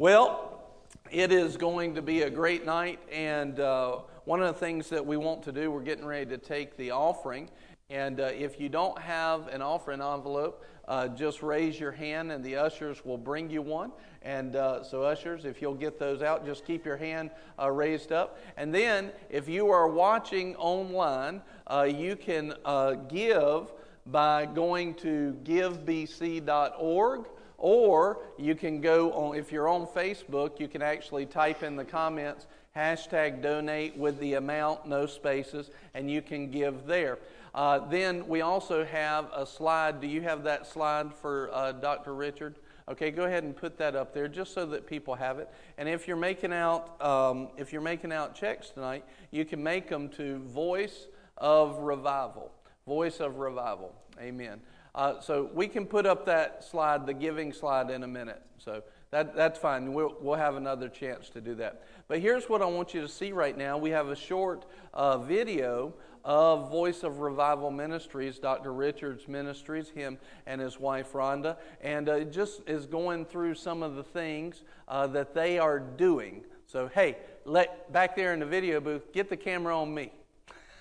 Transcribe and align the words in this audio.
Well, 0.00 0.62
it 1.10 1.30
is 1.30 1.58
going 1.58 1.96
to 1.96 2.00
be 2.00 2.22
a 2.22 2.30
great 2.30 2.64
night, 2.64 3.00
and 3.12 3.60
uh, 3.60 3.98
one 4.24 4.40
of 4.40 4.46
the 4.46 4.58
things 4.58 4.88
that 4.88 5.04
we 5.04 5.18
want 5.18 5.42
to 5.42 5.52
do, 5.52 5.70
we're 5.70 5.82
getting 5.82 6.06
ready 6.06 6.24
to 6.30 6.38
take 6.38 6.74
the 6.78 6.92
offering. 6.92 7.50
And 7.90 8.18
uh, 8.18 8.30
if 8.34 8.58
you 8.58 8.70
don't 8.70 8.98
have 8.98 9.48
an 9.48 9.60
offering 9.60 10.00
envelope, 10.00 10.64
uh, 10.88 11.08
just 11.08 11.42
raise 11.42 11.78
your 11.78 11.92
hand 11.92 12.32
and 12.32 12.42
the 12.42 12.56
ushers 12.56 13.04
will 13.04 13.18
bring 13.18 13.50
you 13.50 13.60
one. 13.60 13.92
And 14.22 14.56
uh, 14.56 14.82
so, 14.84 15.02
ushers, 15.02 15.44
if 15.44 15.60
you'll 15.60 15.74
get 15.74 15.98
those 15.98 16.22
out, 16.22 16.46
just 16.46 16.64
keep 16.64 16.86
your 16.86 16.96
hand 16.96 17.30
uh, 17.58 17.70
raised 17.70 18.10
up. 18.10 18.38
And 18.56 18.74
then, 18.74 19.12
if 19.28 19.50
you 19.50 19.68
are 19.68 19.86
watching 19.86 20.56
online, 20.56 21.42
uh, 21.66 21.82
you 21.82 22.16
can 22.16 22.54
uh, 22.64 22.92
give 22.92 23.70
by 24.06 24.46
going 24.46 24.94
to 24.94 25.36
givebc.org. 25.44 27.26
Or 27.60 28.18
you 28.38 28.54
can 28.54 28.80
go 28.80 29.12
on, 29.12 29.36
if 29.36 29.52
you're 29.52 29.68
on 29.68 29.86
Facebook, 29.86 30.58
you 30.58 30.66
can 30.66 30.82
actually 30.82 31.26
type 31.26 31.62
in 31.62 31.76
the 31.76 31.84
comments 31.84 32.46
hashtag 32.76 33.42
donate 33.42 33.96
with 33.96 34.18
the 34.20 34.34
amount, 34.34 34.86
no 34.86 35.06
spaces, 35.06 35.70
and 35.94 36.10
you 36.10 36.22
can 36.22 36.50
give 36.50 36.86
there. 36.86 37.18
Uh, 37.54 37.80
then 37.88 38.26
we 38.28 38.42
also 38.42 38.84
have 38.84 39.28
a 39.34 39.44
slide. 39.44 40.00
Do 40.00 40.06
you 40.06 40.22
have 40.22 40.44
that 40.44 40.66
slide 40.66 41.12
for 41.12 41.50
uh, 41.52 41.72
Dr. 41.72 42.14
Richard? 42.14 42.56
Okay, 42.88 43.10
go 43.10 43.24
ahead 43.24 43.44
and 43.44 43.56
put 43.56 43.76
that 43.78 43.94
up 43.94 44.14
there 44.14 44.28
just 44.28 44.54
so 44.54 44.66
that 44.66 44.86
people 44.86 45.14
have 45.14 45.38
it. 45.38 45.48
And 45.78 45.88
if 45.88 46.08
you're 46.08 46.16
making 46.16 46.52
out, 46.52 47.00
um, 47.04 47.48
if 47.56 47.72
you're 47.72 47.82
making 47.82 48.12
out 48.12 48.34
checks 48.34 48.70
tonight, 48.70 49.04
you 49.30 49.44
can 49.44 49.62
make 49.62 49.88
them 49.88 50.08
to 50.10 50.38
Voice 50.38 51.06
of 51.36 51.78
Revival. 51.78 52.52
Voice 52.86 53.20
of 53.20 53.38
Revival. 53.38 53.94
Amen. 54.20 54.60
Uh, 54.94 55.20
so 55.20 55.50
we 55.54 55.68
can 55.68 55.86
put 55.86 56.06
up 56.06 56.26
that 56.26 56.64
slide, 56.64 57.06
the 57.06 57.14
giving 57.14 57.52
slide, 57.52 57.90
in 57.90 58.02
a 58.02 58.08
minute. 58.08 58.42
So 58.58 58.82
that, 59.10 59.34
that's 59.34 59.58
fine. 59.58 59.92
We'll, 59.92 60.16
we'll 60.20 60.36
have 60.36 60.56
another 60.56 60.88
chance 60.88 61.30
to 61.30 61.40
do 61.40 61.54
that. 61.56 61.82
But 62.08 62.20
here's 62.20 62.48
what 62.48 62.62
I 62.62 62.66
want 62.66 62.94
you 62.94 63.00
to 63.00 63.08
see 63.08 63.32
right 63.32 63.56
now. 63.56 63.78
We 63.78 63.90
have 63.90 64.08
a 64.08 64.16
short 64.16 64.66
uh, 64.94 65.18
video 65.18 65.94
of 66.24 66.70
Voice 66.70 67.02
of 67.02 67.20
Revival 67.20 67.70
Ministries, 67.70 68.38
Dr. 68.38 68.72
Richards 68.72 69.26
Ministries, 69.26 69.88
him 69.88 70.18
and 70.46 70.60
his 70.60 70.78
wife 70.78 71.12
Rhonda, 71.12 71.56
and 71.80 72.08
uh, 72.08 72.14
it 72.14 72.32
just 72.32 72.60
is 72.68 72.86
going 72.86 73.24
through 73.24 73.54
some 73.54 73.82
of 73.82 73.96
the 73.96 74.02
things 74.02 74.62
uh, 74.88 75.06
that 75.08 75.34
they 75.34 75.58
are 75.58 75.78
doing. 75.78 76.44
So, 76.66 76.88
hey, 76.88 77.16
let 77.44 77.92
back 77.92 78.14
there 78.14 78.34
in 78.34 78.40
the 78.40 78.46
video 78.46 78.80
booth, 78.80 79.12
get 79.12 79.28
the 79.28 79.36
camera 79.36 79.76
on 79.76 79.92
me. 79.92 80.12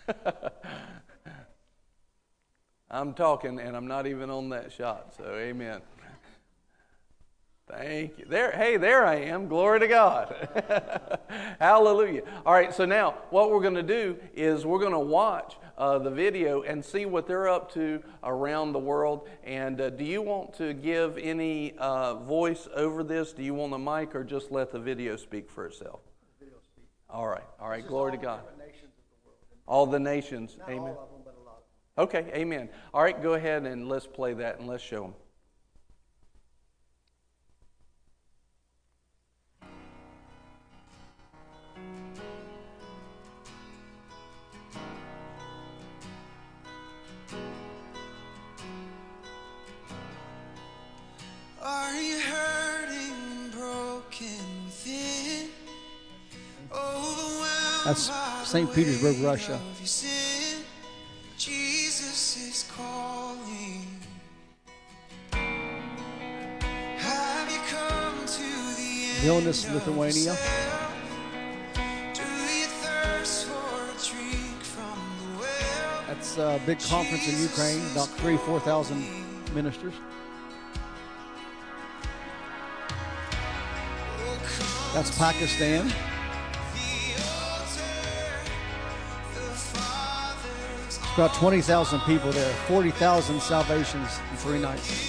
I'm 2.92 3.14
talking 3.14 3.60
and 3.60 3.76
I'm 3.76 3.88
not 3.88 4.08
even 4.08 4.30
on 4.30 4.50
that 4.50 4.72
shot. 4.72 5.14
So, 5.16 5.36
amen. 5.36 5.82
Thank 7.70 8.18
you. 8.18 8.26
There, 8.26 8.52
hey, 8.52 8.78
there 8.78 9.06
I 9.06 9.16
am. 9.16 9.48
Glory 9.48 9.80
to 9.82 9.88
God. 9.88 11.20
Hallelujah. 11.60 12.24
All 12.44 12.54
right, 12.54 12.74
so 12.74 12.84
now 12.84 13.12
what 13.30 13.52
we're 13.52 13.62
going 13.62 13.76
to 13.76 13.84
do 13.84 14.18
is 14.34 14.66
we're 14.66 14.80
going 14.80 14.94
to 14.94 15.00
watch 15.00 15.56
uh, 15.78 16.00
the 16.00 16.10
video 16.10 16.64
and 16.64 16.84
see 16.84 17.06
what 17.06 17.28
they're 17.28 17.48
up 17.48 17.72
to 17.76 18.02
around 18.24 18.74
the 18.74 18.80
world. 18.80 19.30
And 19.44 19.80
uh, 19.80 19.92
do 19.92 20.04
you 20.04 20.24
want 20.24 20.56
to 20.56 20.74
give 20.74 21.20
any 21.20 21.74
uh, 21.78 22.16
voice 22.16 22.68
over 22.76 23.04
this? 23.04 23.34
Do 23.34 23.44
you 23.44 23.54
want 23.54 23.72
a 23.74 23.78
mic 23.78 24.16
or 24.16 24.24
just 24.24 24.52
let 24.52 24.72
the 24.72 24.80
video 24.80 25.16
speak 25.16 25.48
for 25.48 25.68
itself? 25.68 26.00
All 27.08 27.28
right, 27.28 27.46
all 27.60 27.70
right. 27.70 27.88
Glory 27.88 28.12
all 28.12 28.18
to 28.18 28.24
God. 28.24 28.40
the 28.40 28.46
world. 28.46 28.56
All 29.68 29.86
the 29.86 30.00
nations. 30.00 30.58
Not 30.58 30.70
Amen. 30.70 30.96
Okay, 31.98 32.32
amen. 32.34 32.70
All 32.94 33.04
right, 33.04 33.22
go 33.22 33.34
ahead 33.34 33.66
and 33.66 33.90
let's 33.90 34.08
play 34.08 34.34
that 34.34 34.60
and 34.60 34.68
let's 34.68 34.84
show 34.84 35.02
them. 35.02 35.14
Are 51.62 52.02
you 52.02 52.20
hurting, 52.20 53.50
broken 53.52 54.40
within? 54.66 55.50
Overwhelmed 56.72 57.86
That's 57.86 58.10
St. 58.48 58.70
the 58.70 58.76
Petersburg, 58.76 59.18
weight 59.18 59.26
Russia. 59.26 59.60
The 69.22 69.74
Lithuania. 69.74 70.36
That's 76.08 76.38
a 76.38 76.62
big 76.66 76.80
conference 76.80 77.28
in 77.28 77.42
Ukraine, 77.42 77.82
about 77.92 78.08
three, 78.20 78.38
4,000 78.38 79.04
ministers. 79.54 79.94
That's 84.94 85.18
Pakistan. 85.18 85.92
It's 90.88 90.98
about 91.14 91.34
20,000 91.34 92.00
people 92.02 92.32
there, 92.32 92.54
40,000 92.68 93.42
salvations 93.42 94.20
in 94.32 94.38
three 94.38 94.60
nights. 94.60 95.09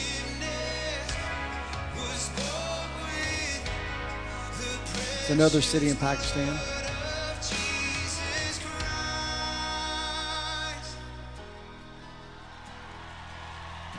Another 5.31 5.61
city 5.63 5.89
in 5.89 5.97
Pakistan. 5.97 6.59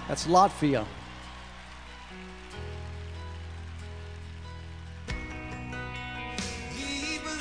That's 0.10 0.28
Latvia. 0.28 0.86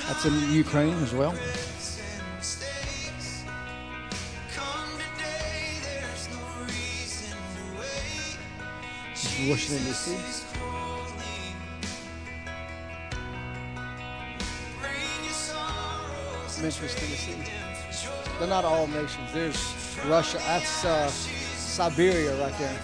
That's 0.06 0.24
in 0.24 0.52
Ukraine 0.52 0.94
as 1.02 1.12
well. 1.12 1.34
Washington, 9.48 9.84
D.C. 9.86 10.50
Memphis, 16.62 16.94
Tennessee. 16.94 17.34
They're 18.38 18.48
not 18.48 18.66
all 18.66 18.87
nations. 18.87 19.32
There's 19.32 19.75
Russia. 20.06 20.38
That's 20.38 20.84
uh, 20.84 21.09
Siberia 21.09 22.38
right 22.43 22.56
there. 22.59 22.78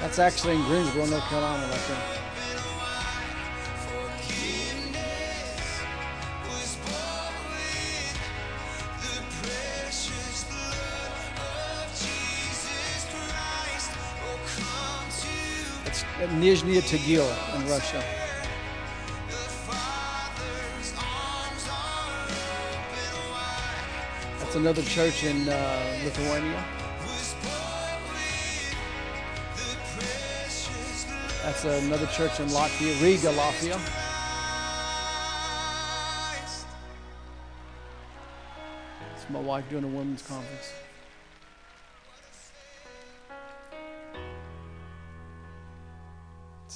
That's 0.00 0.18
actually 0.20 0.54
in 0.54 0.62
Greensboro, 0.62 1.06
North 1.06 1.24
Carolina, 1.24 1.66
right 1.66 1.80
there. 1.88 2.27
At 16.20 16.28
Nizhny 16.30 16.80
Tagil 16.80 17.28
in 17.54 17.68
Russia. 17.68 18.02
That's 24.40 24.56
another 24.56 24.82
church 24.82 25.22
in 25.22 25.48
uh, 25.48 26.00
Lithuania. 26.02 26.64
That's 31.44 31.64
another 31.64 32.06
church 32.06 32.40
in 32.40 32.48
Latvia, 32.48 33.00
Riga, 33.00 33.32
Latvia. 33.34 33.80
It's 39.14 39.30
my 39.30 39.40
wife 39.40 39.68
doing 39.70 39.84
a 39.84 39.86
women's 39.86 40.22
conference. 40.22 40.72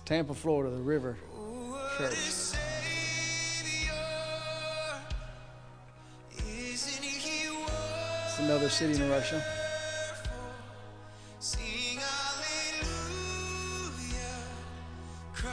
Tampa, 0.04 0.34
Florida, 0.34 0.75
the 0.75 0.82
River 0.82 1.16
Church. 1.96 2.56
It's 6.34 8.38
another 8.38 8.69
city 8.69 9.00
in 9.00 9.08
Russia. 9.08 9.44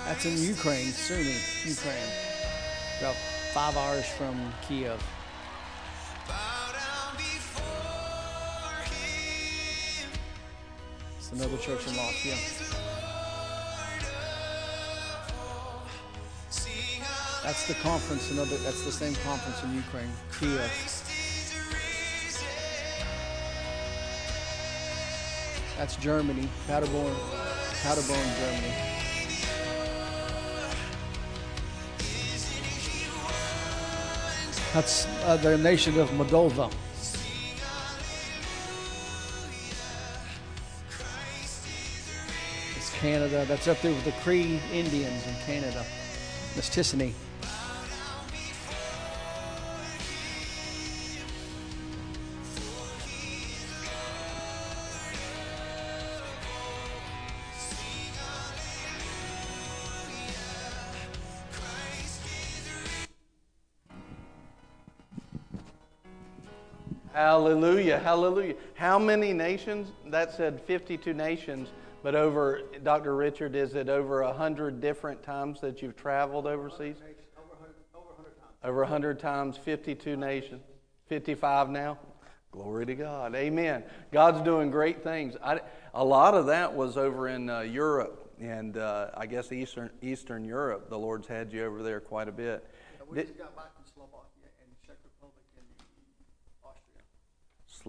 That's 0.06 0.26
in 0.26 0.42
Ukraine, 0.42 0.88
Sumy, 0.88 1.36
Ukraine. 1.70 2.10
About 3.00 3.16
five 3.54 3.78
hours 3.78 4.08
from 4.08 4.52
Kiev. 4.68 5.00
Bow 6.28 6.72
down 6.74 7.16
before 7.16 8.84
him. 8.90 10.10
It's 11.20 11.32
another 11.32 11.58
church 11.58 11.86
in 11.86 11.94
Latvia. 11.94 12.89
That's 17.44 17.68
the 17.68 17.74
conference. 17.76 18.32
Another. 18.32 18.58
That's 18.58 18.84
the 18.84 18.92
same 18.92 19.16
conference 19.24 19.64
in 19.64 19.74
Ukraine, 19.74 20.12
Kiev. 20.40 20.72
That's 25.78 25.96
Germany, 25.96 26.50
Paderborn, 26.68 27.16
Paderborn, 27.82 28.28
Germany. 28.38 28.74
That's 34.74 35.08
uh, 35.24 35.38
the 35.38 35.58
nation 35.58 35.98
of 36.00 36.10
Moldova. 36.10 36.72
It's 42.76 42.90
Canada. 43.00 43.46
That's 43.48 43.68
up 43.70 43.82
there 43.82 43.94
with 43.94 44.04
the 44.04 44.12
Cree 44.24 44.60
Indians 44.72 45.26
in 45.26 45.34
Canada. 45.46 45.86
That's 46.56 46.70
Tissany. 46.70 47.14
Hallelujah, 67.98 68.54
hallelujah. 68.54 68.56
How 68.76 69.00
many 69.00 69.34
nations? 69.34 69.92
That 70.08 70.34
said 70.34 70.62
52 70.62 71.14
nations, 71.14 71.70
but 72.04 72.16
over, 72.16 72.62
Dr. 72.84 73.16
Richard, 73.16 73.56
is 73.56 73.76
it 73.76 73.90
over 73.90 74.24
100 74.24 74.80
different 74.82 75.24
times 75.24 75.62
that 75.62 75.82
you've 75.82 75.96
traveled 75.96 76.46
overseas? 76.46 76.98
Over 78.64 78.82
100 78.82 79.20
times, 79.20 79.58
52 79.58 80.18
nations, 80.18 80.62
55 81.08 81.70
now. 81.70 81.98
Glory 82.52 82.86
to 82.88 82.96
God. 82.96 83.36
Amen. 83.36 83.84
God's 84.12 84.42
doing 84.42 84.72
great 84.72 85.04
things. 85.04 85.36
I, 85.44 85.62
a 85.94 86.04
lot 86.04 86.34
of 86.34 86.48
that 86.48 86.74
was 86.74 86.98
over 86.98 87.28
in 87.28 87.50
uh, 87.50 87.62
Europe 87.62 88.34
and 88.40 88.78
uh, 88.78 89.12
I 89.16 89.28
guess 89.28 89.52
Eastern, 89.52 89.90
Eastern 90.02 90.44
Europe. 90.44 90.90
The 90.90 90.98
Lord's 90.98 91.28
had 91.28 91.54
you 91.54 91.64
over 91.66 91.84
there 91.84 92.00
quite 92.00 92.28
a 92.28 92.32
bit. 92.32 92.66
We 93.08 93.18
Did- 93.18 93.28
just 93.28 93.40
got 93.40 93.56
back 93.56 93.76
from 93.76 93.86
Slovakia 93.94 94.50
and 94.64 94.70
Czech 94.86 94.98
Republic 95.04 95.46
and 95.58 95.66
Austria. 96.64 97.02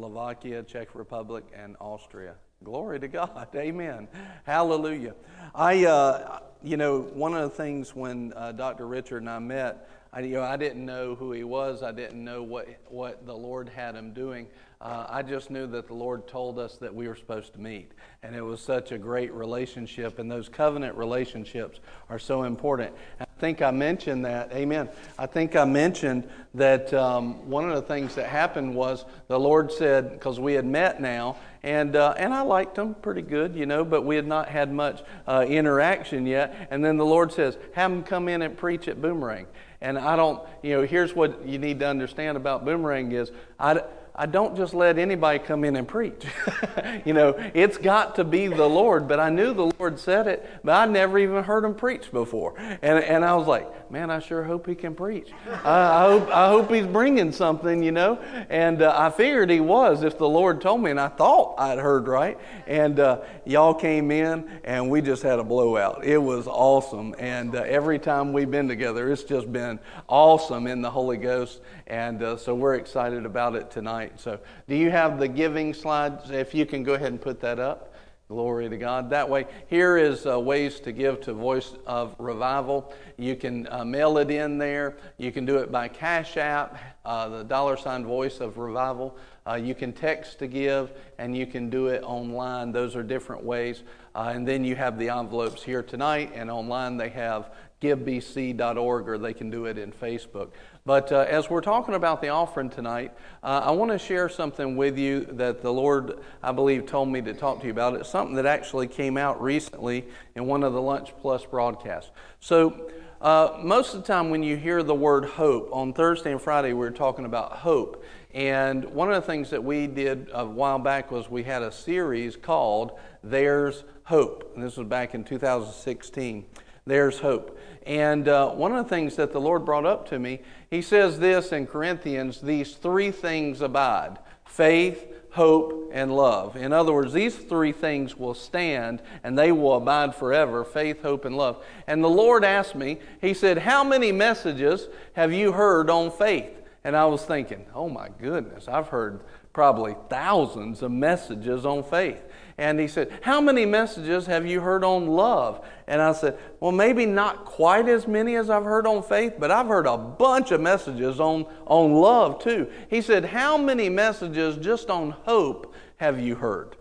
Slovakia, 0.00 0.62
Czech 0.62 0.94
Republic, 0.94 1.44
and 1.54 1.76
Austria. 1.78 2.32
Glory 2.64 2.98
to 3.00 3.06
God. 3.08 3.48
Amen. 3.54 4.08
Hallelujah. 4.44 5.14
I, 5.54 5.84
uh, 5.84 6.38
you 6.62 6.78
know, 6.78 7.02
one 7.12 7.34
of 7.34 7.42
the 7.42 7.54
things 7.54 7.94
when 7.94 8.32
uh, 8.34 8.52
Dr. 8.52 8.86
Richard 8.86 9.18
and 9.18 9.28
I 9.28 9.38
met, 9.38 9.90
I, 10.10 10.20
you 10.20 10.36
know, 10.36 10.42
I 10.42 10.56
didn't 10.56 10.86
know 10.86 11.14
who 11.14 11.32
he 11.32 11.44
was. 11.44 11.82
I 11.82 11.92
didn't 11.92 12.24
know 12.24 12.42
what, 12.42 12.66
what 12.88 13.26
the 13.26 13.36
Lord 13.36 13.68
had 13.68 13.94
him 13.94 14.14
doing. 14.14 14.46
Uh, 14.80 15.04
I 15.06 15.22
just 15.22 15.50
knew 15.50 15.66
that 15.66 15.86
the 15.86 15.94
Lord 15.94 16.26
told 16.26 16.58
us 16.58 16.78
that 16.78 16.94
we 16.94 17.06
were 17.06 17.14
supposed 17.14 17.52
to 17.52 17.60
meet. 17.60 17.92
And 18.22 18.34
it 18.34 18.40
was 18.40 18.62
such 18.62 18.92
a 18.92 18.98
great 18.98 19.34
relationship. 19.34 20.18
And 20.18 20.30
those 20.30 20.48
covenant 20.48 20.96
relationships 20.96 21.80
are 22.08 22.18
so 22.18 22.44
important. 22.44 22.94
I 23.20 23.26
think 23.40 23.62
I 23.62 23.70
mentioned 23.70 24.26
that. 24.26 24.52
Amen. 24.52 24.90
I 25.18 25.26
think 25.26 25.56
I 25.56 25.64
mentioned 25.64 26.28
that 26.54 26.92
um, 26.92 27.48
one 27.48 27.68
of 27.68 27.74
the 27.74 27.82
things 27.82 28.14
that 28.16 28.26
happened 28.26 28.74
was 28.74 29.06
the 29.28 29.40
Lord 29.40 29.72
said, 29.72 30.12
because 30.12 30.38
we 30.38 30.52
had 30.52 30.66
met 30.66 31.00
now, 31.00 31.36
and 31.62 31.96
uh, 31.96 32.14
and 32.16 32.34
I 32.34 32.42
liked 32.42 32.76
him 32.76 32.94
pretty 32.94 33.22
good, 33.22 33.56
you 33.56 33.66
know, 33.66 33.84
but 33.84 34.04
we 34.04 34.16
had 34.16 34.26
not 34.26 34.48
had 34.48 34.72
much 34.72 35.02
uh, 35.26 35.44
interaction 35.48 36.26
yet. 36.26 36.68
And 36.70 36.84
then 36.84 36.98
the 36.98 37.04
Lord 37.04 37.32
says, 37.32 37.56
"Have 37.74 37.90
him 37.90 38.02
come 38.02 38.28
in 38.28 38.42
and 38.42 38.56
preach 38.56 38.88
at 38.88 39.00
Boomerang." 39.00 39.46
And 39.80 39.98
I 39.98 40.14
don't, 40.16 40.46
you 40.62 40.76
know, 40.76 40.82
here's 40.86 41.14
what 41.14 41.46
you 41.46 41.58
need 41.58 41.80
to 41.80 41.86
understand 41.86 42.36
about 42.36 42.64
Boomerang 42.64 43.12
is 43.12 43.32
I. 43.58 43.82
I 44.20 44.26
don't 44.26 44.54
just 44.54 44.74
let 44.74 44.98
anybody 44.98 45.38
come 45.38 45.64
in 45.64 45.76
and 45.76 45.88
preach. 45.88 46.26
you 47.06 47.14
know, 47.14 47.34
it's 47.54 47.78
got 47.78 48.16
to 48.16 48.24
be 48.24 48.48
the 48.48 48.68
Lord. 48.68 49.08
But 49.08 49.18
I 49.18 49.30
knew 49.30 49.54
the 49.54 49.72
Lord 49.78 49.98
said 49.98 50.26
it, 50.26 50.46
but 50.62 50.72
I 50.72 50.84
never 50.84 51.18
even 51.18 51.42
heard 51.42 51.64
him 51.64 51.74
preach 51.74 52.12
before. 52.12 52.58
And, 52.58 53.02
and 53.02 53.24
I 53.24 53.34
was 53.34 53.46
like, 53.46 53.90
man, 53.90 54.10
I 54.10 54.18
sure 54.18 54.44
hope 54.44 54.66
he 54.66 54.74
can 54.74 54.94
preach. 54.94 55.30
I, 55.64 56.04
I, 56.04 56.08
hope, 56.10 56.28
I 56.28 56.48
hope 56.48 56.70
he's 56.70 56.86
bringing 56.86 57.32
something, 57.32 57.82
you 57.82 57.92
know. 57.92 58.16
And 58.50 58.82
uh, 58.82 58.94
I 58.94 59.08
figured 59.08 59.48
he 59.48 59.60
was 59.60 60.02
if 60.02 60.18
the 60.18 60.28
Lord 60.28 60.60
told 60.60 60.82
me, 60.82 60.90
and 60.90 61.00
I 61.00 61.08
thought 61.08 61.54
I'd 61.58 61.78
heard 61.78 62.06
right. 62.06 62.38
And 62.66 63.00
uh, 63.00 63.22
y'all 63.46 63.72
came 63.72 64.10
in, 64.10 64.60
and 64.64 64.90
we 64.90 65.00
just 65.00 65.22
had 65.22 65.38
a 65.38 65.44
blowout. 65.44 66.04
It 66.04 66.18
was 66.18 66.46
awesome. 66.46 67.14
And 67.18 67.56
uh, 67.56 67.62
every 67.62 67.98
time 67.98 68.34
we've 68.34 68.50
been 68.50 68.68
together, 68.68 69.10
it's 69.10 69.24
just 69.24 69.50
been 69.50 69.80
awesome 70.08 70.66
in 70.66 70.82
the 70.82 70.90
Holy 70.90 71.16
Ghost. 71.16 71.62
And 71.86 72.22
uh, 72.22 72.36
so 72.36 72.54
we're 72.54 72.74
excited 72.74 73.24
about 73.24 73.56
it 73.56 73.70
tonight. 73.70 74.09
So, 74.16 74.38
do 74.68 74.74
you 74.74 74.90
have 74.90 75.18
the 75.18 75.28
giving 75.28 75.74
slides? 75.74 76.30
If 76.30 76.54
you 76.54 76.66
can 76.66 76.82
go 76.82 76.94
ahead 76.94 77.12
and 77.12 77.20
put 77.20 77.40
that 77.40 77.58
up. 77.58 77.94
Glory 78.30 78.68
to 78.68 78.76
God. 78.76 79.10
That 79.10 79.28
way, 79.28 79.44
here 79.66 79.96
is 79.96 80.24
uh, 80.24 80.38
ways 80.38 80.78
to 80.80 80.92
give 80.92 81.20
to 81.22 81.32
Voice 81.32 81.72
of 81.84 82.14
Revival. 82.16 82.94
You 83.16 83.34
can 83.34 83.66
uh, 83.68 83.84
mail 83.84 84.18
it 84.18 84.30
in 84.30 84.56
there. 84.56 84.98
You 85.18 85.32
can 85.32 85.44
do 85.44 85.56
it 85.56 85.72
by 85.72 85.88
Cash 85.88 86.36
App, 86.36 86.78
uh, 87.04 87.28
the 87.28 87.42
dollar 87.42 87.76
sign 87.76 88.04
Voice 88.04 88.38
of 88.38 88.56
Revival. 88.56 89.18
Uh, 89.44 89.54
you 89.54 89.74
can 89.74 89.92
text 89.92 90.38
to 90.38 90.46
give, 90.46 90.92
and 91.18 91.36
you 91.36 91.44
can 91.44 91.70
do 91.70 91.88
it 91.88 92.04
online. 92.04 92.70
Those 92.70 92.94
are 92.94 93.02
different 93.02 93.42
ways. 93.42 93.82
Uh, 94.14 94.30
and 94.32 94.46
then 94.46 94.62
you 94.62 94.76
have 94.76 94.96
the 94.96 95.08
envelopes 95.08 95.64
here 95.64 95.82
tonight, 95.82 96.30
and 96.32 96.52
online 96.52 96.98
they 96.98 97.08
have 97.08 97.50
givebc.org, 97.82 99.08
or 99.08 99.18
they 99.18 99.34
can 99.34 99.50
do 99.50 99.64
it 99.64 99.76
in 99.76 99.90
Facebook. 99.90 100.50
But 100.90 101.12
uh, 101.12 101.24
as 101.28 101.48
we're 101.48 101.60
talking 101.60 101.94
about 101.94 102.20
the 102.20 102.30
offering 102.30 102.68
tonight, 102.68 103.12
uh, 103.44 103.62
I 103.62 103.70
want 103.70 103.92
to 103.92 103.98
share 104.00 104.28
something 104.28 104.76
with 104.76 104.98
you 104.98 105.24
that 105.34 105.62
the 105.62 105.72
Lord, 105.72 106.18
I 106.42 106.50
believe, 106.50 106.84
told 106.84 107.08
me 107.08 107.22
to 107.22 107.32
talk 107.32 107.60
to 107.60 107.66
you 107.66 107.70
about. 107.70 107.94
It's 107.94 108.08
something 108.08 108.34
that 108.34 108.44
actually 108.44 108.88
came 108.88 109.16
out 109.16 109.40
recently 109.40 110.08
in 110.34 110.46
one 110.46 110.64
of 110.64 110.72
the 110.72 110.82
Lunch 110.82 111.12
Plus 111.20 111.44
broadcasts. 111.44 112.10
So, 112.40 112.90
uh, 113.20 113.58
most 113.62 113.94
of 113.94 114.00
the 114.00 114.06
time 114.08 114.30
when 114.30 114.42
you 114.42 114.56
hear 114.56 114.82
the 114.82 114.92
word 114.92 115.26
hope, 115.26 115.68
on 115.72 115.92
Thursday 115.92 116.32
and 116.32 116.42
Friday 116.42 116.72
we 116.72 116.80
were 116.80 116.90
talking 116.90 117.24
about 117.24 117.58
hope. 117.58 118.04
And 118.34 118.84
one 118.86 119.12
of 119.12 119.14
the 119.14 119.28
things 119.28 119.50
that 119.50 119.62
we 119.62 119.86
did 119.86 120.28
a 120.32 120.44
while 120.44 120.80
back 120.80 121.12
was 121.12 121.30
we 121.30 121.44
had 121.44 121.62
a 121.62 121.70
series 121.70 122.34
called 122.34 122.98
There's 123.22 123.84
Hope. 124.02 124.50
And 124.56 124.64
this 124.64 124.76
was 124.76 124.88
back 124.88 125.14
in 125.14 125.22
2016. 125.22 126.46
There's 126.84 127.20
hope. 127.20 127.56
And 127.86 128.28
uh, 128.28 128.50
one 128.50 128.72
of 128.72 128.84
the 128.84 128.88
things 128.88 129.16
that 129.16 129.32
the 129.32 129.40
Lord 129.40 129.64
brought 129.64 129.86
up 129.86 130.08
to 130.10 130.18
me, 130.18 130.40
he 130.70 130.82
says 130.82 131.18
this 131.18 131.52
in 131.52 131.66
Corinthians 131.66 132.40
these 132.40 132.74
three 132.74 133.10
things 133.10 133.60
abide 133.60 134.18
faith, 134.44 135.06
hope, 135.30 135.90
and 135.92 136.14
love. 136.14 136.56
In 136.56 136.72
other 136.72 136.92
words, 136.92 137.12
these 137.12 137.36
three 137.36 137.72
things 137.72 138.16
will 138.16 138.34
stand 138.34 139.00
and 139.22 139.38
they 139.38 139.52
will 139.52 139.76
abide 139.76 140.14
forever 140.14 140.64
faith, 140.64 141.02
hope, 141.02 141.24
and 141.24 141.36
love. 141.36 141.64
And 141.86 142.02
the 142.02 142.08
Lord 142.08 142.44
asked 142.44 142.74
me, 142.74 142.98
He 143.20 143.32
said, 143.32 143.58
How 143.58 143.84
many 143.84 144.12
messages 144.12 144.88
have 145.14 145.32
you 145.32 145.52
heard 145.52 145.88
on 145.88 146.10
faith? 146.10 146.50
And 146.84 146.96
I 146.96 147.06
was 147.06 147.24
thinking, 147.24 147.66
Oh 147.74 147.88
my 147.88 148.08
goodness, 148.20 148.68
I've 148.68 148.88
heard 148.88 149.20
probably 149.52 149.96
thousands 150.08 150.82
of 150.82 150.90
messages 150.90 151.66
on 151.66 151.82
faith. 151.82 152.22
And 152.60 152.78
he 152.78 152.88
said, 152.88 153.10
How 153.22 153.40
many 153.40 153.64
messages 153.64 154.26
have 154.26 154.46
you 154.46 154.60
heard 154.60 154.84
on 154.84 155.06
love? 155.06 155.64
And 155.86 156.02
I 156.02 156.12
said, 156.12 156.38
Well, 156.60 156.72
maybe 156.72 157.06
not 157.06 157.46
quite 157.46 157.88
as 157.88 158.06
many 158.06 158.36
as 158.36 158.50
I've 158.50 158.64
heard 158.64 158.86
on 158.86 159.02
faith, 159.02 159.36
but 159.38 159.50
I've 159.50 159.66
heard 159.66 159.86
a 159.86 159.96
bunch 159.96 160.50
of 160.50 160.60
messages 160.60 161.20
on, 161.20 161.46
on 161.64 161.94
love 161.94 162.38
too. 162.38 162.70
He 162.90 163.00
said, 163.00 163.24
How 163.24 163.56
many 163.56 163.88
messages 163.88 164.58
just 164.58 164.90
on 164.90 165.12
hope 165.22 165.74
have 165.96 166.20
you 166.20 166.34
heard? 166.34 166.76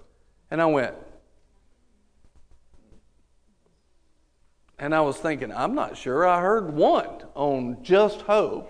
And 0.51 0.61
I 0.61 0.65
went, 0.65 0.95
And 4.77 4.93
I 4.93 4.99
was 4.99 5.15
thinking, 5.15 5.53
I'm 5.53 5.75
not 5.75 5.95
sure 5.95 6.27
I 6.27 6.41
heard 6.41 6.73
one 6.73 7.23
on 7.35 7.81
just 7.83 8.19
hope. 8.23 8.69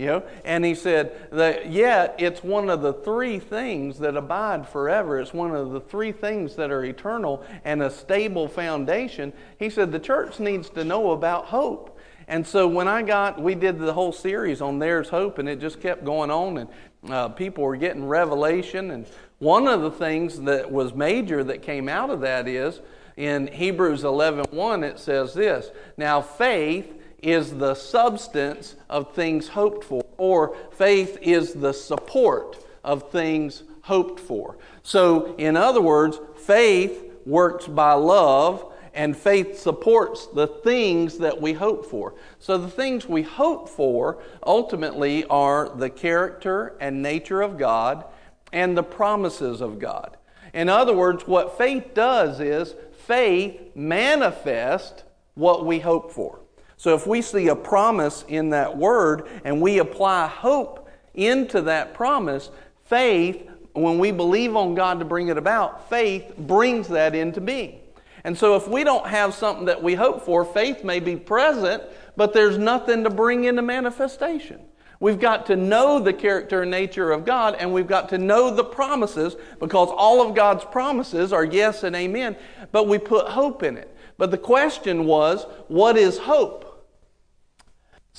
You 0.00 0.06
know, 0.06 0.22
and 0.46 0.64
he 0.64 0.74
said 0.74 1.28
that 1.30 1.70
yet 1.70 2.14
it's 2.16 2.42
one 2.42 2.70
of 2.70 2.80
the 2.80 2.94
three 2.94 3.38
things 3.38 3.98
that 3.98 4.16
abide 4.16 4.66
forever. 4.66 5.20
It's 5.20 5.34
one 5.34 5.54
of 5.54 5.72
the 5.72 5.80
three 5.80 6.10
things 6.10 6.56
that 6.56 6.70
are 6.70 6.82
eternal 6.82 7.44
and 7.66 7.82
a 7.82 7.90
stable 7.90 8.48
foundation. 8.48 9.34
He 9.58 9.68
said 9.68 9.92
the 9.92 9.98
church 9.98 10.40
needs 10.40 10.70
to 10.70 10.84
know 10.84 11.10
about 11.10 11.44
hope. 11.44 11.98
And 12.28 12.46
so 12.46 12.66
when 12.66 12.88
I 12.88 13.02
got, 13.02 13.42
we 13.42 13.54
did 13.54 13.78
the 13.78 13.92
whole 13.92 14.12
series 14.12 14.62
on 14.62 14.78
There's 14.78 15.10
Hope, 15.10 15.36
and 15.36 15.46
it 15.46 15.60
just 15.60 15.82
kept 15.82 16.02
going 16.02 16.30
on, 16.30 16.56
and 16.56 16.70
uh, 17.12 17.28
people 17.28 17.64
were 17.64 17.76
getting 17.76 18.06
revelation. 18.06 18.92
And 18.92 19.06
one 19.38 19.66
of 19.66 19.82
the 19.82 19.90
things 19.90 20.40
that 20.40 20.72
was 20.72 20.94
major 20.94 21.44
that 21.44 21.60
came 21.60 21.90
out 21.90 22.08
of 22.08 22.22
that 22.22 22.48
is 22.48 22.80
in 23.18 23.48
Hebrews 23.48 24.02
11:1 24.02 24.82
it 24.82 24.98
says 24.98 25.34
this. 25.34 25.70
Now 25.98 26.22
faith 26.22 26.99
is 27.22 27.56
the 27.56 27.74
substance 27.74 28.76
of 28.88 29.14
things 29.14 29.48
hoped 29.48 29.84
for, 29.84 30.04
or 30.16 30.56
faith 30.72 31.18
is 31.20 31.54
the 31.54 31.72
support 31.72 32.64
of 32.84 33.10
things 33.10 33.62
hoped 33.82 34.20
for. 34.20 34.58
So, 34.82 35.34
in 35.36 35.56
other 35.56 35.80
words, 35.80 36.18
faith 36.36 37.04
works 37.26 37.66
by 37.66 37.92
love, 37.92 38.72
and 38.94 39.16
faith 39.16 39.58
supports 39.58 40.26
the 40.26 40.46
things 40.46 41.18
that 41.18 41.40
we 41.40 41.52
hope 41.52 41.86
for. 41.86 42.14
So, 42.38 42.58
the 42.58 42.70
things 42.70 43.06
we 43.06 43.22
hope 43.22 43.68
for 43.68 44.22
ultimately 44.44 45.24
are 45.26 45.68
the 45.68 45.90
character 45.90 46.76
and 46.80 47.02
nature 47.02 47.42
of 47.42 47.58
God 47.58 48.04
and 48.52 48.76
the 48.76 48.82
promises 48.82 49.60
of 49.60 49.78
God. 49.78 50.16
In 50.52 50.68
other 50.68 50.94
words, 50.94 51.26
what 51.26 51.56
faith 51.56 51.94
does 51.94 52.40
is 52.40 52.74
faith 53.06 53.60
manifests 53.74 55.04
what 55.34 55.64
we 55.64 55.78
hope 55.78 56.10
for. 56.10 56.40
So, 56.80 56.94
if 56.94 57.06
we 57.06 57.20
see 57.20 57.48
a 57.48 57.54
promise 57.54 58.24
in 58.26 58.48
that 58.50 58.74
word 58.74 59.28
and 59.44 59.60
we 59.60 59.80
apply 59.80 60.28
hope 60.28 60.88
into 61.12 61.60
that 61.60 61.92
promise, 61.92 62.48
faith 62.86 63.46
when 63.74 63.98
we 63.98 64.12
believe 64.12 64.56
on 64.56 64.74
God 64.74 64.98
to 65.00 65.04
bring 65.04 65.28
it 65.28 65.36
about, 65.36 65.90
faith 65.90 66.32
brings 66.38 66.88
that 66.88 67.14
into 67.14 67.42
being. 67.42 67.80
And 68.24 68.34
so, 68.34 68.56
if 68.56 68.66
we 68.66 68.82
don't 68.82 69.06
have 69.06 69.34
something 69.34 69.66
that 69.66 69.82
we 69.82 69.94
hope 69.94 70.24
for, 70.24 70.42
faith 70.42 70.82
may 70.82 71.00
be 71.00 71.16
present, 71.16 71.82
but 72.16 72.32
there's 72.32 72.56
nothing 72.56 73.04
to 73.04 73.10
bring 73.10 73.44
into 73.44 73.60
manifestation. 73.60 74.62
We've 75.00 75.20
got 75.20 75.44
to 75.48 75.56
know 75.56 76.00
the 76.00 76.14
character 76.14 76.62
and 76.62 76.70
nature 76.70 77.12
of 77.12 77.26
God, 77.26 77.56
and 77.56 77.74
we've 77.74 77.86
got 77.86 78.08
to 78.08 78.16
know 78.16 78.54
the 78.54 78.64
promises 78.64 79.36
because 79.58 79.90
all 79.94 80.26
of 80.26 80.34
God's 80.34 80.64
promises 80.64 81.34
are 81.34 81.44
yes 81.44 81.82
and 81.82 81.94
amen, 81.94 82.36
but 82.72 82.88
we 82.88 82.96
put 82.96 83.26
hope 83.26 83.62
in 83.62 83.76
it. 83.76 83.94
But 84.16 84.30
the 84.30 84.38
question 84.38 85.04
was, 85.04 85.44
what 85.68 85.98
is 85.98 86.16
hope? 86.16 86.68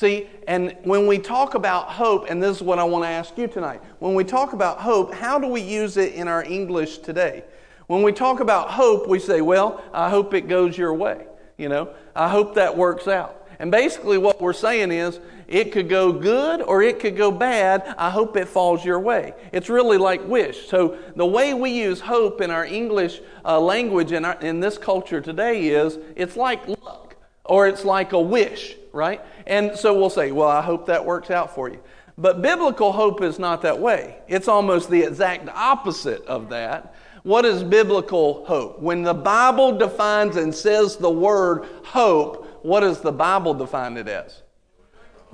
See, 0.01 0.27
and 0.48 0.75
when 0.81 1.05
we 1.05 1.20
talk 1.20 1.53
about 1.53 1.89
hope, 1.89 2.27
and 2.27 2.41
this 2.41 2.58
is 2.58 2.63
what 2.63 2.79
I 2.79 2.84
want 2.84 3.03
to 3.03 3.10
ask 3.10 3.38
you 3.38 3.48
tonight 3.48 3.84
when 4.00 4.15
we 4.15 4.24
talk 4.24 4.53
about 4.53 4.79
hope, 4.79 5.13
how 5.13 5.38
do 5.38 5.46
we 5.46 5.62
use 5.62 5.96
it 5.96 6.15
in 6.15 6.27
our 6.27 6.43
English 6.43 6.98
today? 6.98 7.43
When 7.86 8.01
we 8.01 8.12
talk 8.12 8.39
about 8.39 8.72
hope, 8.72 9.08
we 9.08 9.20
say, 9.20 9.41
well, 9.41 9.79
I 9.93 10.10
hope 10.10 10.34
it 10.34 10.48
goes 10.48 10.75
your 10.75 10.96
way. 10.96 11.27
You 11.55 11.70
know, 11.70 11.93
I 12.15 12.29
hope 12.29 12.55
that 12.55 12.75
works 12.75 13.08
out. 13.08 13.48
And 13.60 13.70
basically, 13.70 14.17
what 14.17 14.41
we're 14.41 14.53
saying 14.53 14.91
is, 14.91 15.20
it 15.48 15.72
could 15.72 15.88
go 15.88 16.12
good 16.12 16.63
or 16.63 16.81
it 16.81 17.00
could 17.00 17.15
go 17.15 17.29
bad. 17.29 17.93
I 17.96 18.10
hope 18.10 18.36
it 18.38 18.48
falls 18.48 18.84
your 18.84 19.00
way. 19.00 19.36
It's 19.51 19.70
really 19.70 20.00
like 20.00 20.27
wish. 20.27 20.67
So, 20.67 20.98
the 21.15 21.27
way 21.27 21.53
we 21.53 21.70
use 21.70 22.01
hope 22.01 22.41
in 22.41 22.50
our 22.50 22.65
English 22.65 23.22
uh, 23.46 23.60
language 23.60 24.13
in, 24.13 24.25
our, 24.25 24.41
in 24.41 24.62
this 24.62 24.79
culture 24.79 25.22
today 25.22 25.67
is 25.67 26.00
it's 26.15 26.36
like 26.36 26.67
luck 26.67 27.01
or 27.46 27.67
it's 27.67 27.84
like 27.84 28.13
a 28.13 28.20
wish, 28.20 28.77
right? 28.93 29.22
And 29.51 29.77
so 29.77 29.93
we'll 29.93 30.10
say, 30.10 30.31
well, 30.31 30.48
I 30.48 30.62
hope 30.62 30.86
that 30.86 31.05
works 31.05 31.29
out 31.29 31.53
for 31.53 31.70
you. 31.70 31.81
But 32.17 32.41
biblical 32.41 32.93
hope 32.93 33.22
is 33.22 33.38
not 33.38 33.62
that 33.63 33.77
way. 33.77 34.15
It's 34.29 34.48
almost 34.48 34.89
the 34.89 35.03
exact 35.03 35.50
opposite 35.50 36.25
of 36.25 36.50
that. 36.50 36.96
What 37.24 37.43
is 37.43 37.62
biblical 37.62 38.46
hope? 38.46 38.79
When 38.79 39.03
the 39.03 39.13
Bible 39.13 39.77
defines 39.77 40.38
and 40.38 40.55
says 40.55 40.96
the 40.96 41.10
word 41.10 41.65
hope, 41.84 42.63
what 42.63 42.79
does 42.79 43.01
the 43.01 43.12
Bible 43.12 43.53
define 43.53 43.98
it 43.98 44.08
as? 44.08 44.41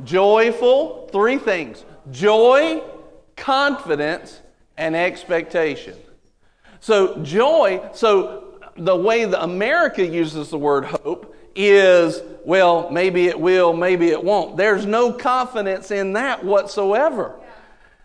Joyful, 0.04 1.10
three 1.12 1.38
things 1.38 1.86
joy, 2.10 2.82
confidence, 3.36 4.42
and 4.78 4.96
expectation. 4.96 5.96
So, 6.80 7.22
joy, 7.22 7.88
so 7.94 8.60
the 8.76 8.96
way 8.96 9.26
that 9.26 9.44
America 9.44 10.04
uses 10.04 10.50
the 10.50 10.58
word 10.58 10.86
hope 10.86 11.36
is, 11.58 12.22
well, 12.46 12.90
maybe 12.92 13.28
it 13.28 13.40
will, 13.40 13.74
maybe 13.74 14.10
it 14.10 14.24
won't. 14.24 14.56
There's 14.56 14.86
no 14.86 15.12
confidence 15.12 15.92
in 15.92 16.14
that 16.14 16.46
whatsoever. 16.46 17.36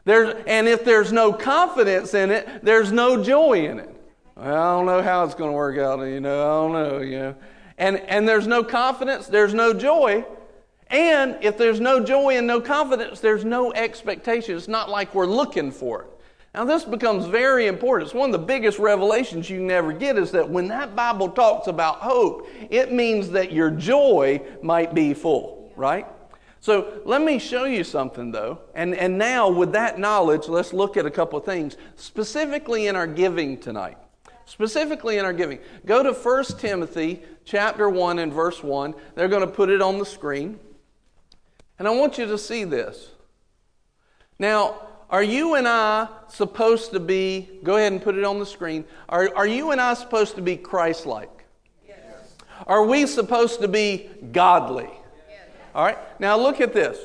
There's, 0.04 0.42
and 0.46 0.66
if 0.66 0.84
there's 0.84 1.12
no 1.12 1.32
confidence 1.32 2.14
in 2.14 2.30
it, 2.30 2.64
there's 2.64 2.90
no 2.90 3.22
joy 3.22 3.66
in 3.66 3.78
it. 3.78 3.94
I 4.36 4.50
don't 4.50 4.86
know 4.86 5.02
how 5.02 5.24
it's 5.24 5.34
going 5.34 5.50
to 5.50 5.56
work 5.56 5.78
out, 5.78 6.00
you 6.00 6.20
know, 6.20 6.40
I 6.40 6.44
don't 6.62 6.72
know, 6.72 7.00
you 7.02 7.18
know. 7.18 7.34
And, 7.78 7.98
and 7.98 8.28
there's 8.28 8.46
no 8.46 8.64
confidence, 8.64 9.26
there's 9.28 9.54
no 9.54 9.72
joy. 9.72 10.24
And 10.88 11.38
if 11.40 11.56
there's 11.56 11.80
no 11.80 12.04
joy 12.04 12.36
and 12.36 12.46
no 12.46 12.60
confidence, 12.60 13.20
there's 13.20 13.44
no 13.44 13.72
expectation. 13.72 14.56
It's 14.56 14.68
not 14.68 14.90
like 14.90 15.14
we're 15.14 15.26
looking 15.26 15.70
for 15.70 16.02
it. 16.02 16.08
Now, 16.54 16.66
this 16.66 16.84
becomes 16.84 17.24
very 17.24 17.66
important. 17.66 18.08
It's 18.08 18.14
one 18.14 18.28
of 18.28 18.38
the 18.38 18.46
biggest 18.46 18.78
revelations 18.78 19.48
you 19.48 19.58
can 19.58 19.70
ever 19.70 19.92
get 19.92 20.18
is 20.18 20.32
that 20.32 20.48
when 20.48 20.68
that 20.68 20.94
Bible 20.94 21.30
talks 21.30 21.66
about 21.66 21.96
hope, 21.96 22.46
it 22.68 22.92
means 22.92 23.30
that 23.30 23.52
your 23.52 23.70
joy 23.70 24.42
might 24.62 24.94
be 24.94 25.14
full, 25.14 25.72
right? 25.76 26.06
So 26.60 27.00
let 27.06 27.22
me 27.22 27.38
show 27.38 27.64
you 27.64 27.84
something 27.84 28.32
though. 28.32 28.60
And, 28.74 28.94
and 28.94 29.16
now, 29.16 29.48
with 29.48 29.72
that 29.72 29.98
knowledge, 29.98 30.46
let's 30.46 30.74
look 30.74 30.98
at 30.98 31.06
a 31.06 31.10
couple 31.10 31.38
of 31.38 31.46
things, 31.46 31.78
specifically 31.96 32.86
in 32.86 32.96
our 32.96 33.06
giving 33.06 33.58
tonight. 33.58 33.96
Specifically 34.44 35.16
in 35.16 35.24
our 35.24 35.32
giving. 35.32 35.58
Go 35.86 36.02
to 36.02 36.12
1 36.12 36.44
Timothy 36.58 37.22
chapter 37.46 37.88
1 37.88 38.18
and 38.18 38.30
verse 38.30 38.62
1. 38.62 38.94
They're 39.14 39.28
going 39.28 39.46
to 39.46 39.52
put 39.52 39.70
it 39.70 39.80
on 39.80 39.98
the 39.98 40.04
screen. 40.04 40.60
And 41.78 41.88
I 41.88 41.92
want 41.92 42.18
you 42.18 42.26
to 42.26 42.36
see 42.36 42.64
this. 42.64 43.10
Now, 44.38 44.88
are 45.12 45.22
you 45.22 45.56
and 45.56 45.68
I 45.68 46.08
supposed 46.28 46.92
to 46.92 47.00
be, 47.00 47.60
go 47.62 47.76
ahead 47.76 47.92
and 47.92 48.00
put 48.00 48.16
it 48.16 48.24
on 48.24 48.38
the 48.38 48.46
screen, 48.46 48.86
are, 49.10 49.30
are 49.36 49.46
you 49.46 49.70
and 49.70 49.80
I 49.80 49.92
supposed 49.92 50.36
to 50.36 50.42
be 50.42 50.56
Christ 50.56 51.04
like? 51.04 51.44
Yes. 51.86 51.98
Are 52.66 52.86
we 52.86 53.06
supposed 53.06 53.60
to 53.60 53.68
be 53.68 54.08
godly? 54.32 54.88
Yes. 55.28 55.40
All 55.74 55.84
right, 55.84 55.98
now 56.18 56.38
look 56.38 56.62
at 56.62 56.72
this. 56.72 56.98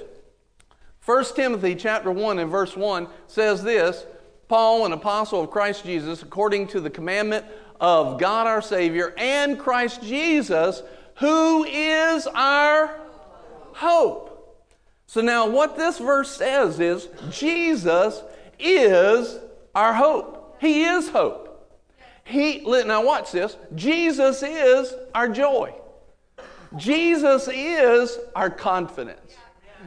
1 1.05 1.35
Timothy 1.35 1.75
chapter 1.75 2.09
1 2.09 2.39
and 2.39 2.49
verse 2.49 2.77
1 2.77 3.09
says 3.27 3.61
this 3.61 4.05
Paul, 4.47 4.85
an 4.85 4.93
apostle 4.93 5.41
of 5.41 5.51
Christ 5.51 5.83
Jesus, 5.83 6.23
according 6.23 6.67
to 6.67 6.79
the 6.79 6.89
commandment 6.89 7.45
of 7.81 8.19
God 8.19 8.47
our 8.47 8.61
Savior 8.61 9.13
and 9.17 9.59
Christ 9.59 10.01
Jesus, 10.01 10.81
who 11.15 11.65
is 11.65 12.25
our 12.27 13.01
hope. 13.73 14.26
So 15.07 15.21
now, 15.21 15.47
what 15.47 15.77
this 15.77 15.99
verse 15.99 16.29
says 16.29 16.79
is 16.81 17.07
Jesus 17.31 18.21
is 18.59 19.39
our 19.73 19.93
hope. 19.93 20.57
He 20.59 20.83
is 20.83 21.09
hope. 21.09 21.45
He, 22.25 22.59
now, 22.85 23.05
watch 23.05 23.31
this. 23.31 23.55
Jesus 23.73 24.43
is 24.43 24.93
our 25.15 25.29
joy. 25.29 25.73
Jesus 26.75 27.47
is 27.47 28.19
our 28.35 28.49
confidence. 28.49 29.37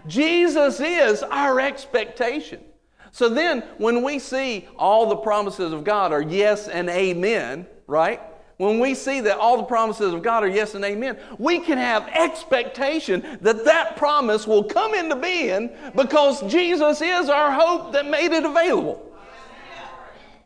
Jesus 0.06 0.80
is 0.80 1.22
our 1.22 1.60
expectation. 1.60 2.60
So 3.12 3.28
then, 3.28 3.60
when 3.76 4.02
we 4.02 4.18
see 4.18 4.68
all 4.78 5.10
the 5.10 5.16
promises 5.16 5.72
of 5.74 5.84
God 5.84 6.12
are 6.12 6.22
yes 6.22 6.66
and 6.66 6.88
amen, 6.88 7.66
right? 7.86 8.22
When 8.60 8.78
we 8.78 8.94
see 8.94 9.22
that 9.22 9.38
all 9.38 9.56
the 9.56 9.62
promises 9.62 10.12
of 10.12 10.22
God 10.22 10.44
are 10.44 10.48
yes 10.48 10.74
and 10.74 10.84
amen, 10.84 11.16
we 11.38 11.60
can 11.60 11.78
have 11.78 12.06
expectation 12.08 13.38
that 13.40 13.64
that 13.64 13.96
promise 13.96 14.46
will 14.46 14.64
come 14.64 14.94
into 14.94 15.16
being 15.16 15.70
because 15.96 16.42
Jesus 16.42 17.00
is 17.00 17.30
our 17.30 17.52
hope 17.52 17.94
that 17.94 18.04
made 18.04 18.32
it 18.32 18.44
available. 18.44 19.02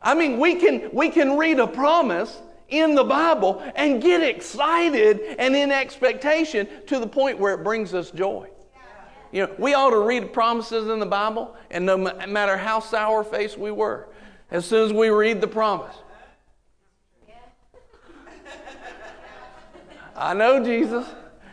I 0.01 0.15
mean, 0.15 0.39
we 0.39 0.55
can, 0.55 0.91
we 0.93 1.11
can 1.11 1.37
read 1.37 1.59
a 1.59 1.67
promise 1.67 2.41
in 2.69 2.95
the 2.95 3.03
Bible 3.03 3.61
and 3.75 4.01
get 4.01 4.23
excited 4.23 5.21
and 5.37 5.57
in 5.57 5.73
expectation 5.73 6.69
to 6.87 7.01
the 7.01 7.09
point 7.09 7.41
where 7.41 7.55
it 7.55 7.65
brings 7.65 7.95
us 7.95 8.13
joy. 8.13 8.49
You 9.33 9.49
know, 9.49 9.55
we 9.59 9.75
ought 9.75 9.91
to 9.91 9.99
read 9.99 10.33
promises 10.33 10.89
in 10.89 11.01
the 11.01 11.07
Bible, 11.07 11.57
and 11.69 11.85
no 11.85 11.97
matter 11.97 12.57
how 12.57 12.79
sour 12.79 13.25
faced 13.25 13.59
we 13.59 13.73
were, 13.73 14.07
as 14.53 14.65
soon 14.65 14.85
as 14.85 14.93
we 14.93 15.09
read 15.09 15.41
the 15.41 15.49
promise, 15.49 15.97
I 20.17 20.35
know, 20.35 20.65
Jesus, 20.65 21.07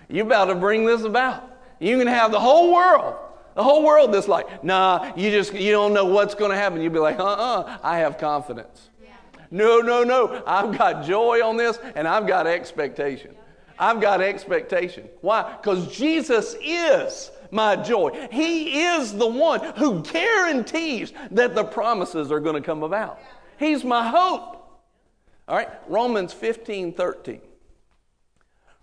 you 0.10 0.24
about 0.24 0.46
to 0.46 0.56
bring 0.56 0.86
this 0.86 1.03
about. 1.03 1.50
You 1.80 1.98
can 1.98 2.08
have 2.08 2.32
the 2.32 2.39
whole 2.39 2.74
world, 2.74 3.15
the 3.56 3.63
whole 3.63 3.84
world 3.84 4.13
that's 4.13 4.27
like, 4.27 4.63
nah, 4.63 5.13
you 5.15 5.32
just 5.32 5.53
you 5.53 5.72
don't 5.72 5.94
know 5.94 6.06
what's 6.06 6.36
going 6.36 6.51
to 6.51 6.58
happen. 6.58 6.82
You'll 6.82 6.94
be 6.94 7.00
like, 7.00 7.20
uh-uh, 7.20 7.80
I 7.82 7.98
have 8.00 8.18
confidence. 8.18 8.89
No, 9.51 9.80
no, 9.80 10.03
no. 10.03 10.41
I've 10.48 10.77
got 10.77 11.06
joy 11.06 11.46
on 11.46 11.58
this 11.58 11.77
and 11.96 12.08
I've 12.08 12.25
got 12.25 12.48
expectation. 12.48 13.36
I've 13.77 14.00
got 14.00 14.22
expectation. 14.22 15.10
Why? 15.20 15.58
Because 15.58 15.94
Jesus 15.96 16.56
is 16.62 17.32
my 17.51 17.75
joy. 17.75 18.30
He 18.32 18.84
is 18.84 19.13
the 19.13 19.27
one 19.27 19.60
who 19.75 20.01
guarantees 20.03 21.12
that 21.32 21.53
the 21.53 21.65
promises 21.65 22.32
are 22.32 22.39
going 22.39 22.56
to 22.56 22.62
come 22.62 22.84
about. 22.84 23.20
He's 23.60 23.84
my 23.84 24.08
hope. 24.08 24.58
All 25.48 25.58
right, 25.58 25.70
Romans 25.89 26.32
15 26.32 26.94
13. 26.94 27.41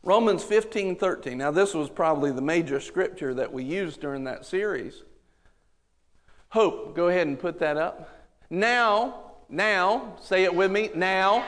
Romans 0.02 0.44
15 0.44 0.96
13. 0.96 1.38
Now, 1.38 1.50
this 1.50 1.74
was 1.74 1.90
probably 1.90 2.30
the 2.30 2.42
major 2.42 2.80
scripture 2.80 3.34
that 3.34 3.52
we 3.52 3.64
used 3.64 4.00
during 4.00 4.24
that 4.24 4.46
series. 4.46 5.02
Hope, 6.50 6.94
go 6.96 7.08
ahead 7.08 7.26
and 7.26 7.38
put 7.38 7.58
that 7.58 7.76
up. 7.76 8.26
Now, 8.48 9.32
now, 9.48 10.16
say 10.20 10.44
it 10.44 10.54
with 10.54 10.70
me. 10.70 10.90
Now. 10.94 11.44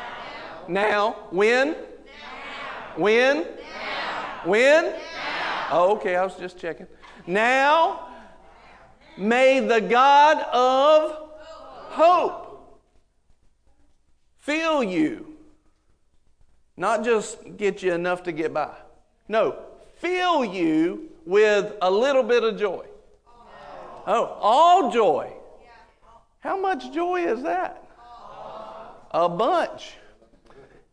Now. 0.68 1.16
When? 1.30 1.76
When? 2.96 3.44
When? 4.44 4.94
Oh, 5.70 5.96
okay, 5.96 6.16
I 6.16 6.24
was 6.24 6.34
just 6.36 6.58
checking. 6.58 6.86
Now, 7.26 8.08
may 9.16 9.60
the 9.60 9.80
God 9.80 10.38
of 10.52 11.28
hope 11.90 12.80
fill 14.38 14.82
you. 14.82 15.29
Not 16.80 17.04
just 17.04 17.58
get 17.58 17.82
you 17.82 17.92
enough 17.92 18.22
to 18.22 18.32
get 18.32 18.54
by. 18.54 18.74
No, 19.28 19.54
fill 19.98 20.46
you 20.46 21.10
with 21.26 21.74
a 21.82 21.90
little 21.90 22.22
bit 22.22 22.42
of 22.42 22.58
joy. 22.58 22.86
Oh, 24.06 24.38
all 24.40 24.90
joy. 24.90 25.30
How 26.38 26.58
much 26.58 26.90
joy 26.90 27.26
is 27.26 27.42
that? 27.42 27.86
A 29.10 29.28
bunch. 29.28 29.96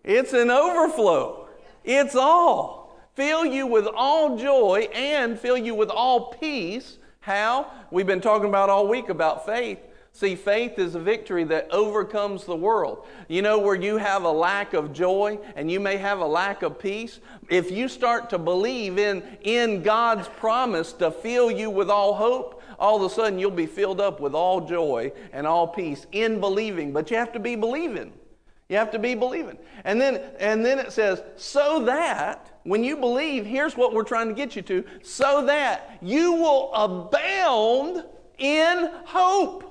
It's 0.03 0.33
an 0.33 0.51
overflow. 0.51 1.47
It's 1.85 2.15
all. 2.15 2.99
Fill 3.13 3.45
you 3.45 3.65
with 3.65 3.87
all 3.87 4.37
joy 4.37 4.89
and 4.93 5.39
fill 5.39 5.57
you 5.57 5.73
with 5.73 5.89
all 5.89 6.33
peace. 6.33 6.97
How? 7.21 7.71
We've 7.91 8.05
been 8.05 8.19
talking 8.19 8.49
about 8.49 8.69
all 8.69 8.89
week 8.89 9.07
about 9.07 9.45
faith. 9.45 9.79
See, 10.17 10.35
faith 10.35 10.79
is 10.79 10.95
a 10.95 10.99
victory 10.99 11.43
that 11.43 11.69
overcomes 11.69 12.43
the 12.43 12.55
world. 12.55 13.05
You 13.27 13.43
know, 13.43 13.59
where 13.59 13.75
you 13.75 13.97
have 13.97 14.23
a 14.23 14.31
lack 14.31 14.73
of 14.73 14.91
joy 14.91 15.37
and 15.55 15.69
you 15.69 15.79
may 15.79 15.95
have 15.97 16.21
a 16.21 16.25
lack 16.25 16.63
of 16.63 16.79
peace, 16.79 17.19
if 17.49 17.69
you 17.69 17.87
start 17.87 18.31
to 18.31 18.39
believe 18.39 18.97
in, 18.97 19.21
in 19.41 19.83
God's 19.83 20.27
promise 20.27 20.91
to 20.93 21.11
fill 21.11 21.51
you 21.51 21.69
with 21.69 21.91
all 21.91 22.15
hope, 22.15 22.63
all 22.79 22.95
of 22.95 23.03
a 23.03 23.13
sudden 23.13 23.37
you'll 23.37 23.51
be 23.51 23.67
filled 23.67 24.01
up 24.01 24.19
with 24.19 24.33
all 24.33 24.61
joy 24.61 25.11
and 25.33 25.45
all 25.45 25.67
peace 25.67 26.07
in 26.11 26.39
believing. 26.39 26.91
But 26.91 27.11
you 27.11 27.17
have 27.17 27.31
to 27.33 27.39
be 27.39 27.55
believing. 27.55 28.11
You 28.69 28.77
have 28.77 28.89
to 28.93 28.99
be 28.99 29.13
believing. 29.13 29.59
And 29.83 30.01
then, 30.01 30.19
and 30.39 30.65
then 30.65 30.79
it 30.79 30.91
says, 30.93 31.21
so 31.35 31.85
that 31.85 32.59
when 32.63 32.83
you 32.83 32.97
believe, 32.97 33.45
here's 33.45 33.77
what 33.77 33.93
we're 33.93 34.01
trying 34.01 34.29
to 34.29 34.33
get 34.33 34.55
you 34.55 34.63
to, 34.63 34.83
so 35.03 35.45
that 35.45 35.99
you 36.01 36.33
will 36.33 36.73
abound 36.73 38.03
in 38.39 38.89
hope. 39.05 39.66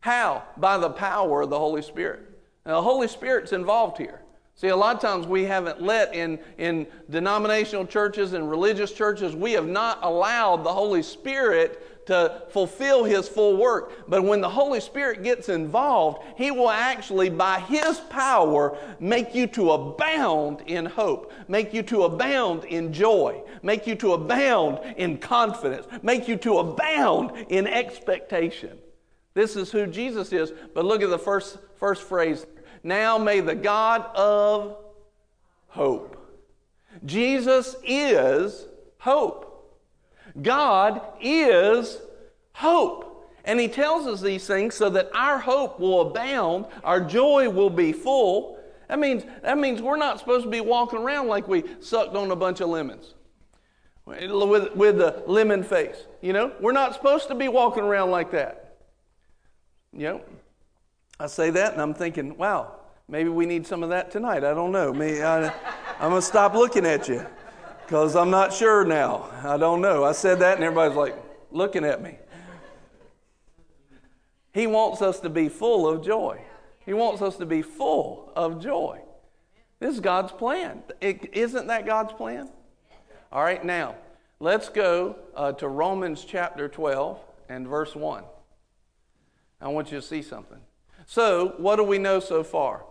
How? 0.00 0.44
By 0.56 0.78
the 0.78 0.90
power 0.90 1.42
of 1.42 1.50
the 1.50 1.58
Holy 1.58 1.82
Spirit. 1.82 2.20
Now, 2.66 2.76
the 2.76 2.82
Holy 2.82 3.08
Spirit's 3.08 3.52
involved 3.52 3.98
here. 3.98 4.20
See, 4.54 4.68
a 4.68 4.76
lot 4.76 4.94
of 4.94 5.00
times 5.00 5.26
we 5.26 5.44
haven't 5.44 5.80
let 5.80 6.14
in, 6.14 6.38
in 6.58 6.86
denominational 7.08 7.86
churches 7.86 8.34
and 8.34 8.50
religious 8.50 8.92
churches, 8.92 9.34
we 9.34 9.52
have 9.52 9.66
not 9.66 10.00
allowed 10.02 10.64
the 10.64 10.72
Holy 10.72 11.02
Spirit 11.02 12.06
to 12.06 12.42
fulfill 12.50 13.04
His 13.04 13.26
full 13.26 13.56
work. 13.56 14.06
But 14.08 14.22
when 14.22 14.42
the 14.42 14.48
Holy 14.50 14.80
Spirit 14.80 15.22
gets 15.22 15.48
involved, 15.48 16.22
He 16.36 16.50
will 16.50 16.68
actually, 16.68 17.30
by 17.30 17.60
His 17.60 18.00
power, 18.10 18.76
make 18.98 19.34
you 19.34 19.46
to 19.48 19.70
abound 19.70 20.62
in 20.66 20.84
hope, 20.84 21.32
make 21.48 21.72
you 21.72 21.82
to 21.84 22.02
abound 22.02 22.64
in 22.64 22.92
joy, 22.92 23.42
make 23.62 23.86
you 23.86 23.94
to 23.94 24.12
abound 24.12 24.80
in 24.98 25.16
confidence, 25.16 25.86
make 26.02 26.28
you 26.28 26.36
to 26.36 26.58
abound 26.58 27.46
in 27.48 27.66
expectation. 27.66 28.76
This 29.40 29.56
is 29.56 29.72
who 29.72 29.86
Jesus 29.86 30.34
is. 30.34 30.52
But 30.74 30.84
look 30.84 31.00
at 31.00 31.08
the 31.08 31.18
first, 31.18 31.56
first 31.76 32.02
phrase. 32.02 32.44
Now 32.82 33.16
may 33.16 33.40
the 33.40 33.54
God 33.54 34.04
of 34.14 34.76
hope. 35.68 36.14
Jesus 37.06 37.74
is 37.82 38.66
hope. 38.98 39.80
God 40.42 41.00
is 41.22 42.00
hope. 42.52 43.30
And 43.46 43.58
he 43.58 43.66
tells 43.66 44.06
us 44.06 44.20
these 44.20 44.46
things 44.46 44.74
so 44.74 44.90
that 44.90 45.08
our 45.14 45.38
hope 45.38 45.80
will 45.80 46.02
abound, 46.02 46.66
our 46.84 47.00
joy 47.00 47.48
will 47.48 47.70
be 47.70 47.94
full. 47.94 48.58
That 48.88 48.98
means, 48.98 49.24
that 49.42 49.56
means 49.56 49.80
we're 49.80 49.96
not 49.96 50.18
supposed 50.18 50.44
to 50.44 50.50
be 50.50 50.60
walking 50.60 50.98
around 50.98 51.28
like 51.28 51.48
we 51.48 51.64
sucked 51.80 52.14
on 52.14 52.30
a 52.30 52.36
bunch 52.36 52.60
of 52.60 52.68
lemons 52.68 53.14
with, 54.04 54.76
with 54.76 54.98
the 54.98 55.22
lemon 55.26 55.62
face. 55.62 56.04
You 56.20 56.34
know, 56.34 56.52
we're 56.60 56.72
not 56.72 56.92
supposed 56.92 57.28
to 57.28 57.34
be 57.34 57.48
walking 57.48 57.84
around 57.84 58.10
like 58.10 58.32
that. 58.32 58.69
Know, 59.92 60.22
I 61.18 61.26
say 61.26 61.50
that 61.50 61.72
and 61.72 61.82
I'm 61.82 61.94
thinking, 61.94 62.36
wow, 62.36 62.76
maybe 63.08 63.28
we 63.28 63.44
need 63.44 63.66
some 63.66 63.82
of 63.82 63.90
that 63.90 64.10
tonight. 64.10 64.44
I 64.44 64.54
don't 64.54 64.72
know. 64.72 64.92
Me, 64.92 65.20
I, 65.20 65.48
I'm 65.98 66.10
going 66.10 66.20
to 66.20 66.22
stop 66.22 66.54
looking 66.54 66.86
at 66.86 67.08
you 67.08 67.26
because 67.84 68.14
I'm 68.14 68.30
not 68.30 68.52
sure 68.52 68.84
now. 68.84 69.28
I 69.42 69.56
don't 69.56 69.80
know. 69.80 70.04
I 70.04 70.12
said 70.12 70.38
that 70.40 70.54
and 70.56 70.64
everybody's 70.64 70.96
like 70.96 71.16
looking 71.50 71.84
at 71.84 72.00
me. 72.00 72.18
He 74.52 74.66
wants 74.66 75.02
us 75.02 75.20
to 75.20 75.28
be 75.28 75.48
full 75.48 75.88
of 75.88 76.04
joy. 76.04 76.40
He 76.86 76.92
wants 76.92 77.20
us 77.22 77.36
to 77.36 77.46
be 77.46 77.62
full 77.62 78.32
of 78.34 78.62
joy. 78.62 79.00
This 79.80 79.94
is 79.94 80.00
God's 80.00 80.32
plan. 80.32 80.82
is 81.00 81.54
not 81.54 81.66
that 81.66 81.86
God's 81.86 82.12
plan? 82.12 82.48
All 83.32 83.42
right, 83.42 83.64
now, 83.64 83.94
let's 84.40 84.68
go 84.68 85.16
uh, 85.36 85.52
to 85.52 85.68
Romans 85.68 86.24
chapter 86.24 86.68
12 86.68 87.18
and 87.48 87.66
verse 87.66 87.94
1. 87.94 88.24
I 89.60 89.68
want 89.68 89.92
you 89.92 90.00
to 90.00 90.06
see 90.06 90.22
something. 90.22 90.58
So, 91.06 91.54
what 91.58 91.76
do 91.76 91.84
we 91.84 91.98
know 91.98 92.20
so 92.20 92.42
far? 92.42 92.84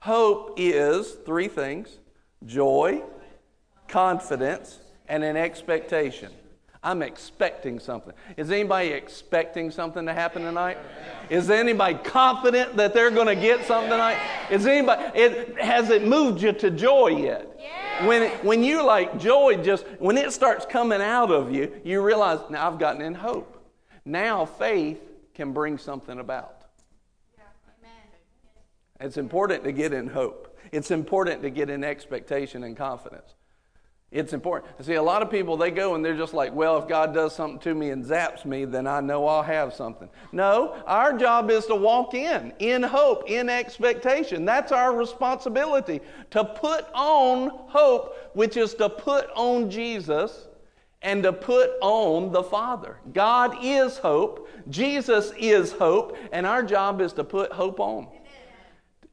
Hope 0.00 0.54
is 0.56 1.12
three 1.26 1.48
things 1.48 1.98
joy, 2.46 3.02
confidence, 3.88 4.78
and 5.08 5.24
an 5.24 5.36
expectation. 5.36 6.30
I'm 6.82 7.00
expecting 7.00 7.80
something. 7.80 8.12
Is 8.36 8.50
anybody 8.50 8.90
expecting 8.90 9.70
something 9.70 10.04
to 10.04 10.12
happen 10.12 10.42
tonight? 10.42 10.76
Is 11.30 11.48
anybody 11.48 11.94
confident 12.04 12.76
that 12.76 12.92
they're 12.92 13.10
going 13.10 13.26
to 13.26 13.34
get 13.34 13.64
something 13.64 13.90
tonight? 13.90 14.18
Is 14.50 14.66
anybody, 14.66 15.18
it, 15.18 15.58
has 15.58 15.88
it 15.88 16.06
moved 16.06 16.42
you 16.42 16.52
to 16.52 16.70
joy 16.70 17.08
yet? 17.08 17.48
When, 18.02 18.24
it, 18.24 18.44
when 18.44 18.62
you 18.62 18.84
like 18.84 19.18
joy, 19.18 19.62
just 19.62 19.86
when 19.98 20.18
it 20.18 20.32
starts 20.32 20.66
coming 20.66 21.00
out 21.00 21.30
of 21.30 21.50
you, 21.50 21.72
you 21.84 22.02
realize, 22.02 22.40
now 22.50 22.70
I've 22.70 22.78
gotten 22.78 23.00
in 23.00 23.14
hope. 23.14 23.50
Now 24.04 24.44
faith 24.44 25.00
can 25.34 25.52
bring 25.52 25.78
something 25.78 26.18
about. 26.18 26.64
It's 29.00 29.16
important 29.16 29.64
to 29.64 29.72
get 29.72 29.92
in 29.92 30.06
hope. 30.06 30.56
It's 30.72 30.90
important 30.90 31.42
to 31.42 31.50
get 31.50 31.68
in 31.68 31.84
expectation 31.84 32.64
and 32.64 32.76
confidence. 32.76 33.34
It's 34.14 34.32
important. 34.32 34.72
See, 34.86 34.94
a 34.94 35.02
lot 35.02 35.22
of 35.22 35.30
people, 35.30 35.56
they 35.56 35.72
go 35.72 35.96
and 35.96 36.04
they're 36.04 36.16
just 36.16 36.34
like, 36.34 36.54
well, 36.54 36.78
if 36.80 36.88
God 36.88 37.12
does 37.12 37.34
something 37.34 37.58
to 37.60 37.74
me 37.74 37.90
and 37.90 38.04
zaps 38.04 38.44
me, 38.44 38.64
then 38.64 38.86
I 38.86 39.00
know 39.00 39.26
I'll 39.26 39.42
have 39.42 39.74
something. 39.74 40.08
No, 40.30 40.80
our 40.86 41.18
job 41.18 41.50
is 41.50 41.66
to 41.66 41.74
walk 41.74 42.14
in, 42.14 42.52
in 42.60 42.84
hope, 42.84 43.28
in 43.28 43.48
expectation. 43.48 44.44
That's 44.44 44.70
our 44.70 44.96
responsibility 44.96 46.00
to 46.30 46.44
put 46.44 46.86
on 46.94 47.50
hope, 47.66 48.16
which 48.34 48.56
is 48.56 48.74
to 48.74 48.88
put 48.88 49.28
on 49.34 49.68
Jesus 49.68 50.46
and 51.02 51.24
to 51.24 51.32
put 51.32 51.72
on 51.80 52.30
the 52.30 52.44
Father. 52.44 52.98
God 53.12 53.56
is 53.62 53.98
hope, 53.98 54.43
Jesus 54.68 55.32
is 55.38 55.72
hope, 55.72 56.16
and 56.32 56.46
our 56.46 56.62
job 56.62 57.00
is 57.00 57.12
to 57.14 57.24
put 57.24 57.52
hope 57.52 57.80
on. 57.80 58.08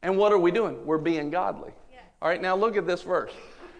And 0.02 0.16
what 0.16 0.32
are 0.32 0.38
we 0.38 0.50
doing? 0.50 0.84
We're 0.84 0.98
being 0.98 1.30
godly. 1.30 1.72
All 2.20 2.28
right, 2.28 2.40
now 2.40 2.56
look 2.56 2.76
at 2.76 2.86
this 2.86 3.02
verse. 3.02 3.32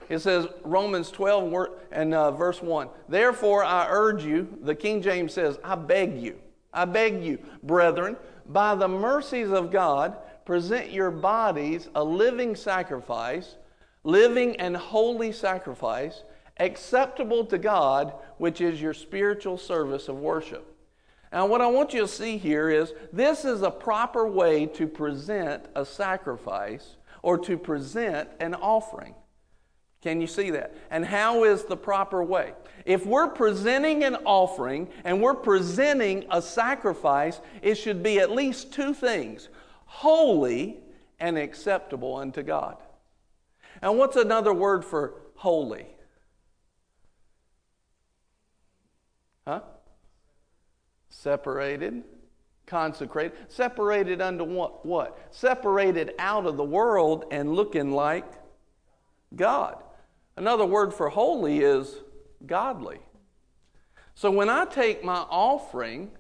It 0.08 0.18
says, 0.18 0.46
Romans 0.64 1.10
12 1.10 1.68
and 1.90 2.12
uh, 2.12 2.32
verse 2.32 2.60
1. 2.60 2.88
Therefore, 3.08 3.64
I 3.64 3.86
urge 3.88 4.24
you, 4.24 4.58
the 4.62 4.74
King 4.74 5.00
James 5.00 5.32
says, 5.32 5.58
I 5.62 5.74
beg 5.74 6.20
you, 6.20 6.38
I 6.72 6.84
beg 6.84 7.22
you, 7.24 7.38
brethren, 7.62 8.16
by 8.46 8.74
the 8.74 8.88
mercies 8.88 9.50
of 9.50 9.70
God, 9.70 10.16
present 10.44 10.90
your 10.90 11.10
bodies 11.10 11.88
a 11.94 12.02
living 12.02 12.56
sacrifice, 12.56 13.56
living 14.04 14.56
and 14.56 14.76
holy 14.76 15.32
sacrifice 15.32 16.24
acceptable 16.58 17.44
to 17.46 17.58
God, 17.58 18.12
which 18.38 18.60
is 18.60 18.80
your 18.80 18.94
spiritual 18.94 19.56
service 19.56 20.08
of 20.08 20.16
worship. 20.16 20.71
Now, 21.32 21.46
what 21.46 21.62
I 21.62 21.66
want 21.66 21.94
you 21.94 22.02
to 22.02 22.08
see 22.08 22.36
here 22.36 22.68
is 22.68 22.92
this 23.12 23.44
is 23.44 23.62
a 23.62 23.70
proper 23.70 24.26
way 24.26 24.66
to 24.66 24.86
present 24.86 25.64
a 25.74 25.84
sacrifice 25.84 26.96
or 27.22 27.38
to 27.38 27.56
present 27.56 28.28
an 28.38 28.54
offering. 28.54 29.14
Can 30.02 30.20
you 30.20 30.26
see 30.26 30.50
that? 30.50 30.76
And 30.90 31.04
how 31.06 31.44
is 31.44 31.64
the 31.64 31.76
proper 31.76 32.22
way? 32.22 32.52
If 32.84 33.06
we're 33.06 33.28
presenting 33.28 34.02
an 34.02 34.16
offering 34.26 34.88
and 35.04 35.22
we're 35.22 35.34
presenting 35.34 36.26
a 36.30 36.42
sacrifice, 36.42 37.40
it 37.62 37.76
should 37.76 38.02
be 38.02 38.18
at 38.18 38.30
least 38.30 38.72
two 38.72 38.92
things 38.92 39.48
holy 39.86 40.80
and 41.20 41.38
acceptable 41.38 42.16
unto 42.16 42.42
God. 42.42 42.76
And 43.80 43.96
what's 43.96 44.16
another 44.16 44.52
word 44.52 44.84
for 44.84 45.14
holy? 45.36 45.86
Huh? 49.46 49.60
Separated, 51.22 52.02
consecrated. 52.66 53.38
Separated 53.46 54.20
unto 54.20 54.42
what? 54.42 54.84
What? 54.84 55.16
Separated 55.30 56.14
out 56.18 56.46
of 56.46 56.56
the 56.56 56.64
world 56.64 57.26
and 57.30 57.54
looking 57.54 57.92
like 57.92 58.24
God. 59.36 59.80
Another 60.36 60.66
word 60.66 60.92
for 60.92 61.08
holy 61.08 61.60
is 61.60 61.94
godly. 62.44 62.98
So 64.16 64.32
when 64.32 64.50
I 64.50 64.64
take 64.64 65.04
my 65.04 65.24
offering, 65.30 66.10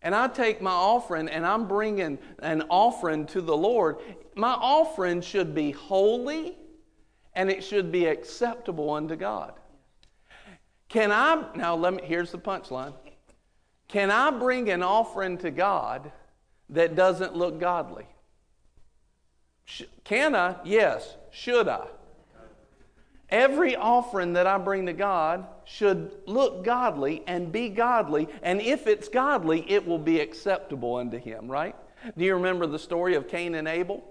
and 0.00 0.14
I 0.14 0.28
take 0.28 0.62
my 0.62 0.70
offering 0.70 1.28
and 1.28 1.44
I'm 1.44 1.66
bringing 1.66 2.16
an 2.38 2.62
offering 2.70 3.26
to 3.26 3.40
the 3.40 3.56
Lord, 3.56 3.96
my 4.36 4.52
offering 4.52 5.22
should 5.22 5.56
be 5.56 5.72
holy 5.72 6.56
and 7.34 7.50
it 7.50 7.64
should 7.64 7.90
be 7.90 8.06
acceptable 8.06 8.90
unto 8.90 9.16
God. 9.16 9.54
Can 10.88 11.10
I, 11.10 11.46
now 11.56 11.74
let 11.74 11.94
me, 11.94 12.02
here's 12.04 12.30
the 12.30 12.38
punchline. 12.38 12.94
Can 13.90 14.12
I 14.12 14.30
bring 14.30 14.70
an 14.70 14.84
offering 14.84 15.36
to 15.38 15.50
God 15.50 16.12
that 16.68 16.94
doesn't 16.94 17.34
look 17.34 17.58
godly? 17.58 18.06
Sh- 19.64 19.82
Can 20.04 20.36
I? 20.36 20.54
Yes. 20.64 21.16
Should 21.32 21.66
I? 21.66 21.86
Every 23.30 23.74
offering 23.74 24.34
that 24.34 24.46
I 24.46 24.58
bring 24.58 24.86
to 24.86 24.92
God 24.92 25.46
should 25.64 26.12
look 26.26 26.64
godly 26.64 27.24
and 27.26 27.50
be 27.50 27.68
godly, 27.68 28.28
and 28.42 28.60
if 28.60 28.86
it's 28.86 29.08
godly, 29.08 29.68
it 29.68 29.86
will 29.86 29.98
be 29.98 30.20
acceptable 30.20 30.96
unto 30.96 31.18
Him, 31.18 31.48
right? 31.50 31.74
Do 32.16 32.24
you 32.24 32.34
remember 32.34 32.66
the 32.66 32.78
story 32.78 33.14
of 33.14 33.28
Cain 33.28 33.56
and 33.56 33.66
Abel? 33.66 34.04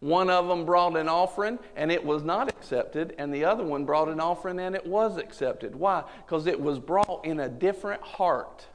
One 0.00 0.30
of 0.30 0.48
them 0.48 0.64
brought 0.64 0.96
an 0.96 1.08
offering 1.08 1.58
and 1.76 1.90
it 1.92 2.02
was 2.02 2.22
not 2.22 2.48
accepted, 2.48 3.14
and 3.18 3.32
the 3.32 3.44
other 3.44 3.64
one 3.64 3.84
brought 3.84 4.08
an 4.08 4.20
offering 4.20 4.58
and 4.58 4.74
it 4.74 4.86
was 4.86 5.18
accepted. 5.18 5.74
Why? 5.74 6.04
Because 6.24 6.46
it 6.46 6.58
was 6.58 6.78
brought 6.78 7.24
in 7.24 7.40
a 7.40 7.48
different 7.48 8.00
heart. 8.02 8.66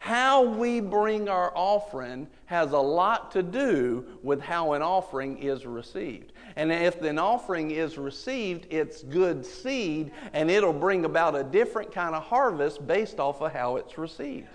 How 0.00 0.42
we 0.42 0.80
bring 0.80 1.28
our 1.28 1.52
offering 1.54 2.26
has 2.46 2.72
a 2.72 2.78
lot 2.78 3.32
to 3.32 3.42
do 3.42 4.06
with 4.22 4.40
how 4.40 4.72
an 4.72 4.80
offering 4.80 5.36
is 5.42 5.66
received. 5.66 6.32
And 6.56 6.72
if 6.72 7.02
an 7.02 7.18
offering 7.18 7.70
is 7.70 7.98
received, 7.98 8.66
it's 8.70 9.02
good 9.02 9.44
seed, 9.44 10.12
and 10.32 10.50
it'll 10.50 10.72
bring 10.72 11.04
about 11.04 11.36
a 11.36 11.44
different 11.44 11.92
kind 11.92 12.14
of 12.14 12.22
harvest 12.22 12.86
based 12.86 13.20
off 13.20 13.42
of 13.42 13.52
how 13.52 13.76
it's 13.76 13.98
received. 13.98 14.48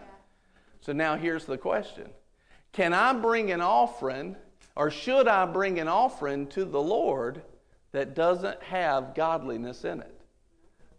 So 0.81 0.93
now 0.93 1.15
here's 1.15 1.45
the 1.45 1.59
question 1.59 2.09
Can 2.71 2.91
I 2.91 3.13
bring 3.13 3.51
an 3.51 3.61
offering, 3.61 4.35
or 4.75 4.89
should 4.89 5.27
I 5.27 5.45
bring 5.45 5.79
an 5.79 5.87
offering 5.87 6.47
to 6.47 6.65
the 6.65 6.81
Lord 6.81 7.43
that 7.91 8.15
doesn't 8.15 8.63
have 8.63 9.13
godliness 9.13 9.85
in 9.85 9.99
it? 9.99 10.19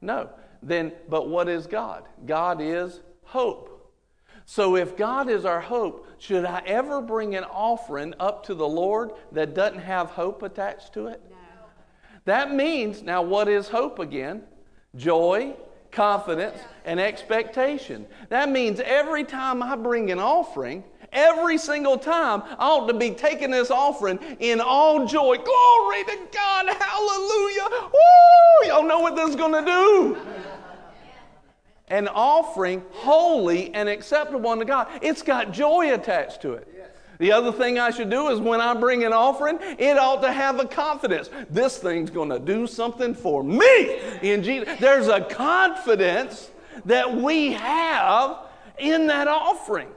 No. 0.00 0.30
Then, 0.62 0.92
but 1.08 1.28
what 1.28 1.48
is 1.48 1.66
God? 1.66 2.04
God 2.26 2.60
is 2.60 3.00
hope. 3.24 3.75
So, 4.48 4.76
if 4.76 4.96
God 4.96 5.28
is 5.28 5.44
our 5.44 5.60
hope, 5.60 6.06
should 6.18 6.44
I 6.44 6.62
ever 6.66 7.02
bring 7.02 7.34
an 7.34 7.42
offering 7.42 8.14
up 8.20 8.46
to 8.46 8.54
the 8.54 8.66
Lord 8.66 9.10
that 9.32 9.54
doesn't 9.54 9.80
have 9.80 10.10
hope 10.10 10.44
attached 10.44 10.92
to 10.92 11.08
it? 11.08 11.20
No. 11.28 11.36
That 12.26 12.54
means, 12.54 13.02
now, 13.02 13.22
what 13.22 13.48
is 13.48 13.68
hope 13.68 13.98
again? 13.98 14.44
Joy, 14.94 15.56
confidence, 15.90 16.60
and 16.84 17.00
expectation. 17.00 18.06
That 18.28 18.48
means 18.48 18.78
every 18.78 19.24
time 19.24 19.64
I 19.64 19.74
bring 19.74 20.12
an 20.12 20.20
offering, 20.20 20.84
every 21.12 21.58
single 21.58 21.98
time 21.98 22.44
I 22.56 22.68
ought 22.68 22.86
to 22.86 22.94
be 22.94 23.10
taking 23.10 23.50
this 23.50 23.72
offering 23.72 24.20
in 24.38 24.60
all 24.60 25.06
joy. 25.06 25.38
Glory 25.38 26.04
to 26.04 26.18
God, 26.32 26.66
hallelujah. 26.68 27.90
Woo! 27.92 28.68
Y'all 28.68 28.86
know 28.86 29.00
what 29.00 29.16
this 29.16 29.30
is 29.30 29.36
going 29.36 29.64
to 29.64 29.68
do 29.68 30.16
an 31.88 32.08
offering 32.08 32.82
holy 32.90 33.72
and 33.74 33.88
acceptable 33.88 34.50
unto 34.50 34.64
God. 34.64 34.88
It's 35.02 35.22
got 35.22 35.52
joy 35.52 35.94
attached 35.94 36.42
to 36.42 36.54
it. 36.54 36.68
The 37.18 37.32
other 37.32 37.50
thing 37.50 37.78
I 37.78 37.90
should 37.90 38.10
do 38.10 38.28
is 38.28 38.40
when 38.40 38.60
I 38.60 38.74
bring 38.74 39.04
an 39.04 39.12
offering, 39.12 39.58
it 39.78 39.96
ought 39.96 40.20
to 40.22 40.32
have 40.32 40.60
a 40.60 40.66
confidence. 40.66 41.30
This 41.48 41.78
thing's 41.78 42.10
going 42.10 42.28
to 42.28 42.38
do 42.38 42.66
something 42.66 43.14
for 43.14 43.42
me 43.42 43.98
in 44.20 44.42
Jesus. 44.42 44.78
There's 44.78 45.08
a 45.08 45.22
confidence 45.22 46.50
that 46.84 47.16
we 47.16 47.52
have 47.52 48.38
in 48.78 49.06
that 49.06 49.28
offering. 49.28 49.88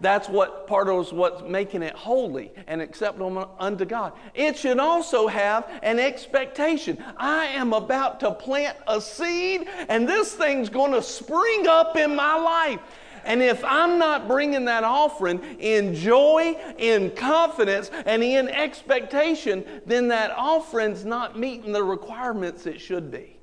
That's 0.00 0.28
what 0.28 0.68
part 0.68 0.88
of 0.88 1.12
what's 1.12 1.42
making 1.42 1.82
it 1.82 1.94
holy 1.94 2.52
and 2.68 2.80
acceptable 2.80 3.54
unto 3.58 3.84
God. 3.84 4.12
It 4.32 4.56
should 4.56 4.78
also 4.78 5.26
have 5.26 5.68
an 5.82 5.98
expectation. 5.98 7.02
I 7.16 7.46
am 7.46 7.72
about 7.72 8.20
to 8.20 8.30
plant 8.30 8.76
a 8.86 9.00
seed, 9.00 9.66
and 9.88 10.08
this 10.08 10.32
thing's 10.34 10.68
going 10.68 10.92
to 10.92 11.02
spring 11.02 11.66
up 11.66 11.96
in 11.96 12.14
my 12.14 12.36
life. 12.36 12.80
And 13.24 13.42
if 13.42 13.64
I'm 13.64 13.98
not 13.98 14.28
bringing 14.28 14.66
that 14.66 14.84
offering 14.84 15.42
in 15.58 15.94
joy, 15.94 16.56
in 16.78 17.10
confidence, 17.10 17.90
and 18.06 18.22
in 18.22 18.48
expectation, 18.48 19.64
then 19.84 20.08
that 20.08 20.30
offering's 20.30 21.04
not 21.04 21.36
meeting 21.36 21.72
the 21.72 21.82
requirements 21.82 22.66
it 22.66 22.80
should 22.80 23.10
be. 23.10 23.40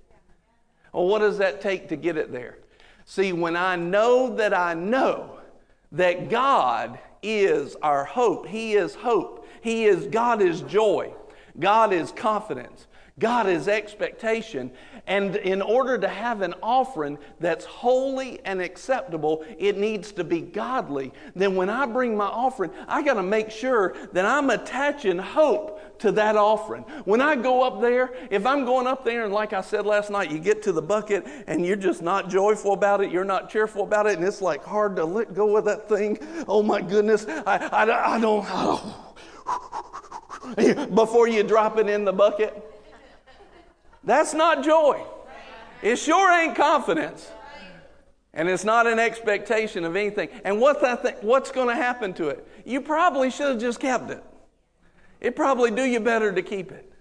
Well, 0.94 1.08
what 1.08 1.20
does 1.20 1.38
that 1.40 1.60
take 1.60 1.90
to 1.90 1.98
get 1.98 2.16
it 2.16 2.32
there? 2.32 2.58
See, 3.04 3.34
when 3.34 3.58
I 3.58 3.76
know 3.76 4.36
that 4.38 4.54
I 4.54 4.74
know 4.74 5.35
that 5.92 6.30
God 6.30 7.00
is 7.22 7.76
our 7.82 8.06
hope. 8.06 8.48
He 8.48 8.74
is 8.74 8.96
hope. 8.96 9.48
He 9.62 9.86
is 9.86 10.08
God 10.08 10.42
is 10.42 10.62
joy. 10.62 11.14
God 11.60 11.94
is 11.94 12.12
confidence. 12.12 12.88
God 13.18 13.48
is 13.48 13.70
expectation. 13.70 14.72
And 15.08 15.38
in 15.38 15.62
order 15.62 15.98
to 15.98 16.08
have 16.08 16.42
an 16.42 16.54
offering 16.62 17.18
that's 17.40 17.64
holy 17.64 18.40
and 18.44 18.62
acceptable, 18.62 19.46
it 19.58 19.78
needs 19.78 20.12
to 20.14 20.24
be 20.26 20.42
godly. 20.42 21.14
Then 21.34 21.56
when 21.56 21.70
I 21.70 21.86
bring 21.86 22.18
my 22.18 22.26
offering, 22.26 22.72
I 22.88 23.02
got 23.04 23.14
to 23.14 23.24
make 23.24 23.50
sure 23.50 23.96
that 24.12 24.26
I'm 24.26 24.50
attaching 24.50 25.18
hope 25.18 25.80
to 26.00 26.12
that 26.14 26.36
offering. 26.36 26.84
When 27.06 27.22
I 27.22 27.36
go 27.36 27.64
up 27.64 27.82
there, 27.82 28.14
if 28.30 28.46
I'm 28.46 28.66
going 28.66 28.88
up 28.88 29.06
there 29.06 29.26
and 29.26 29.34
like 29.34 29.54
I 29.54 29.62
said 29.62 29.86
last 29.86 30.10
night, 30.10 30.32
you 30.32 30.40
get 30.40 30.62
to 30.64 30.72
the 30.72 30.82
bucket 30.82 31.26
and 31.48 31.66
you're 31.66 31.76
just 31.76 32.02
not 32.02 32.30
joyful 32.30 32.74
about 32.74 33.02
it, 33.02 33.12
you're 33.12 33.26
not 33.26 33.50
cheerful 33.50 33.84
about 33.84 34.08
it, 34.08 34.18
and 34.18 34.26
it's 34.26 34.42
like 34.42 34.64
hard 34.64 34.96
to 34.98 35.06
let 35.06 35.34
go 35.34 35.58
of 35.58 35.66
that 35.66 35.88
thing. 35.90 36.18
Oh 36.48 36.62
my 36.64 36.82
goodness, 36.82 37.26
I, 37.28 37.58
I, 37.72 38.16
I 38.16 38.20
don't. 38.20 38.46
Oh. 38.50 39.02
Before 40.94 41.28
you 41.28 41.44
drop 41.44 41.78
it 41.78 41.90
in 41.90 42.06
the 42.06 42.14
bucket. 42.14 42.62
That's 44.04 44.34
not 44.34 44.64
joy. 44.64 45.04
It 45.82 45.98
sure 45.98 46.32
ain't 46.32 46.56
confidence. 46.56 47.30
And 48.34 48.50
it's 48.50 48.66
not 48.66 48.86
an 48.86 49.00
expectation 49.00 49.86
of 49.86 49.96
anything. 49.96 50.30
And 50.44 50.60
what 50.60 50.82
that 50.82 51.02
th- 51.04 51.16
what's 51.22 51.52
going 51.52 51.70
to 51.70 51.76
happen 51.76 52.14
to 52.16 52.28
it? 52.28 52.46
You 52.66 52.82
probably 52.82 53.32
should 53.32 53.48
have 53.48 53.60
just 53.60 53.80
kept 53.80 54.12
it. 54.12 54.24
It 55.26 55.36
probably 55.36 55.72
do 55.72 55.84
you 55.84 56.00
better 56.00 56.32
to 56.32 56.44
keep 56.44 56.72
it. 56.72 56.94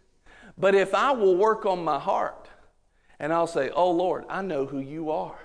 But 0.56 0.74
if 0.74 0.94
I 0.94 1.10
will 1.10 1.36
work 1.36 1.66
on 1.66 1.84
my 1.84 1.98
heart 1.98 2.48
and 3.18 3.34
I'll 3.34 3.46
say, 3.46 3.68
"Oh 3.68 3.90
Lord, 3.90 4.24
I 4.30 4.40
know 4.40 4.64
who 4.64 4.78
you 4.78 5.10
are. 5.10 5.38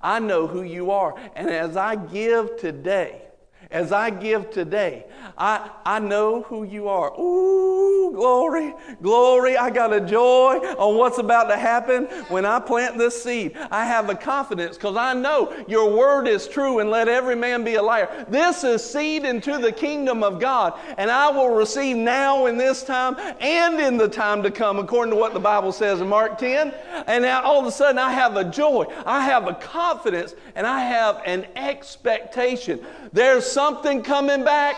I 0.00 0.20
know 0.20 0.46
who 0.46 0.62
you 0.62 0.92
are." 0.92 1.16
And 1.34 1.50
as 1.50 1.76
I 1.76 1.96
give 1.96 2.56
today, 2.56 3.22
as 3.70 3.92
I 3.92 4.08
give 4.08 4.50
today, 4.50 5.04
I, 5.36 5.70
I 5.84 5.98
know 5.98 6.42
who 6.42 6.64
you 6.64 6.88
are. 6.88 7.12
Ooh, 7.20 8.12
glory, 8.12 8.74
glory. 9.02 9.58
I 9.58 9.68
got 9.68 9.92
a 9.92 10.00
joy 10.00 10.56
on 10.78 10.96
what's 10.96 11.18
about 11.18 11.44
to 11.44 11.56
happen 11.56 12.06
when 12.28 12.46
I 12.46 12.60
plant 12.60 12.96
this 12.96 13.22
seed. 13.22 13.56
I 13.70 13.84
have 13.84 14.08
a 14.08 14.14
confidence 14.14 14.76
because 14.76 14.96
I 14.96 15.12
know 15.12 15.54
your 15.68 15.94
word 15.94 16.26
is 16.26 16.48
true 16.48 16.78
and 16.78 16.90
let 16.90 17.08
every 17.08 17.36
man 17.36 17.62
be 17.62 17.74
a 17.74 17.82
liar. 17.82 18.26
This 18.28 18.64
is 18.64 18.82
seed 18.82 19.24
into 19.24 19.58
the 19.58 19.70
kingdom 19.70 20.22
of 20.22 20.40
God, 20.40 20.78
and 20.96 21.10
I 21.10 21.30
will 21.30 21.50
receive 21.50 21.96
now 21.96 22.46
in 22.46 22.56
this 22.56 22.82
time 22.82 23.16
and 23.40 23.78
in 23.78 23.98
the 23.98 24.08
time 24.08 24.42
to 24.44 24.50
come, 24.50 24.78
according 24.78 25.12
to 25.12 25.20
what 25.20 25.34
the 25.34 25.40
Bible 25.40 25.72
says 25.72 26.00
in 26.00 26.08
Mark 26.08 26.38
10. 26.38 26.72
And 27.06 27.22
now 27.22 27.42
all 27.42 27.60
of 27.60 27.66
a 27.66 27.72
sudden 27.72 27.98
I 27.98 28.12
have 28.12 28.36
a 28.36 28.44
joy, 28.44 28.86
I 29.04 29.24
have 29.24 29.46
a 29.46 29.54
confidence, 29.54 30.34
and 30.54 30.66
I 30.66 30.80
have 30.80 31.20
an 31.26 31.46
expectation. 31.54 32.80
There's 33.12 33.57
something 33.58 34.04
coming 34.04 34.44
back. 34.44 34.76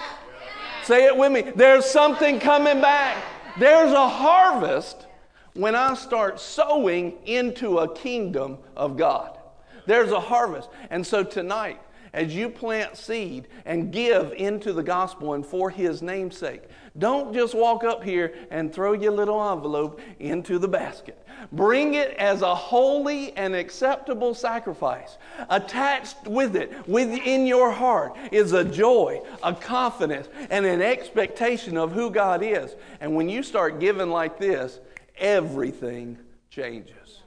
Say 0.85 1.05
it 1.05 1.15
with 1.15 1.31
me. 1.31 1.43
There's 1.55 1.85
something 1.85 2.41
coming 2.41 2.81
back. 2.81 3.23
There's 3.59 3.93
a 3.93 4.09
harvest 4.09 5.07
when 5.53 5.75
I 5.75 5.93
start 5.93 6.41
sowing 6.41 7.19
into 7.27 7.81
a 7.81 7.95
kingdom 7.95 8.57
of 8.75 8.97
God. 8.97 9.39
There's 9.85 10.13
a 10.13 10.19
harvest. 10.19 10.71
And 10.89 11.07
so 11.07 11.23
tonight, 11.23 11.79
as 12.15 12.35
you 12.35 12.49
plant 12.49 12.97
seed 12.97 13.49
and 13.67 13.93
give 13.93 14.33
into 14.33 14.73
the 14.73 14.83
gospel 14.83 15.35
and 15.35 15.45
for 15.45 15.69
his 15.69 16.01
namesake, 16.01 16.63
don't 16.99 17.33
just 17.33 17.55
walk 17.55 17.85
up 17.85 18.03
here 18.03 18.35
and 18.51 18.73
throw 18.73 18.93
your 18.93 19.13
little 19.13 19.41
envelope 19.53 20.01
into 20.19 20.59
the 20.59 20.69
basket. 20.69 21.17
Bring 21.53 21.95
it 21.95 22.11
as 22.17 22.43
a 22.43 22.55
holy 22.55 23.37
and 23.37 23.55
acceptable 23.55 24.35
sacrifice. 24.35 25.17
Attached 25.49 26.27
with 26.27 26.57
it, 26.57 26.73
within 26.89 27.47
your 27.47 27.71
heart, 27.71 28.17
is 28.31 28.53
a 28.53 28.65
joy, 28.65 29.23
a 29.43 29.55
confidence, 29.55 30.29
and 30.51 30.67
an 30.67 30.83
expectation 30.83 31.77
of 31.77 31.93
who 31.93 32.11
God 32.11 32.43
is. 32.43 32.75
And 33.01 33.15
when 33.15 33.29
you 33.29 33.43
start 33.43 33.81
giving 33.81 34.11
like 34.11 34.39
this, 34.39 34.81
everything 35.17 36.19
changes. 36.51 37.21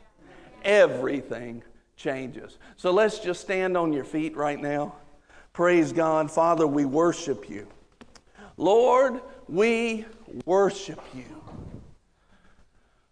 Everything 0.64 1.64
changes. 1.96 2.58
So 2.78 2.92
let's 2.92 3.20
just 3.20 3.42
stand 3.42 3.78
on 3.78 3.94
your 3.94 4.06
feet 4.06 4.36
right 4.36 4.62
now. 4.62 4.96
Praise 5.54 5.92
God. 5.92 6.30
Father, 6.32 6.68
we 6.68 6.86
worship 6.86 7.50
you. 7.50 7.68
Lord, 8.58 9.22
we 9.48 10.06
worship 10.46 11.02
you. 11.14 11.26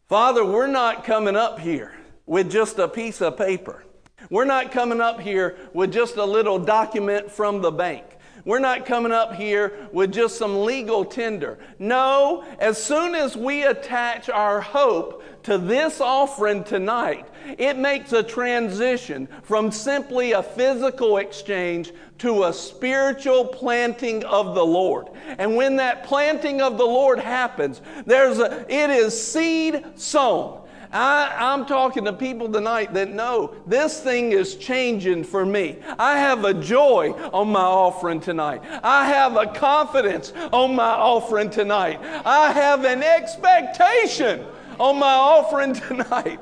Father, 0.08 0.44
we're 0.44 0.68
not 0.68 1.04
coming 1.04 1.36
up 1.36 1.60
here 1.60 1.94
with 2.26 2.52
just 2.52 2.80
a 2.80 2.88
piece 2.88 3.22
of 3.22 3.38
paper. 3.38 3.84
We're 4.30 4.46
not 4.46 4.72
coming 4.72 5.02
up 5.02 5.20
here 5.20 5.58
with 5.74 5.92
just 5.92 6.18
a 6.18 6.26
little 6.26 6.60
document 6.60 7.32
from 7.32 7.62
the 7.62 7.72
bank. 7.72 8.04
We're 8.46 8.60
not 8.60 8.86
coming 8.86 9.12
up 9.12 9.36
here 9.36 9.88
with 9.92 10.12
just 10.12 10.38
some 10.38 10.64
legal 10.64 11.06
tender. 11.06 11.60
No, 11.80 12.44
as 12.60 12.82
soon 12.82 13.16
as 13.16 13.38
we 13.38 13.64
attach 13.64 14.30
our 14.30 14.62
hope 14.62 15.24
to 15.44 15.58
this 15.58 16.02
offering 16.02 16.64
tonight, 16.64 17.28
it 17.58 17.78
makes 17.78 18.14
a 18.14 18.24
transition 18.24 19.28
from 19.44 19.72
simply 19.72 20.32
a 20.32 20.44
physical 20.44 21.18
exchange 21.18 21.92
to 22.20 22.44
a 22.44 22.54
spiritual 22.54 23.46
planting 23.46 24.24
of 24.26 24.54
the 24.54 24.66
Lord. 24.66 25.08
And 25.40 25.56
when 25.56 25.78
that 25.78 26.04
planting 26.04 26.62
of 26.62 26.78
the 26.78 26.86
Lord 26.86 27.20
happens, 27.20 27.82
there's 28.06 28.38
a, 28.38 28.66
it 28.70 28.90
is 28.92 29.20
seed 29.20 29.84
sown. 29.96 30.61
I, 30.92 31.54
am 31.54 31.66
talking 31.66 32.04
to 32.06 32.14
people 32.14 32.52
tonight 32.52 32.94
that 32.94 33.12
know 33.12 33.56
this 33.66 34.02
thing 34.02 34.34
is 34.34 34.56
changing 34.56 35.24
for 35.24 35.46
me. 35.46 35.78
I 35.98 36.18
have 36.18 36.44
a 36.44 36.54
joy 36.54 37.12
on 37.32 37.50
my 37.50 37.62
offering 37.62 38.20
tonight. 38.20 38.62
I 38.84 39.06
have 39.06 39.38
a 39.38 39.48
confidence 39.48 40.34
on 40.52 40.76
my 40.76 40.90
offering 40.90 41.50
tonight. 41.50 42.00
I 42.26 42.52
have 42.52 42.84
an 42.84 43.04
expectation 43.04 44.46
on 44.80 45.00
my 45.00 45.14
offering 45.14 45.74
tonight. 45.88 46.40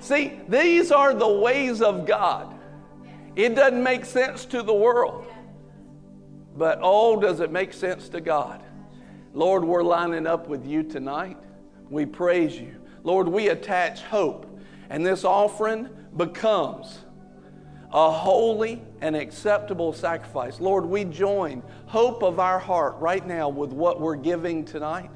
See, 0.00 0.38
these 0.48 0.92
are 0.92 1.14
the 1.14 1.28
ways 1.28 1.80
of 1.80 2.06
God. 2.06 2.54
It 3.36 3.54
doesn't 3.54 3.82
make 3.82 4.04
sense 4.04 4.44
to 4.46 4.62
the 4.62 4.74
world, 4.74 5.26
but 6.56 6.80
oh, 6.82 7.20
does 7.20 7.40
it 7.40 7.52
make 7.52 7.72
sense 7.72 8.08
to 8.10 8.20
God? 8.20 8.62
Lord, 9.32 9.64
we're 9.64 9.84
lining 9.84 10.26
up 10.26 10.48
with 10.48 10.66
you 10.66 10.82
tonight. 10.82 11.38
We 11.88 12.04
praise 12.04 12.58
you. 12.58 12.77
Lord, 13.04 13.28
we 13.28 13.48
attach 13.48 14.02
hope, 14.02 14.46
and 14.90 15.04
this 15.04 15.24
offering 15.24 15.88
becomes 16.16 16.98
a 17.92 18.10
holy 18.10 18.82
and 19.00 19.16
acceptable 19.16 19.92
sacrifice. 19.92 20.60
Lord, 20.60 20.84
we 20.84 21.04
join 21.04 21.62
hope 21.86 22.22
of 22.22 22.38
our 22.38 22.58
heart 22.58 22.96
right 22.98 23.26
now 23.26 23.48
with 23.48 23.72
what 23.72 24.00
we're 24.00 24.16
giving 24.16 24.64
tonight. 24.64 25.10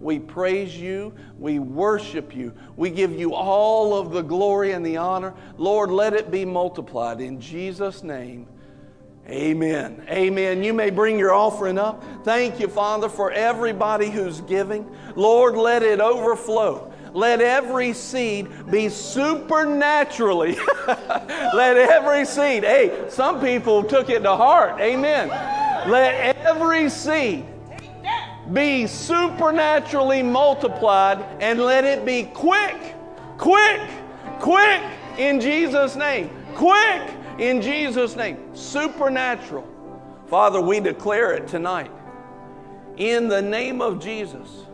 We 0.00 0.18
praise 0.18 0.76
you. 0.76 1.12
We 1.38 1.58
worship 1.58 2.34
you. 2.34 2.52
We 2.76 2.90
give 2.90 3.18
you 3.18 3.34
all 3.34 3.98
of 3.98 4.12
the 4.12 4.22
glory 4.22 4.72
and 4.72 4.84
the 4.84 4.96
honor. 4.96 5.34
Lord, 5.56 5.90
let 5.90 6.12
it 6.12 6.30
be 6.30 6.44
multiplied 6.44 7.20
in 7.20 7.40
Jesus' 7.40 8.02
name. 8.02 8.46
Amen. 9.28 10.06
Amen. 10.08 10.62
You 10.62 10.72
may 10.72 10.88
bring 10.90 11.18
your 11.18 11.34
offering 11.34 11.78
up. 11.78 12.02
Thank 12.24 12.60
you, 12.60 12.68
Father, 12.68 13.08
for 13.08 13.30
everybody 13.30 14.08
who's 14.08 14.40
giving. 14.42 14.88
Lord, 15.16 15.56
let 15.56 15.82
it 15.82 16.00
overflow. 16.00 16.87
Let 17.12 17.40
every 17.40 17.92
seed 17.92 18.48
be 18.70 18.88
supernaturally. 18.88 20.56
let 20.86 21.76
every 21.76 22.24
seed, 22.24 22.64
hey, 22.64 23.06
some 23.08 23.40
people 23.40 23.82
took 23.82 24.10
it 24.10 24.22
to 24.22 24.36
heart. 24.36 24.80
Amen. 24.80 25.28
Let 25.88 26.36
every 26.38 26.90
seed 26.90 27.46
be 28.52 28.86
supernaturally 28.86 30.22
multiplied 30.22 31.24
and 31.40 31.60
let 31.60 31.84
it 31.84 32.04
be 32.04 32.24
quick, 32.24 32.94
quick, 33.36 33.80
quick 34.40 34.82
in 35.18 35.40
Jesus' 35.40 35.96
name. 35.96 36.30
Quick 36.54 37.10
in 37.38 37.62
Jesus' 37.62 38.16
name. 38.16 38.54
Supernatural. 38.54 39.66
Father, 40.26 40.60
we 40.60 40.80
declare 40.80 41.32
it 41.32 41.48
tonight. 41.48 41.90
In 42.96 43.28
the 43.28 43.40
name 43.40 43.80
of 43.80 44.00
Jesus. 44.00 44.64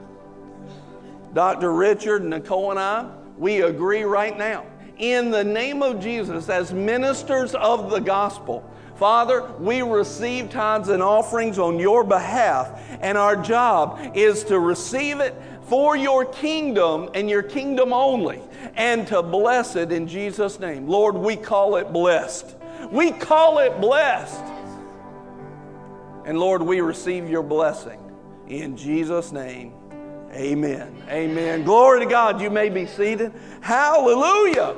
Dr. 1.35 1.73
Richard, 1.73 2.25
Nicole, 2.25 2.71
and 2.71 2.79
I, 2.79 3.11
we 3.37 3.63
agree 3.63 4.05
right 4.05 4.39
now. 4.39 4.65
In 4.99 5.33
the 5.33 5.43
name 5.43 5.83
of 5.83 6.01
Jesus, 6.01 6.49
as 6.49 6.73
ministers 6.73 7.57
of 7.57 7.91
the 7.91 7.99
gospel, 7.99 8.71
Father, 8.95 9.51
we 9.59 9.83
receive 9.83 10.51
tithes 10.51 10.89
and 10.89 11.03
offerings 11.03 11.59
on 11.59 11.81
your 11.81 12.05
behalf, 12.05 12.81
and 13.01 13.19
our 13.19 13.35
job 13.35 14.13
is 14.15 14.45
to 14.45 14.61
receive 14.61 15.19
it 15.19 15.35
for 15.63 15.97
your 15.97 16.25
kingdom 16.25 17.11
and 17.15 17.29
your 17.29 17.43
kingdom 17.43 17.93
only, 17.93 18.41
and 18.77 19.05
to 19.09 19.21
bless 19.21 19.75
it 19.75 19.91
in 19.91 20.07
Jesus' 20.07 20.61
name. 20.61 20.87
Lord, 20.87 21.17
we 21.17 21.35
call 21.35 21.75
it 21.77 21.93
blessed. 21.93 22.55
We 22.93 23.11
call 23.11 23.59
it 23.59 23.81
blessed. 23.81 24.45
And 26.25 26.39
Lord, 26.39 26.63
we 26.63 26.81
receive 26.81 27.29
your 27.29 27.43
blessing 27.43 27.99
in 28.47 28.77
Jesus' 28.77 29.33
name. 29.33 29.73
Amen. 30.35 30.93
Amen. 31.09 31.63
Glory 31.63 32.01
to 32.01 32.07
God. 32.07 32.41
You 32.41 32.51
may 32.51 32.69
be 32.69 32.87
seated. 32.87 33.33
Hallelujah. 33.61 34.77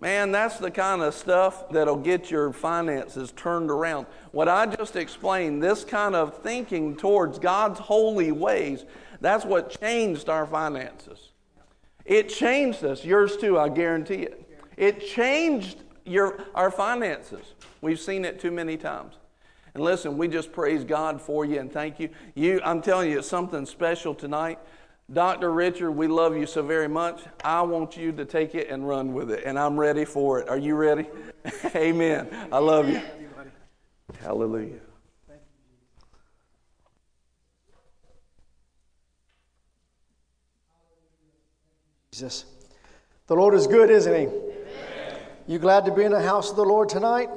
Man, 0.00 0.30
that's 0.30 0.58
the 0.58 0.70
kind 0.70 1.02
of 1.02 1.12
stuff 1.14 1.68
that'll 1.70 1.96
get 1.96 2.30
your 2.30 2.52
finances 2.52 3.32
turned 3.32 3.70
around. 3.70 4.06
What 4.30 4.48
I 4.48 4.66
just 4.66 4.94
explained, 4.94 5.62
this 5.62 5.84
kind 5.84 6.14
of 6.14 6.40
thinking 6.42 6.96
towards 6.96 7.40
God's 7.40 7.80
holy 7.80 8.30
ways, 8.30 8.84
that's 9.20 9.44
what 9.44 9.80
changed 9.80 10.28
our 10.28 10.46
finances. 10.46 11.32
It 12.04 12.28
changed 12.28 12.84
us, 12.84 13.04
yours 13.04 13.36
too, 13.36 13.58
I 13.58 13.68
guarantee 13.68 14.22
it. 14.22 14.48
It 14.76 15.04
changed 15.04 15.82
your, 16.04 16.44
our 16.54 16.70
finances. 16.70 17.54
We've 17.80 17.98
seen 17.98 18.24
it 18.24 18.38
too 18.38 18.52
many 18.52 18.76
times. 18.76 19.14
And 19.76 19.84
listen, 19.84 20.16
we 20.16 20.26
just 20.26 20.52
praise 20.52 20.84
God 20.84 21.20
for 21.20 21.44
you 21.44 21.60
and 21.60 21.70
thank 21.70 22.00
you. 22.00 22.08
You, 22.34 22.62
I'm 22.64 22.80
telling 22.80 23.10
you, 23.10 23.18
it's 23.18 23.28
something 23.28 23.66
special 23.66 24.14
tonight. 24.14 24.58
Dr. 25.12 25.52
Richard, 25.52 25.90
we 25.90 26.06
love 26.06 26.34
you 26.34 26.46
so 26.46 26.62
very 26.62 26.88
much. 26.88 27.20
I 27.44 27.60
want 27.60 27.94
you 27.94 28.10
to 28.12 28.24
take 28.24 28.54
it 28.54 28.70
and 28.70 28.88
run 28.88 29.12
with 29.12 29.30
it, 29.30 29.44
and 29.44 29.58
I'm 29.58 29.78
ready 29.78 30.06
for 30.06 30.40
it. 30.40 30.48
Are 30.48 30.56
you 30.56 30.76
ready? 30.76 31.04
Amen. 31.74 32.26
I 32.50 32.56
love 32.56 32.88
you. 32.88 33.02
Hallelujah. 34.18 34.80
Jesus. 42.12 42.46
The 43.26 43.34
Lord 43.34 43.52
is 43.52 43.66
good, 43.66 43.90
isn't 43.90 44.14
He? 44.14 45.52
You 45.52 45.58
glad 45.58 45.84
to 45.84 45.92
be 45.92 46.02
in 46.02 46.12
the 46.12 46.22
house 46.22 46.48
of 46.48 46.56
the 46.56 46.64
Lord 46.64 46.88
tonight? 46.88 47.28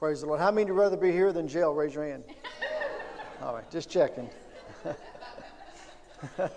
Praise 0.00 0.22
the 0.22 0.26
Lord. 0.28 0.40
How 0.40 0.50
many 0.50 0.70
would 0.70 0.80
rather 0.80 0.96
be 0.96 1.12
here 1.12 1.30
than 1.30 1.46
jail? 1.46 1.74
Raise 1.74 1.94
your 1.94 2.06
hand. 2.06 2.24
All 3.42 3.52
right, 3.52 3.70
just 3.70 3.90
checking. 3.90 4.30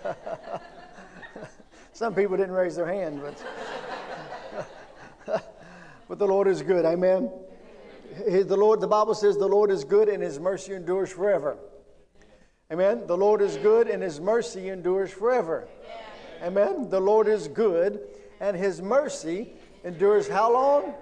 Some 1.92 2.14
people 2.14 2.38
didn't 2.38 2.54
raise 2.54 2.74
their 2.74 2.86
hand, 2.86 3.20
but 3.20 3.44
but 6.08 6.18
the 6.18 6.26
Lord 6.26 6.48
is 6.48 6.62
good. 6.62 6.86
Amen. 6.86 7.30
The 8.16 8.56
Lord, 8.56 8.80
the 8.80 8.88
Bible 8.88 9.14
says, 9.14 9.36
the 9.36 9.46
Lord 9.46 9.70
is 9.70 9.84
good 9.84 10.08
and 10.08 10.22
His 10.22 10.40
mercy 10.40 10.72
endures 10.72 11.12
forever. 11.12 11.58
Amen. 12.72 13.06
The 13.06 13.16
Lord 13.18 13.42
is 13.42 13.58
good 13.58 13.88
and 13.88 14.02
His 14.02 14.22
mercy 14.22 14.70
endures 14.70 15.12
forever. 15.12 15.68
Amen. 16.42 16.88
The 16.88 17.00
Lord 17.00 17.28
is 17.28 17.48
good 17.48 18.00
and 18.40 18.56
His 18.56 18.80
mercy 18.80 19.52
endures 19.84 20.28
how 20.28 20.50
long? 20.50 20.94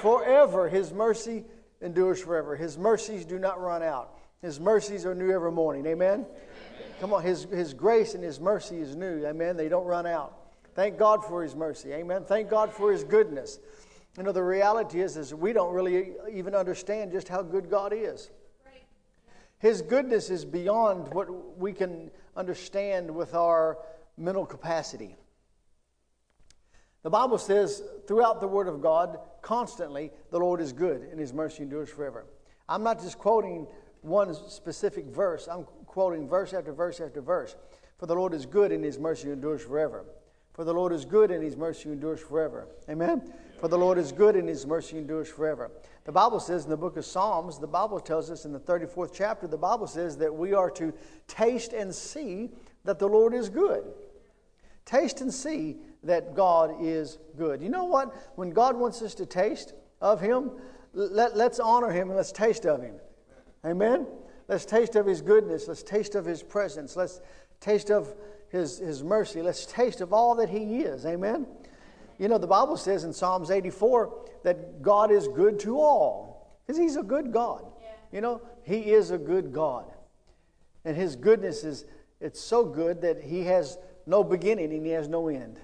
Forever. 0.00 0.68
His 0.68 0.92
mercy 0.92 1.44
endures 1.80 2.20
forever. 2.20 2.56
His 2.56 2.78
mercies 2.78 3.24
do 3.24 3.38
not 3.38 3.60
run 3.60 3.82
out. 3.82 4.14
His 4.42 4.60
mercies 4.60 5.04
are 5.04 5.14
new 5.14 5.30
every 5.30 5.52
morning. 5.52 5.86
Amen. 5.86 6.26
Come 7.00 7.12
on, 7.12 7.22
his, 7.22 7.44
his 7.44 7.74
grace 7.74 8.14
and 8.14 8.24
His 8.24 8.40
mercy 8.40 8.78
is 8.78 8.96
new. 8.96 9.24
Amen. 9.24 9.56
They 9.56 9.68
don't 9.68 9.86
run 9.86 10.06
out. 10.06 10.36
Thank 10.74 10.98
God 10.98 11.24
for 11.24 11.42
His 11.42 11.54
mercy. 11.54 11.92
Amen. 11.92 12.24
Thank 12.24 12.50
God 12.50 12.72
for 12.72 12.90
His 12.92 13.04
goodness. 13.04 13.60
You 14.16 14.24
know, 14.24 14.32
the 14.32 14.42
reality 14.42 15.00
is, 15.00 15.16
is 15.16 15.32
we 15.32 15.52
don't 15.52 15.72
really 15.72 16.12
even 16.32 16.54
understand 16.54 17.12
just 17.12 17.28
how 17.28 17.42
good 17.42 17.70
God 17.70 17.92
is. 17.92 18.30
His 19.60 19.82
goodness 19.82 20.30
is 20.30 20.44
beyond 20.44 21.12
what 21.12 21.58
we 21.58 21.72
can 21.72 22.10
understand 22.36 23.10
with 23.10 23.34
our 23.34 23.78
mental 24.16 24.46
capacity. 24.46 25.16
The 27.02 27.10
Bible 27.10 27.38
says 27.38 27.82
throughout 28.06 28.40
the 28.40 28.48
Word 28.48 28.68
of 28.68 28.82
God, 28.82 29.18
constantly, 29.40 30.10
the 30.30 30.38
Lord 30.38 30.60
is 30.60 30.72
good 30.72 31.02
and 31.02 31.18
His 31.18 31.32
mercy 31.32 31.62
endures 31.62 31.90
forever. 31.90 32.26
I'm 32.68 32.82
not 32.82 33.00
just 33.00 33.18
quoting 33.18 33.66
one 34.02 34.34
specific 34.34 35.06
verse, 35.06 35.48
I'm 35.50 35.64
quoting 35.86 36.28
verse 36.28 36.52
after 36.52 36.72
verse 36.72 37.00
after 37.00 37.20
verse. 37.20 37.56
For 37.98 38.06
the 38.06 38.14
Lord 38.14 38.32
is 38.32 38.46
good 38.46 38.70
and 38.70 38.84
his 38.84 38.98
mercy 38.98 39.30
endures 39.30 39.62
forever. 39.62 40.04
For 40.52 40.64
the 40.64 40.72
Lord 40.72 40.92
is 40.92 41.04
good 41.04 41.30
and 41.30 41.42
his 41.42 41.56
mercy 41.56 41.90
endures 41.90 42.20
forever. 42.20 42.68
Amen? 42.88 43.32
For 43.60 43.68
the 43.68 43.78
Lord 43.78 43.98
is 43.98 44.12
good 44.12 44.36
and 44.36 44.48
his 44.48 44.66
mercy 44.66 44.98
endures 44.98 45.28
forever. 45.28 45.70
The 46.04 46.12
Bible 46.12 46.40
says 46.40 46.64
in 46.64 46.70
the 46.70 46.76
book 46.76 46.96
of 46.96 47.04
Psalms, 47.04 47.58
the 47.58 47.66
Bible 47.66 48.00
tells 48.00 48.30
us 48.30 48.44
in 48.44 48.52
the 48.52 48.60
34th 48.60 49.10
chapter, 49.12 49.46
the 49.46 49.58
Bible 49.58 49.86
says 49.86 50.16
that 50.18 50.34
we 50.34 50.54
are 50.54 50.70
to 50.72 50.92
taste 51.26 51.72
and 51.72 51.94
see 51.94 52.50
that 52.84 52.98
the 52.98 53.08
Lord 53.08 53.34
is 53.34 53.48
good. 53.48 53.84
Taste 54.84 55.20
and 55.20 55.32
see 55.32 55.76
that 56.04 56.34
God 56.34 56.76
is 56.80 57.18
good. 57.36 57.60
You 57.60 57.68
know 57.68 57.84
what? 57.84 58.14
When 58.36 58.50
God 58.50 58.76
wants 58.76 59.02
us 59.02 59.14
to 59.16 59.26
taste 59.26 59.74
of 60.00 60.20
him, 60.20 60.52
let, 60.92 61.36
let's 61.36 61.60
honor 61.60 61.90
him 61.90 62.08
and 62.08 62.16
let's 62.16 62.32
taste 62.32 62.66
of 62.66 62.82
him. 62.82 62.94
Amen? 63.64 64.06
Let's 64.48 64.64
taste 64.64 64.96
of 64.96 65.06
His 65.06 65.20
goodness. 65.20 65.68
Let's 65.68 65.82
taste 65.82 66.14
of 66.14 66.24
His 66.24 66.42
presence. 66.42 66.96
Let's 66.96 67.20
taste 67.60 67.90
of 67.90 68.14
His, 68.50 68.78
His 68.78 69.04
mercy. 69.04 69.42
Let's 69.42 69.66
taste 69.66 70.00
of 70.00 70.12
all 70.12 70.34
that 70.36 70.48
He 70.48 70.80
is. 70.80 71.04
Amen? 71.04 71.46
You 72.18 72.28
know, 72.28 72.38
the 72.38 72.46
Bible 72.46 72.76
says 72.76 73.04
in 73.04 73.12
Psalms 73.12 73.50
84 73.50 74.30
that 74.44 74.82
God 74.82 75.12
is 75.12 75.28
good 75.28 75.60
to 75.60 75.78
all. 75.78 76.58
Because 76.66 76.78
He's 76.78 76.96
a 76.96 77.02
good 77.02 77.30
God. 77.32 77.64
You 78.10 78.22
know, 78.22 78.40
He 78.62 78.90
is 78.90 79.10
a 79.10 79.18
good 79.18 79.52
God. 79.52 79.84
And 80.84 80.96
His 80.96 81.14
goodness 81.14 81.62
is, 81.62 81.84
it's 82.20 82.40
so 82.40 82.64
good 82.64 83.02
that 83.02 83.22
He 83.22 83.44
has 83.44 83.78
no 84.06 84.24
beginning 84.24 84.72
and 84.72 84.86
He 84.86 84.92
has 84.92 85.08
no 85.08 85.28
end. 85.28 85.60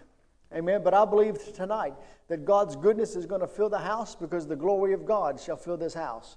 Amen. 0.54 0.82
But 0.84 0.94
I 0.94 1.04
believe 1.04 1.52
tonight 1.54 1.94
that 2.28 2.44
God's 2.44 2.76
goodness 2.76 3.16
is 3.16 3.26
going 3.26 3.40
to 3.40 3.46
fill 3.46 3.68
the 3.68 3.78
house 3.78 4.14
because 4.14 4.46
the 4.46 4.56
glory 4.56 4.92
of 4.92 5.04
God 5.04 5.40
shall 5.40 5.56
fill 5.56 5.76
this 5.76 5.94
house. 5.94 6.36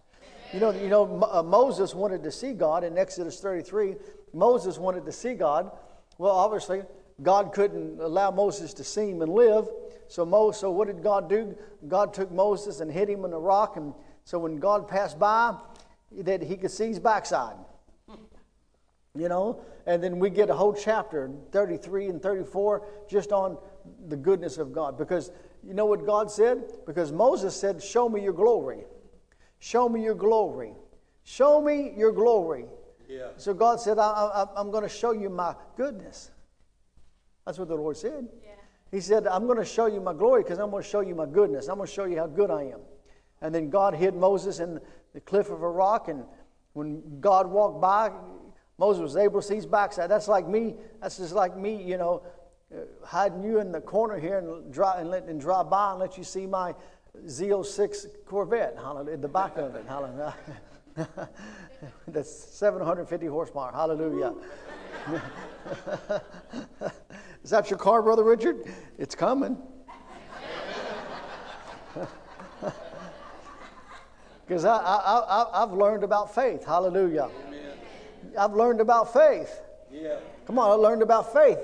You 0.54 0.60
know, 0.60 0.72
you 0.72 0.90
know, 0.90 1.06
Mo- 1.06 1.30
uh, 1.32 1.44
Moses 1.44 1.94
wanted 1.94 2.24
to 2.24 2.32
see 2.32 2.54
God 2.54 2.84
in 2.84 2.98
Exodus 2.98 3.40
33. 3.40 3.96
Moses 4.34 4.78
wanted 4.78 5.06
to 5.06 5.12
see 5.12 5.34
God. 5.34 5.72
Well, 6.18 6.32
obviously, 6.32 6.82
God 7.22 7.54
couldn't 7.54 8.00
allow 8.00 8.32
Moses 8.32 8.74
to 8.76 8.84
see 8.84 9.12
him 9.12 9.22
and 9.22 9.32
live. 9.32 9.68
So, 10.08 10.26
Mo, 10.26 10.52
so 10.52 10.72
what 10.72 10.88
did 10.88 11.04
God 11.04 11.30
do? 11.30 11.56
God 11.88 12.14
took 12.14 12.32
Moses 12.32 12.80
and 12.80 12.92
hit 12.92 13.10
him 13.10 13.26
in 13.26 13.34
a 13.34 13.40
rock, 13.40 13.76
and 13.78 13.94
so 14.24 14.40
when 14.40 14.58
God 14.58 14.88
passed 14.88 15.20
by, 15.20 15.56
that 16.12 16.42
he 16.42 16.56
could 16.56 16.72
see 16.72 16.88
his 16.88 17.00
backside. 17.00 17.58
You 19.16 19.30
know, 19.30 19.62
and 19.88 20.04
then 20.04 20.20
we 20.20 20.30
get 20.30 20.50
a 20.50 20.54
whole 20.54 20.74
chapter, 20.74 21.32
33 21.52 22.08
and 22.08 22.22
34, 22.22 22.86
just 23.10 23.32
on 23.32 23.58
the 24.08 24.16
goodness 24.16 24.58
of 24.58 24.74
God. 24.74 24.98
Because 24.98 25.32
you 25.64 25.74
know 25.74 25.86
what 25.86 26.06
God 26.06 26.32
said? 26.32 26.64
Because 26.86 27.12
Moses 27.12 27.56
said, 27.56 27.82
Show 27.84 28.10
me 28.10 28.22
your 28.22 28.34
glory. 28.34 28.86
Show 29.60 29.90
me 29.90 30.04
your 30.04 30.16
glory. 30.16 30.74
Show 31.24 31.62
me 31.62 31.94
your 31.98 32.12
glory. 32.12 32.66
Yeah. 33.10 33.30
So 33.38 33.54
God 33.54 33.80
said, 33.80 34.00
I, 34.00 34.04
I, 34.04 34.46
I'm 34.56 34.72
going 34.72 34.84
to 34.84 34.90
show 34.90 35.12
you 35.12 35.30
my 35.30 35.56
goodness. 35.76 36.32
That's 37.46 37.58
what 37.58 37.68
the 37.68 37.76
Lord 37.76 37.98
said. 37.98 38.28
Yeah. 38.44 38.52
He 38.92 39.02
said, 39.02 39.28
I'm 39.28 39.46
going 39.46 39.58
to 39.58 39.66
show 39.66 39.88
you 39.88 40.00
my 40.00 40.14
glory 40.14 40.44
because 40.44 40.60
I'm 40.60 40.70
going 40.70 40.84
to 40.84 40.90
show 40.90 41.02
you 41.02 41.16
my 41.16 41.26
goodness. 41.26 41.68
I'm 41.68 41.76
going 41.76 41.88
to 41.88 41.94
show 41.94 42.06
you 42.06 42.18
how 42.18 42.28
good 42.28 42.52
I 42.52 42.64
am. 42.64 42.80
And 43.42 43.54
then 43.54 43.70
God 43.70 43.94
hid 43.94 44.16
Moses 44.16 44.60
in 44.60 44.80
the 45.14 45.22
cliff 45.22 45.50
of 45.50 45.62
a 45.62 45.70
rock, 45.70 46.08
and 46.08 46.24
when 46.74 47.20
God 47.20 47.48
walked 47.48 47.82
by, 47.82 48.12
Moses 48.78 49.02
was 49.02 49.18
able 49.18 49.42
to 49.42 49.48
see 49.48 49.56
his 49.56 49.66
backside. 49.66 50.10
That's 50.10 50.28
like 50.28 50.48
me. 50.48 50.76
That's 51.02 51.18
just 51.18 51.34
like 51.34 51.58
me, 51.58 51.82
you 51.82 51.98
know, 51.98 52.24
Uh, 52.70 52.80
hiding 53.06 53.42
you 53.44 53.60
in 53.62 53.72
the 53.72 53.80
corner 53.80 54.20
here 54.20 54.40
and, 54.40 54.74
dry, 54.74 55.00
and, 55.00 55.10
let, 55.10 55.24
and 55.24 55.40
drive 55.40 55.70
by 55.70 55.92
and 55.92 56.00
let 56.02 56.18
you 56.18 56.24
see 56.24 56.46
my 56.46 56.76
Z06 57.26 58.08
Corvette, 58.26 58.76
hallelujah, 58.76 59.14
in 59.14 59.22
the 59.22 59.28
back 59.30 59.58
of 59.58 59.74
it, 59.76 59.86
hallelujah. 59.88 60.36
That's 62.10 62.30
750 62.30 63.26
horsepower, 63.28 63.72
hallelujah. 63.72 64.34
Is 67.42 67.52
that 67.52 67.70
your 67.70 67.80
car, 67.80 68.02
Brother 68.02 68.26
Richard? 68.26 68.66
It's 68.98 69.16
coming. 69.16 69.58
Because 74.46 74.64
I, 74.64 74.78
I, 74.78 75.20
I, 75.20 75.64
I've 75.64 75.74
learned 75.74 76.06
about 76.06 76.34
faith, 76.34 76.64
hallelujah. 76.64 77.30
I've 78.40 78.54
learned 78.54 78.80
about 78.80 79.12
faith. 79.12 79.60
Yeah. 79.92 80.20
Come 80.48 80.60
on, 80.60 80.72
I 80.72 80.76
learned 80.76 81.02
about 81.02 81.34
faith. 81.34 81.60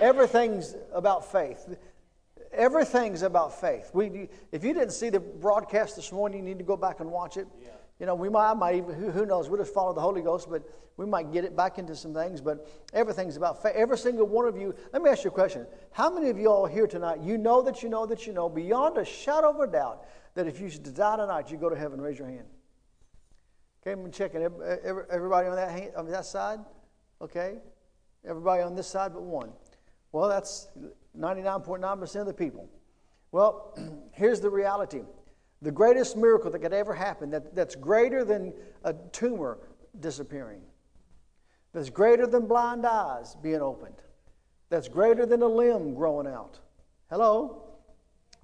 Everything's 0.00 0.74
about 0.94 1.30
faith. 1.30 1.76
Everything's 2.50 3.20
about 3.20 3.60
faith. 3.60 3.90
We, 3.92 4.30
if 4.50 4.64
you 4.64 4.72
didn't 4.72 4.92
see 4.92 5.10
the 5.10 5.20
broadcast 5.20 5.96
this 5.96 6.10
morning, 6.10 6.38
you 6.38 6.44
need 6.46 6.58
to 6.58 6.64
go 6.64 6.78
back 6.78 7.00
and 7.00 7.10
watch 7.10 7.36
it. 7.36 7.46
You 8.00 8.06
know, 8.06 8.14
we 8.14 8.30
might, 8.30 8.50
I 8.50 8.54
might 8.54 8.76
even, 8.76 8.94
who, 8.94 9.10
who 9.10 9.26
knows, 9.26 9.50
we'll 9.50 9.60
just 9.60 9.74
follow 9.74 9.92
the 9.92 10.00
Holy 10.00 10.22
Ghost, 10.22 10.48
but 10.50 10.62
we 10.96 11.04
might 11.04 11.30
get 11.30 11.44
it 11.44 11.54
back 11.54 11.78
into 11.78 11.94
some 11.94 12.14
things. 12.14 12.40
But 12.40 12.66
everything's 12.94 13.36
about 13.36 13.62
faith. 13.62 13.74
Every 13.76 13.98
single 13.98 14.26
one 14.26 14.46
of 14.48 14.56
you, 14.56 14.74
let 14.94 15.02
me 15.02 15.10
ask 15.10 15.24
you 15.24 15.30
a 15.30 15.34
question. 15.34 15.66
How 15.92 16.08
many 16.10 16.30
of 16.30 16.38
you 16.38 16.48
all 16.50 16.64
here 16.64 16.86
tonight, 16.86 17.20
you 17.20 17.36
know 17.36 17.60
that 17.60 17.82
you 17.82 17.90
know 17.90 18.06
that 18.06 18.26
you 18.26 18.32
know, 18.32 18.48
beyond 18.48 18.96
a 18.96 19.04
shadow 19.04 19.50
of 19.50 19.60
a 19.60 19.66
doubt, 19.70 20.06
that 20.36 20.46
if 20.46 20.58
you 20.58 20.70
should 20.70 20.94
die 20.94 21.16
tonight, 21.16 21.50
you 21.50 21.58
go 21.58 21.68
to 21.68 21.76
heaven? 21.76 22.00
Raise 22.00 22.18
your 22.18 22.28
hand. 22.28 22.46
Okay, 23.82 23.92
I'm 23.92 24.10
checking. 24.10 24.42
Every- 24.42 24.78
every- 24.82 25.04
Everybody 25.10 25.48
on 25.48 25.56
that, 25.56 25.70
hand, 25.70 25.92
on 25.96 26.10
that 26.10 26.24
side? 26.24 26.60
Okay. 27.20 27.58
Everybody 28.26 28.62
on 28.62 28.74
this 28.74 28.86
side 28.86 29.12
but 29.12 29.22
one. 29.22 29.50
Well, 30.12 30.28
that's 30.28 30.68
99.9% 31.18 32.20
of 32.20 32.26
the 32.26 32.34
people. 32.34 32.68
Well, 33.32 33.76
here's 34.12 34.40
the 34.40 34.50
reality 34.50 35.02
the 35.62 35.70
greatest 35.70 36.16
miracle 36.16 36.50
that 36.50 36.58
could 36.58 36.72
ever 36.72 36.92
happen, 36.92 37.30
that, 37.30 37.54
that's 37.54 37.76
greater 37.76 38.24
than 38.24 38.52
a 38.82 38.94
tumor 39.12 39.58
disappearing, 40.00 40.60
that's 41.72 41.88
greater 41.88 42.26
than 42.26 42.46
blind 42.46 42.84
eyes 42.84 43.36
being 43.42 43.60
opened, 43.62 44.02
that's 44.70 44.88
greater 44.88 45.24
than 45.24 45.40
a 45.42 45.46
limb 45.46 45.94
growing 45.94 46.26
out. 46.26 46.58
Hello? 47.10 47.62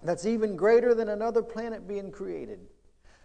That's 0.03 0.27
even 0.27 0.55
greater 0.55 0.95
than 0.95 1.09
another 1.09 1.43
planet 1.43 1.89
being 1.89 2.13
created. 2.13 2.61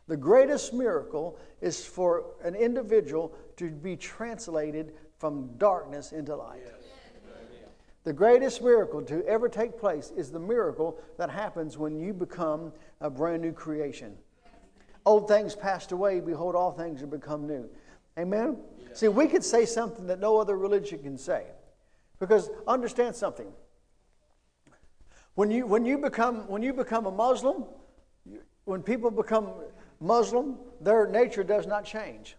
The 0.08 0.18
greatest 0.18 0.74
miracle 0.74 1.38
is 1.62 1.86
for 1.86 2.26
an 2.44 2.56
individual 2.56 3.36
to 3.58 3.70
be 3.70 3.96
translated 3.96 4.94
from 5.24 5.50
darkness 5.58 6.12
into 6.12 6.36
light. 6.36 6.64
The 8.04 8.12
greatest 8.12 8.62
miracle 8.62 9.02
to 9.04 9.26
ever 9.26 9.48
take 9.48 9.80
place 9.80 10.12
is 10.18 10.30
the 10.30 10.40
miracle 10.40 11.00
that 11.18 11.30
happens 11.30 11.78
when 11.78 11.98
you 11.98 12.14
become 12.14 12.74
a 13.00 13.10
brand 13.10 13.42
new 13.42 13.54
creation. 13.54 14.18
Old 15.06 15.30
things 15.30 15.56
passed 15.56 15.94
away, 15.94 16.20
behold, 16.20 16.56
all 16.56 16.74
things 16.74 17.00
have 17.00 17.10
become 17.10 17.48
new. 17.48 17.70
Amen? 18.20 18.58
See, 18.92 19.08
we 19.08 19.28
could 19.28 19.46
say 19.46 19.66
something 19.66 20.08
that 20.08 20.20
no 20.20 20.36
other 20.42 20.58
religion 20.58 21.00
can 21.02 21.18
say. 21.18 21.46
Because 22.20 22.50
understand 22.68 23.16
something. 23.16 23.48
When 25.36 25.50
you, 25.50 25.66
when 25.66 25.86
you, 25.86 26.00
become, 26.00 26.50
when 26.50 26.62
you 26.62 26.74
become 26.74 27.06
a 27.06 27.12
Muslim, 27.12 27.64
when 28.66 28.84
people 28.84 29.10
become 29.10 29.52
Muslim, 30.02 30.58
their 30.82 31.08
nature 31.08 31.46
does 31.46 31.66
not 31.66 31.86
change. 31.86 32.36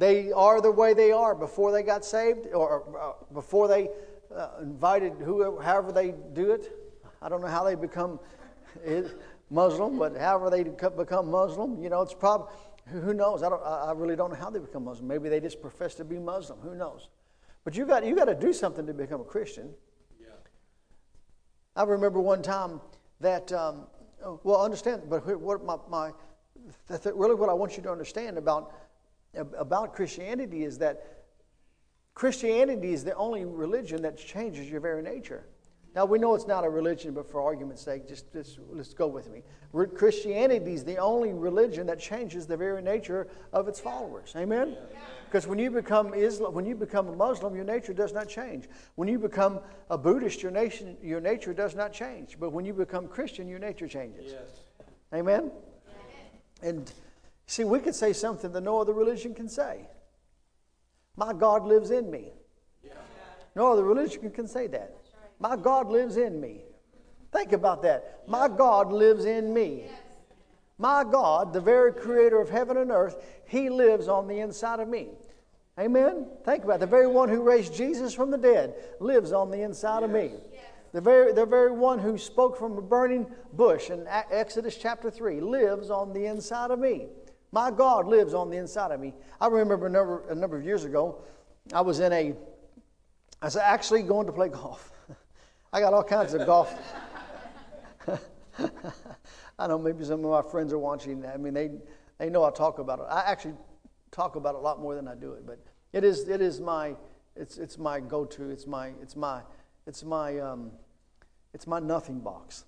They 0.00 0.32
are 0.32 0.62
the 0.62 0.70
way 0.70 0.94
they 0.94 1.12
are 1.12 1.34
before 1.34 1.72
they 1.72 1.82
got 1.82 2.06
saved 2.06 2.46
or 2.54 2.84
uh, 2.98 3.22
before 3.34 3.68
they 3.68 3.90
uh, 4.34 4.48
invited 4.62 5.12
whoever, 5.22 5.60
however 5.60 5.92
they 5.92 6.14
do 6.32 6.52
it. 6.52 6.72
I 7.20 7.28
don't 7.28 7.42
know 7.42 7.48
how 7.48 7.64
they 7.64 7.74
become 7.74 8.18
Muslim, 9.50 9.98
but 9.98 10.16
however 10.16 10.48
they 10.48 10.62
become 10.62 11.30
Muslim, 11.30 11.82
you 11.82 11.90
know, 11.90 12.00
it's 12.00 12.14
probably, 12.14 12.46
who 12.86 13.12
knows? 13.12 13.42
I, 13.42 13.50
don't, 13.50 13.62
I 13.62 13.92
really 13.94 14.16
don't 14.16 14.30
know 14.30 14.36
how 14.36 14.48
they 14.48 14.58
become 14.58 14.86
Muslim. 14.86 15.06
Maybe 15.06 15.28
they 15.28 15.38
just 15.38 15.60
profess 15.60 15.94
to 15.96 16.04
be 16.06 16.18
Muslim. 16.18 16.60
Who 16.60 16.74
knows? 16.74 17.10
But 17.62 17.76
you 17.76 17.84
got, 17.84 18.02
you 18.06 18.16
got 18.16 18.24
to 18.24 18.34
do 18.34 18.54
something 18.54 18.86
to 18.86 18.94
become 18.94 19.20
a 19.20 19.24
Christian. 19.24 19.68
Yeah. 20.18 20.28
I 21.76 21.82
remember 21.82 22.20
one 22.20 22.40
time 22.40 22.80
that, 23.20 23.52
um, 23.52 23.86
oh, 24.24 24.40
well, 24.44 24.64
understand, 24.64 25.02
but 25.10 25.26
what 25.38 25.62
my, 25.62 25.76
my 25.90 26.12
really 26.88 27.34
what 27.34 27.50
I 27.50 27.52
want 27.52 27.76
you 27.76 27.82
to 27.82 27.90
understand 27.90 28.38
about, 28.38 28.72
about 29.34 29.94
Christianity 29.94 30.64
is 30.64 30.78
that 30.78 31.24
Christianity 32.14 32.92
is 32.92 33.04
the 33.04 33.14
only 33.14 33.44
religion 33.44 34.02
that 34.02 34.18
changes 34.18 34.68
your 34.68 34.80
very 34.80 35.02
nature. 35.02 35.46
Now, 35.94 36.04
we 36.04 36.18
know 36.20 36.34
it's 36.34 36.46
not 36.46 36.64
a 36.64 36.68
religion, 36.68 37.14
but 37.14 37.28
for 37.28 37.42
argument's 37.42 37.82
sake, 37.82 38.06
just, 38.06 38.32
just 38.32 38.60
let's 38.70 38.94
go 38.94 39.08
with 39.08 39.28
me. 39.30 39.42
Christianity 39.94 40.72
is 40.72 40.84
the 40.84 40.98
only 40.98 41.32
religion 41.32 41.86
that 41.88 41.98
changes 41.98 42.46
the 42.46 42.56
very 42.56 42.80
nature 42.80 43.26
of 43.52 43.66
its 43.66 43.80
followers. 43.80 44.32
Amen? 44.36 44.76
Because 45.24 45.46
when 45.48 45.58
you 45.58 45.70
become 45.70 46.14
Islam, 46.14 46.54
when 46.54 46.64
you 46.64 46.76
become 46.76 47.08
a 47.08 47.16
Muslim, 47.16 47.56
your 47.56 47.64
nature 47.64 47.92
does 47.92 48.12
not 48.12 48.28
change. 48.28 48.68
When 48.94 49.08
you 49.08 49.18
become 49.18 49.60
a 49.88 49.98
Buddhist, 49.98 50.42
your, 50.42 50.52
nation, 50.52 50.96
your 51.02 51.20
nature 51.20 51.54
does 51.54 51.74
not 51.74 51.92
change. 51.92 52.36
But 52.38 52.50
when 52.50 52.64
you 52.64 52.72
become 52.72 53.08
Christian, 53.08 53.48
your 53.48 53.58
nature 53.58 53.88
changes. 53.88 54.32
Amen? 55.12 55.50
And 56.62 56.92
see, 57.50 57.64
we 57.64 57.80
could 57.80 57.94
say 57.94 58.12
something 58.12 58.52
that 58.52 58.62
no 58.62 58.80
other 58.80 58.92
religion 58.92 59.34
can 59.34 59.48
say. 59.48 59.88
My 61.16 61.32
God 61.32 61.64
lives 61.64 61.90
in 61.90 62.10
me. 62.10 62.32
No 63.56 63.72
other 63.72 63.84
religion 63.84 64.30
can 64.30 64.46
say 64.46 64.68
that. 64.68 64.96
My 65.38 65.56
God 65.56 65.88
lives 65.88 66.16
in 66.16 66.40
me. 66.40 66.62
Think 67.32 67.52
about 67.52 67.82
that. 67.82 68.22
My 68.26 68.48
God 68.48 68.92
lives 68.92 69.24
in 69.24 69.52
me. 69.52 69.84
My 70.78 71.04
God, 71.04 71.52
the 71.52 71.60
very 71.60 71.92
creator 71.92 72.40
of 72.40 72.48
heaven 72.48 72.76
and 72.76 72.90
earth, 72.90 73.16
he 73.46 73.68
lives 73.68 74.08
on 74.08 74.28
the 74.28 74.40
inside 74.40 74.80
of 74.80 74.88
me. 74.88 75.08
Amen? 75.78 76.26
Think 76.44 76.64
about 76.64 76.76
it. 76.76 76.80
The 76.80 76.86
very 76.86 77.06
one 77.06 77.28
who 77.28 77.42
raised 77.42 77.74
Jesus 77.74 78.14
from 78.14 78.30
the 78.30 78.38
dead 78.38 78.74
lives 79.00 79.32
on 79.32 79.50
the 79.50 79.62
inside 79.62 80.02
of 80.02 80.10
me. 80.10 80.32
The 80.92 81.00
very, 81.00 81.32
the 81.32 81.46
very 81.46 81.70
one 81.70 81.98
who 81.98 82.18
spoke 82.18 82.58
from 82.58 82.76
a 82.76 82.82
burning 82.82 83.26
bush 83.52 83.90
in 83.90 84.06
Exodus 84.08 84.76
chapter 84.76 85.10
3 85.10 85.40
lives 85.40 85.90
on 85.90 86.12
the 86.12 86.26
inside 86.26 86.70
of 86.70 86.78
me. 86.78 87.06
My 87.52 87.70
God 87.70 88.06
lives 88.06 88.34
on 88.34 88.50
the 88.50 88.56
inside 88.56 88.92
of 88.92 89.00
me. 89.00 89.12
I 89.40 89.48
remember 89.48 89.86
a 89.86 89.90
number, 89.90 90.28
a 90.28 90.34
number 90.34 90.56
of 90.56 90.64
years 90.64 90.84
ago, 90.84 91.22
I 91.72 91.80
was 91.80 92.00
in 92.00 92.12
a, 92.12 92.34
I 93.42 93.44
was 93.44 93.56
actually 93.56 94.02
going 94.02 94.26
to 94.26 94.32
play 94.32 94.48
golf. 94.48 94.92
I 95.72 95.80
got 95.80 95.92
all 95.92 96.04
kinds 96.04 96.34
of 96.34 96.46
golf. 96.46 96.72
I 99.58 99.66
know 99.66 99.78
maybe 99.78 100.04
some 100.04 100.24
of 100.24 100.30
my 100.30 100.50
friends 100.50 100.72
are 100.72 100.78
watching. 100.78 101.24
I 101.26 101.36
mean, 101.36 101.54
they, 101.54 101.70
they 102.18 102.30
know 102.30 102.44
I 102.44 102.50
talk 102.50 102.78
about 102.78 103.00
it. 103.00 103.06
I 103.10 103.20
actually 103.30 103.54
talk 104.10 104.36
about 104.36 104.54
it 104.54 104.58
a 104.58 104.60
lot 104.60 104.80
more 104.80 104.94
than 104.94 105.08
I 105.08 105.14
do 105.14 105.32
it, 105.32 105.46
but 105.46 105.58
it 105.92 106.04
is, 106.04 106.28
it 106.28 106.40
is 106.40 106.60
my, 106.60 106.94
it's, 107.36 107.58
it's 107.58 107.78
my 107.78 108.00
go-to. 108.00 108.50
It's 108.50 108.66
my, 108.66 108.92
it's 109.02 109.16
my, 109.16 109.42
it's 109.86 110.04
my, 110.04 110.38
um, 110.38 110.70
it's 111.52 111.66
my 111.66 111.80
nothing 111.80 112.20
box. 112.20 112.64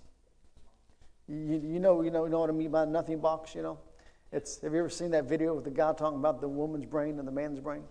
You, 1.29 1.37
you 1.37 1.79
know, 1.79 2.03
you 2.03 2.11
know, 2.11 2.25
you 2.25 2.31
know 2.31 2.41
what 2.41 2.51
I 2.51 2.53
mean 2.53 2.71
by 2.71 2.85
nothing 2.85 3.21
box. 3.21 3.55
You 3.55 3.63
know, 3.63 3.79
it's. 4.33 4.61
Have 4.61 4.73
you 4.73 4.81
ever 4.81 4.89
seen 4.89 5.11
that 5.13 5.25
video 5.25 5.55
with 5.55 5.65
the 5.65 5.71
guy 5.71 5.93
talking 5.93 6.19
about 6.19 6.41
the 6.41 6.49
woman's 6.49 6.87
brain 6.87 7.19
and 7.19 7.29
the 7.29 7.33
man's 7.33 7.61
brain, 7.61 7.83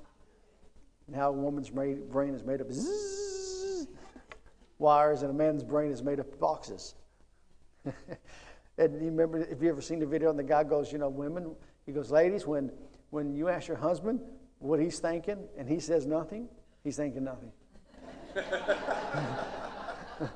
and 1.07 1.15
how 1.15 1.29
a 1.29 1.33
woman's 1.33 1.69
brain 1.69 2.33
is 2.33 2.43
made 2.43 2.61
of 2.61 2.71
wires 4.79 5.21
and 5.21 5.31
a 5.31 5.33
man's 5.33 5.63
brain 5.63 5.91
is 5.91 6.01
made 6.01 6.19
of 6.19 6.39
boxes. 6.39 6.95
and 7.85 7.95
you 8.77 9.05
remember, 9.05 9.39
if 9.39 9.61
you 9.61 9.69
ever 9.69 9.81
seen 9.81 9.99
the 9.99 10.05
video, 10.05 10.29
and 10.29 10.39
the 10.39 10.43
guy 10.43 10.63
goes, 10.63 10.91
you 10.91 10.97
know, 10.97 11.09
women, 11.09 11.55
he 11.85 11.91
goes, 11.91 12.11
ladies, 12.11 12.45
when 12.47 12.71
when 13.11 13.35
you 13.35 13.49
ask 13.49 13.67
your 13.67 13.77
husband 13.77 14.19
what 14.59 14.79
he's 14.79 14.99
thinking 14.99 15.37
and 15.57 15.69
he 15.69 15.79
says 15.79 16.05
nothing, 16.05 16.47
he's 16.83 16.97
thinking 16.97 17.23
nothing. 17.23 17.51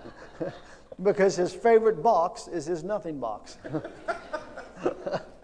because 1.04 1.36
his 1.36 1.54
favorite 1.54 2.04
box 2.04 2.48
is 2.48 2.66
his 2.66 2.84
nothing 2.84 3.20
box. 3.20 3.58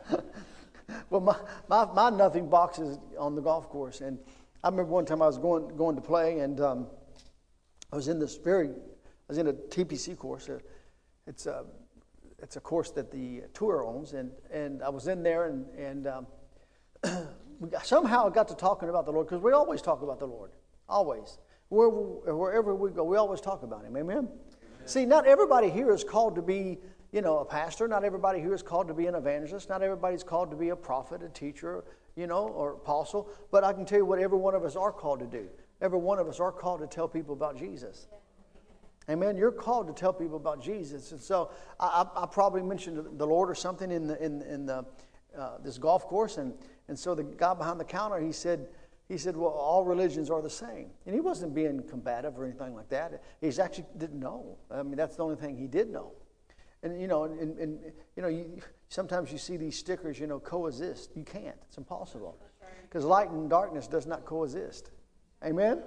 well, 1.12 1.20
my, 1.20 1.36
my, 1.68 1.94
my, 1.94 2.10
nothing 2.10 2.50
box 2.50 2.80
is 2.80 2.98
on 3.20 3.36
the 3.36 3.42
golf 3.42 3.68
course. 3.68 4.00
And 4.00 4.18
I 4.64 4.70
remember 4.70 4.92
one 4.94 5.06
time 5.06 5.22
I 5.22 5.28
was 5.28 5.38
going, 5.38 5.68
going 5.76 5.98
to 5.98 6.02
play, 6.02 6.40
and 6.40 6.62
um, 6.62 6.88
I 7.92 7.98
was 7.98 8.08
in 8.08 8.18
this 8.18 8.38
very, 8.38 8.70
I 8.70 9.28
was 9.28 9.38
in 9.38 9.48
a 9.48 9.54
TPC 9.54 10.18
course. 10.18 10.48
Uh, 10.48 10.60
it's, 11.28 11.48
a, 11.48 11.66
it's 12.40 12.56
a 12.56 12.62
course 12.62 12.92
that 12.92 13.12
the 13.12 13.44
tour 13.54 13.84
owns. 13.86 14.14
And, 14.14 14.32
and 14.54 14.82
I 14.82 14.88
was 14.88 15.10
in 15.10 15.22
there, 15.22 15.48
and, 15.48 15.68
and 15.78 16.08
um, 16.08 16.28
somehow 17.84 18.28
I 18.28 18.30
got 18.30 18.48
to 18.48 18.56
talking 18.56 18.88
about 18.88 19.06
the 19.06 19.12
Lord, 19.12 19.28
because 19.28 19.44
we 19.44 19.52
always 19.52 19.82
talk 19.82 20.02
about 20.04 20.20
the 20.20 20.28
Lord. 20.28 20.52
Always. 20.88 21.40
Wherever, 21.68 22.38
wherever 22.38 22.74
we 22.74 22.92
go, 22.92 23.04
we 23.04 23.18
always 23.18 23.42
talk 23.42 23.64
about 23.64 23.84
Him. 23.84 23.98
Amen? 23.98 24.30
See, 24.86 25.06
not 25.06 25.28
everybody 25.28 25.70
here 25.70 25.92
is 25.92 26.06
called 26.06 26.36
to 26.36 26.42
be, 26.42 26.78
you 27.12 27.22
know, 27.22 27.40
a 27.40 27.46
pastor. 27.46 27.88
Not 27.88 28.04
everybody 28.04 28.40
here 28.40 28.54
is 28.54 28.64
called 28.64 28.88
to 28.88 28.94
be 28.94 29.08
an 29.08 29.16
evangelist. 29.16 29.70
Not 29.70 29.82
everybody's 29.82 30.24
called 30.24 30.50
to 30.52 30.58
be 30.58 30.70
a 30.70 30.76
prophet, 30.76 31.22
a 31.24 31.30
teacher, 31.30 31.84
you 32.16 32.28
know, 32.28 32.48
or 32.48 32.74
apostle. 32.74 33.30
But 33.52 33.64
I 33.64 33.74
can 33.74 33.86
tell 33.86 34.00
you 34.00 34.06
what 34.06 34.20
every 34.20 34.38
one 34.38 34.56
of 34.56 34.64
us 34.64 34.76
are 34.76 34.92
called 34.92 35.20
to 35.20 35.26
do. 35.26 35.48
Every 35.82 36.00
one 36.00 36.20
of 36.20 36.28
us 36.28 36.40
are 36.40 36.52
called 36.52 36.80
to 36.82 36.88
tell 36.88 37.08
people 37.08 37.34
about 37.34 37.58
Jesus. 37.58 38.08
Amen. 39.10 39.36
You're 39.36 39.52
called 39.52 39.88
to 39.88 39.94
tell 39.94 40.14
people 40.14 40.38
about 40.38 40.62
Jesus. 40.62 41.12
And 41.12 41.20
so 41.20 41.52
I, 41.80 42.06
I 42.16 42.26
probably 42.28 42.62
mentioned 42.62 43.18
the 43.18 43.28
Lord 43.28 43.50
or 43.50 43.56
something 43.56 43.92
in, 43.92 44.08
the, 44.08 44.24
in, 44.24 44.42
in 44.44 44.66
the, 44.66 44.86
uh, 45.38 45.58
this 45.64 45.78
golf 45.78 46.06
course. 46.06 46.38
And, 46.38 46.54
and 46.88 46.98
so 46.98 47.16
the 47.16 47.24
guy 47.24 47.54
behind 47.54 47.80
the 47.80 47.86
counter, 47.86 48.20
he 48.20 48.32
said, 48.32 48.68
he 49.10 49.18
said, 49.18 49.36
Well, 49.36 49.50
all 49.50 49.84
religions 49.84 50.30
are 50.30 50.42
the 50.42 50.50
same. 50.50 50.92
And 51.06 51.14
he 51.14 51.20
wasn't 51.20 51.54
being 51.54 51.84
combative 51.90 52.40
or 52.40 52.46
anything 52.46 52.76
like 52.76 52.88
that. 52.90 53.22
He 53.42 53.48
actually 53.60 53.86
didn't 53.98 54.20
know. 54.20 54.58
I 54.70 54.84
mean, 54.84 54.96
that's 54.96 55.18
the 55.18 55.24
only 55.24 55.36
thing 55.36 55.58
he 55.58 55.68
did 55.68 55.90
know. 55.90 56.14
And, 56.84 57.00
you 57.00 57.08
know, 57.08 57.26
and, 57.26 57.58
and 57.60 57.80
you 58.16 58.24
know, 58.24 58.28
you, 58.28 58.60
sometimes 58.90 59.32
you 59.32 59.38
see 59.38 59.58
these 59.58 59.78
stickers, 59.78 60.20
you 60.20 60.28
know, 60.28 60.40
coexist. 60.40 61.12
You 61.16 61.24
can't, 61.24 61.56
it's 61.68 61.78
impossible. 61.78 62.38
Because 62.84 63.06
light 63.06 63.30
and 63.30 63.50
darkness 63.50 63.88
does 63.88 64.06
not 64.06 64.26
coexist. 64.26 64.92
Amen? 65.46 65.82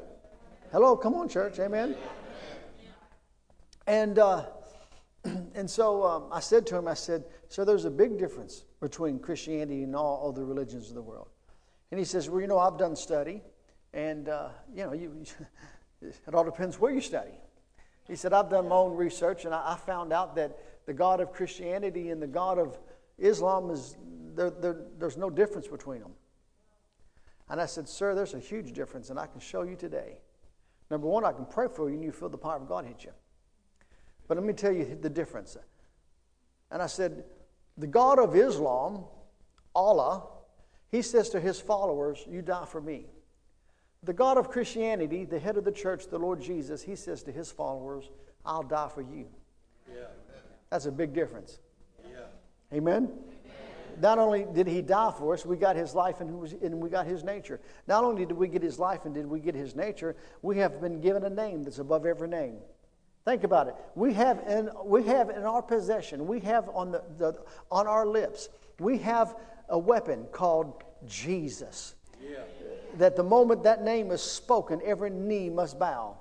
Hello, 0.73 0.97
come 0.97 1.15
on, 1.15 1.29
church. 1.29 1.59
Amen? 1.59 1.97
And, 3.87 4.19
uh, 4.19 4.47
and 5.55 5.69
so 5.69 6.05
um, 6.05 6.25
I 6.33 6.41
said 6.41 6.67
to 6.69 6.77
him, 6.77 6.89
I 6.89 6.95
said, 6.95 7.25
So 7.49 7.65
there's 7.65 7.85
a 7.85 7.91
big 7.91 8.19
difference 8.19 8.65
between 8.81 9.19
Christianity 9.19 9.83
and 9.83 9.95
all 9.95 10.29
other 10.29 10.45
religions 10.45 10.89
of 10.89 10.95
the 10.95 11.03
world. 11.03 11.29
And 11.91 11.99
he 11.99 12.05
says, 12.05 12.31
Well, 12.31 12.41
you 12.41 12.47
know, 12.47 12.59
I've 12.59 12.79
done 12.79 12.97
study, 12.97 13.43
and, 13.93 14.29
uh, 14.29 14.49
you 14.75 14.85
know, 14.85 14.93
you, 14.93 15.25
it 16.03 16.35
all 16.35 16.45
depends 16.45 16.81
where 16.81 16.93
you 16.93 17.01
study. 17.01 17.33
He 18.09 18.17
said, 18.17 18.33
I've 18.33 18.51
done 18.51 18.69
my 18.69 18.77
own 18.77 18.97
research, 18.97 19.45
and 19.45 19.55
I, 19.55 19.73
I 19.73 19.77
found 19.77 20.13
out 20.13 20.37
that 20.37 20.59
the 20.87 20.93
God 20.93 21.21
of 21.21 21.33
Christianity 21.33 22.11
and 22.11 22.21
the 22.21 22.27
God 22.27 22.59
of 22.59 22.79
Islam 23.19 23.71
is, 23.71 23.97
there, 24.35 24.51
there, 24.51 24.77
there's 24.99 25.17
no 25.17 25.31
difference 25.31 25.69
between 25.69 26.01
them. 26.01 26.13
And 27.49 27.61
I 27.61 27.67
said, 27.67 27.89
Sir, 27.89 28.15
there's 28.15 28.35
a 28.35 28.39
huge 28.39 28.73
difference, 28.73 29.11
and 29.11 29.19
I 29.19 29.27
can 29.27 29.41
show 29.41 29.63
you 29.63 29.77
today. 29.77 30.19
Number 30.91 31.07
one, 31.07 31.25
I 31.25 31.33
can 31.33 31.47
pray 31.47 31.69
for 31.69 31.89
you, 31.89 31.97
and 31.97 32.05
you 32.05 32.13
feel 32.13 32.29
the 32.29 32.39
power 32.39 32.57
of 32.57 32.69
God 32.69 32.85
hit 32.85 33.05
you. 33.05 33.13
But 34.29 34.37
let 34.37 34.47
me 34.47 34.53
tell 34.53 34.73
you 34.73 34.99
the 35.01 35.11
difference. 35.11 35.57
And 36.71 36.83
I 36.83 36.87
said, 36.87 37.25
The 37.77 37.87
God 37.87 38.19
of 38.19 38.35
Islam, 38.35 39.05
Allah, 39.75 40.27
he 40.91 41.03
says 41.03 41.29
to 41.31 41.41
his 41.41 41.61
followers, 41.61 42.25
You 42.31 42.43
die 42.43 42.65
for 42.67 42.81
me. 42.81 43.07
The 44.03 44.13
God 44.13 44.37
of 44.37 44.51
Christianity, 44.51 45.25
the 45.25 45.39
head 45.39 45.57
of 45.57 45.65
the 45.65 45.73
church, 45.73 46.09
the 46.09 46.19
Lord 46.19 46.41
Jesus, 46.41 46.83
he 46.83 46.95
says 46.95 47.23
to 47.23 47.33
his 47.33 47.51
followers, 47.51 48.11
I'll 48.45 48.63
die 48.63 48.91
for 48.95 49.01
you. 49.01 49.27
Yeah. 49.89 50.05
That's 50.75 50.87
a 50.87 50.91
big 50.91 51.15
difference. 51.15 51.61
Yeah. 52.03 52.17
Amen? 52.73 53.05
Amen? 53.05 53.13
Not 54.01 54.19
only 54.19 54.45
did 54.53 54.67
he 54.67 54.83
die 54.83 55.13
for 55.17 55.33
us, 55.33 55.47
we 55.47 55.57
got 55.57 55.77
his 55.77 55.95
life 55.95 56.21
and, 56.21 56.81
we 56.81 56.89
got 56.89 57.07
his 57.07 57.23
nature. 57.23 57.61
Not 57.87 58.03
only 58.03 58.27
did 58.27 58.37
we 58.37 58.49
get 58.49 58.61
his 58.61 58.77
life 58.81 59.05
and 59.05 59.15
did 59.15 59.25
we 59.25 59.39
get 59.39 59.55
his 59.55 59.77
nature, 59.77 60.17
we 60.43 60.59
have 60.59 60.81
been 60.81 61.01
given 61.01 61.23
a 61.23 61.31
name 61.31 61.63
that's 61.63 61.79
above 61.79 62.07
every 62.07 62.27
name. 62.27 62.57
Think 63.25 63.45
about 63.45 63.69
it. 63.69 63.77
We 63.95 64.15
have 64.15 64.41
in, 64.49 64.69
we 64.85 65.05
have 65.05 65.31
in 65.31 65.45
our 65.45 65.63
possession, 65.63 66.27
we 66.27 66.41
have 66.41 66.69
on, 66.71 66.91
the, 66.91 67.05
the 67.19 67.41
on 67.71 67.87
our 67.87 68.05
lips, 68.05 68.49
we 68.81 68.99
have 68.99 69.37
a 69.69 69.79
weapon 69.79 70.27
called 70.33 70.83
Jesus. 71.07 71.95
Yeah. 72.21 72.39
That 72.99 73.15
the 73.15 73.23
moment 73.23 73.63
that 73.63 73.85
name 73.85 74.11
is 74.11 74.23
spoken, 74.23 74.81
every 74.85 75.11
knee 75.11 75.51
must 75.51 75.79
bow. 75.79 76.17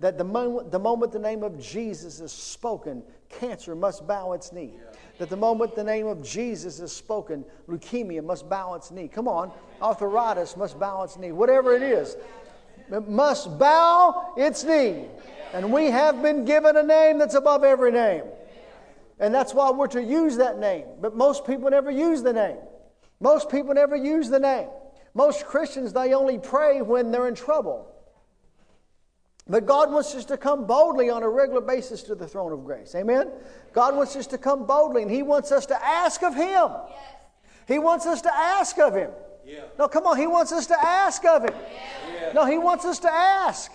That 0.00 0.16
the 0.16 0.24
moment 0.24 0.72
the, 0.72 0.78
moment 0.78 1.12
the 1.12 1.18
name 1.18 1.42
of 1.42 1.60
Jesus 1.60 2.20
is 2.20 2.32
spoken, 2.32 3.02
cancer 3.28 3.74
must 3.74 4.06
bow 4.06 4.32
its 4.32 4.50
knee. 4.52 4.72
Yeah. 4.74 4.98
That 5.18 5.28
the 5.28 5.36
moment 5.36 5.74
the 5.74 5.84
name 5.84 6.06
of 6.06 6.22
Jesus 6.22 6.80
is 6.80 6.90
spoken, 6.90 7.44
leukemia 7.68 8.24
must 8.24 8.48
bow 8.48 8.74
its 8.74 8.90
knee. 8.90 9.08
Come 9.08 9.28
on, 9.28 9.52
arthritis 9.82 10.56
must 10.56 10.80
bow 10.80 11.02
its 11.02 11.18
knee. 11.18 11.32
Whatever 11.32 11.74
it 11.74 11.82
is, 11.82 12.16
it 12.90 13.08
must 13.08 13.58
bow 13.58 14.32
its 14.38 14.64
knee. 14.64 15.04
And 15.52 15.70
we 15.70 15.86
have 15.86 16.22
been 16.22 16.46
given 16.46 16.76
a 16.76 16.82
name 16.82 17.18
that's 17.18 17.34
above 17.34 17.62
every 17.62 17.92
name. 17.92 18.24
And 19.18 19.34
that's 19.34 19.52
why 19.52 19.70
we're 19.70 19.86
to 19.88 20.02
use 20.02 20.38
that 20.38 20.58
name. 20.58 20.86
But 21.00 21.14
most 21.14 21.46
people 21.46 21.68
never 21.68 21.90
use 21.90 22.22
the 22.22 22.32
name. 22.32 22.56
Most 23.20 23.50
people 23.50 23.74
never 23.74 23.96
use 23.96 24.30
the 24.30 24.40
name. 24.40 24.68
Most 25.12 25.44
Christians, 25.44 25.92
they 25.92 26.14
only 26.14 26.38
pray 26.38 26.80
when 26.80 27.10
they're 27.10 27.28
in 27.28 27.34
trouble. 27.34 27.89
But 29.50 29.66
God 29.66 29.90
wants 29.90 30.14
us 30.14 30.24
to 30.26 30.36
come 30.36 30.64
boldly 30.64 31.10
on 31.10 31.24
a 31.24 31.28
regular 31.28 31.60
basis 31.60 32.04
to 32.04 32.14
the 32.14 32.26
throne 32.26 32.52
of 32.52 32.64
grace. 32.64 32.94
Amen? 32.94 33.32
God 33.72 33.96
wants 33.96 34.14
us 34.14 34.28
to 34.28 34.38
come 34.38 34.64
boldly, 34.64 35.02
and 35.02 35.10
He 35.10 35.24
wants 35.24 35.50
us 35.50 35.66
to 35.66 35.84
ask 35.84 36.22
of 36.22 36.36
Him. 36.36 36.68
Yes. 36.88 36.98
He 37.66 37.78
wants 37.80 38.06
us 38.06 38.22
to 38.22 38.32
ask 38.32 38.78
of 38.78 38.94
Him. 38.94 39.10
Yeah. 39.44 39.64
No, 39.76 39.88
come 39.88 40.06
on. 40.06 40.16
He 40.18 40.28
wants 40.28 40.52
us 40.52 40.68
to 40.68 40.80
ask 40.80 41.24
of 41.24 41.42
Him. 41.42 41.54
Yeah. 42.14 42.32
No, 42.32 42.44
He 42.46 42.58
wants 42.58 42.84
us 42.84 43.00
to 43.00 43.12
ask. 43.12 43.72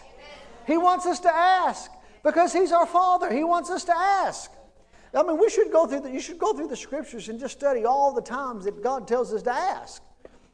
He 0.66 0.78
wants 0.78 1.06
us 1.06 1.20
to 1.20 1.36
ask 1.36 1.92
because 2.24 2.54
He's 2.54 2.72
our 2.72 2.88
Father. 2.88 3.32
He 3.34 3.44
wants 3.44 3.70
us 3.70 3.84
to 3.84 3.98
ask. 3.98 4.52
I 5.14 5.24
mean, 5.24 5.38
we 5.38 5.50
should 5.50 5.74
go 5.74 5.88
through 5.88 6.02
the, 6.02 6.12
you 6.12 6.22
should 6.22 6.40
go 6.40 6.54
through 6.54 6.70
the 6.70 6.78
scriptures 6.78 7.28
and 7.28 7.38
just 7.38 7.58
study 7.58 7.84
all 7.84 8.14
the 8.14 8.22
times 8.22 8.64
that 8.64 8.82
God 8.82 9.10
tells 9.10 9.34
us 9.34 9.44
to 9.44 9.52
ask. 9.52 10.02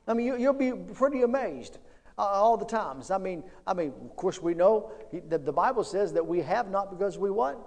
I 0.07 0.15
mean, 0.15 0.39
you, 0.39 0.51
will 0.51 0.53
be 0.53 0.71
pretty 0.93 1.21
amazed 1.21 1.77
all 2.25 2.57
the 2.57 2.65
times. 2.65 3.11
I 3.11 3.17
mean, 3.17 3.43
I 3.65 3.73
mean, 3.73 3.93
of 4.03 4.15
course, 4.15 4.41
we 4.41 4.53
know 4.53 4.91
he, 5.11 5.19
the, 5.19 5.37
the 5.37 5.53
Bible 5.53 5.83
says 5.83 6.13
that 6.13 6.25
we 6.25 6.41
have 6.41 6.69
not 6.69 6.89
because 6.89 7.17
we 7.17 7.29
what? 7.29 7.59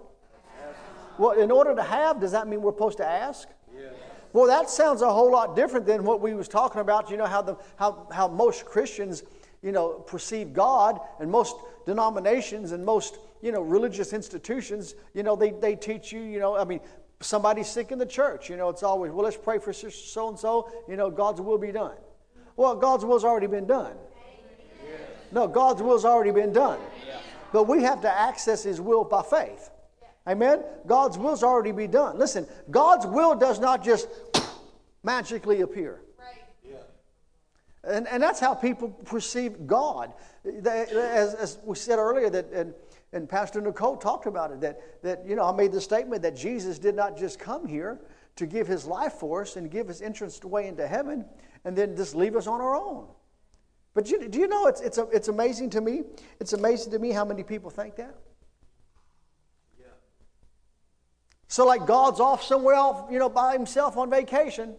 Well, 1.17 1.33
in 1.33 1.51
order 1.53 1.77
to 1.77 1.83
have, 1.83 2.21
does 2.21 2.33
that 2.33 2.49
mean 2.49 2.61
we're 2.61 2.73
supposed 2.73 2.97
to 2.99 3.07
ask? 3.07 3.49
Yes. 3.73 3.93
Well, 4.33 4.49
that 4.49 4.69
sounds 4.69 5.01
a 5.01 5.13
whole 5.13 5.31
lot 5.31 5.55
different 5.55 5.87
than 5.87 6.03
what 6.03 6.21
we 6.21 6.35
was 6.35 6.49
talking 6.49 6.81
about. 6.81 7.09
You 7.09 7.17
know 7.17 7.27
how 7.27 7.43
the 7.43 7.57
how 7.77 8.09
how 8.11 8.27
most 8.27 8.65
Christians, 8.65 9.23
you 9.63 9.71
know, 9.71 9.93
perceive 9.93 10.53
God, 10.53 10.99
and 11.21 11.31
most 11.31 11.57
denominations 11.87 12.73
and 12.73 12.85
most 12.85 13.19
you 13.45 13.53
know, 13.53 13.61
religious 13.61 14.15
institutions, 14.15 14.95
you 15.13 15.23
know, 15.23 15.37
they, 15.37 15.51
they 15.51 15.77
teach 15.77 16.11
you, 16.13 16.23
you 16.23 16.39
know, 16.39 16.57
I 16.57 16.65
mean, 16.65 16.81
somebody's 17.21 17.69
sick 17.69 17.93
in 17.93 17.99
the 17.99 18.07
church, 18.07 18.49
you 18.49 18.57
know, 18.57 18.71
it's 18.71 18.83
always, 18.83 19.13
well, 19.13 19.25
let's 19.25 19.37
pray 19.37 19.59
for 19.59 19.71
so 19.71 20.29
and 20.31 20.39
so, 20.39 20.73
you 20.89 20.97
know, 20.97 21.11
God's 21.11 21.43
will 21.43 21.59
be 21.59 21.71
done. 21.71 21.97
Well, 22.57 22.75
God's 22.75 23.05
will's 23.05 23.23
already 23.23 23.47
been 23.47 23.67
done. 23.67 23.97
No, 25.35 25.47
God's 25.49 25.83
will's 25.83 26.05
already 26.05 26.31
been 26.31 26.53
done. 26.53 26.79
But 27.53 27.65
we 27.65 27.83
have 27.83 28.01
to 28.03 28.11
access 28.11 28.63
His 28.63 28.81
will 28.81 29.05
by 29.05 29.23
faith. 29.23 29.71
Amen? 30.27 30.63
God's 30.87 31.19
will's 31.19 31.43
already 31.43 31.73
be 31.73 31.87
done. 31.87 32.19
Listen, 32.19 32.47
God's 32.71 33.07
will 33.07 33.35
does 33.35 33.61
not 33.61 33.85
just 33.85 34.09
magically 35.03 35.61
appear. 35.61 36.01
Right. 36.19 36.43
Yeah. 36.69 36.77
And, 37.85 38.09
and 38.09 38.23
that's 38.23 38.41
how 38.41 38.55
people 38.55 38.89
perceive 38.89 39.67
God. 39.67 40.15
They, 40.45 40.87
as, 40.91 41.35
as 41.35 41.59
we 41.65 41.77
said 41.77 41.99
earlier, 41.99 42.31
that 42.31 42.51
and 42.53 42.73
and 43.15 43.29
Pastor 43.29 43.61
Nicole 43.61 43.97
talked 43.97 44.27
about 44.27 44.51
it 44.51 44.61
that, 44.61 45.03
that, 45.03 45.25
you 45.25 45.37
know, 45.37 45.45
I 45.45 45.53
made 45.53 45.71
the 45.71 45.81
statement 45.81 46.21
that 46.23 46.35
Jesus 46.35 46.81
did 46.81 46.97
not 46.97 47.17
just 47.17 47.39
come 47.39 47.65
here 47.65 48.01
to 48.35 48.45
give 48.45 48.67
his 48.67 48.87
life 48.87 49.15
for 49.15 49.43
us 49.43 49.55
and 49.55 49.71
give 49.71 49.89
us 49.89 50.01
entrance 50.01 50.43
way 50.43 50.67
into 50.67 50.87
heaven 50.87 51.25
and 51.65 51.79
then 51.79 51.97
just 51.97 52.17
leave 52.17 52.35
us 52.35 52.49
on 52.49 52.61
our 52.61 52.75
own. 52.75 53.07
But 53.95 54.11
you, 54.11 54.29
do 54.29 54.39
you 54.41 54.49
know 54.49 54.67
it's, 54.67 54.81
it's, 54.81 54.99
it's 55.13 55.29
amazing 55.29 55.71
to 55.71 55.81
me? 55.81 56.03
It's 56.41 56.53
amazing 56.53 56.93
to 56.93 56.99
me 56.99 57.11
how 57.11 57.25
many 57.25 57.45
people 57.45 57.71
think 57.71 57.97
that. 57.97 58.15
So 61.55 61.65
like 61.65 61.87
God's 61.87 62.19
off 62.19 62.43
somewhere 62.43 62.75
off, 62.75 63.09
you 63.13 63.21
know, 63.21 63.29
by 63.29 63.53
himself 63.53 63.97
on 63.97 64.11
vacation, 64.11 64.75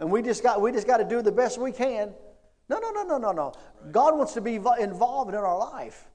and 0.00 0.10
we 0.10 0.22
just 0.22 0.42
got 0.42 0.62
we 0.62 0.72
just 0.72 0.86
got 0.86 0.96
to 0.96 1.04
do 1.04 1.20
the 1.20 1.30
best 1.30 1.58
we 1.58 1.70
can. 1.70 2.14
No, 2.70 2.78
no, 2.78 2.90
no, 2.90 3.02
no, 3.02 3.18
no, 3.18 3.32
no. 3.32 3.52
God 3.90 4.16
wants 4.16 4.32
to 4.32 4.40
be 4.40 4.54
involved 4.54 5.28
in 5.28 5.36
our 5.36 5.58
life. 5.58 6.06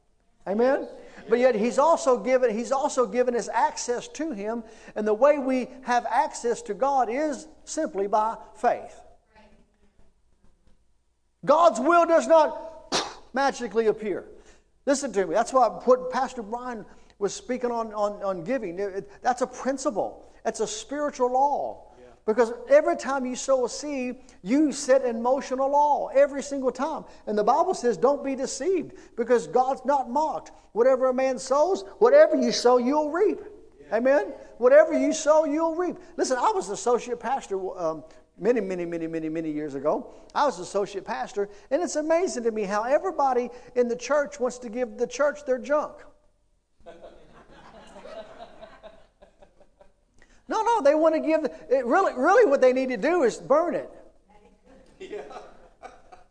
Amen. 0.48 0.88
But 1.30 1.38
yet 1.38 1.54
he's 1.54 1.78
also 1.78 2.18
given 2.18 2.58
he's 2.58 2.72
also 2.72 3.06
given 3.06 3.36
us 3.36 3.50
access 3.54 4.08
to 4.08 4.32
him, 4.32 4.64
and 4.96 5.08
the 5.08 5.14
way 5.14 5.38
we 5.38 5.68
have 5.84 6.08
access 6.10 6.64
to 6.64 6.74
God 6.74 7.08
is 7.12 7.48
simply 7.64 8.08
by 8.08 8.38
faith. 8.56 9.00
God's 11.46 11.80
will 11.80 12.06
does 12.06 12.28
not 12.28 12.94
magically 13.34 13.88
appear. 13.88 14.26
Listen 14.86 15.12
to 15.14 15.26
me. 15.26 15.34
That's 15.34 15.54
why 15.54 15.68
what 15.68 16.12
Pastor 16.12 16.42
Brian 16.44 16.86
was 17.20 17.34
speaking 17.34 17.72
on, 17.72 17.94
on, 17.94 18.22
on 18.24 18.44
giving. 18.44 18.80
It- 18.80 18.96
it- 18.96 19.10
that's 19.22 19.42
a 19.42 19.48
principle, 19.48 20.26
it's 20.46 20.60
a 20.60 20.68
spiritual 20.68 21.32
law. 21.32 21.88
Because 22.26 22.54
every 22.70 22.96
time 22.96 23.26
you 23.26 23.36
sow 23.36 23.66
a 23.66 23.70
seed, 23.70 24.16
you 24.44 24.72
set 24.72 25.04
in 25.04 25.22
motion 25.22 25.60
a 25.60 25.68
law 25.68 26.08
every 26.08 26.42
single 26.42 26.72
time. 26.72 27.04
And 27.28 27.38
the 27.38 27.44
Bible 27.44 27.74
says, 27.74 27.98
don't 27.98 28.24
be 28.24 28.34
deceived 28.34 28.94
because 29.18 29.46
God's 29.46 29.84
not 29.84 30.10
mocked. 30.10 30.52
Whatever 30.72 31.08
a 31.08 31.14
man 31.14 31.38
sows, 31.38 31.84
whatever 32.00 32.38
you 32.38 32.54
sow, 32.54 32.78
you'll 32.78 33.12
reap. 33.12 33.42
Amen? 33.92 34.28
Whatever 34.58 34.98
you 34.98 35.12
sow, 35.12 35.44
you'll 35.44 35.76
reap. 35.76 35.98
Listen, 36.16 36.38
I 36.38 36.52
was 36.56 36.70
associate 36.70 37.20
pastor 37.20 37.78
um, 37.78 38.06
many, 38.44 38.60
many, 38.60 38.86
many, 38.86 39.08
many, 39.08 39.30
many 39.30 39.50
years 39.50 39.74
ago. 39.74 40.14
I 40.36 40.46
was 40.46 40.60
associate 40.60 41.06
pastor, 41.06 41.50
and 41.72 41.82
it's 41.82 41.96
amazing 41.96 42.44
to 42.44 42.52
me 42.52 42.64
how 42.64 42.84
everybody 42.84 43.50
in 43.76 43.88
the 43.88 43.96
church 43.96 44.40
wants 44.40 44.58
to 44.60 44.70
give 44.70 44.98
the 44.98 45.08
church 45.08 45.46
their 45.46 45.58
junk. 45.58 45.94
No, 50.50 50.62
no, 50.62 50.82
they 50.82 50.94
want 50.94 51.16
to 51.16 51.22
give. 51.22 51.46
It 51.70 51.86
really, 51.86 52.12
really, 52.14 52.46
what 52.46 52.60
they 52.60 52.74
need 52.74 52.90
to 52.90 52.98
do 52.98 53.24
is 53.24 53.38
burn 53.38 53.76
it. 53.76 53.90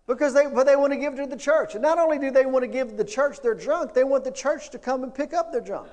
Because 0.06 0.34
they, 0.34 0.44
but 0.46 0.66
they 0.66 0.76
want 0.76 0.92
to 0.92 0.98
give 0.98 1.16
to 1.16 1.26
the 1.26 1.36
church. 1.36 1.74
And 1.74 1.82
not 1.82 1.98
only 1.98 2.18
do 2.18 2.30
they 2.30 2.44
want 2.44 2.62
to 2.62 2.68
give 2.68 2.98
the 2.98 3.04
church 3.04 3.40
their 3.40 3.54
junk, 3.54 3.94
they 3.94 4.04
want 4.04 4.22
the 4.24 4.30
church 4.30 4.68
to 4.70 4.78
come 4.78 5.02
and 5.02 5.14
pick 5.14 5.32
up 5.32 5.50
their 5.50 5.62
junk. 5.62 5.88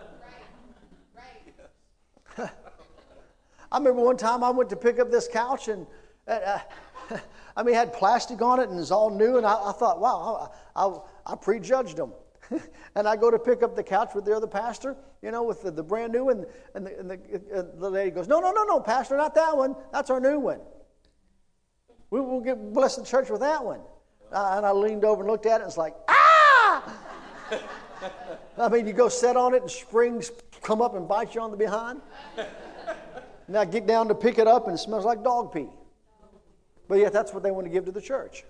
I 2.37 3.77
remember 3.77 4.01
one 4.01 4.17
time 4.17 4.43
I 4.43 4.49
went 4.49 4.69
to 4.71 4.75
pick 4.75 4.99
up 4.99 5.09
this 5.09 5.29
couch 5.29 5.69
and, 5.69 5.87
uh, 6.29 6.59
I 7.57 7.63
mean, 7.63 7.75
it 7.75 7.77
had 7.77 7.93
plastic 7.93 8.41
on 8.41 8.59
it 8.59 8.69
and 8.69 8.79
it's 8.79 8.91
all 8.91 9.09
new. 9.09 9.37
And 9.37 9.45
I, 9.45 9.69
I 9.69 9.71
thought, 9.71 9.99
wow, 9.99 10.51
I, 10.75 10.85
I, 10.85 11.33
I 11.33 11.35
prejudged 11.35 11.97
them. 11.97 12.13
and 12.95 13.07
I 13.07 13.15
go 13.15 13.29
to 13.29 13.37
pick 13.37 13.63
up 13.63 13.75
the 13.75 13.83
couch 13.83 14.11
with 14.15 14.25
the 14.25 14.35
other 14.35 14.47
pastor, 14.47 14.95
you 15.21 15.31
know, 15.31 15.43
with 15.43 15.61
the, 15.61 15.71
the 15.71 15.83
brand 15.83 16.13
new 16.13 16.25
one. 16.25 16.45
And, 16.75 16.85
the, 16.85 16.99
and 16.99 17.09
the, 17.09 17.71
the 17.77 17.89
lady 17.89 18.11
goes, 18.11 18.27
no, 18.27 18.39
no, 18.39 18.51
no, 18.51 18.63
no, 18.63 18.79
pastor, 18.79 19.17
not 19.17 19.35
that 19.35 19.55
one. 19.55 19.75
That's 19.91 20.09
our 20.09 20.19
new 20.19 20.39
one. 20.39 20.59
We 22.11 22.19
will 22.21 22.41
get 22.41 22.73
bless 22.73 22.95
the 22.95 23.05
church 23.05 23.29
with 23.29 23.41
that 23.41 23.63
one. 23.63 23.81
Uh, 24.31 24.55
and 24.57 24.65
I 24.65 24.71
leaned 24.71 25.05
over 25.05 25.21
and 25.21 25.29
looked 25.29 25.45
at 25.45 25.61
it 25.61 25.63
and 25.63 25.67
it's 25.67 25.77
like, 25.77 25.95
ah! 26.07 26.95
I 28.57 28.69
mean, 28.69 28.87
you 28.87 28.93
go 28.93 29.09
sit 29.09 29.35
on 29.35 29.53
it 29.53 29.61
and 29.61 29.71
springs 29.71 30.31
come 30.61 30.81
up 30.81 30.95
and 30.95 31.07
bite 31.07 31.35
you 31.35 31.41
on 31.41 31.51
the 31.51 31.57
behind. 31.57 32.01
I 33.55 33.65
get 33.65 33.87
down 33.87 34.07
to 34.09 34.15
pick 34.15 34.37
it 34.37 34.47
up 34.47 34.67
and 34.67 34.75
it 34.75 34.79
smells 34.79 35.05
like 35.05 35.23
dog 35.23 35.51
pee. 35.51 35.67
But 36.89 36.97
yet 36.97 37.13
that's 37.13 37.33
what 37.33 37.43
they 37.43 37.51
want 37.51 37.67
to 37.67 37.71
give 37.71 37.85
to 37.85 37.91
the 37.91 38.01
church. 38.01 38.43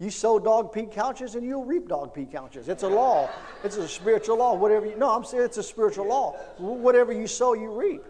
You 0.00 0.10
sow 0.10 0.40
dog 0.40 0.72
pee 0.72 0.86
couches 0.86 1.36
and 1.36 1.46
you'll 1.46 1.64
reap 1.64 1.86
dog 1.86 2.12
pee 2.12 2.24
couches. 2.24 2.68
It's 2.68 2.82
a 2.82 2.88
law. 2.88 3.30
It's 3.62 3.76
a 3.76 3.86
spiritual 3.86 4.38
law. 4.38 4.54
Whatever 4.54 4.86
you, 4.86 4.96
no, 4.96 5.14
I'm 5.14 5.24
saying 5.24 5.44
it's 5.44 5.58
a 5.58 5.62
spiritual 5.62 6.08
law. 6.08 6.32
Whatever 6.58 7.12
you 7.12 7.28
sow, 7.28 7.52
you 7.52 7.70
reap. 7.70 8.02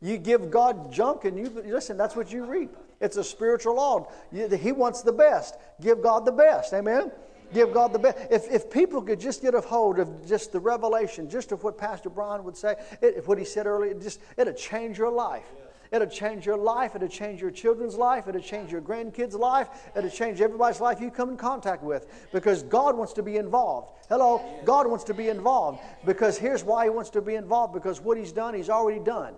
You 0.00 0.16
give 0.18 0.50
God 0.50 0.92
junk 0.92 1.26
and 1.26 1.38
you 1.38 1.48
listen, 1.64 1.96
that's 1.96 2.16
what 2.16 2.32
you 2.32 2.44
reap. 2.44 2.74
It's 3.00 3.18
a 3.18 3.24
spiritual 3.24 3.76
law. 3.76 4.10
He 4.32 4.72
wants 4.72 5.02
the 5.02 5.12
best. 5.12 5.56
Give 5.80 6.02
God 6.02 6.24
the 6.24 6.32
best. 6.32 6.72
Amen? 6.72 7.12
Give 7.52 7.72
God 7.72 7.92
the 7.92 7.98
best. 7.98 8.18
If, 8.30 8.50
if 8.50 8.70
people 8.70 9.02
could 9.02 9.20
just 9.20 9.42
get 9.42 9.54
a 9.54 9.60
hold 9.60 9.98
of 9.98 10.26
just 10.26 10.50
the 10.50 10.60
revelation, 10.60 11.28
just 11.28 11.52
of 11.52 11.62
what 11.62 11.76
Pastor 11.76 12.08
Brian 12.08 12.42
would 12.44 12.56
say, 12.56 12.76
it, 13.02 13.28
what 13.28 13.38
he 13.38 13.44
said 13.44 13.66
earlier, 13.66 13.94
just, 13.94 14.20
it'll 14.38 14.54
change 14.54 14.96
your 14.96 15.10
life. 15.10 15.46
It'll 15.92 16.08
change 16.08 16.46
your 16.46 16.56
life. 16.56 16.96
It'll 16.96 17.06
change 17.06 17.40
your 17.40 17.50
children's 17.50 17.96
life. 17.96 18.26
It'll 18.26 18.40
change 18.40 18.72
your 18.72 18.80
grandkids' 18.80 19.38
life. 19.38 19.68
It'll 19.94 20.10
change 20.10 20.40
everybody's 20.40 20.80
life 20.80 21.00
you 21.00 21.10
come 21.10 21.30
in 21.30 21.36
contact 21.36 21.82
with 21.82 22.06
because 22.32 22.62
God 22.62 22.96
wants 22.96 23.12
to 23.14 23.22
be 23.22 23.36
involved. 23.36 23.92
Hello? 24.08 24.42
God 24.64 24.86
wants 24.86 25.04
to 25.04 25.14
be 25.14 25.28
involved 25.28 25.80
because 26.06 26.38
here's 26.38 26.64
why 26.64 26.84
He 26.84 26.90
wants 26.90 27.10
to 27.10 27.20
be 27.20 27.34
involved 27.34 27.74
because 27.74 28.00
what 28.00 28.16
He's 28.16 28.32
done, 28.32 28.54
He's 28.54 28.70
already 28.70 29.00
done. 29.00 29.34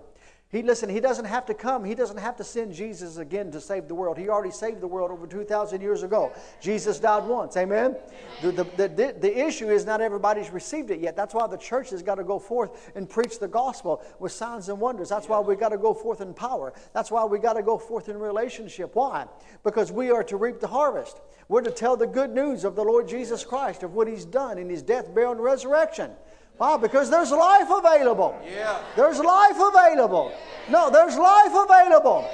He 0.55 0.63
listen, 0.63 0.89
he 0.89 1.01
doesn't 1.01 1.25
have 1.25 1.47
to 1.47 1.55
come. 1.55 1.83
He 1.83 1.97
doesn't 1.97 2.19
have 2.19 2.37
to 2.37 2.45
send 2.45 2.75
Jesus 2.75 3.17
again 3.17 3.51
to 3.51 3.61
save 3.61 3.89
the 3.89 3.95
world. 3.97 4.17
He 4.17 4.29
already 4.29 4.53
saved 4.53 4.81
the 4.81 4.87
world 4.87 5.11
over 5.11 5.27
2,000 5.27 5.81
years 5.81 6.05
ago. 6.05 6.31
Jesus 6.61 7.01
died 7.01 7.25
once. 7.25 7.57
Amen? 7.57 7.97
The, 8.41 8.53
the, 8.53 8.65
the, 8.87 9.17
the 9.19 9.47
issue 9.47 9.69
is 9.69 9.85
not 9.85 10.01
everybody's 10.01 10.51
received 10.51 10.93
it 10.93 11.01
yet. 11.01 11.17
That's 11.17 11.35
why 11.35 11.49
the 11.49 11.57
church 11.57 11.91
has 11.91 12.05
got 12.05 12.15
to 12.17 12.23
go 12.23 12.39
forth 12.39 12.93
and 12.95 13.11
preach 13.11 13.41
the 13.41 13.49
gospel 13.49 14.01
with 14.21 14.31
signs 14.31 14.69
and 14.69 14.79
wonders. 14.79 15.09
That's 15.09 15.29
why 15.29 15.41
we 15.41 15.57
got 15.57 15.71
to 15.71 15.77
go 15.77 15.93
forth 15.93 16.21
in 16.21 16.33
power. 16.33 16.73
That's 16.93 17.11
why 17.11 17.25
we 17.25 17.41
got 17.41 17.55
to 17.55 17.63
go 17.65 17.77
forth 17.77 18.09
in 18.09 18.17
relationship. 18.17 18.95
Why? 18.95 19.27
Because 19.65 19.91
we 19.91 20.13
are 20.13 20.23
to 20.23 20.37
reap 20.37 20.61
the 20.61 20.69
harvest. 20.69 21.21
We're 21.49 21.63
to 21.63 21.73
tell 21.73 21.97
the 21.97 22.07
good 22.07 22.31
news 22.31 22.63
of 22.63 22.77
the 22.77 22.85
Lord 22.85 23.09
Jesus 23.09 23.43
Christ, 23.43 23.83
of 23.83 23.95
what 23.95 24.07
he's 24.07 24.25
done 24.25 24.59
in 24.59 24.71
his 24.71 24.83
death, 24.83 25.13
burial, 25.13 25.33
and 25.33 25.43
resurrection. 25.43 26.13
Why? 26.57 26.77
Because 26.77 27.11
there's 27.11 27.31
life 27.31 27.69
available. 27.71 28.39
Yeah. 28.45 28.81
There's 28.97 29.19
life 29.19 29.57
available. 29.57 30.33
No, 30.69 30.91
there's 30.91 31.17
life 31.17 31.53
available. 31.53 32.29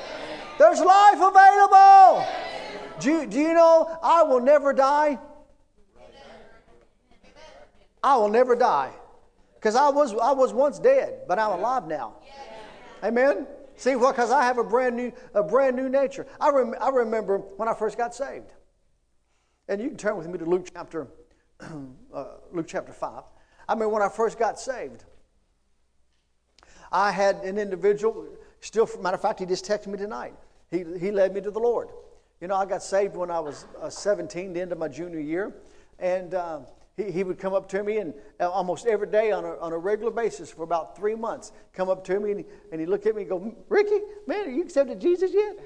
There's 0.59 0.81
life 0.81 1.19
available. 1.19 2.27
Do 3.01 3.11
you, 3.11 3.27
do 3.27 3.39
you 3.39 3.55
know 3.55 3.99
I 4.03 4.23
will 4.23 4.41
never 4.41 4.73
die? 4.73 5.19
I 8.03 8.17
will 8.17 8.29
never 8.29 8.55
die. 8.55 8.93
Because 9.55 9.75
I 9.75 9.89
was, 9.91 10.15
I 10.15 10.33
was 10.33 10.53
once 10.53 10.79
dead, 10.79 11.23
but 11.29 11.39
I'm 11.39 11.59
alive 11.59 11.87
now. 11.87 12.17
Amen? 13.03 13.47
See, 13.77 13.97
well, 13.97 14.13
because 14.13 14.31
I 14.31 14.43
have 14.43 14.59
a 14.59 14.65
brand 14.65 14.97
new, 14.97 15.13
a 15.35 15.43
brand 15.43 15.77
new 15.77 15.89
nature. 15.89 16.27
I, 16.39 16.51
rem- 16.51 16.75
I 16.81 16.91
remember 16.91 17.39
when 17.39 17.69
I 17.69 17.75
first 17.75 17.97
got 17.97 18.15
saved. 18.15 18.53
And 19.69 19.81
you 19.81 19.89
can 19.89 19.97
turn 19.97 20.17
with 20.17 20.29
me 20.29 20.39
to 20.39 20.45
Luke 20.45 20.69
chapter, 20.73 21.09
uh, 22.15 22.25
Luke 22.53 22.67
chapter 22.69 22.93
5. 22.93 23.23
I 23.71 23.77
mean, 23.77 23.93
when 23.93 24.03
I 24.03 24.09
first 24.09 24.37
got 24.37 24.59
saved, 24.59 25.05
I 26.91 27.13
had 27.13 27.37
an 27.37 27.57
individual, 27.57 28.27
still, 28.59 28.91
matter 29.01 29.15
of 29.15 29.23
fact, 29.23 29.39
he 29.39 29.47
just 29.47 29.65
texted 29.65 29.87
me 29.87 29.97
tonight. 29.97 30.35
He, 30.73 30.79
he 30.99 31.13
led 31.13 31.33
me 31.33 31.41
to 31.41 31.53
the 31.53 31.61
Lord. 31.61 31.91
You 32.41 32.49
know, 32.49 32.57
I 32.57 32.67
got 32.67 32.83
saved 32.83 33.15
when 33.15 33.31
I 33.31 33.39
was 33.39 33.67
uh, 33.81 33.89
17, 33.89 34.55
the 34.55 34.61
end 34.61 34.73
of 34.73 34.79
my 34.79 34.89
junior 34.89 35.21
year. 35.21 35.55
And 36.01 36.35
uh, 36.35 36.63
he, 36.97 37.13
he 37.13 37.23
would 37.23 37.39
come 37.39 37.55
up 37.55 37.69
to 37.69 37.85
me 37.85 37.99
and 37.99 38.13
uh, 38.41 38.51
almost 38.51 38.87
every 38.87 39.07
day 39.07 39.31
on 39.31 39.45
a, 39.45 39.57
on 39.59 39.73
a 39.73 39.79
regular 39.79 40.11
basis 40.11 40.51
for 40.51 40.65
about 40.65 40.97
three 40.97 41.15
months, 41.15 41.53
come 41.73 41.89
up 41.89 42.03
to 42.07 42.19
me 42.19 42.33
and 42.33 42.45
and 42.73 42.81
he 42.81 42.89
look 42.89 43.07
at 43.07 43.15
me 43.15 43.23
and 43.23 43.31
go, 43.31 43.55
Ricky, 43.69 44.01
man, 44.27 44.49
are 44.49 44.51
you 44.51 44.63
accepted 44.63 45.01
Jesus 45.01 45.31
yet? 45.33 45.61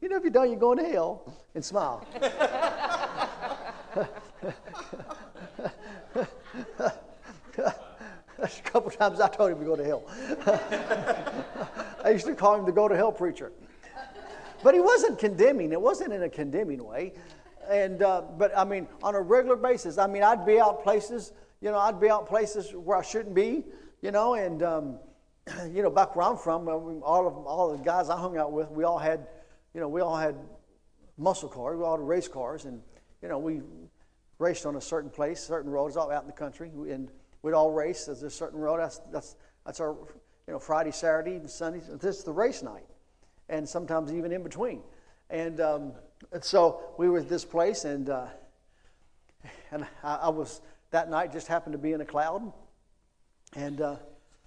You 0.00 0.08
know, 0.08 0.16
if 0.16 0.22
you 0.22 0.30
don't, 0.30 0.48
you're 0.48 0.60
going 0.60 0.78
to 0.78 0.84
hell. 0.84 1.34
And 1.56 1.64
smile. 1.64 2.06
A 8.42 8.48
couple 8.70 8.90
times 8.90 9.20
I 9.20 9.28
told 9.28 9.52
him 9.52 9.58
to 9.58 9.64
go 9.64 9.76
to 9.76 9.84
hell. 9.84 10.04
I 12.04 12.10
used 12.10 12.26
to 12.26 12.34
call 12.34 12.54
him 12.54 12.64
the 12.64 12.72
go 12.72 12.86
to 12.86 12.96
hell 12.96 13.10
preacher. 13.10 13.52
But 14.62 14.74
he 14.74 14.80
wasn't 14.80 15.18
condemning. 15.18 15.72
It 15.72 15.80
wasn't 15.80 16.12
in 16.12 16.22
a 16.22 16.28
condemning 16.28 16.84
way. 16.84 17.14
And 17.68 18.02
uh, 18.02 18.22
but 18.36 18.56
I 18.56 18.64
mean, 18.64 18.86
on 19.02 19.14
a 19.14 19.20
regular 19.20 19.56
basis, 19.56 19.98
I 19.98 20.06
mean, 20.06 20.22
I'd 20.22 20.46
be 20.46 20.60
out 20.60 20.82
places. 20.82 21.32
You 21.60 21.70
know, 21.72 21.78
I'd 21.78 22.00
be 22.00 22.08
out 22.08 22.28
places 22.28 22.72
where 22.72 22.96
I 22.96 23.02
shouldn't 23.02 23.34
be. 23.34 23.64
You 24.02 24.12
know, 24.12 24.34
and 24.34 24.62
um, 24.62 24.98
you 25.72 25.82
know, 25.82 25.90
back 25.90 26.14
where 26.14 26.26
I'm 26.26 26.36
from, 26.36 26.68
all 26.68 27.26
of 27.26 27.34
all 27.46 27.76
the 27.76 27.82
guys 27.82 28.08
I 28.08 28.16
hung 28.16 28.36
out 28.36 28.52
with, 28.52 28.70
we 28.70 28.84
all 28.84 28.98
had, 28.98 29.26
you 29.74 29.80
know, 29.80 29.88
we 29.88 30.00
all 30.00 30.16
had 30.16 30.36
muscle 31.16 31.48
cars. 31.48 31.76
We 31.76 31.84
all 31.84 31.96
had 31.96 32.06
race 32.06 32.28
cars, 32.28 32.64
and 32.66 32.80
you 33.20 33.28
know, 33.28 33.38
we 33.38 33.62
raced 34.38 34.64
on 34.64 34.76
a 34.76 34.80
certain 34.80 35.10
place, 35.10 35.40
certain 35.40 35.70
roads 35.70 35.96
all 35.96 36.10
out 36.12 36.22
in 36.22 36.28
the 36.28 36.32
country, 36.32 36.70
and 36.88 37.10
we'd 37.42 37.54
all 37.54 37.70
race. 37.70 38.06
There's 38.06 38.22
a 38.22 38.30
certain 38.30 38.60
road. 38.60 38.80
That's 38.80 39.00
that's 39.12 39.36
that's 39.68 39.80
our, 39.80 39.90
you 40.46 40.54
know, 40.54 40.58
Friday, 40.58 40.90
Saturday, 40.92 41.36
and 41.36 41.50
Sunday. 41.50 41.80
This 42.00 42.18
is 42.18 42.24
the 42.24 42.32
race 42.32 42.62
night, 42.62 42.86
and 43.48 43.68
sometimes 43.68 44.12
even 44.12 44.32
in 44.32 44.42
between. 44.42 44.80
And, 45.30 45.60
um, 45.60 45.92
and 46.32 46.42
so 46.42 46.94
we 46.96 47.08
were 47.10 47.18
at 47.18 47.28
this 47.28 47.44
place, 47.44 47.84
and 47.84 48.08
uh, 48.08 48.26
and 49.70 49.86
I, 50.02 50.14
I 50.14 50.28
was 50.30 50.62
that 50.90 51.10
night 51.10 51.32
just 51.32 51.48
happened 51.48 51.72
to 51.72 51.78
be 51.78 51.92
in 51.92 52.00
a 52.00 52.04
cloud, 52.04 52.50
and 53.54 53.80
uh, 53.80 53.96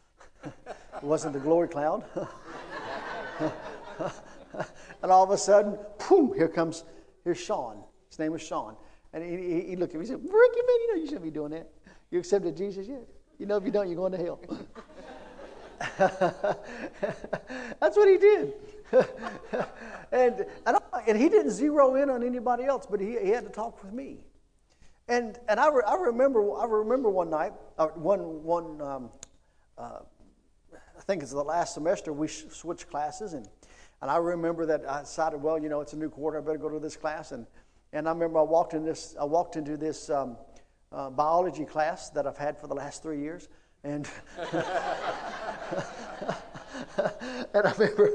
it 0.43 1.03
wasn't 1.03 1.33
the 1.33 1.39
glory 1.39 1.67
cloud. 1.67 2.03
and 5.03 5.11
all 5.11 5.23
of 5.23 5.29
a 5.29 5.37
sudden, 5.37 5.77
boom! 6.09 6.33
Here 6.35 6.49
comes 6.49 6.83
here's 7.23 7.39
Sean. 7.39 7.83
His 8.09 8.17
name 8.17 8.31
was 8.31 8.41
Sean, 8.41 8.75
and 9.13 9.23
he, 9.23 9.37
he, 9.37 9.61
he 9.69 9.75
looked 9.75 9.93
at 9.93 9.99
me. 9.99 10.05
He 10.05 10.11
said, 10.11 10.19
"Ricky, 10.19 10.31
man, 10.31 10.41
you 10.41 10.87
know 10.89 10.95
you 10.99 11.05
shouldn't 11.05 11.25
be 11.25 11.31
doing 11.31 11.51
that. 11.51 11.69
You 12.11 12.19
accepted 12.19 12.55
Jesus 12.55 12.87
yet? 12.87 13.07
You 13.39 13.45
know 13.45 13.57
if 13.57 13.65
you 13.65 13.71
don't, 13.71 13.87
you're 13.87 13.95
going 13.95 14.11
to 14.11 14.17
hell." 14.17 14.39
That's 17.79 17.97
what 17.97 18.07
he 18.07 18.17
did. 18.17 18.53
and, 20.11 20.45
and, 20.67 20.77
I, 20.77 20.79
and 21.07 21.17
he 21.17 21.29
didn't 21.29 21.51
zero 21.51 21.95
in 21.95 22.09
on 22.09 22.23
anybody 22.23 22.65
else, 22.65 22.85
but 22.85 22.99
he, 22.99 23.17
he 23.19 23.29
had 23.29 23.45
to 23.45 23.49
talk 23.49 23.81
with 23.83 23.93
me. 23.93 24.25
And, 25.07 25.39
and 25.49 25.59
I, 25.59 25.69
re, 25.69 25.81
I, 25.87 25.95
remember, 25.95 26.55
I 26.55 26.65
remember 26.65 27.09
one 27.09 27.29
night, 27.29 27.53
uh, 27.77 27.87
one, 27.87 28.43
one 28.43 28.81
um, 28.81 29.09
uh, 29.77 29.99
I 30.73 31.01
think 31.01 31.23
it's 31.23 31.31
the 31.31 31.43
last 31.43 31.73
semester, 31.73 32.13
we 32.13 32.27
switched 32.27 32.89
classes. 32.89 33.33
And, 33.33 33.47
and 34.01 34.11
I 34.11 34.17
remember 34.17 34.65
that 34.67 34.87
I 34.87 35.01
decided, 35.01 35.41
well, 35.41 35.57
you 35.57 35.69
know, 35.69 35.81
it's 35.81 35.93
a 35.93 35.97
new 35.97 36.09
quarter, 36.09 36.37
I 36.37 36.41
better 36.41 36.57
go 36.57 36.69
to 36.69 36.79
this 36.79 36.95
class. 36.95 37.31
And, 37.31 37.47
and 37.91 38.07
I 38.07 38.11
remember 38.11 38.39
I 38.39 38.43
walked, 38.43 38.73
in 38.73 38.85
this, 38.85 39.15
I 39.19 39.23
walked 39.23 39.55
into 39.55 39.77
this 39.77 40.09
um, 40.09 40.37
uh, 40.91 41.09
biology 41.09 41.65
class 41.65 42.09
that 42.11 42.27
I've 42.27 42.37
had 42.37 42.57
for 42.57 42.67
the 42.67 42.75
last 42.75 43.01
three 43.01 43.19
years. 43.19 43.47
And, 43.83 44.07
and 44.53 44.63
I 47.53 47.71
remember, 47.77 48.11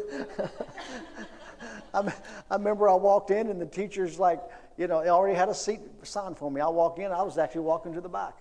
I, 1.95 2.12
remember 2.53 2.89
I 2.89 2.95
walked 2.95 3.31
in 3.31 3.49
and 3.49 3.61
the 3.61 3.66
teacher's 3.66 4.18
like, 4.18 4.41
you 4.77 4.87
know, 4.87 5.03
they 5.03 5.09
already 5.09 5.37
had 5.37 5.49
a 5.49 5.55
seat 5.55 5.81
assigned 6.03 6.37
for 6.37 6.51
me. 6.51 6.61
I 6.61 6.68
walk 6.68 6.99
in, 6.99 7.11
I 7.11 7.22
was 7.22 7.39
actually 7.39 7.62
walking 7.62 7.95
to 7.95 8.01
the 8.01 8.09
back. 8.09 8.39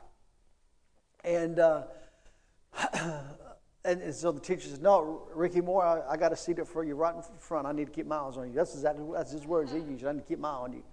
And, 1.24 1.60
uh, 1.60 1.84
and, 3.86 4.14
so 4.14 4.32
the 4.32 4.40
teacher 4.40 4.68
says, 4.68 4.80
No, 4.80 5.28
Ricky 5.34 5.62
Moore, 5.62 5.84
I, 5.84 6.14
I 6.14 6.18
got 6.18 6.34
a 6.34 6.36
seat 6.36 6.60
up 6.60 6.68
for 6.68 6.84
you 6.84 6.96
right 6.96 7.16
in 7.16 7.22
front. 7.40 7.66
I 7.66 7.72
need 7.72 7.86
to 7.86 7.92
keep 7.92 8.06
my 8.06 8.18
eyes 8.18 8.38
on 8.38 8.50
you. 8.50 8.54
That's 8.54 8.76
exactly 8.76 9.06
that's 9.14 9.32
his 9.32 9.48
words 9.48 9.72
he 9.72 9.80
used. 9.80 10.06
I 10.06 10.12
need 10.12 10.20
to 10.20 10.26
keep 10.26 10.40
my 10.40 10.50
eye 10.50 10.54
on 10.54 10.74
you. 10.74 10.84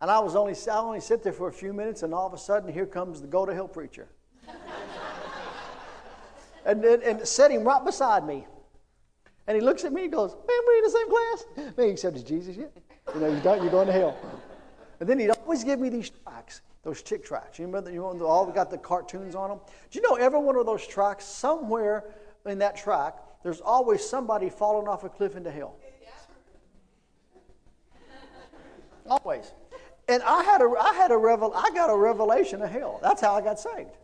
And 0.00 0.10
I 0.10 0.18
was 0.18 0.36
only 0.36 0.54
I 0.70 0.78
only 0.78 1.00
sit 1.00 1.22
there 1.22 1.32
for 1.32 1.48
a 1.48 1.52
few 1.52 1.72
minutes, 1.72 2.02
and 2.02 2.12
all 2.12 2.26
of 2.26 2.32
a 2.34 2.38
sudden, 2.38 2.72
here 2.72 2.86
comes 2.86 3.20
the 3.20 3.26
go 3.26 3.46
to 3.46 3.54
hell 3.54 3.68
preacher 3.68 4.08
and, 6.66 6.84
and, 6.84 7.02
and 7.02 7.26
set 7.26 7.50
him 7.50 7.64
right 7.64 7.84
beside 7.84 8.26
me. 8.26 8.46
And 9.46 9.54
he 9.54 9.60
looks 9.60 9.84
at 9.84 9.92
me 9.92 10.04
and 10.04 10.12
goes, 10.12 10.32
Man, 10.32 10.58
we 10.68 10.78
in 10.78 10.84
the 10.84 10.90
same 10.90 11.08
class. 11.08 11.74
Man, 11.76 11.86
you 11.86 11.92
accepted 11.92 12.26
Jesus 12.26 12.56
yet? 12.56 12.72
You 13.14 13.20
know, 13.20 13.28
you're, 13.28 13.40
done, 13.40 13.62
you're 13.62 13.70
going 13.70 13.86
to 13.86 13.92
hell. 13.92 14.16
And 15.00 15.08
then 15.08 15.18
he'd 15.18 15.30
always 15.30 15.64
give 15.64 15.80
me 15.80 15.88
these 15.90 16.10
tracks, 16.10 16.62
those 16.82 17.02
Chick 17.02 17.24
tracks. 17.24 17.58
You 17.58 17.66
remember, 17.66 17.90
you 17.90 17.98
know, 17.98 18.26
all 18.26 18.46
got 18.46 18.70
the 18.70 18.78
cartoons 18.78 19.34
on 19.34 19.50
them? 19.50 19.60
Do 19.90 19.98
you 19.98 20.08
know 20.08 20.16
every 20.16 20.38
one 20.38 20.56
of 20.56 20.64
those 20.64 20.86
tracks, 20.86 21.24
somewhere 21.24 22.04
in 22.46 22.58
that 22.58 22.76
track, 22.76 23.16
there's 23.42 23.60
always 23.60 24.04
somebody 24.04 24.48
falling 24.48 24.88
off 24.88 25.04
a 25.04 25.08
cliff 25.08 25.36
into 25.36 25.50
hell? 25.50 25.76
Always. 29.06 29.52
And 30.08 30.22
I 30.22 30.42
had 30.42 30.60
a, 30.60 30.70
I 30.78 30.94
had 30.94 31.10
a 31.10 31.16
revel, 31.16 31.52
I 31.54 31.70
got 31.70 31.90
a 31.90 31.96
revelation 31.96 32.62
of 32.62 32.70
hell. 32.70 33.00
That's 33.02 33.20
how 33.20 33.34
I 33.34 33.40
got 33.40 33.58
saved. 33.58 33.96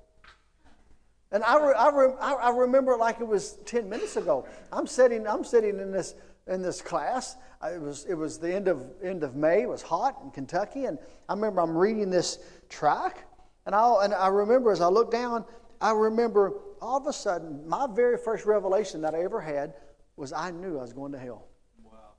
And 1.32 1.44
I, 1.44 1.58
re, 1.58 1.74
I, 1.74 1.90
re, 1.90 2.12
I, 2.20 2.50
remember 2.50 2.96
like 2.96 3.20
it 3.20 3.26
was 3.26 3.58
10 3.64 3.88
minutes 3.88 4.16
ago. 4.16 4.46
I'm 4.72 4.86
sitting, 4.86 5.28
I'm 5.28 5.44
sitting 5.44 5.78
in 5.78 5.92
this, 5.92 6.14
in 6.48 6.60
this 6.60 6.82
class. 6.82 7.36
It 7.62 7.80
was, 7.80 8.04
it 8.06 8.14
was 8.14 8.38
the 8.38 8.52
end 8.52 8.66
of, 8.66 8.84
end 9.02 9.22
of 9.22 9.36
May. 9.36 9.62
It 9.62 9.68
was 9.68 9.82
hot 9.82 10.18
in 10.24 10.30
Kentucky. 10.32 10.86
And 10.86 10.98
I 11.28 11.34
remember 11.34 11.60
I'm 11.60 11.76
reading 11.76 12.10
this 12.10 12.40
track. 12.68 13.26
And 13.66 13.74
I, 13.74 14.04
and 14.04 14.12
I 14.12 14.26
remember 14.28 14.72
as 14.72 14.80
I 14.80 14.88
looked 14.88 15.12
down, 15.12 15.44
I 15.80 15.92
remember 15.92 16.54
all 16.82 16.96
of 16.96 17.06
a 17.06 17.12
sudden, 17.12 17.68
my 17.68 17.86
very 17.86 18.16
first 18.16 18.44
revelation 18.44 19.00
that 19.02 19.14
I 19.14 19.22
ever 19.22 19.40
had 19.40 19.74
was 20.16 20.32
I 20.32 20.50
knew 20.50 20.78
I 20.78 20.82
was 20.82 20.92
going 20.92 21.12
to 21.12 21.18
hell. 21.18 21.46
Wow. 21.84 22.14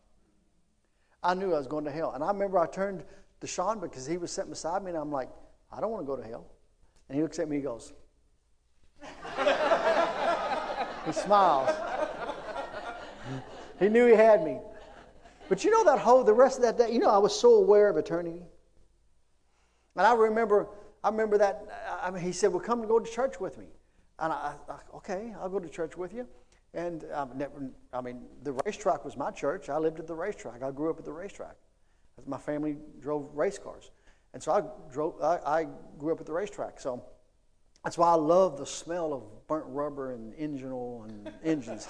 I 1.22 1.34
knew 1.34 1.54
I 1.54 1.58
was 1.58 1.68
going 1.68 1.86
to 1.86 1.92
hell. 1.92 2.14
And 2.14 2.24
I 2.24 2.28
remember 2.28 2.60
I 2.60 2.68
turned 2.68 3.04
Sean 3.48 3.80
because 3.80 4.06
he 4.06 4.18
was 4.18 4.32
sitting 4.32 4.52
beside 4.52 4.84
me, 4.84 4.92
and 4.92 4.98
I'm 4.98 5.12
like, 5.12 5.30
I 5.72 5.82
don't 5.82 5.92
want 5.92 6.04
to 6.04 6.08
go 6.08 6.16
to 6.16 6.24
hell. 6.24 6.46
And 7.10 7.16
he 7.16 7.24
looks 7.24 7.40
at 7.40 7.50
me, 7.50 7.58
he 7.58 7.62
goes, 7.62 7.94
he 11.06 11.12
smiles. 11.12 11.70
He 13.80 13.90
knew 13.90 14.06
he 14.06 14.14
had 14.14 14.44
me. 14.44 14.60
But 15.50 15.64
you 15.64 15.72
know 15.72 15.84
that 15.86 16.00
whole 16.00 16.24
the 16.24 16.34
rest 16.34 16.58
of 16.58 16.64
that 16.64 16.78
day, 16.78 16.94
you 16.94 17.00
know, 17.00 17.10
I 17.10 17.18
was 17.18 17.38
so 17.38 17.56
aware 17.56 17.90
of 17.90 17.98
eternity. 17.98 18.44
And 19.98 20.08
I 20.08 20.14
remember, 20.14 20.68
I 21.04 21.10
remember 21.10 21.38
that. 21.40 21.66
I 22.02 22.12
mean, 22.12 22.24
he 22.24 22.32
said, 22.32 22.54
"Well, 22.54 22.62
come 22.62 22.80
and 22.80 22.88
go 22.88 23.00
to 23.00 23.12
church 23.12 23.40
with 23.40 23.58
me." 23.58 23.66
And 24.20 24.32
I, 24.32 24.54
I 24.70 24.98
okay, 24.98 25.34
I'll 25.42 25.50
go 25.50 25.60
to 25.60 25.68
church 25.68 25.98
with 25.98 26.14
you. 26.14 26.28
And 26.74 27.06
um, 27.14 27.32
never, 27.36 27.70
I 27.92 28.00
mean, 28.00 28.22
the 28.44 28.54
racetrack 28.66 29.04
was 29.04 29.18
my 29.18 29.32
church. 29.32 29.68
I 29.68 29.78
lived 29.78 30.00
at 30.00 30.08
the 30.08 30.16
racetrack. 30.16 30.64
I 30.64 30.72
grew 30.72 30.90
up 30.90 31.00
at 31.00 31.06
the 31.06 31.12
racetrack. 31.12 31.56
My 32.26 32.38
family 32.38 32.78
drove 33.00 33.30
race 33.34 33.58
cars, 33.58 33.92
and 34.34 34.42
so 34.42 34.52
I 34.52 34.64
drove. 34.92 35.22
I, 35.22 35.40
I 35.46 35.68
grew 35.98 36.14
up 36.14 36.20
at 36.20 36.26
the 36.26 36.34
racetrack. 36.34 36.80
So 36.80 37.04
that's 37.84 37.98
why 37.98 38.10
I 38.10 38.16
love 38.16 38.58
the 38.58 38.66
smell 38.66 39.14
of 39.14 39.48
burnt 39.48 39.66
rubber 39.68 40.14
and 40.14 40.34
engine 40.36 40.72
oil 40.72 41.04
and 41.08 41.32
engines. 41.44 41.88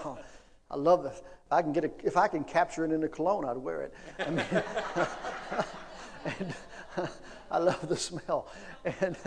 I 0.69 0.75
love 0.77 1.05
it. 1.05 1.11
If 1.11 1.51
I 1.51 1.61
can 1.61 1.73
get 1.73 1.83
a, 1.83 1.91
if 2.03 2.17
I 2.17 2.27
can 2.27 2.43
capture 2.43 2.85
it 2.85 2.91
in 2.91 3.03
a 3.03 3.09
cologne, 3.09 3.45
I'd 3.45 3.57
wear 3.57 3.81
it. 3.81 3.93
I 4.19 4.29
mean, 4.29 4.45
and 6.39 6.53
I 7.51 7.57
love 7.57 7.87
the 7.87 7.97
smell. 7.97 8.47
And 8.99 9.17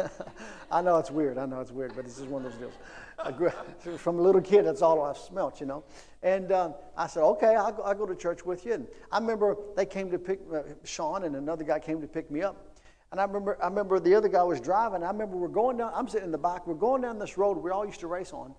I 0.70 0.82
know 0.82 0.98
it's 0.98 1.10
weird. 1.10 1.38
I 1.38 1.46
know 1.46 1.60
it's 1.60 1.70
weird, 1.70 1.94
but 1.94 2.04
this 2.04 2.18
is 2.18 2.26
one 2.26 2.44
of 2.44 2.52
those 2.52 2.60
deals. 2.60 2.74
I 3.22 3.30
grew, 3.30 3.50
from 3.96 4.18
a 4.18 4.22
little 4.22 4.40
kid, 4.40 4.66
that's 4.66 4.82
all 4.82 5.02
I 5.02 5.12
smelt, 5.14 5.60
you 5.60 5.66
know. 5.66 5.84
And 6.22 6.52
um, 6.52 6.74
I 6.96 7.06
said, 7.06 7.22
okay, 7.22 7.54
I'll 7.54 7.72
go, 7.72 7.82
I'll 7.82 7.94
go, 7.94 8.06
to 8.06 8.14
church 8.14 8.44
with 8.44 8.64
you. 8.64 8.74
And 8.74 8.86
I 9.12 9.18
remember 9.18 9.56
they 9.76 9.86
came 9.86 10.10
to 10.10 10.18
pick 10.18 10.40
uh, 10.52 10.62
Sean, 10.84 11.24
and 11.24 11.36
another 11.36 11.64
guy 11.64 11.78
came 11.78 12.00
to 12.00 12.06
pick 12.06 12.30
me 12.30 12.42
up. 12.42 12.78
And 13.12 13.20
I 13.20 13.24
remember, 13.24 13.56
I 13.62 13.68
remember 13.68 14.00
the 14.00 14.14
other 14.14 14.28
guy 14.28 14.42
was 14.42 14.60
driving. 14.60 15.02
I 15.02 15.08
remember 15.08 15.36
we're 15.36 15.48
going 15.48 15.76
down, 15.76 15.92
I'm 15.94 16.08
sitting 16.08 16.26
in 16.26 16.32
the 16.32 16.38
back, 16.38 16.66
we're 16.66 16.74
going 16.74 17.02
down 17.02 17.18
this 17.18 17.38
road 17.38 17.56
we 17.58 17.70
all 17.70 17.86
used 17.86 18.00
to 18.00 18.06
race 18.06 18.32
on. 18.32 18.54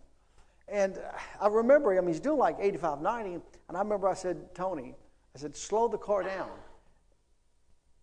And 0.67 0.99
I 1.41 1.47
remember 1.47 1.93
him, 1.93 2.07
he's 2.07 2.19
doing 2.19 2.39
like 2.39 2.55
85, 2.59 3.01
90. 3.01 3.33
And 3.33 3.41
I 3.75 3.79
remember 3.79 4.07
I 4.07 4.13
said, 4.13 4.55
Tony, 4.55 4.95
I 5.35 5.39
said, 5.39 5.55
slow 5.55 5.87
the 5.87 5.97
car 5.97 6.23
down. 6.23 6.49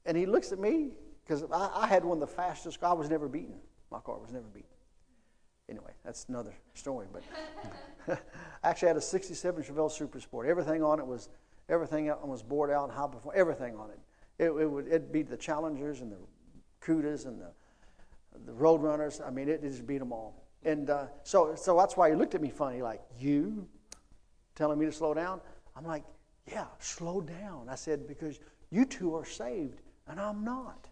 And 0.05 0.17
he 0.17 0.27
looks 0.27 0.53
at 0.53 0.59
me, 0.59 0.91
because 1.25 1.45
I, 1.51 1.71
I, 1.75 1.87
had 1.87 2.05
one 2.05 2.17
of 2.17 2.29
the 2.29 2.35
fastest, 2.35 2.83
I 2.83 2.93
was 2.93 3.09
never 3.09 3.29
beaten. 3.29 3.55
My 3.91 4.01
car 4.01 4.19
was 4.19 4.33
never 4.33 4.47
beaten. 4.47 4.69
Anyway, 5.73 5.93
that's 6.05 6.27
another 6.29 6.53
story. 6.75 7.07
But 7.11 7.23
I 8.63 8.69
actually 8.69 8.89
had 8.89 8.99
a 8.99 9.01
67 9.01 9.65
Chevelle 9.65 9.91
Super 9.91 10.21
Sport. 10.21 10.47
Everything 10.47 10.83
on 10.83 10.99
it 10.99 11.07
was, 11.07 11.31
everything 11.71 12.13
was 12.25 12.43
bored 12.43 12.71
out 12.71 12.85
and 12.85 12.93
high 12.93 13.07
performance, 13.07 13.41
everything 13.41 13.75
on 13.77 13.89
it. 13.89 13.99
It, 14.39 14.51
it 14.51 14.71
would 14.71 14.87
it'd 14.87 15.11
beat 15.11 15.31
the 15.31 15.37
Challengers 15.39 16.03
and 16.03 16.13
the 16.13 16.19
Cudas 16.85 17.25
and 17.25 17.41
the, 17.41 17.53
the 18.45 18.53
Roadrunners. 18.53 19.27
I 19.27 19.31
mean, 19.31 19.49
it, 19.49 19.65
it 19.65 19.71
just 19.71 19.87
beat 19.87 19.97
them 19.97 20.13
all. 20.13 20.45
And 20.63 20.91
uh, 20.91 21.07
so, 21.23 21.55
so 21.55 21.75
that's 21.79 21.97
why 21.97 22.11
he 22.11 22.17
looked 22.17 22.35
at 22.35 22.43
me 22.43 22.51
funny, 22.51 22.83
like, 22.83 23.01
You 23.19 23.67
telling 24.55 24.79
me 24.79 24.85
to 24.85 24.93
slow 24.93 25.15
down? 25.15 25.41
I'm 25.75 25.87
like, 25.87 26.05
Yeah, 26.47 26.67
slow 26.81 27.23
down. 27.23 27.71
I 27.71 27.77
said, 27.77 28.07
Because 28.07 28.41
you 28.69 28.85
two 28.85 29.17
are 29.17 29.25
saved 29.25 29.81
and 30.07 30.21
I'm 30.21 30.45
not. 30.45 30.87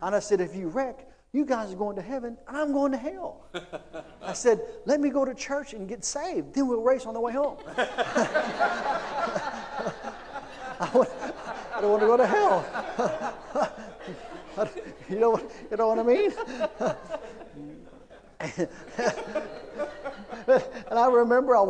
And 0.00 0.14
I 0.14 0.20
said, 0.20 0.40
If 0.40 0.54
you 0.54 0.68
wreck, 0.68 1.08
you 1.32 1.46
guys 1.46 1.72
are 1.72 1.76
going 1.76 1.96
to 1.96 2.02
heaven 2.02 2.36
and 2.46 2.56
I'm 2.56 2.72
going 2.72 2.92
to 2.92 2.98
hell. 2.98 3.46
I 4.22 4.34
said, 4.34 4.60
Let 4.84 5.00
me 5.00 5.08
go 5.08 5.24
to 5.24 5.34
church 5.34 5.72
and 5.72 5.88
get 5.88 6.04
saved. 6.04 6.54
Then 6.54 6.68
we'll 6.68 6.82
race 6.82 7.06
on 7.06 7.14
the 7.14 7.20
way 7.20 7.32
home. 7.32 7.56
I, 10.78 10.90
want, 10.92 11.08
I 11.74 11.80
don't 11.80 11.90
want 11.90 12.02
to 12.02 12.06
go 12.06 12.16
to 12.18 12.26
hell. 12.26 12.64
you 15.08 15.20
know, 15.20 15.40
you 15.70 15.76
know 15.76 15.88
what 15.88 15.98
I 15.98 16.02
mean? 16.02 16.32
and 20.90 20.98
I 20.98 21.08
remember 21.08 21.56
I, 21.56 21.62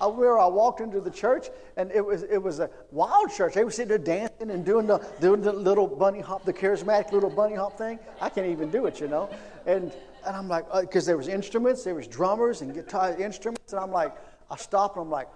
I, 0.00 0.06
remember 0.06 0.38
I 0.38 0.46
walked 0.46 0.80
into 0.80 1.00
the 1.00 1.10
church 1.10 1.48
and 1.76 1.90
it 1.92 2.04
was 2.04 2.22
it 2.24 2.38
was 2.42 2.60
a 2.60 2.70
wild 2.90 3.30
church. 3.32 3.54
They 3.54 3.64
were 3.64 3.70
sitting 3.70 3.88
there 3.88 3.98
dancing 3.98 4.50
and 4.50 4.64
doing 4.64 4.86
the 4.86 4.98
doing 5.20 5.40
the 5.40 5.52
little 5.52 5.86
bunny 5.86 6.20
hop, 6.20 6.44
the 6.44 6.52
charismatic 6.52 7.12
little 7.12 7.30
bunny 7.30 7.54
hop 7.54 7.76
thing. 7.78 7.98
I 8.20 8.28
can't 8.28 8.46
even 8.46 8.70
do 8.70 8.86
it, 8.86 9.00
you 9.00 9.08
know. 9.08 9.28
And 9.66 9.92
and 10.26 10.36
I'm 10.36 10.48
like, 10.48 10.66
because 10.80 11.04
uh, 11.04 11.08
there 11.08 11.16
was 11.16 11.28
instruments, 11.28 11.82
there 11.84 11.94
was 11.94 12.06
drummers 12.06 12.60
and 12.60 12.74
guitar 12.74 13.16
instruments, 13.18 13.72
and 13.72 13.80
I'm 13.80 13.90
like, 13.90 14.14
I 14.50 14.56
stopped 14.56 14.96
and 14.96 15.04
I'm 15.04 15.10
like, 15.10 15.28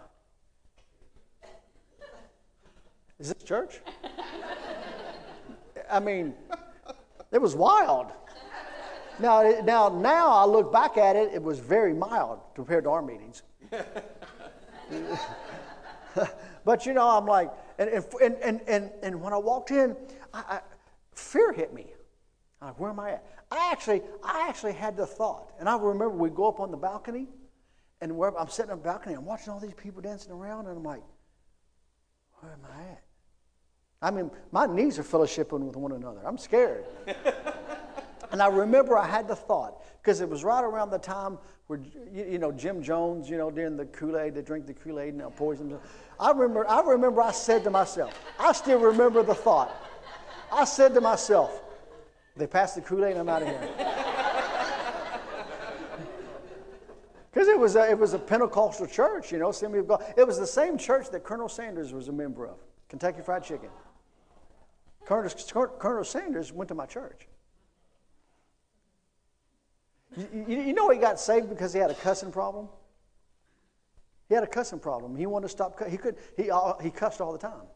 is 3.19 3.33
this 3.33 3.43
church? 3.43 3.81
I 5.91 6.01
mean, 6.01 6.35
it 7.33 7.41
was 7.41 7.55
wild. 7.55 8.13
Now, 9.19 9.43
now, 9.65 9.89
now 9.89 10.29
I 10.29 10.45
look 10.45 10.73
back 10.73 10.97
at 10.97 11.17
it, 11.17 11.33
it 11.33 11.43
was 11.43 11.59
very 11.59 11.95
mild 11.95 12.41
compared 12.55 12.85
to 12.85 12.91
our 12.91 13.03
meetings. 13.03 13.43
but 16.65 16.87
you 16.87 16.95
know, 16.95 17.09
I'm 17.09 17.27
like, 17.27 17.51
and, 17.79 17.91
and, 17.91 18.35
and, 18.43 18.61
and, 18.67 18.91
and 19.03 19.21
when 19.21 19.33
I 19.33 19.37
walked 19.37 19.71
in, 19.71 19.97
I, 20.33 20.41
I, 20.49 20.61
fear 21.13 21.53
hit 21.53 21.73
me. 21.73 21.87
I'm 22.61 22.69
like, 22.69 22.81
where 22.81 22.91
am 22.91 23.01
I 23.01 23.13
at? 23.13 23.27
I 23.51 23.71
actually, 23.73 24.03
I 24.23 24.47
actually 24.49 24.73
had 24.73 24.97
the 24.97 25.07
thought, 25.07 25.53
and 25.61 25.69
I 25.69 25.77
remember 25.77 26.11
we 26.11 26.31
go 26.31 26.49
up 26.49 26.61
on 26.61 26.71
the 26.71 26.77
balcony, 26.77 27.29
and 28.01 28.13
I'm 28.13 28.49
sitting 28.49 28.71
on 28.73 28.79
the 28.79 28.85
balcony, 28.85 29.15
I'm 29.15 29.25
watching 29.25 29.53
all 29.53 29.61
these 29.61 29.75
people 29.75 30.03
dancing 30.03 30.33
around, 30.33 30.67
and 30.67 30.77
I'm 30.77 30.83
like, 30.83 31.03
where 32.41 32.53
am 32.53 32.61
I 32.65 32.83
at? 32.93 33.03
I 34.03 34.11
mean, 34.11 34.31
my 34.53 34.67
knees 34.67 34.99
are 34.99 35.03
fellowshipping 35.03 35.61
with 35.61 35.77
one 35.77 35.93
another. 35.93 36.21
I'm 36.27 36.37
scared. 36.37 36.85
and 38.35 38.43
I 38.43 38.49
remember 38.49 38.99
I 38.99 39.07
had 39.07 39.29
the 39.29 39.37
thought 39.37 39.81
Because 40.03 40.21
it 40.21 40.29
was 40.29 40.43
right 40.43 40.65
around 40.65 40.91
the 40.91 40.99
time 40.99 41.39
where, 41.69 41.79
you, 42.13 42.37
know, 42.37 42.51
Jim 42.51 42.83
Jones, 42.83 43.31
you 43.31 43.37
know, 43.37 43.49
during 43.49 43.77
the 43.77 43.85
Kool 43.85 44.19
Aid, 44.19 44.35
they 44.35 44.43
drink 44.43 44.67
the 44.67 44.75
Kool 44.75 44.99
Aid 44.99 45.11
and 45.11 45.21
they'll 45.21 45.31
poison. 45.31 45.79
I 46.19 46.33
remember, 46.33 46.69
I 46.69 46.81
remember 46.81 47.23
I 47.23 47.31
said 47.31 47.63
to 47.63 47.71
myself, 47.71 48.13
I 48.41 48.51
still 48.51 48.81
remember 48.81 49.23
the 49.23 49.37
thought. 49.37 49.71
I 50.51 50.65
said 50.65 50.95
to 50.95 51.01
myself, 51.01 51.63
they 52.37 52.49
passed 52.49 52.75
the 52.75 52.81
Kool 52.81 53.05
Aid, 53.05 53.17
I'm 53.17 53.29
out 53.29 53.43
of 53.43 53.49
here. 53.49 53.69
Because 57.31 57.49
it 57.49 57.59
was 57.59 57.75
a, 57.75 57.91
it 57.91 57.99
was 57.99 58.15
a 58.15 58.19
Pentecostal 58.19 58.87
church, 58.87 59.33
you 59.33 59.39
know, 59.39 59.51
Assembly 59.51 59.81
of 59.81 59.89
God. 59.89 60.05
It 60.17 60.25
was 60.25 60.39
the 60.39 60.47
same 60.47 60.79
church 60.79 61.11
that 61.11 61.25
Colonel 61.25 61.49
Sanders 61.49 61.93
was 61.93 62.07
a 62.07 62.13
member 62.13 62.47
of, 62.47 62.59
Kentucky 62.89 63.23
Fried 63.23 63.43
Chicken. 63.43 63.71
Colonel, 65.05 65.31
Colonel 65.79 66.05
Sanders 66.05 66.53
went 66.53 66.69
to 66.69 66.77
my 66.77 66.87
church. 66.87 67.27
You, 70.17 70.47
you, 70.47 70.61
you 70.61 70.73
know 70.75 70.89
he 70.91 70.99
got 70.99 71.19
saved 71.19 71.49
because 71.49 71.73
he 71.73 71.79
had 71.79 71.91
a 71.91 71.95
cussing 71.95 72.31
problem? 72.31 72.69
He 74.29 74.35
had 74.35 74.45
a 74.45 74.49
cussing 74.49 74.79
problem. 74.79 75.17
He 75.17 75.27
wanted 75.27 75.47
to 75.47 75.49
stop. 75.51 75.83
He 75.89 75.97
could. 75.97 76.17
He 76.37 76.51
uh, 76.51 76.75
he 76.79 76.91
cussed 76.91 77.21
all 77.21 77.33
the 77.33 77.39
time, 77.39 77.67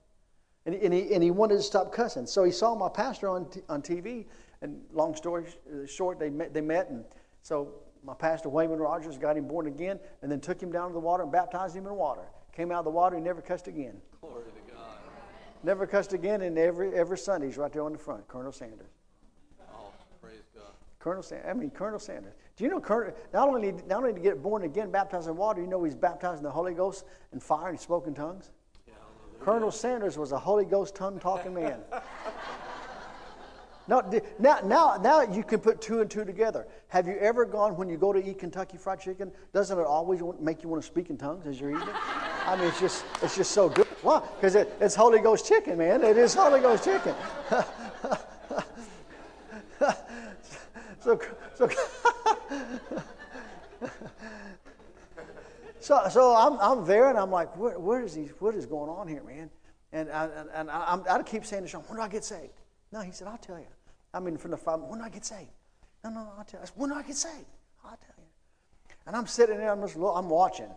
and, 0.67 0.75
and 0.75 0.95
he 0.95 1.13
and 1.13 1.23
he 1.23 1.31
wanted 1.31 1.57
to 1.57 1.63
stop 1.63 1.93
cussing. 1.93 2.27
So 2.27 2.45
he 2.45 2.53
saw 2.53 2.75
my 2.75 2.89
pastor 2.89 3.29
on 3.29 3.51
t- 3.51 3.63
on 3.69 3.83
TV. 3.83 4.27
And 4.61 4.81
long 4.93 5.15
story 5.15 5.45
short, 5.87 6.19
they 6.19 6.31
met. 6.31 6.53
They 6.53 6.61
met, 6.61 6.91
and 6.91 7.05
so 7.43 7.75
my 8.03 8.15
pastor 8.15 8.49
Wayman 8.49 8.79
Rogers 8.79 9.19
got 9.19 9.37
him 9.37 9.47
born 9.47 9.67
again, 9.67 10.01
and 10.23 10.33
then 10.33 10.41
took 10.41 10.61
him 10.61 10.73
down 10.73 10.89
to 10.89 10.95
the 10.95 11.01
water 11.01 11.23
and 11.23 11.31
baptized 11.31 11.77
him 11.77 11.87
in 11.87 11.95
water. 11.95 12.23
Came 12.53 12.73
out 12.73 12.81
of 12.81 12.85
the 12.85 12.91
water, 12.91 13.17
he 13.17 13.23
never 13.23 13.41
cussed 13.41 13.69
again. 13.69 14.01
Glory 14.21 14.45
to 14.47 14.73
God. 14.73 14.99
Never 15.63 15.87
cussed 15.87 16.13
again, 16.13 16.43
and 16.43 16.59
every 16.59 16.93
every 16.95 17.19
Sunday 17.19 17.47
he's 17.47 17.57
right 17.57 17.73
there 17.73 17.83
on 17.83 17.93
the 17.93 17.99
front, 17.99 18.27
Colonel 18.27 18.53
Sanders. 18.53 18.98
Colonel 20.99 21.23
Sanders. 21.23 21.47
I 21.49 21.55
mean, 21.55 21.71
Colonel 21.71 21.99
Sanders. 21.99 22.35
Do 22.57 22.65
you 22.65 22.71
know 22.71 22.81
Colonel, 22.81 23.15
not 23.33 23.49
only 23.49 23.73
not 23.87 23.99
only 23.99 24.15
to 24.15 24.21
get 24.21 24.43
born 24.43 24.65
again, 24.65 24.91
baptized 24.91 25.29
in 25.29 25.37
water, 25.37 25.61
you 25.61 25.69
know 25.69 25.85
he's 25.85 25.95
baptized 25.95 26.39
in 26.39 26.45
the 26.45 26.51
Holy 26.51 26.75
Ghost 26.75 27.05
and 27.33 27.43
fire 27.43 27.69
and 27.69 27.79
spoken 27.79 28.15
tongues? 28.15 28.51
Yeah, 28.87 28.95
Colonel 29.41 29.71
Sanders 29.71 30.19
was 30.19 30.33
a 30.33 30.39
Holy 30.39 30.65
Ghost 30.65 30.97
tongue 30.97 31.21
talking 31.21 31.55
man. 31.55 31.79
now, 33.87 34.01
now, 34.41 34.59
now, 34.65 34.99
now 35.01 35.23
you 35.23 35.45
can 35.45 35.61
put 35.61 35.81
two 35.81 36.01
and 36.01 36.11
two 36.11 36.25
together. 36.25 36.67
Have 36.89 37.07
you 37.07 37.17
ever 37.19 37.45
gone 37.45 37.77
when 37.77 37.89
you 37.89 37.97
go 37.97 38.13
to 38.13 38.29
eat 38.29 38.41
Kentucky 38.41 38.77
Fried 38.77 39.01
Chicken? 39.01 39.31
Doesn't 39.53 39.79
it 39.79 39.87
always 39.87 40.21
make 40.41 40.65
you 40.65 40.69
want 40.69 40.83
to 40.83 40.87
speak 40.87 41.11
in 41.11 41.17
tongues 41.17 41.47
as 41.47 41.61
you're 41.61 41.71
eating? 41.71 41.95
I 42.45 42.57
mean, 42.57 42.67
it's 42.67 42.81
just 42.81 43.05
it's 43.23 43.37
just 43.37 43.53
so 43.53 43.69
good. 43.69 43.87
Why? 44.03 44.21
Because 44.35 44.57
it, 44.57 44.75
it's 44.81 44.97
Holy 44.97 45.21
Ghost 45.21 45.47
chicken, 45.47 45.79
man. 45.79 46.03
It 46.03 46.19
is 46.19 46.35
Holy 46.35 46.61
Ghost 46.61 46.83
chicken. 46.83 47.15
so, 51.09 51.21
so 51.55 51.69
so, 55.81 56.09
so 56.11 56.35
I'm, 56.37 56.59
I'm 56.61 56.87
there 56.87 57.09
and 57.09 57.19
I'm 57.19 57.31
like, 57.31 57.57
what, 57.57 57.81
what, 57.81 58.03
is 58.03 58.15
he, 58.15 58.25
what 58.41 58.55
is 58.55 58.67
going 58.67 58.91
on 58.91 59.09
here, 59.09 59.23
man? 59.23 59.49
And 59.93 60.11
I, 60.11 60.29
and 60.55 60.71
I, 60.71 60.99
I 61.09 61.23
keep 61.23 61.47
saying 61.47 61.63
to 61.63 61.69
Sean, 61.69 61.83
when 61.83 61.97
do 61.97 62.03
I 62.03 62.09
get 62.09 62.25
saved? 62.25 62.53
No, 62.93 63.01
he 63.01 63.11
said, 63.13 63.27
I'll 63.27 63.39
tell 63.39 63.59
you. 63.59 63.67
I 64.13 64.21
mean, 64.21 64.37
from 64.37 64.51
the 64.51 64.59
five, 64.59 64.81
when 64.81 64.99
do 64.99 65.05
I 65.05 65.09
get 65.09 65.25
saved? 65.25 65.49
No, 66.05 66.11
no, 66.11 66.29
I'll 66.37 66.45
tell 66.45 66.61
you. 66.61 66.65
I 66.65 66.67
said, 66.67 66.77
when 66.77 66.91
do 66.91 66.97
I 66.97 67.03
get 67.03 67.17
saved? 67.17 67.47
I'll 67.85 67.91
tell 67.91 68.17
you. 68.19 68.95
And 69.07 69.17
I'm 69.17 69.27
sitting 69.27 69.57
there, 69.57 69.73
I'm 69.73 69.81
just, 69.81 69.97
I'm 69.97 70.29
watching. 70.29 70.69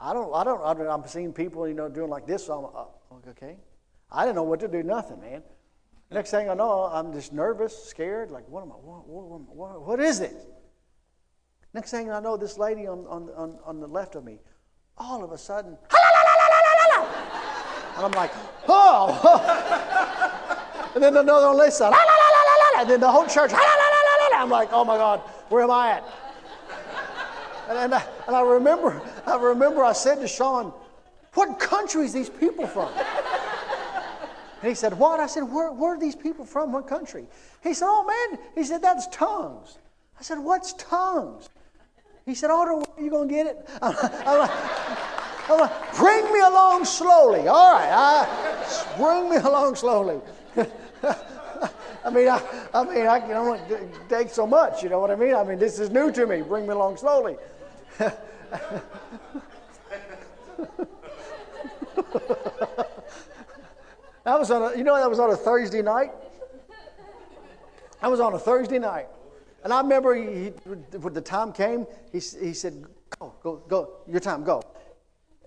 I 0.00 0.14
don't, 0.14 0.34
I 0.34 0.44
don't, 0.44 0.88
I'm 0.88 1.06
seeing 1.06 1.32
people, 1.32 1.68
you 1.68 1.74
know, 1.74 1.90
doing 1.90 2.08
like 2.08 2.26
this. 2.26 2.46
So 2.46 2.72
I'm 3.10 3.16
uh, 3.16 3.30
okay. 3.30 3.56
I 4.10 4.24
didn't 4.24 4.36
know 4.36 4.44
what 4.44 4.60
to 4.60 4.68
do, 4.68 4.82
nothing, 4.82 5.20
man. 5.20 5.42
Next 6.14 6.30
thing 6.30 6.48
I 6.48 6.54
know, 6.54 6.84
I'm 6.84 7.12
just 7.12 7.32
nervous, 7.32 7.76
scared. 7.86 8.30
Like, 8.30 8.48
what 8.48 8.62
am 8.62 8.70
I? 8.70 8.76
What, 8.76 9.08
what, 9.08 9.40
what, 9.52 9.84
what 9.84 9.98
is 10.00 10.20
it? 10.20 10.32
Next 11.74 11.90
thing 11.90 12.08
I 12.12 12.20
know, 12.20 12.36
this 12.36 12.56
lady 12.56 12.86
on, 12.86 13.04
on, 13.08 13.30
on, 13.36 13.58
on 13.64 13.80
the 13.80 13.88
left 13.88 14.14
of 14.14 14.24
me, 14.24 14.38
all 14.96 15.24
of 15.24 15.32
a 15.32 15.38
sudden, 15.38 15.76
and 17.96 18.04
I'm 18.04 18.12
like, 18.12 18.30
oh. 18.68 19.10
and 20.94 21.02
then 21.02 21.16
another 21.16 21.46
on 21.48 21.58
this 21.58 21.78
side, 21.78 21.92
and 22.78 22.88
then 22.88 23.00
the 23.00 23.10
whole 23.10 23.26
church, 23.26 23.50
I'm 23.52 24.48
like, 24.48 24.68
oh 24.70 24.84
my 24.84 24.96
God, 24.96 25.18
where 25.48 25.64
am 25.64 25.72
I 25.72 25.94
at? 25.94 26.04
And, 27.68 27.78
and, 27.78 27.94
I, 27.94 28.06
and 28.28 28.36
I 28.36 28.42
remember, 28.42 29.02
I 29.26 29.34
remember 29.36 29.82
I 29.82 29.92
said 29.92 30.20
to 30.20 30.28
Sean, 30.28 30.72
what 31.32 31.58
country 31.58 32.04
is 32.04 32.12
these 32.12 32.30
people 32.30 32.68
from? 32.68 32.92
And 34.64 34.70
he 34.70 34.74
said, 34.74 34.98
What? 34.98 35.20
I 35.20 35.26
said, 35.26 35.42
where, 35.42 35.70
where 35.72 35.94
are 35.94 35.98
these 35.98 36.16
people 36.16 36.46
from? 36.46 36.72
What 36.72 36.86
country? 36.86 37.26
He 37.62 37.74
said, 37.74 37.84
Oh, 37.86 38.02
man. 38.02 38.38
He 38.54 38.64
said, 38.64 38.80
That's 38.80 39.06
tongues. 39.08 39.76
I 40.18 40.22
said, 40.22 40.38
What's 40.38 40.72
tongues? 40.72 41.50
He 42.24 42.34
said, 42.34 42.48
Oh, 42.50 42.64
don't 42.64 42.88
you 42.98 43.10
going 43.10 43.28
to 43.28 43.34
get 43.34 43.46
it? 43.46 43.68
I'm 43.82 44.38
like, 44.38 44.50
I'm 45.50 45.60
like, 45.60 45.96
Bring 45.96 46.32
me 46.32 46.40
along 46.40 46.86
slowly. 46.86 47.46
All 47.46 47.74
right. 47.74 47.90
I, 47.92 48.96
bring 48.96 49.28
me 49.28 49.36
along 49.36 49.74
slowly. 49.74 50.18
I 50.56 52.10
mean, 52.10 52.28
I, 52.28 52.40
I 52.72 52.84
mean, 52.84 53.06
I 53.06 53.20
can 53.20 53.32
only 53.32 53.60
take 54.08 54.30
so 54.30 54.46
much. 54.46 54.82
You 54.82 54.88
know 54.88 54.98
what 54.98 55.10
I 55.10 55.16
mean? 55.16 55.34
I 55.34 55.44
mean, 55.44 55.58
this 55.58 55.78
is 55.78 55.90
new 55.90 56.10
to 56.12 56.26
me. 56.26 56.40
Bring 56.40 56.66
me 56.66 56.72
along 56.72 56.96
slowly. 56.96 57.36
That 64.24 64.38
was 64.38 64.50
on 64.50 64.62
a, 64.72 64.76
you 64.76 64.84
know, 64.84 64.96
that 64.96 65.08
was 65.08 65.18
on 65.18 65.30
a 65.30 65.36
Thursday 65.36 65.82
night. 65.82 66.10
That 68.00 68.10
was 68.10 68.20
on 68.20 68.34
a 68.34 68.38
Thursday 68.38 68.78
night. 68.78 69.06
And 69.62 69.72
I 69.72 69.80
remember 69.80 70.14
he, 70.14 70.44
he, 70.44 70.48
when 70.98 71.14
the 71.14 71.20
time 71.20 71.52
came, 71.52 71.86
he, 72.12 72.18
he 72.18 72.52
said, 72.52 72.84
Go, 73.18 73.34
go, 73.42 73.62
go, 73.68 73.90
your 74.06 74.20
time, 74.20 74.44
go. 74.44 74.62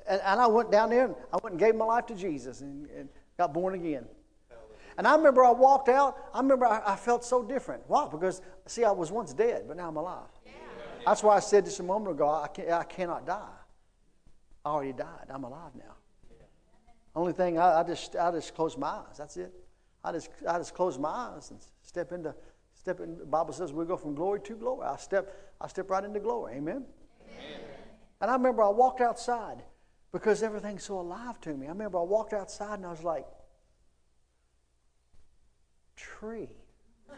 And, 0.07 0.21
and 0.23 0.39
I 0.39 0.47
went 0.47 0.71
down 0.71 0.89
there 0.89 1.05
and 1.05 1.15
I 1.33 1.37
went 1.43 1.53
and 1.53 1.59
gave 1.59 1.75
my 1.75 1.85
life 1.85 2.05
to 2.07 2.15
Jesus 2.15 2.61
and, 2.61 2.89
and 2.91 3.09
got 3.37 3.53
born 3.53 3.73
again. 3.75 4.05
And 4.97 5.07
I 5.07 5.15
remember 5.15 5.45
I 5.45 5.51
walked 5.51 5.89
out, 5.89 6.17
I 6.33 6.39
remember 6.39 6.65
I, 6.65 6.81
I, 6.93 6.95
felt 6.95 7.23
so 7.23 7.43
different. 7.43 7.83
Why? 7.87 8.07
Because, 8.09 8.41
see, 8.65 8.83
I 8.83 8.91
was 8.91 9.11
once 9.11 9.31
dead, 9.33 9.65
but 9.67 9.77
now 9.77 9.89
I'm 9.89 9.97
alive. 9.97 10.29
Yeah. 10.43 10.53
That's 11.05 11.21
why 11.21 11.35
I 11.35 11.39
said 11.39 11.65
just 11.65 11.79
a 11.79 11.83
moment 11.83 12.15
ago, 12.15 12.27
I, 12.27 12.47
can, 12.47 12.71
I 12.71 12.83
cannot 12.83 13.27
die. 13.27 13.53
I 14.65 14.69
already 14.69 14.93
died. 14.93 15.27
I'm 15.29 15.43
alive 15.43 15.71
now. 15.75 15.93
Only 17.17 17.33
thing, 17.33 17.57
I, 17.57 17.79
I, 17.79 17.83
just 17.83 18.15
I 18.15 18.29
just 18.29 18.53
close 18.53 18.77
my 18.77 18.87
eyes. 18.87 19.17
That's 19.17 19.37
it. 19.37 19.51
I 20.03 20.11
just 20.11 20.29
I 20.47 20.59
just 20.59 20.75
close 20.75 20.99
my 20.99 21.09
eyes 21.09 21.49
and 21.49 21.59
step 21.81 22.11
into 22.11 22.35
step 22.75 22.99
in. 22.99 23.17
The 23.17 23.25
Bible 23.25 23.53
says 23.53 23.73
we 23.73 23.85
go 23.85 23.97
from 23.97 24.13
glory 24.13 24.39
to 24.41 24.53
glory. 24.53 24.85
I 24.85 24.97
step 24.97 25.35
I 25.59 25.67
step 25.67 25.89
right 25.89 26.03
into 26.03 26.19
glory. 26.19 26.53
Amen. 26.57 26.85
Amen. 27.25 27.59
And 28.21 28.29
I 28.29 28.35
remember 28.35 28.61
I 28.61 28.69
walked 28.69 29.01
outside 29.01 29.63
because 30.11 30.43
everything's 30.43 30.83
so 30.83 30.99
alive 30.99 31.41
to 31.41 31.55
me. 31.55 31.65
I 31.65 31.69
remember 31.69 31.97
I 31.97 32.03
walked 32.03 32.33
outside 32.33 32.75
and 32.75 32.85
I 32.85 32.91
was 32.91 33.03
like, 33.03 33.25
tree. 35.95 36.55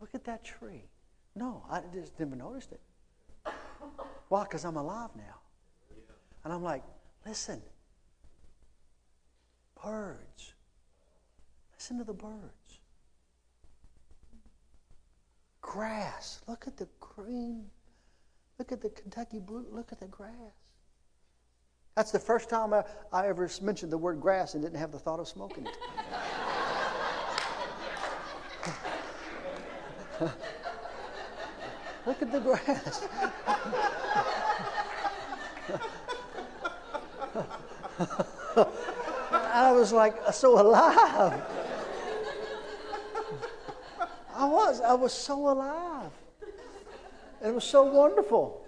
Look 0.00 0.10
at 0.14 0.24
that 0.24 0.42
tree. 0.42 0.88
No, 1.36 1.64
I 1.70 1.80
just 1.94 2.18
never 2.18 2.34
noticed 2.34 2.72
it. 2.72 2.80
Why? 4.30 4.42
Because 4.42 4.64
I'm 4.64 4.76
alive 4.76 5.10
now. 5.16 5.38
And 6.42 6.52
I'm 6.52 6.64
like, 6.64 6.82
listen, 7.24 7.62
birds. 9.84 10.54
Listen 11.74 11.98
to 11.98 12.04
the 12.04 12.14
birds. 12.14 12.80
Grass. 15.60 16.40
Look 16.48 16.66
at 16.66 16.76
the 16.76 16.88
green. 17.00 17.66
Look 18.58 18.72
at 18.72 18.80
the 18.80 18.90
Kentucky 18.90 19.40
blue. 19.40 19.66
Look 19.70 19.92
at 19.92 20.00
the 20.00 20.06
grass. 20.06 20.32
That's 21.96 22.10
the 22.10 22.18
first 22.18 22.48
time 22.48 22.72
I, 22.72 22.82
I 23.12 23.28
ever 23.28 23.48
mentioned 23.62 23.92
the 23.92 23.98
word 23.98 24.20
grass 24.20 24.54
and 24.54 24.62
didn't 24.62 24.78
have 24.78 24.90
the 24.90 24.98
thought 24.98 25.20
of 25.20 25.28
smoking 25.28 25.66
it. 25.66 25.76
Look 32.06 32.22
at 32.22 32.32
the 32.32 32.40
grass. 32.40 33.08
I 39.54 39.70
was 39.70 39.92
like 39.92 40.16
uh, 40.26 40.32
so 40.32 40.60
alive. 40.60 41.40
I 44.34 44.46
was. 44.46 44.80
I 44.80 44.94
was 44.94 45.12
so 45.12 45.48
alive. 45.48 46.10
It 47.40 47.54
was 47.54 47.62
so 47.62 47.84
wonderful. 47.84 48.66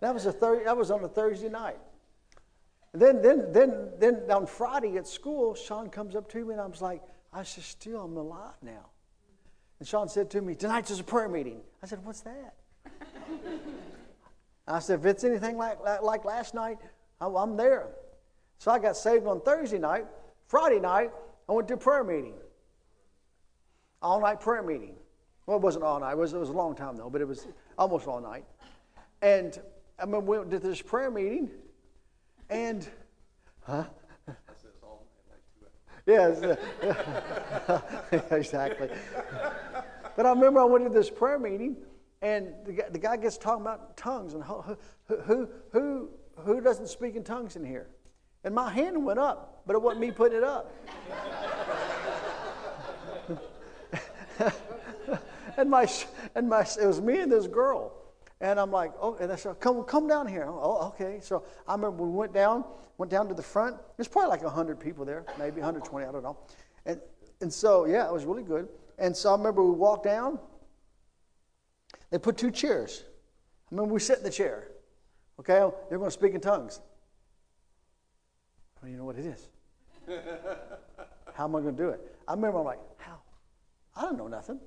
That 0.00 0.12
was 0.12 0.26
a 0.26 0.32
thir- 0.32 0.64
that 0.64 0.76
was 0.76 0.90
on 0.90 1.04
a 1.04 1.08
Thursday 1.08 1.48
night. 1.48 1.78
Then 2.92 3.22
then 3.22 3.52
then 3.52 3.90
then 4.00 4.28
on 4.32 4.46
Friday 4.46 4.96
at 4.96 5.06
school, 5.06 5.54
Sean 5.54 5.88
comes 5.88 6.16
up 6.16 6.28
to 6.30 6.44
me 6.44 6.54
and 6.54 6.60
I 6.60 6.66
was 6.66 6.82
like, 6.82 7.02
I 7.32 7.44
said, 7.44 7.62
still 7.62 8.00
I'm 8.00 8.16
alive 8.16 8.56
now. 8.62 8.90
And 9.78 9.86
Sean 9.86 10.08
said 10.08 10.28
to 10.30 10.42
me, 10.42 10.56
Tonight's 10.56 10.90
is 10.90 10.98
a 10.98 11.04
prayer 11.04 11.28
meeting. 11.28 11.60
I 11.80 11.86
said, 11.86 12.04
What's 12.04 12.22
that? 12.22 12.56
I 14.66 14.80
said, 14.80 14.98
If 14.98 15.06
it's 15.06 15.22
anything 15.22 15.56
like, 15.56 15.80
like, 15.80 16.02
like 16.02 16.24
last 16.24 16.52
night, 16.52 16.78
I'm 17.26 17.56
there. 17.56 17.88
So 18.58 18.70
I 18.70 18.78
got 18.78 18.96
saved 18.96 19.26
on 19.26 19.40
Thursday 19.40 19.78
night. 19.78 20.06
Friday 20.46 20.80
night, 20.80 21.10
I 21.48 21.52
went 21.52 21.68
to 21.68 21.74
a 21.74 21.76
prayer 21.76 22.04
meeting. 22.04 22.34
all 24.00 24.20
night 24.20 24.40
prayer 24.40 24.62
meeting. 24.62 24.94
Well, 25.46 25.56
it 25.56 25.62
wasn't 25.62 25.84
all 25.84 26.00
night. 26.00 26.12
It 26.12 26.18
was, 26.18 26.32
it 26.32 26.38
was 26.38 26.48
a 26.48 26.52
long 26.52 26.74
time 26.74 26.96
though, 26.96 27.10
but 27.10 27.20
it 27.20 27.28
was 27.28 27.46
almost 27.78 28.06
all 28.06 28.20
night. 28.20 28.44
And 29.20 29.60
I 29.98 30.04
remember 30.04 30.42
we 30.42 30.50
to 30.50 30.58
this 30.58 30.82
prayer 30.82 31.10
meeting, 31.10 31.50
and 32.50 32.88
huh? 33.62 33.84
Yes, 36.06 36.56
exactly. 38.30 38.88
But 40.16 40.26
I 40.26 40.30
remember 40.30 40.60
I 40.60 40.64
went 40.64 40.84
to 40.84 40.90
this 40.90 41.08
prayer 41.08 41.38
meeting, 41.38 41.76
and 42.20 42.54
the 42.64 42.72
guy, 42.72 42.88
the 42.90 42.98
guy 42.98 43.16
gets 43.16 43.38
talking 43.38 43.62
about 43.62 43.96
tongues 43.96 44.34
and 44.34 44.42
who, 44.42 44.76
who, 45.06 45.48
who, 45.72 46.08
who 46.44 46.60
doesn't 46.60 46.88
speak 46.88 47.16
in 47.16 47.24
tongues 47.24 47.56
in 47.56 47.64
here? 47.64 47.88
And 48.44 48.54
my 48.54 48.70
hand 48.70 49.04
went 49.04 49.18
up, 49.18 49.62
but 49.66 49.74
it 49.74 49.82
wasn't 49.82 50.00
me 50.00 50.10
putting 50.10 50.38
it 50.38 50.44
up. 50.44 50.74
and 55.56 55.70
my, 55.70 55.88
and 56.34 56.48
my, 56.48 56.66
it 56.80 56.86
was 56.86 57.00
me 57.00 57.20
and 57.20 57.30
this 57.30 57.46
girl. 57.46 57.92
And 58.40 58.58
I'm 58.58 58.72
like, 58.72 58.92
oh, 59.00 59.14
and 59.20 59.30
I 59.30 59.36
said, 59.36 59.60
come, 59.60 59.84
come 59.84 60.08
down 60.08 60.26
here. 60.26 60.46
Oh, 60.48 60.78
oh 60.80 60.88
okay. 60.88 61.20
So 61.22 61.44
I 61.68 61.74
remember 61.74 62.02
we 62.02 62.10
went 62.10 62.34
down, 62.34 62.64
went 62.98 63.10
down 63.10 63.28
to 63.28 63.34
the 63.34 63.42
front. 63.42 63.76
There's 63.96 64.08
probably 64.08 64.30
like 64.30 64.42
100 64.42 64.80
people 64.80 65.04
there, 65.04 65.24
maybe 65.38 65.60
120, 65.60 66.04
I 66.04 66.10
don't 66.10 66.24
know. 66.24 66.38
And, 66.84 67.00
and 67.40 67.52
so, 67.52 67.84
yeah, 67.84 68.06
it 68.06 68.12
was 68.12 68.24
really 68.24 68.42
good. 68.42 68.68
And 68.98 69.16
so 69.16 69.30
I 69.30 69.36
remember 69.36 69.62
we 69.64 69.76
walked 69.76 70.04
down. 70.04 70.40
They 72.10 72.18
put 72.18 72.36
two 72.36 72.50
chairs. 72.50 73.04
I 73.06 73.68
remember 73.70 73.94
we 73.94 74.00
sit 74.00 74.18
in 74.18 74.24
the 74.24 74.30
chair. 74.30 74.71
Okay, 75.40 75.58
they're 75.88 75.98
going 75.98 76.10
to 76.10 76.14
speak 76.14 76.34
in 76.34 76.40
tongues. 76.40 76.80
Well, 78.80 78.90
you 78.90 78.96
know 78.96 79.04
what 79.04 79.16
it 79.16 79.26
is. 79.26 79.48
How 81.34 81.44
am 81.44 81.56
I 81.56 81.60
going 81.60 81.76
to 81.76 81.82
do 81.82 81.88
it? 81.90 82.16
I 82.28 82.34
remember 82.34 82.58
I'm 82.58 82.64
like, 82.64 82.80
how? 82.98 83.18
I 83.96 84.02
don't 84.02 84.18
know 84.18 84.28
nothing. 84.28 84.60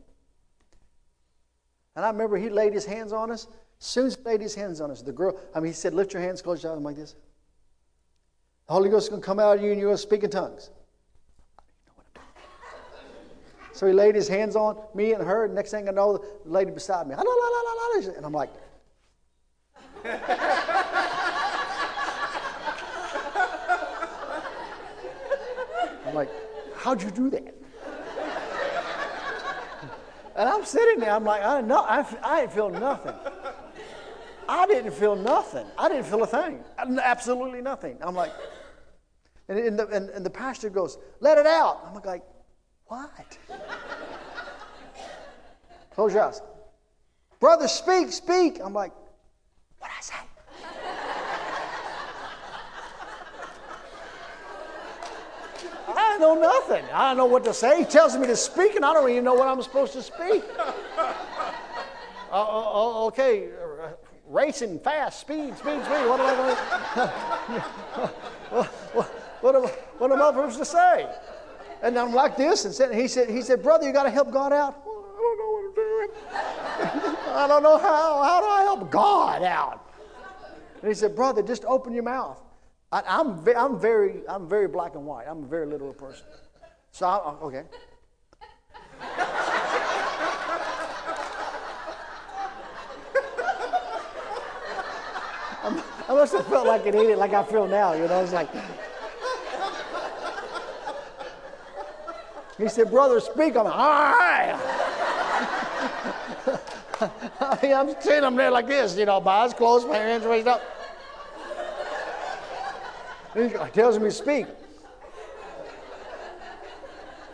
And 1.96 2.04
I 2.04 2.10
remember 2.10 2.38
he 2.38 2.50
laid 2.50 2.74
his 2.74 2.86
hands 2.86 3.14
on 3.14 3.32
us. 3.32 3.48
As 3.80 3.86
soon 3.86 4.08
as 4.08 4.16
he 4.16 4.24
laid 4.24 4.42
his 4.42 4.56
hands 4.56 4.82
on 4.82 4.90
us, 4.90 5.02
the 5.02 5.12
girl, 5.12 5.40
I 5.54 5.60
mean, 5.60 5.68
he 5.68 5.74
said, 5.74 5.94
lift 5.94 6.14
your 6.14 6.22
hands, 6.22 6.42
close 6.42 6.64
your 6.64 6.72
eyes. 6.72 6.78
I'm 6.78 6.84
like 6.84 6.96
this. 6.96 7.16
The 8.68 8.74
Holy 8.74 8.90
Ghost 8.90 9.06
is 9.06 9.10
going 9.10 9.22
to 9.22 9.26
come 9.26 9.40
out 9.40 9.58
of 9.58 9.64
you 9.64 9.72
and 9.72 9.80
you're 9.80 9.90
going 9.90 9.98
to 9.98 10.02
speak 10.02 10.24
in 10.24 10.32
tongues. 10.32 10.72
So 13.74 13.86
he 13.86 13.94
laid 13.94 14.16
his 14.16 14.30
hands 14.30 14.56
on 14.56 14.78
me 14.94 15.12
and 15.12 15.22
her, 15.22 15.44
and 15.44 15.54
next 15.54 15.72
thing 15.72 15.90
I 15.90 15.92
know, 15.92 16.18
the 16.18 16.50
lady 16.50 16.72
beside 16.72 17.08
me, 17.08 17.16
ah, 17.18 17.22
and 18.16 18.26
I'm 18.26 18.32
like, 18.32 18.50
I'm 26.06 26.14
like, 26.14 26.30
how'd 26.76 27.02
you 27.02 27.12
do 27.12 27.30
that? 27.32 27.56
And 30.36 30.50
I'm 30.50 30.66
sitting 30.66 31.00
there, 31.00 31.12
I'm 31.12 31.24
like, 31.24 31.42
I, 31.44 31.62
no, 31.62 31.80
I, 31.80 32.06
I 32.22 32.42
didn't 32.42 32.54
feel 32.54 32.70
nothing. 32.70 33.16
I 34.48 34.68
didn't 34.68 34.92
feel 34.92 35.16
nothing. 35.16 35.66
I 35.78 35.90
didn't 35.90 36.06
feel 36.06 36.22
a 36.24 36.28
thing. 36.28 36.64
Absolutely 36.78 37.62
nothing. 37.62 37.98
I'm 38.02 38.16
like, 38.16 38.32
and, 39.48 39.58
and, 39.58 39.80
the, 39.80 39.88
and, 39.88 40.10
and 40.10 40.26
the 40.26 40.30
pastor 40.30 40.70
goes, 40.70 40.98
let 41.20 41.38
it 41.38 41.48
out. 41.48 41.82
I'm 41.88 41.94
like, 42.04 42.24
what? 42.88 43.38
Close 45.94 46.14
your 46.14 46.24
eyes. 46.24 46.42
Brother, 47.40 47.68
speak, 47.68 48.12
speak. 48.12 48.60
I'm 48.64 48.74
like, 48.74 48.92
what 49.86 49.94
I 49.96 50.02
say? 50.02 50.16
I 55.88 56.18
know 56.18 56.36
nothing. 56.36 56.84
I 56.92 57.10
don't 57.10 57.18
know 57.18 57.26
what 57.26 57.44
to 57.46 57.54
say. 57.54 57.80
He 57.80 57.86
tells 57.86 58.18
me 58.18 58.26
to 58.28 58.36
speak, 58.36 58.76
and 58.76 58.84
I 58.84 58.94
don't 58.94 59.10
even 59.10 59.24
know 59.24 59.36
what 59.36 59.48
I'm 59.48 59.62
supposed 59.62 59.94
to 59.94 60.02
speak. 60.02 60.44
Uh, 60.58 60.74
uh, 62.32 63.04
uh 63.04 63.06
okay, 63.06 63.50
racing 64.28 64.80
fast, 64.80 65.20
speed, 65.20 65.56
speed, 65.58 65.84
speed. 65.84 66.08
What 66.08 66.20
am 66.20 66.26
I 66.26 66.36
going 66.36 66.56
to 68.16 68.70
what, 68.94 69.06
what, 69.42 69.56
am, 69.56 69.64
what 70.00 70.12
am 70.12 70.22
I 70.22 70.30
supposed 70.32 70.58
to 70.58 70.66
say? 70.66 71.08
And 71.84 71.98
I'm 71.98 72.14
like 72.14 72.36
this, 72.38 72.66
and 72.80 72.96
he 72.96 73.08
said, 73.08 73.30
he 73.30 73.42
said, 73.44 73.62
brother, 73.62 73.86
you 73.86 73.94
got 73.94 74.04
to 74.04 74.10
help 74.10 74.32
God 74.32 74.52
out. 74.52 74.74
I 74.74 74.86
don't 75.18 75.38
know 75.38 75.52
what 75.52 75.66
I'm 75.66 75.76
doing. 75.76 76.65
I 77.36 77.48
don't 77.48 77.64
know 77.64 77.78
how. 77.78 78.24
How 78.24 78.42
do 78.42 78.48
I 78.48 78.62
help 78.64 78.90
God 78.90 79.44
out? 79.44 79.92
And 80.82 80.90
he 80.90 80.96
said, 80.96 81.16
brother, 81.16 81.42
just 81.42 81.66
open 81.66 81.94
your 81.94 82.04
mouth. 82.04 82.42
I, 82.92 83.00
am 83.00 83.40
I'm, 83.46 83.58
I'm, 83.58 83.80
very, 83.80 84.22
I'm 84.28 84.48
very 84.48 84.68
black 84.68 84.96
and 84.96 85.06
white. 85.06 85.26
I'm 85.28 85.44
a 85.44 85.48
very 85.48 85.66
literal 85.66 85.94
person. 85.94 86.26
So, 86.92 87.08
I, 87.08 87.20
oh, 87.24 87.40
okay. 87.48 87.64
I 96.08 96.14
must 96.14 96.34
have 96.34 96.46
felt 96.46 96.68
like 96.68 96.86
an 96.86 96.94
idiot, 96.94 97.18
like 97.18 97.34
I 97.34 97.44
feel 97.44 97.68
now. 97.68 97.94
You 97.94 98.08
know, 98.08 98.22
it's 98.22 98.32
like. 98.32 98.50
He 102.58 102.70
said, 102.70 102.92
"Brother, 102.92 103.20
speak." 103.20 103.58
I'm 103.58 103.66
like, 103.66 103.76
all 103.76 104.14
right. 104.14 104.85
I'm 107.40 107.90
sitting 108.02 108.24
I'm 108.24 108.36
there 108.36 108.52
like 108.52 108.68
this, 108.68 108.98
you 108.98 109.06
know, 109.06 109.20
my 109.20 109.32
eyes 109.32 109.54
closed, 109.54 109.88
my 109.88 109.98
hands 109.98 110.26
raised 110.26 110.48
up. 110.48 110.62
He 113.34 113.50
tells 113.74 114.00
me 114.00 114.06
to 114.06 114.12
speak. 114.12 114.48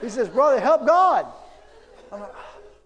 He 0.01 0.09
says, 0.09 0.29
Brother, 0.29 0.59
help 0.59 0.87
God. 0.87 1.27
I'm 2.11 2.21
like, 2.21 2.31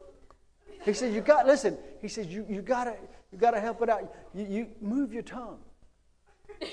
he 0.84 0.93
says, 0.93 1.15
You 1.15 1.21
got, 1.21 1.47
listen, 1.47 1.78
he 2.01 2.09
says, 2.09 2.28
You, 2.28 2.45
you 2.49 2.61
got 2.61 2.86
to 2.86 2.95
you 3.36 3.41
gotta 3.41 3.59
help 3.59 3.82
it 3.82 3.89
out. 3.89 4.15
You, 4.34 4.45
you 4.45 4.67
move 4.80 5.11
your 5.11 5.23
tongue. 5.23 5.57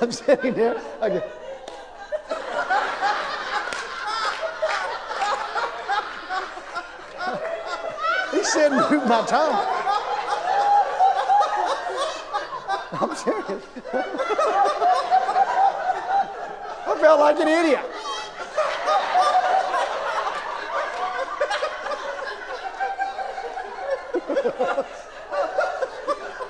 I'm 0.00 0.12
sitting 0.12 0.54
there. 0.54 0.80
I 1.00 1.08
go, 1.08 1.20
said, 8.50 8.72
move 8.72 9.06
my 9.06 9.24
tongue. 9.26 9.54
I'm 12.92 13.14
serious. 13.14 13.62
I 16.86 16.98
felt 17.00 17.20
like 17.20 17.38
an 17.38 17.46
idiot. 17.48 17.84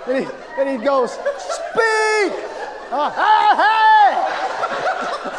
and, 0.06 0.24
he, 0.24 0.30
and 0.58 0.68
he 0.68 0.76
goes, 0.84 1.12
Speak! 1.12 2.32
Uh, 2.90 3.10
hey, 3.10 3.54
hey! 3.60 4.12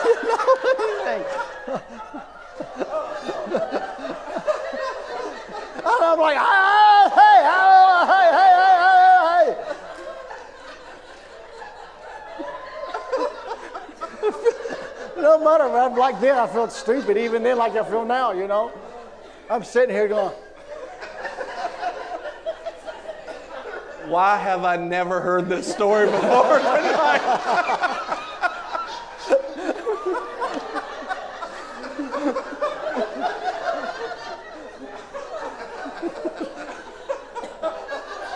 you 0.06 0.16
know 0.24 0.46
anything? 0.80 1.24
and 6.02 6.04
I'm 6.04 6.20
like, 6.20 6.38
hey, 6.38 7.10
hey, 7.14 7.44
hey, 8.08 8.30
hey, 8.38 8.56
hey. 9.28 9.72
no 15.22 15.38
matter, 15.52 15.72
man. 15.72 15.98
Like 15.98 16.20
then, 16.20 16.38
I 16.38 16.48
felt 16.48 16.72
stupid. 16.72 17.18
Even 17.18 17.44
then, 17.44 17.58
like 17.58 17.76
I 17.76 17.84
feel 17.84 18.06
now, 18.06 18.32
you 18.32 18.48
know. 18.48 18.72
I'm 19.50 19.64
sitting 19.64 19.94
here 19.94 20.08
going, 20.08 20.34
Why 24.08 24.38
have 24.38 24.64
I 24.64 24.78
never 24.78 25.22
heard 25.22 25.48
this 25.48 25.72
story 25.72 26.06
before 26.06 26.20
tonight? 26.60 27.22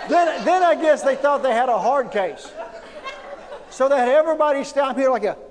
then, 0.09 0.45
then 0.45 0.63
I 0.63 0.75
guess 0.81 1.01
they 1.01 1.15
thought 1.15 1.43
they 1.43 1.51
had 1.51 1.69
a 1.69 1.77
hard 1.77 2.11
case. 2.11 2.51
So 3.69 3.89
they 3.89 3.97
had 3.97 4.09
everybody 4.09 4.63
stand 4.63 4.97
here 4.97 5.09
like 5.09 5.23
a. 5.23 5.44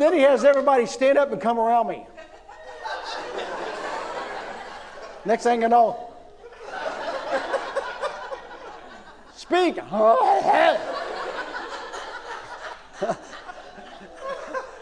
then 0.00 0.12
he 0.12 0.20
has 0.20 0.44
everybody 0.44 0.86
stand 0.86 1.18
up 1.18 1.32
and 1.32 1.40
come 1.40 1.58
around 1.58 1.88
me. 1.88 2.06
Next 5.24 5.42
thing 5.42 5.62
you 5.62 5.68
know, 5.68 6.12
speak. 9.34 9.78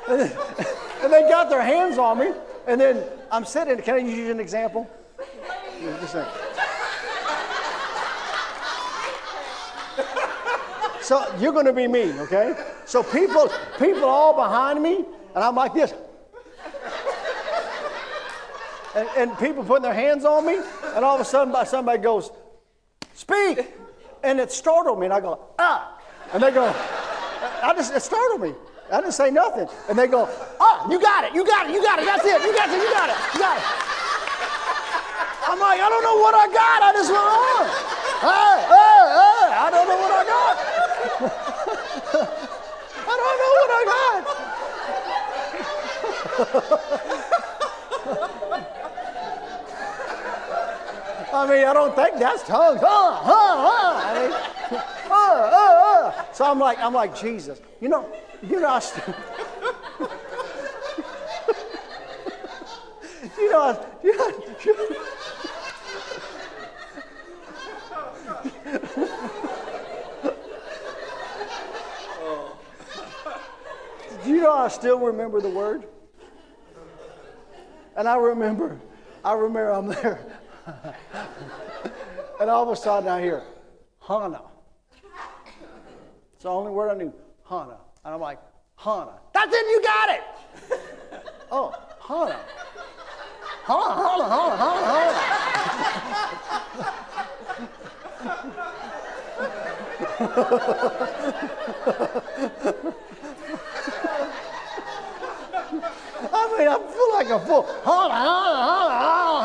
and 0.08 1.12
they 1.12 1.22
got 1.28 1.48
their 1.48 1.62
hands 1.62 1.96
on 1.98 2.18
me, 2.18 2.32
and 2.66 2.80
then 2.80 3.04
I'm 3.30 3.44
sitting. 3.44 3.80
Can 3.82 3.94
I 3.94 3.98
use 3.98 4.30
an 4.30 4.40
example? 4.40 4.90
So 11.02 11.34
you're 11.38 11.52
going 11.52 11.66
to 11.66 11.72
be 11.72 11.88
me, 11.88 12.12
okay? 12.20 12.54
So 12.92 13.02
people, 13.02 13.48
people 13.78 14.04
all 14.04 14.36
behind 14.36 14.82
me, 14.82 14.96
and 15.34 15.42
I'm 15.42 15.54
like 15.54 15.72
this. 15.72 15.94
And, 18.94 19.08
and 19.16 19.38
people 19.38 19.64
putting 19.64 19.84
their 19.84 19.94
hands 19.94 20.26
on 20.26 20.44
me, 20.44 20.60
and 20.94 21.02
all 21.02 21.14
of 21.14 21.22
a 21.22 21.24
sudden 21.24 21.56
somebody 21.64 22.02
goes, 22.02 22.30
speak. 23.14 23.72
And 24.22 24.38
it 24.38 24.52
startled 24.52 25.00
me, 25.00 25.06
and 25.06 25.14
I 25.14 25.20
go, 25.20 25.40
ah. 25.58 25.98
And 26.34 26.42
they 26.42 26.50
go, 26.50 26.68
I 26.68 27.72
just, 27.74 27.94
it 27.94 28.02
startled 28.02 28.42
me. 28.42 28.52
I 28.92 29.00
didn't 29.00 29.14
say 29.14 29.30
nothing. 29.30 29.68
And 29.88 29.98
they 29.98 30.06
go, 30.06 30.28
ah, 30.60 30.86
you 30.90 31.00
got 31.00 31.24
it, 31.24 31.32
you 31.32 31.46
got 31.46 31.70
it, 31.70 31.72
you 31.72 31.82
got 31.82 31.98
it, 31.98 32.04
that's 32.04 32.26
it, 32.26 32.42
you 32.42 32.52
got 32.54 32.68
it, 32.68 32.76
you 32.76 32.92
got 32.92 33.08
it, 33.08 33.16
you 33.32 33.40
got 33.40 33.56
it. 33.56 33.64
I'm 35.48 35.58
like, 35.58 35.80
I 35.80 35.88
don't 35.88 36.04
know 36.04 36.16
what 36.20 36.34
I 36.34 36.46
got, 36.52 36.82
I 36.82 36.92
just 36.92 37.10
went 37.10 37.24
on. 37.24 37.64
Hey, 38.20 38.68
hey, 38.68 39.00
hey, 39.16 39.48
I 39.56 39.68
don't 39.70 39.88
know 39.88 39.96
what 39.96 40.12
I 40.12 40.24
got. 42.28 42.38
I 51.34 51.46
mean, 51.48 51.64
I 51.66 51.72
don't 51.72 51.96
think 51.96 52.18
that's 52.18 52.42
tongues. 52.46 52.80
Huh, 52.82 53.14
huh, 53.22 53.68
huh. 53.68 54.00
I 54.04 54.14
mean, 54.20 54.32
uh, 55.10 55.14
uh, 55.14 56.08
uh. 56.08 56.32
So 56.32 56.44
I'm 56.44 56.58
like, 56.58 56.78
I'm 56.78 56.92
like, 56.94 57.16
Jesus, 57.18 57.60
you 57.80 57.88
know, 57.88 58.06
you 58.42 58.60
know, 58.60 58.68
I 58.68 58.78
st- 58.80 59.06
you 63.38 63.50
know, 63.50 63.86
you 64.02 64.16
know 64.16 64.32
know 74.42 74.52
I 74.52 74.68
still 74.68 74.98
remember 74.98 75.40
the 75.40 75.48
word? 75.48 75.84
And 77.96 78.08
I 78.08 78.16
remember, 78.16 78.80
I 79.24 79.34
remember 79.34 79.70
I'm 79.70 79.86
there. 79.86 80.18
and 82.40 82.50
all 82.50 82.64
of 82.64 82.68
a 82.70 82.76
sudden 82.76 83.08
I 83.08 83.20
hear, 83.20 83.42
Hana. 84.00 84.42
It's 86.34 86.42
the 86.42 86.48
only 86.48 86.72
word 86.72 86.90
I 86.90 86.94
knew, 86.94 87.12
Hana. 87.48 87.76
And 88.04 88.14
I'm 88.14 88.20
like, 88.20 88.40
Hana. 88.76 89.12
That's 89.32 89.54
it, 89.54 89.66
you 89.66 89.82
got 89.82 90.10
it. 90.10 90.22
oh, 91.52 91.72
Hana. 92.00 92.40
Hana, 93.64 93.94
Hana, 93.94 94.28
Hana, 94.28 94.56
Hana, 94.56 94.82
Hana. 102.72 102.98
I 106.52 106.58
mean, 106.58 106.68
I 106.68 106.78
feel 106.78 107.12
like 107.14 107.30
a 107.30 107.46
fool. 107.46 107.62
Holla, 107.84 108.14
holla, 108.14 108.62
holla, 108.62 108.94
holla, 109.04 109.42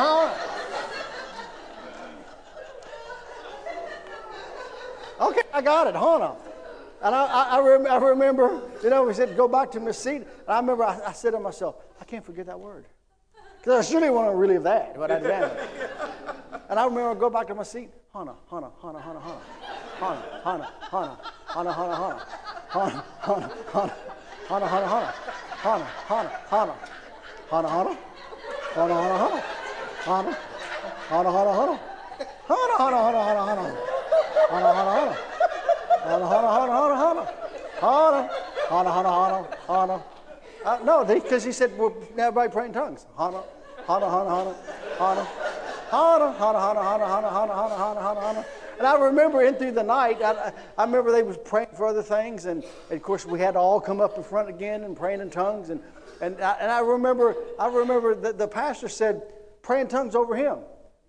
holla. 5.20 5.30
Okay, 5.30 5.42
I 5.54 5.62
got 5.62 5.88
it. 5.88 5.96
On. 5.96 6.36
And 7.02 7.16
I, 7.16 7.26
I, 7.26 7.58
I, 7.58 7.62
rem- 7.62 7.88
I 7.88 7.98
remember, 7.98 8.62
you 8.84 8.90
know, 8.90 9.04
we 9.04 9.14
said, 9.14 9.38
go 9.38 9.48
back 9.48 9.72
to 9.72 9.80
my 9.80 9.92
seat. 9.92 10.16
And 10.18 10.28
I 10.48 10.60
remember 10.60 10.84
I, 10.84 11.00
I 11.08 11.12
said 11.14 11.32
to 11.32 11.40
myself, 11.40 11.76
I 12.02 12.06
can't 12.06 12.26
forget 12.26 12.48
that 12.48 12.60
word. 12.60 12.86
Because 13.60 13.86
I 13.86 13.90
surely 13.90 14.10
want 14.10 14.32
to 14.32 14.36
relive 14.36 14.64
that, 14.64 14.96
but 14.98 15.12
I 15.12 15.20
didn't. 15.20 15.52
and 16.70 16.80
I 16.80 16.86
remember 16.86 17.12
I 17.12 17.14
go 17.16 17.30
back 17.30 17.48
to 17.48 17.56
my 17.56 17.64
seat. 17.64 17.90
Hana, 18.14 18.34
Hana, 18.50 18.72
Hana, 18.82 19.00
Hana, 19.00 19.20
Hana. 19.20 19.40
Hana, 20.00 20.22
Hana, 20.44 20.72
Hana, 20.82 21.18
Hana, 21.46 21.74
Hana, 21.74 21.96
Hana. 21.96 22.26
Hana, 22.70 23.04
Hana, 23.22 23.46
Hana. 23.56 23.94
Hana, 24.48 24.68
Hana, 24.68 24.88
Hana. 24.88 25.14
Hana, 25.58 25.84
Hana, 25.86 26.30
Hana. 26.50 26.76
Hana, 27.50 27.70
Hana. 27.70 27.98
Hana, 28.76 28.94
Hana, 28.94 29.18
Hana. 29.18 29.42
Hana. 30.04 30.38
Hana, 31.10 31.32
Hana, 31.32 31.54
Hana. 31.54 31.80
Hana, 32.48 32.74
Hana, 32.78 32.98
Hana, 32.98 33.24
Hana, 33.24 33.46
Hana. 33.46 33.66
Hana, 34.50 34.74
Hana, 34.74 34.92
Hana. 34.92 35.14
Hana, 36.04 36.28
Hana, 36.28 36.48
Hana, 36.52 36.74
Hana, 36.74 36.96
Hana. 36.96 37.24
Hana, 37.80 38.30
Hana, 38.70 38.92
Hana, 38.92 39.10
Hana, 39.10 39.48
Hana. 39.68 40.04
Uh, 40.66 40.80
no, 40.84 41.06
because 41.06 41.46
he 41.46 41.54
said, 41.54 41.78
well, 41.78 41.96
everybody 42.18 42.52
pray 42.52 42.66
in 42.66 42.74
tongues. 42.74 43.06
Hana, 43.18 43.42
Hana, 43.88 44.10
Hana, 44.10 44.30
Hana, 44.30 44.56
Hana. 45.00 45.28
Hana, 45.90 46.32
Hana, 46.34 46.60
Hana, 46.60 46.84
Hana, 46.84 47.06
Hana, 47.08 47.30
Hana, 47.30 47.54
Hana, 47.54 47.76
Hana, 47.76 48.02
Hana, 48.02 48.22
Hana. 48.22 48.46
And 48.78 48.86
I 48.86 48.98
remember 49.00 49.42
in 49.42 49.56
through 49.56 49.72
the 49.72 49.84
night, 49.84 50.22
I, 50.22 50.52
I 50.78 50.84
remember 50.84 51.14
they 51.14 51.24
was 51.24 51.38
praying 51.38 51.70
for 51.78 51.88
other 51.88 52.04
things, 52.04 52.46
and, 52.46 52.64
and, 52.90 52.98
of 52.98 53.04
course 53.04 53.26
we 53.26 53.40
had 53.40 53.54
to 53.54 53.60
all 53.60 53.80
come 53.80 54.02
up 54.02 54.18
in 54.18 54.24
front 54.24 54.50
again 54.50 54.84
and 54.84 54.98
praying 54.98 55.22
in 55.22 55.30
tongues. 55.30 55.70
And, 55.70 55.82
and, 56.22 56.42
I, 56.42 56.58
and 56.60 56.72
I 56.72 56.80
remember, 56.80 57.36
I 57.60 57.68
remember 57.68 58.16
that 58.16 58.38
the 58.38 58.48
pastor 58.48 58.90
said, 58.90 59.22
pray 59.62 59.82
in 59.82 59.88
tongues 59.88 60.16
over 60.16 60.36
him. 60.36 60.60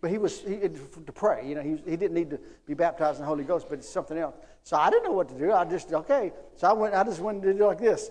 But 0.01 0.11
he 0.11 0.19
was 0.19 0.41
he, 0.41 0.57
to 0.59 1.13
pray. 1.13 1.47
You 1.49 1.57
know, 1.57 1.63
he, 1.63 1.77
he 1.91 1.97
didn't 1.97 2.15
need 2.15 2.31
to 2.31 2.39
be 2.67 2.75
baptized 2.75 3.17
in 3.17 3.23
the 3.23 3.27
Holy 3.27 3.43
Ghost, 3.43 3.67
but 3.69 3.79
it's 3.79 3.89
something 3.89 4.17
else. 4.17 4.37
So 4.63 4.77
I 4.77 4.91
didn't 4.91 5.05
know 5.05 5.13
what 5.13 5.29
to 5.31 5.35
do. 5.35 5.53
I 5.53 5.65
just 5.65 5.93
okay. 5.93 6.33
So 6.55 6.69
I 6.69 6.73
went. 6.73 6.95
I 6.95 7.03
just 7.03 7.21
went 7.21 7.43
to 7.43 7.53
do 7.53 7.67
like 7.67 7.79
this. 7.79 8.11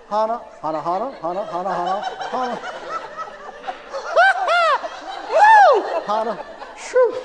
Hana, 0.11 0.41
Hana, 0.61 0.81
Hana, 0.81 1.11
Hana, 1.21 1.45
Hana, 1.45 1.73
Hana, 1.73 2.01
Hana. 2.31 2.59
Woo! 5.31 5.83
Hana. 6.05 6.45
Shoo. 6.77 7.15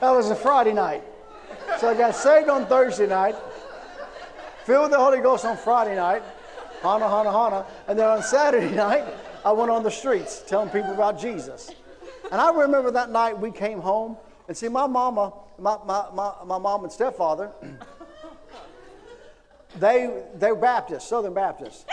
That 0.00 0.10
was 0.10 0.28
a 0.28 0.34
Friday 0.34 0.74
night. 0.74 1.02
So 1.78 1.88
I 1.88 1.94
got 1.94 2.14
saved 2.14 2.50
on 2.50 2.66
Thursday 2.66 3.06
night, 3.06 3.34
filled 4.64 4.82
with 4.82 4.90
the 4.90 4.98
Holy 4.98 5.22
Ghost 5.22 5.46
on 5.46 5.56
Friday 5.56 5.96
night, 5.96 6.22
Hana, 6.82 7.08
Hana, 7.08 7.32
Hana. 7.32 7.64
And 7.86 7.98
then 7.98 8.10
on 8.10 8.22
Saturday 8.22 8.74
night, 8.74 9.06
I 9.42 9.52
went 9.52 9.70
on 9.70 9.82
the 9.82 9.90
streets 9.90 10.44
telling 10.46 10.68
people 10.68 10.92
about 10.92 11.18
Jesus. 11.18 11.70
And 12.30 12.42
I 12.42 12.50
remember 12.52 12.90
that 12.90 13.08
night 13.08 13.38
we 13.38 13.50
came 13.50 13.80
home, 13.80 14.18
and 14.48 14.56
see, 14.56 14.68
my 14.68 14.86
mama, 14.86 15.32
my, 15.58 15.76
my, 15.86 16.06
my, 16.14 16.32
my 16.44 16.58
mom 16.58 16.84
and 16.84 16.92
stepfather, 16.92 17.52
they, 19.78 20.22
they're 20.34 20.56
Baptists, 20.56 21.08
Southern 21.08 21.34
Baptists. 21.34 21.84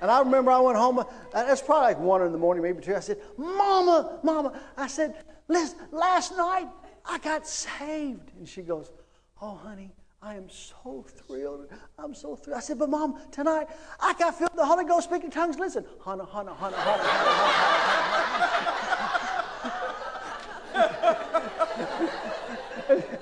And 0.00 0.10
I 0.10 0.20
remember 0.20 0.50
I 0.50 0.60
went 0.60 0.78
home, 0.78 0.98
and 0.98 1.50
it's 1.50 1.62
probably 1.62 1.94
like 1.94 1.98
one 1.98 2.22
in 2.22 2.30
the 2.30 2.38
morning, 2.38 2.62
maybe 2.62 2.82
two. 2.82 2.94
I 2.94 3.00
said, 3.00 3.18
Mama, 3.36 4.20
Mama, 4.22 4.60
I 4.76 4.86
said, 4.86 5.24
listen, 5.48 5.78
last 5.90 6.36
night 6.36 6.68
I 7.04 7.18
got 7.18 7.46
saved. 7.46 8.30
And 8.38 8.48
she 8.48 8.62
goes, 8.62 8.92
Oh, 9.40 9.56
honey, 9.56 9.92
I 10.26 10.34
am 10.34 10.50
so 10.50 11.06
thrilled. 11.08 11.68
I'm 11.96 12.12
so 12.12 12.34
thrilled. 12.34 12.58
I 12.58 12.60
said, 12.60 12.80
But 12.80 12.90
Mom, 12.90 13.16
tonight 13.30 13.68
I 14.00 14.12
got 14.14 14.40
with 14.40 14.56
the 14.56 14.66
Holy 14.66 14.84
Ghost 14.84 15.08
speaking 15.08 15.30
tongues. 15.30 15.56
Listen, 15.56 15.84
Hana, 16.04 16.26
Hana, 16.26 16.52
Hana, 16.52 16.76
Hana, 16.76 17.02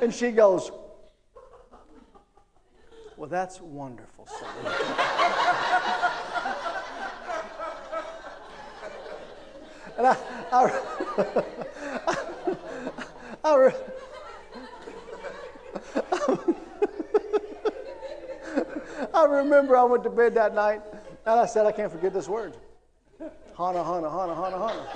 and 0.01 0.15
she 0.15 0.31
goes, 0.31 0.71
Well, 3.19 3.29
that's 3.29 3.61
wonderful, 3.61 4.27
son. 4.27 4.49
And 9.99 10.07
I, 10.07 10.17
I, 10.51 10.81
I, 12.07 12.17
I, 13.45 13.75
remember 19.23 19.77
I 19.77 19.85
went 19.85 20.03
to 20.03 20.11
bed 20.11 20.35
that 20.35 20.53
night 20.55 20.83
and 21.25 21.41
I 21.41 21.47
said, 21.47 21.67
I 21.67 21.73
can't 21.73 21.93
forget 21.93 22.13
this 22.13 22.29
word. 22.29 22.57
Hana, 23.57 23.85
Hana, 23.85 24.11
Hana, 24.11 24.35
Hana, 24.35 24.59
Hana. 24.59 24.87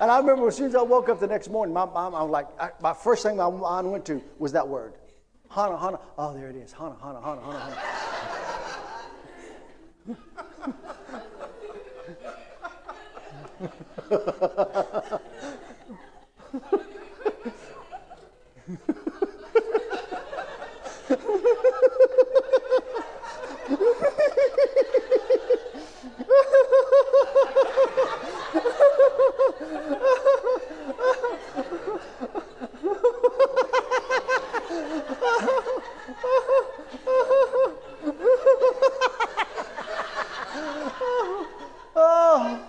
And 0.00 0.10
I 0.10 0.18
remember 0.18 0.48
as 0.48 0.56
soon 0.56 0.68
as 0.68 0.74
I 0.74 0.80
woke 0.82 1.10
up 1.10 1.20
the 1.20 1.26
next 1.26 1.50
morning, 1.50 1.74
my, 1.74 1.84
my, 1.84 2.06
I 2.06 2.22
was 2.22 2.30
like, 2.30 2.46
I, 2.58 2.70
my 2.80 2.94
first 2.94 3.22
thing 3.22 3.36
my 3.36 3.50
mind 3.50 3.92
went 3.92 4.06
to 4.06 4.22
was 4.38 4.52
that 4.52 4.66
word. 4.66 4.94
Hana, 5.50 5.76
Hana. 5.78 6.00
Oh, 6.16 6.32
there 6.32 6.48
it 6.48 6.56
is. 6.56 6.72
Hana, 6.72 6.96
Hana, 7.02 7.20
Hana, 7.20 7.42
Hana, 7.42 7.60
Hana. 7.60 7.76
Oh, 41.94 42.64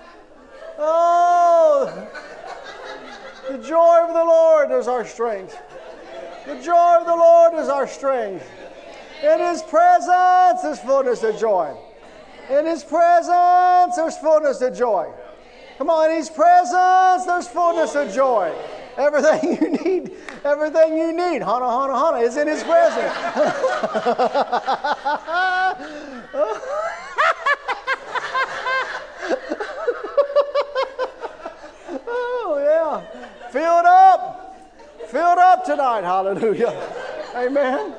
oh, 0.78 2.10
the 3.50 3.58
joy 3.58 4.00
of 4.02 4.14
the 4.14 4.24
Lord 4.24 4.72
is 4.72 4.88
our 4.88 5.06
strength. 5.06 5.58
The 6.46 6.62
joy 6.62 6.98
of 7.00 7.06
the 7.06 7.16
Lord 7.16 7.54
is 7.56 7.70
our 7.70 7.88
strength. 7.88 8.48
In 9.24 9.40
His 9.40 9.64
presence 9.64 10.64
is 10.64 10.80
fullness 10.80 11.24
of 11.24 11.40
joy. 11.40 11.76
In 12.50 12.66
His 12.66 12.84
presence 12.84 13.96
there's 13.96 14.18
fullness 14.18 14.62
of 14.62 14.78
joy. 14.78 15.12
Come 15.78 15.90
on, 15.90 16.12
in 16.12 16.18
His 16.18 16.30
presence 16.30 17.26
there's 17.26 17.48
fullness 17.48 17.96
of 17.96 18.14
joy. 18.14 18.54
Everything 18.98 19.58
you 19.62 19.70
need, 19.84 20.12
everything 20.46 20.98
you 20.98 21.12
need, 21.14 21.42
Hana, 21.42 21.70
Hana, 21.70 21.98
Hana, 21.98 22.18
is 22.20 22.38
in 22.38 22.48
His 22.48 22.64
presence. 22.64 23.14
Oh, 32.46 32.58
yeah. 32.60 33.02
Filled 33.50 33.86
up. 33.86 34.56
Filled 35.08 35.38
up 35.38 35.66
tonight. 35.66 36.04
Hallelujah. 36.04 36.74
Amen. 37.36 37.94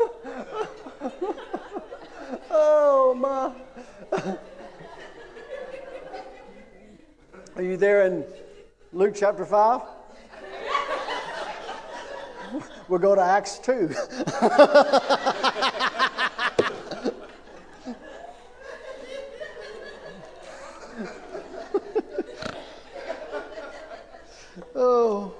Are 7.56 7.62
you 7.62 7.76
there 7.76 8.06
in 8.06 8.24
Luke 8.92 9.14
chapter 9.16 9.44
5? 9.44 9.82
We'll 12.88 12.98
go 12.98 13.14
to 13.14 13.22
Acts 13.22 13.58
2. 13.58 13.94
Oh. 24.82 25.39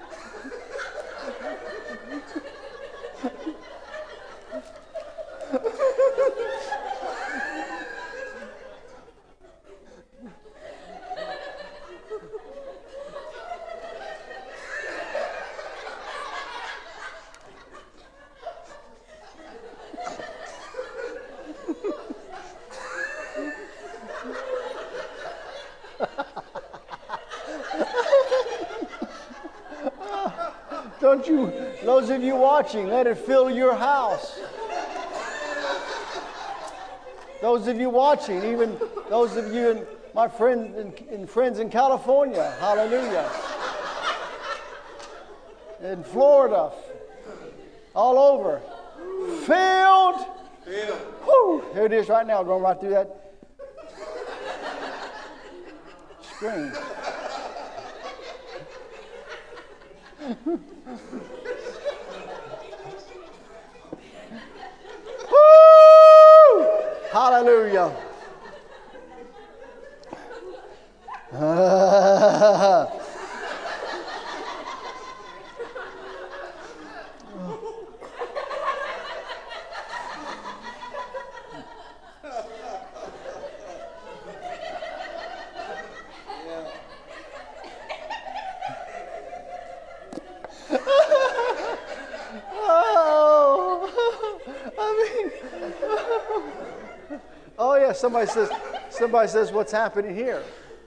watching, 32.61 32.87
let 32.89 33.07
it 33.07 33.17
fill 33.17 33.49
your 33.49 33.73
house. 33.73 34.39
Those 37.41 37.65
of 37.65 37.79
you 37.79 37.89
watching, 37.89 38.43
even 38.43 38.77
those 39.09 39.35
of 39.35 39.51
you, 39.51 39.71
and 39.71 39.87
my 40.13 40.27
friend 40.27 40.75
and, 40.75 40.93
and 41.09 41.27
friends 41.27 41.57
in 41.57 41.71
California, 41.71 42.55
hallelujah. 42.59 43.27
In 45.81 46.03
Florida, 46.03 46.71
all 47.95 48.19
over, 48.19 48.61
filled. 49.47 50.21
Whew, 51.23 51.63
here 51.73 51.85
it 51.85 51.93
is 51.93 52.09
right 52.09 52.27
now, 52.27 52.43
going 52.43 52.61
right 52.61 52.79
through 52.79 52.91
that 52.91 53.09
screen. 56.21 56.71
Hallelujah. 67.11 67.91
Somebody 98.01 98.25
says, 98.31 98.49
somebody 98.89 99.27
says, 99.27 99.51
what's 99.51 99.71
happening 99.71 100.15
here? 100.15 100.41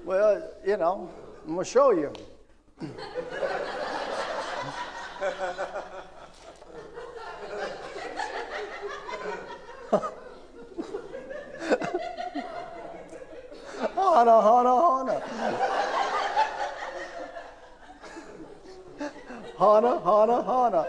Well, 0.05 0.51
you 0.67 0.77
know, 0.77 1.09
I'm 1.47 1.55
gonna 1.55 1.65
show 1.65 1.93
you. 1.93 2.13
Hana, 13.95 14.43
Hana, 14.43 14.75
Hana. 14.83 15.23
Hana, 19.57 20.01
Hana, 20.01 20.43
Hana. 20.43 20.85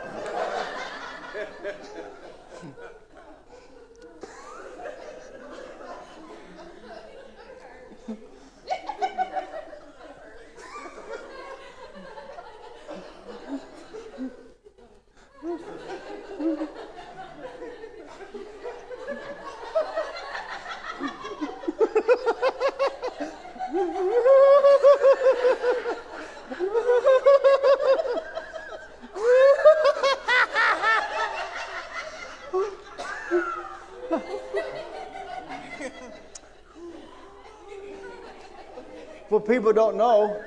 What 39.30 39.48
people 39.48 39.64
don't 39.76 39.98
know 39.98 40.42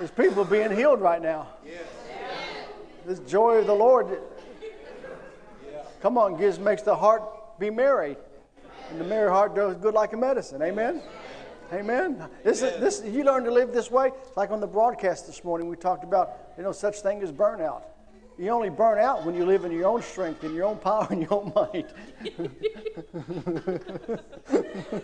is 0.00 0.10
people 0.10 0.44
being 0.44 0.70
healed 0.70 1.00
right 1.00 1.20
now. 1.20 1.48
This 3.04 3.18
joy 3.20 3.56
of 3.56 3.66
the 3.66 3.74
Lord, 3.74 4.20
come 6.00 6.16
on, 6.18 6.36
gives 6.38 6.58
makes 6.58 6.82
the 6.82 6.94
heart 6.94 7.22
be 7.58 7.70
merry, 7.70 8.16
and 8.90 9.00
the 9.00 9.04
merry 9.04 9.30
heart 9.30 9.54
does 9.54 9.76
good 9.76 9.94
like 9.94 10.12
a 10.12 10.16
medicine. 10.16 10.62
Amen. 10.62 11.02
Amen. 11.72 12.28
This 12.44 12.62
is 12.62 12.80
this. 12.80 13.02
You 13.04 13.24
learn 13.24 13.42
to 13.44 13.50
live 13.50 13.72
this 13.72 13.90
way. 13.90 14.12
Like 14.36 14.50
on 14.50 14.60
the 14.60 14.68
broadcast 14.68 15.26
this 15.26 15.42
morning, 15.42 15.68
we 15.68 15.76
talked 15.76 16.04
about 16.04 16.38
you 16.56 16.62
know 16.62 16.70
such 16.72 17.00
thing 17.00 17.22
as 17.22 17.32
burnout. 17.32 17.82
You 18.38 18.50
only 18.50 18.70
burn 18.70 18.98
out 18.98 19.24
when 19.24 19.34
you 19.34 19.46
live 19.46 19.64
in 19.64 19.72
your 19.72 19.88
own 19.88 20.02
strength 20.02 20.44
and 20.44 20.54
your 20.54 20.66
own 20.66 20.78
power 20.78 21.08
and 21.10 21.22
your 21.22 21.34
own 21.34 21.52
might. 21.56 21.90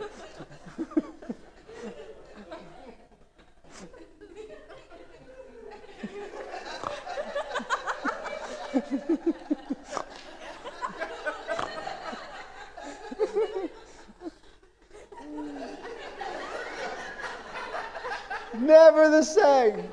Never 18.54 19.10
the 19.10 19.24
same. 19.24 19.84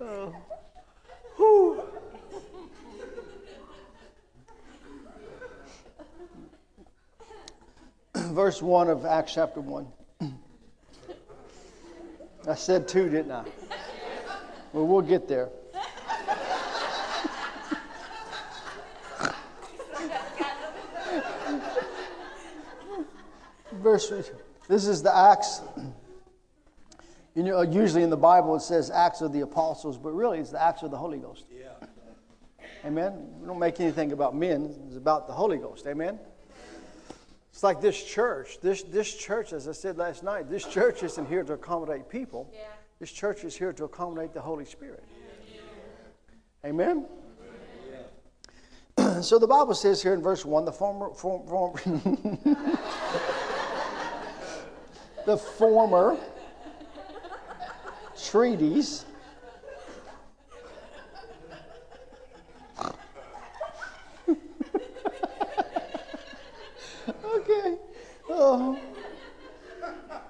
Oh. 0.00 0.34
Whew. 1.36 1.82
Verse 8.56 8.62
1 8.62 8.88
of 8.88 9.04
Acts 9.04 9.34
chapter 9.34 9.60
1. 9.60 9.86
I 12.48 12.54
said 12.54 12.88
two, 12.88 13.10
didn't 13.10 13.30
I? 13.30 13.44
Well, 14.72 14.86
we'll 14.86 15.02
get 15.02 15.28
there. 15.28 15.50
Verse, 23.74 24.10
this 24.68 24.86
is 24.86 25.02
the 25.02 25.14
Acts. 25.14 25.60
You 27.34 27.42
know, 27.42 27.60
usually 27.60 28.04
in 28.04 28.08
the 28.08 28.16
Bible 28.16 28.56
it 28.56 28.60
says 28.60 28.90
Acts 28.90 29.20
of 29.20 29.34
the 29.34 29.42
Apostles, 29.42 29.98
but 29.98 30.12
really 30.12 30.38
it's 30.38 30.48
the 30.48 30.62
Acts 30.62 30.82
of 30.82 30.90
the 30.90 30.96
Holy 30.96 31.18
Ghost. 31.18 31.44
Yeah. 31.54 31.74
Amen. 32.86 33.34
We 33.38 33.46
don't 33.48 33.58
make 33.58 33.80
anything 33.80 34.12
about 34.12 34.34
men, 34.34 34.74
it's 34.86 34.96
about 34.96 35.26
the 35.26 35.34
Holy 35.34 35.58
Ghost. 35.58 35.86
Amen. 35.86 36.18
It's 37.56 37.62
like 37.62 37.80
this 37.80 38.04
church. 38.04 38.60
This, 38.60 38.82
this 38.82 39.14
church, 39.14 39.54
as 39.54 39.66
I 39.66 39.72
said 39.72 39.96
last 39.96 40.22
night, 40.22 40.50
this 40.50 40.62
church 40.66 41.02
isn't 41.02 41.26
here 41.26 41.42
to 41.42 41.54
accommodate 41.54 42.06
people. 42.06 42.52
Yeah. 42.52 42.64
This 43.00 43.10
church 43.10 43.44
is 43.44 43.56
here 43.56 43.72
to 43.72 43.84
accommodate 43.84 44.34
the 44.34 44.42
Holy 44.42 44.66
Spirit. 44.66 45.02
Amen. 46.66 47.06
So 49.22 49.38
the 49.38 49.46
Bible 49.46 49.74
says 49.74 50.02
here 50.02 50.12
in 50.12 50.20
verse 50.20 50.44
1 50.44 50.66
the 50.66 50.72
former, 50.72 51.08
form, 51.14 51.46
form, 51.46 51.72
the 55.24 55.38
former 55.38 56.18
treaties 58.22 59.06
okay. 67.48 67.76
Oh. 68.38 68.78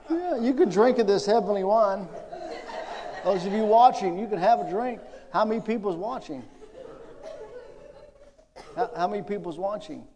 Yeah, 0.09 0.37
you 0.37 0.55
can 0.55 0.69
drink 0.69 0.99
of 0.99 1.09
this 1.09 1.27
heavenly 1.27 1.65
wine. 1.65 2.07
Those 3.25 3.45
of 3.45 3.53
you 3.53 3.65
watching, 3.65 4.17
you 4.17 4.29
can 4.29 4.39
have 4.39 4.61
a 4.61 4.71
drink. 4.71 5.01
How 5.33 5.45
many 5.45 5.61
people's 5.61 5.97
watching? 5.97 6.45
How, 8.77 8.91
how 8.97 9.09
many 9.09 9.25
people's 9.25 9.59
watching? 9.59 10.07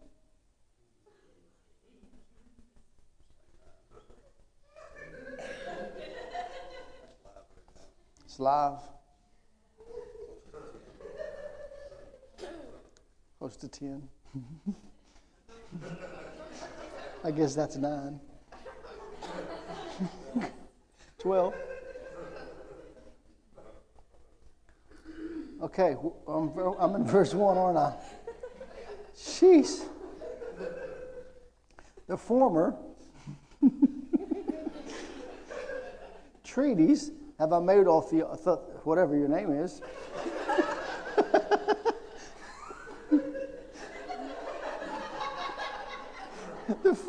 It's 8.23 8.39
live. 8.39 8.79
Close 13.37 13.57
to 13.57 13.67
10. 13.67 14.07
I 17.23 17.31
guess 17.31 17.53
that's 17.55 17.75
nine. 17.75 18.19
12. 21.19 21.53
Okay, 25.61 25.95
I'm, 26.27 26.57
I'm 26.79 26.95
in 26.95 27.05
verse 27.05 27.35
1, 27.35 27.57
aren't 27.57 27.77
I? 27.77 27.93
Sheesh. 29.15 29.85
The 32.07 32.17
former 32.17 32.75
treaties 36.43 37.11
have 37.37 37.53
I 37.53 37.59
made 37.59 37.85
off 37.85 38.09
the, 38.09 38.27
uh, 38.27 38.55
whatever 38.83 39.15
your 39.15 39.27
name 39.27 39.51
is. 39.51 39.81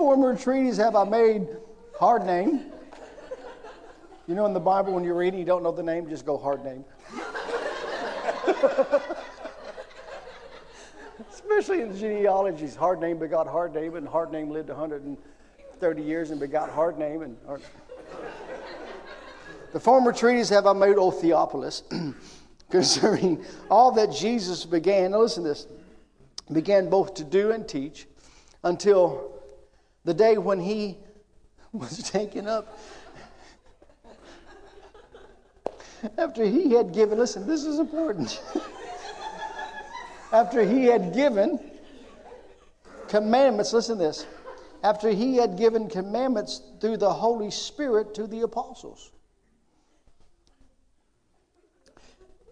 Former 0.03 0.35
treaties 0.35 0.79
have 0.79 0.97
I 0.97 1.05
made 1.05 1.47
hard 1.97 2.27
name. 2.27 2.73
You 4.27 4.35
know, 4.35 4.47
in 4.47 4.53
the 4.53 4.59
Bible, 4.59 4.93
when 4.93 5.05
you're 5.05 5.15
reading, 5.15 5.39
you 5.39 5.47
don't 5.47 5.63
know 5.63 5.71
the 5.71 5.81
name, 5.81 6.09
just 6.09 6.27
go 6.27 6.37
hard 6.37 6.65
name. 6.65 6.85
Especially 11.31 11.83
in 11.83 11.97
genealogies, 11.97 12.75
hard 12.75 13.01
name 13.01 13.21
begot 13.21 13.47
hard 13.47 13.77
name, 13.77 13.95
and 13.95 14.09
hard 14.09 14.33
name 14.33 14.51
lived 14.51 14.71
130 14.71 16.03
years 16.03 16.33
and 16.33 16.41
begot 16.41 16.69
hard 16.69 16.99
name. 16.99 17.23
And 17.23 17.37
hard... 17.47 17.63
the 19.73 19.79
former 19.79 20.13
treaties 20.13 20.49
have 20.49 20.67
I 20.67 20.73
made, 20.73 20.97
O 20.97 21.13
Theophilus, 21.13 21.85
concerning 22.71 23.45
all 23.71 23.93
that 23.93 24.11
Jesus 24.11 24.65
began. 24.65 25.13
Now 25.13 25.21
listen 25.21 25.45
to 25.45 25.51
this. 25.51 25.69
Began 26.51 26.91
both 26.91 27.15
to 27.15 27.23
do 27.23 27.53
and 27.53 27.69
teach 27.69 28.09
until 28.65 29.33
the 30.05 30.15
day 30.15 30.39
when 30.39 30.61
he 30.61 30.99
was 31.73 31.99
taken 32.11 32.47
up. 32.47 32.79
After 36.19 36.45
he 36.45 36.73
had 36.73 36.93
given, 36.93 37.19
listen, 37.19 37.47
this 37.47 37.65
is 37.65 37.79
important. 37.79 38.43
After 40.33 40.65
he 40.65 40.87
had 40.87 41.15
given 41.15 41.61
commandments, 43.09 43.73
listen 43.73 43.99
to 43.99 44.05
this. 44.05 44.27
After 44.83 45.11
he 45.11 45.37
had 45.37 45.57
given 45.57 45.89
commandments 45.89 46.61
through 46.81 46.97
the 46.97 47.13
Holy 47.13 47.51
Spirit 47.51 48.15
to 48.15 48.27
the 48.27 48.41
apostles. 48.41 49.13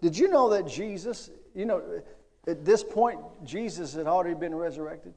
Did 0.01 0.17
you 0.17 0.29
know 0.29 0.49
that 0.49 0.65
Jesus, 0.65 1.29
you 1.53 1.65
know, 1.65 2.01
at 2.47 2.63
this 2.63 2.83
point, 2.83 3.19
Jesus 3.43 3.93
had 3.93 4.07
already 4.07 4.33
been 4.33 4.55
resurrected? 4.55 5.13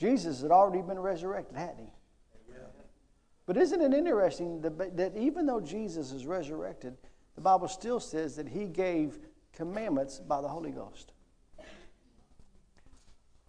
Jesus 0.00 0.40
had 0.40 0.50
already 0.50 0.80
been 0.80 0.98
resurrected, 0.98 1.58
hadn't 1.58 1.80
he? 1.80 1.92
But 3.44 3.58
isn't 3.58 3.82
it 3.82 3.92
interesting 3.92 4.62
that, 4.62 4.96
that 4.96 5.14
even 5.14 5.44
though 5.44 5.60
Jesus 5.60 6.10
is 6.12 6.24
resurrected, 6.24 6.96
the 7.34 7.42
Bible 7.42 7.68
still 7.68 8.00
says 8.00 8.34
that 8.36 8.48
he 8.48 8.64
gave 8.64 9.18
commandments 9.52 10.18
by 10.18 10.40
the 10.40 10.48
Holy 10.48 10.70
Ghost? 10.70 11.12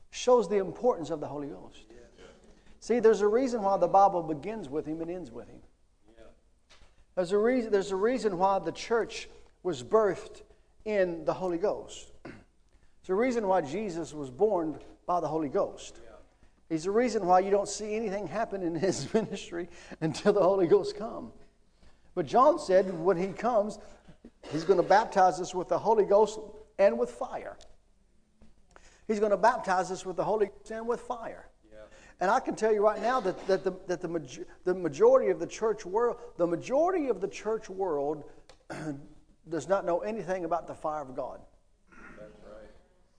Shows 0.10 0.50
the 0.50 0.58
importance 0.58 1.10
of 1.10 1.22
the 1.22 1.28
Holy 1.28 1.48
Ghost. 1.48 1.86
See, 2.82 3.00
there's 3.00 3.22
a 3.22 3.28
reason 3.30 3.62
why 3.62 3.78
the 3.78 3.88
Bible 3.88 4.22
begins 4.22 4.68
with 4.68 4.86
him 4.86 5.00
and 5.00 5.10
ends 5.10 5.32
with 5.32 5.48
him. 5.48 5.62
There's 7.16 7.32
a 7.32 7.38
reason, 7.38 7.72
there's 7.72 7.92
a 7.92 7.96
reason 7.96 8.38
why 8.38 8.60
the 8.60 8.74
church 8.74 9.30
was 9.64 9.84
birthed 9.84 10.42
in 10.84 11.24
the 11.24 11.34
Holy 11.34 11.58
Ghost. 11.58 12.12
There's 12.24 13.10
a 13.10 13.16
reason 13.16 13.48
why 13.48 13.62
Jesus 13.62 14.14
was 14.14 14.30
born 14.30 14.80
by 15.06 15.22
the 15.22 15.30
Holy 15.30 15.48
Ghost. 15.48 16.02
He's 16.72 16.86
the 16.86 16.92
reason 16.92 17.26
why 17.26 17.42
you 17.42 17.52
don't 17.52 17.68
see 17.68 17.96
anything 17.96 18.28
happen 18.28 18.64
in 18.64 18.76
his 18.88 19.14
ministry 19.14 19.68
until 20.00 20.32
the 20.32 20.42
Holy 20.42 20.68
Ghost 20.68 20.96
come. 20.96 21.34
But 22.16 22.26
John 22.26 22.60
said 22.60 22.98
when 22.98 23.18
he 23.18 23.28
comes, 23.28 23.78
he's 24.54 24.64
going 24.64 24.82
to 24.82 24.88
baptize 24.88 25.42
us 25.42 25.54
with 25.54 25.68
the 25.68 25.78
Holy 25.78 26.06
Ghost 26.06 26.40
and 26.80 26.98
with 26.98 27.12
fire. 27.12 27.58
He's 29.06 29.20
going 29.20 29.32
to 29.32 29.38
baptize 29.38 29.92
us 29.92 30.06
with 30.06 30.16
the 30.16 30.24
Holy 30.24 30.46
Ghost 30.46 30.72
and 30.72 30.88
with 30.88 31.02
fire. 31.02 31.50
And 32.22 32.32
I 32.32 32.40
can 32.40 32.56
tell 32.56 32.72
you 32.72 32.82
right 32.84 33.02
now 33.02 33.20
that, 33.20 33.48
that, 33.48 33.64
the, 33.66 33.74
that 33.88 34.00
the, 34.00 34.08
maj- 34.08 34.46
the 34.64 34.74
majority 34.74 35.30
of 35.30 35.40
the 35.40 35.48
church 35.48 35.86
world, 35.86 36.18
the 36.38 36.48
majority 36.48 37.08
of 37.08 37.20
the 37.20 37.28
church 37.28 37.68
world 37.70 38.24
does 39.50 39.68
not 39.68 39.86
know 39.86 40.00
anything 40.00 40.46
about 40.46 40.68
the 40.68 40.76
fire 40.76 41.02
of 41.02 41.16
God. 41.16 41.42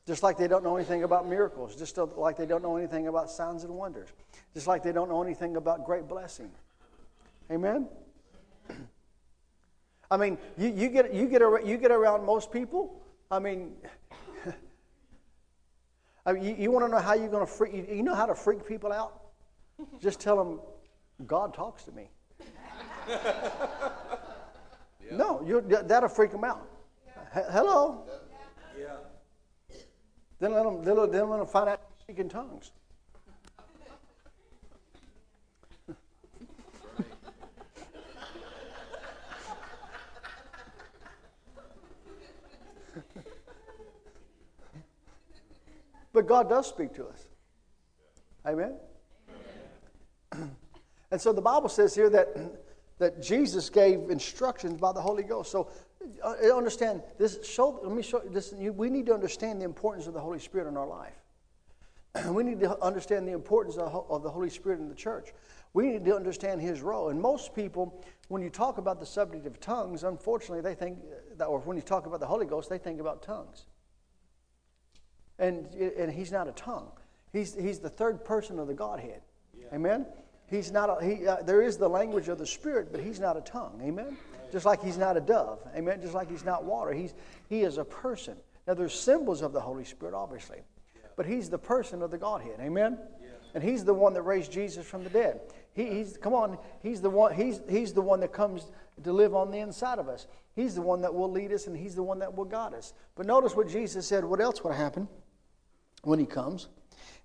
Just 0.06 0.22
like 0.22 0.36
they 0.36 0.48
don't 0.48 0.64
know 0.64 0.76
anything 0.76 1.04
about 1.04 1.28
miracles, 1.28 1.76
just 1.76 1.96
like 1.96 2.36
they 2.36 2.46
don't 2.46 2.62
know 2.62 2.76
anything 2.76 3.06
about 3.06 3.30
signs 3.30 3.62
and 3.64 3.72
wonders, 3.72 4.08
just 4.52 4.66
like 4.66 4.82
they 4.82 4.92
don't 4.92 5.08
know 5.08 5.22
anything 5.22 5.56
about 5.56 5.84
great 5.86 6.08
blessing. 6.08 6.50
Amen? 7.50 7.86
I 10.10 10.16
mean, 10.16 10.38
you, 10.58 10.68
you, 10.68 10.88
get, 10.88 11.14
you, 11.14 11.26
get, 11.26 11.64
you 11.64 11.76
get 11.76 11.92
around 11.92 12.26
most 12.26 12.50
people, 12.50 13.00
I 13.30 13.38
mean, 13.38 13.74
I 16.26 16.32
mean 16.32 16.44
you, 16.44 16.56
you 16.58 16.70
want 16.72 16.84
to 16.84 16.90
know 16.90 16.98
how 16.98 17.14
you're 17.14 17.28
going 17.28 17.46
to 17.46 17.52
freak, 17.52 17.72
you, 17.72 17.86
you 17.88 18.02
know 18.02 18.14
how 18.14 18.26
to 18.26 18.34
freak 18.34 18.66
people 18.66 18.92
out? 18.92 19.20
Just 20.00 20.20
tell 20.20 20.36
them, 20.36 20.60
God 21.26 21.54
talks 21.54 21.84
to 21.84 21.92
me. 21.92 22.08
No, 25.16 25.42
you, 25.44 25.60
that'll 25.60 26.08
freak 26.08 26.30
them 26.30 26.44
out. 26.44 26.66
H- 27.36 27.44
hello? 27.50 28.04
Then 30.42 30.52
let 30.54 30.64
them, 30.64 30.82
then 30.82 30.96
let 30.96 31.12
them 31.12 31.46
find 31.46 31.68
out 31.68 31.80
speak 32.00 32.18
in 32.18 32.28
tongues. 32.28 32.72
but 46.12 46.26
God 46.26 46.48
does 46.48 46.66
speak 46.66 46.92
to 46.94 47.06
us. 47.06 47.28
Amen? 48.44 48.74
And 51.12 51.20
so 51.20 51.32
the 51.32 51.40
Bible 51.40 51.68
says 51.68 51.94
here 51.94 52.10
that, 52.10 52.36
that 52.98 53.22
Jesus 53.22 53.70
gave 53.70 54.10
instructions 54.10 54.80
by 54.80 54.92
the 54.92 55.00
Holy 55.00 55.22
Ghost. 55.22 55.52
So 55.52 55.68
Uh, 56.22 56.34
uh, 56.44 56.56
understand 56.56 57.02
this. 57.18 57.44
Show, 57.44 57.80
let 57.82 57.94
me 57.94 58.02
show 58.02 58.20
this. 58.20 58.52
We 58.52 58.90
need 58.90 59.06
to 59.06 59.14
understand 59.14 59.60
the 59.60 59.64
importance 59.64 60.06
of 60.06 60.14
the 60.14 60.20
Holy 60.20 60.38
Spirit 60.38 60.68
in 60.68 60.76
our 60.76 60.86
life. 60.86 61.14
we 62.28 62.42
need 62.42 62.60
to 62.60 62.80
understand 62.82 63.26
the 63.26 63.32
importance 63.32 63.76
of, 63.76 64.22
the 64.22 64.30
Holy 64.30 64.50
Spirit 64.50 64.80
in 64.80 64.88
the 64.88 64.94
church. 64.94 65.32
We 65.74 65.88
need 65.88 66.04
to 66.04 66.14
understand 66.14 66.60
His 66.60 66.82
role. 66.82 67.08
And 67.08 67.20
most 67.20 67.54
people, 67.54 68.04
when 68.28 68.42
you 68.42 68.50
talk 68.50 68.78
about 68.78 69.00
the 69.00 69.06
subject 69.06 69.46
of 69.46 69.58
tongues, 69.60 70.04
unfortunately, 70.04 70.60
they 70.60 70.74
think 70.74 70.98
uh, 70.98 71.14
that, 71.38 71.46
or 71.46 71.60
when 71.60 71.76
you 71.76 71.82
talk 71.82 72.06
about 72.06 72.20
the 72.20 72.26
Holy 72.26 72.46
Ghost, 72.46 72.68
they 72.68 72.78
think 72.78 73.00
about 73.00 73.22
tongues. 73.22 73.66
And, 75.38 75.66
and 75.74 76.12
He's 76.12 76.30
not 76.30 76.48
a 76.48 76.52
tongue. 76.52 76.90
He's, 77.32 77.54
he's 77.54 77.78
the 77.78 77.88
third 77.88 78.24
person 78.24 78.58
of 78.58 78.66
the 78.66 78.74
Godhead. 78.74 79.22
Amen? 79.72 80.06
He's 80.52 80.70
not 80.70 80.90
a, 80.90 81.04
he, 81.04 81.26
uh, 81.26 81.42
there 81.42 81.62
is 81.62 81.78
the 81.78 81.88
language 81.88 82.28
of 82.28 82.36
the 82.36 82.46
Spirit, 82.46 82.88
but 82.92 83.00
he's 83.00 83.18
not 83.18 83.38
a 83.38 83.40
tongue. 83.40 83.80
Amen? 83.82 84.18
Just 84.52 84.66
like 84.66 84.82
he's 84.82 84.98
not 84.98 85.16
a 85.16 85.20
dove. 85.20 85.60
Amen? 85.74 86.00
Just 86.02 86.12
like 86.12 86.30
he's 86.30 86.44
not 86.44 86.64
water. 86.64 86.92
He's, 86.92 87.14
he 87.48 87.62
is 87.62 87.78
a 87.78 87.84
person. 87.84 88.36
Now, 88.66 88.74
there's 88.74 88.94
symbols 88.94 89.40
of 89.40 89.52
the 89.52 89.60
Holy 89.60 89.84
Spirit, 89.84 90.14
obviously, 90.14 90.58
but 91.16 91.26
he's 91.26 91.48
the 91.48 91.58
person 91.58 92.02
of 92.02 92.10
the 92.10 92.18
Godhead. 92.18 92.60
Amen? 92.60 92.98
And 93.54 93.64
he's 93.64 93.84
the 93.84 93.94
one 93.94 94.14
that 94.14 94.22
raised 94.22 94.52
Jesus 94.52 94.86
from 94.86 95.04
the 95.04 95.10
dead. 95.10 95.40
He, 95.74 95.86
he's, 95.86 96.16
come 96.16 96.34
on, 96.34 96.58
he's 96.82 97.00
the, 97.00 97.10
one, 97.10 97.34
he's, 97.34 97.60
he's 97.68 97.92
the 97.92 98.02
one 98.02 98.20
that 98.20 98.32
comes 98.32 98.66
to 99.02 99.12
live 99.12 99.34
on 99.34 99.50
the 99.50 99.58
inside 99.58 99.98
of 99.98 100.08
us. 100.08 100.26
He's 100.54 100.74
the 100.74 100.82
one 100.82 101.00
that 101.00 101.14
will 101.14 101.30
lead 101.30 101.52
us, 101.52 101.66
and 101.66 101.76
he's 101.76 101.94
the 101.94 102.02
one 102.02 102.18
that 102.18 102.34
will 102.34 102.44
guide 102.44 102.74
us. 102.74 102.92
But 103.14 103.26
notice 103.26 103.56
what 103.56 103.68
Jesus 103.68 104.06
said. 104.06 104.24
What 104.24 104.40
else 104.40 104.62
would 104.62 104.74
happen 104.74 105.08
when 106.02 106.18
he 106.18 106.26
comes? 106.26 106.68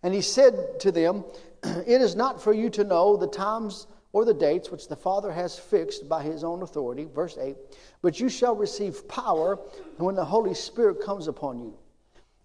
And 0.01 0.13
he 0.13 0.21
said 0.21 0.79
to 0.79 0.91
them, 0.91 1.25
It 1.63 2.01
is 2.01 2.15
not 2.15 2.41
for 2.41 2.53
you 2.53 2.69
to 2.71 2.83
know 2.83 3.17
the 3.17 3.27
times 3.27 3.87
or 4.13 4.25
the 4.25 4.33
dates 4.33 4.71
which 4.71 4.87
the 4.87 4.95
Father 4.95 5.31
has 5.31 5.59
fixed 5.59 6.07
by 6.07 6.23
his 6.23 6.43
own 6.43 6.61
authority. 6.61 7.07
Verse 7.13 7.37
8 7.37 7.55
But 8.01 8.19
you 8.19 8.29
shall 8.29 8.55
receive 8.55 9.07
power 9.07 9.59
when 9.97 10.15
the 10.15 10.25
Holy 10.25 10.53
Spirit 10.53 11.03
comes 11.03 11.27
upon 11.27 11.59
you. 11.59 11.77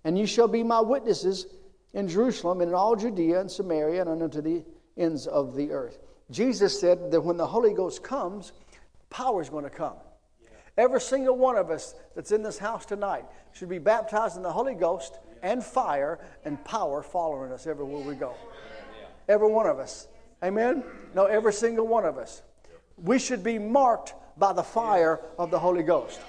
And 0.05 0.19
you 0.19 0.27
shall 0.27 0.49
be 0.49 0.63
my 0.63 0.81
witnesses 0.81 1.47
in 1.95 2.09
Jerusalem 2.09 2.61
and 2.61 2.71
in 2.71 2.75
all 2.75 2.97
Judea 2.97 3.41
and 3.41 3.51
Samaria 3.51 4.03
and 4.03 4.23
unto 4.23 4.41
the 4.41 4.65
ends 4.97 5.27
of 5.27 5.55
the 5.55 5.71
earth. 5.71 5.99
Jesus 6.31 6.79
said 6.79 7.11
that 7.11 7.21
when 7.21 7.37
the 7.37 7.47
Holy 7.47 7.75
Ghost 7.75 8.03
comes, 8.03 8.53
power 9.11 9.41
is 9.41 9.51
going 9.51 9.65
to 9.65 9.71
come. 9.71 9.97
Every 10.77 11.01
single 11.01 11.37
one 11.37 11.57
of 11.57 11.71
us 11.71 11.95
that's 12.15 12.33
in 12.33 12.43
this 12.43 12.59
house 12.59 12.87
tonight 12.87 13.25
should 13.53 13.69
be 13.69 13.79
baptized 13.79 14.37
in 14.37 14.43
the 14.43 14.53
Holy 14.53 14.75
Ghost 14.75 15.19
and 15.43 15.63
fire 15.63 16.19
and 16.45 16.63
power 16.65 17.03
following 17.03 17.53
us 17.53 17.67
everywhere 17.67 18.03
we 18.03 18.15
go. 18.15 18.35
Every 19.29 19.49
one 19.49 19.67
of 19.67 19.79
us. 19.79 20.09
Amen? 20.43 20.83
No, 21.15 21.27
every 21.27 21.53
single 21.53 21.87
one 21.87 22.05
of 22.05 22.19
us. 22.19 22.43
We 22.97 23.19
should 23.19 23.43
be 23.43 23.59
marked 23.59 24.15
by 24.39 24.53
the 24.53 24.63
fire 24.63 25.21
of 25.39 25.51
the 25.51 25.59
Holy 25.59 25.83
Ghost. 25.83 26.21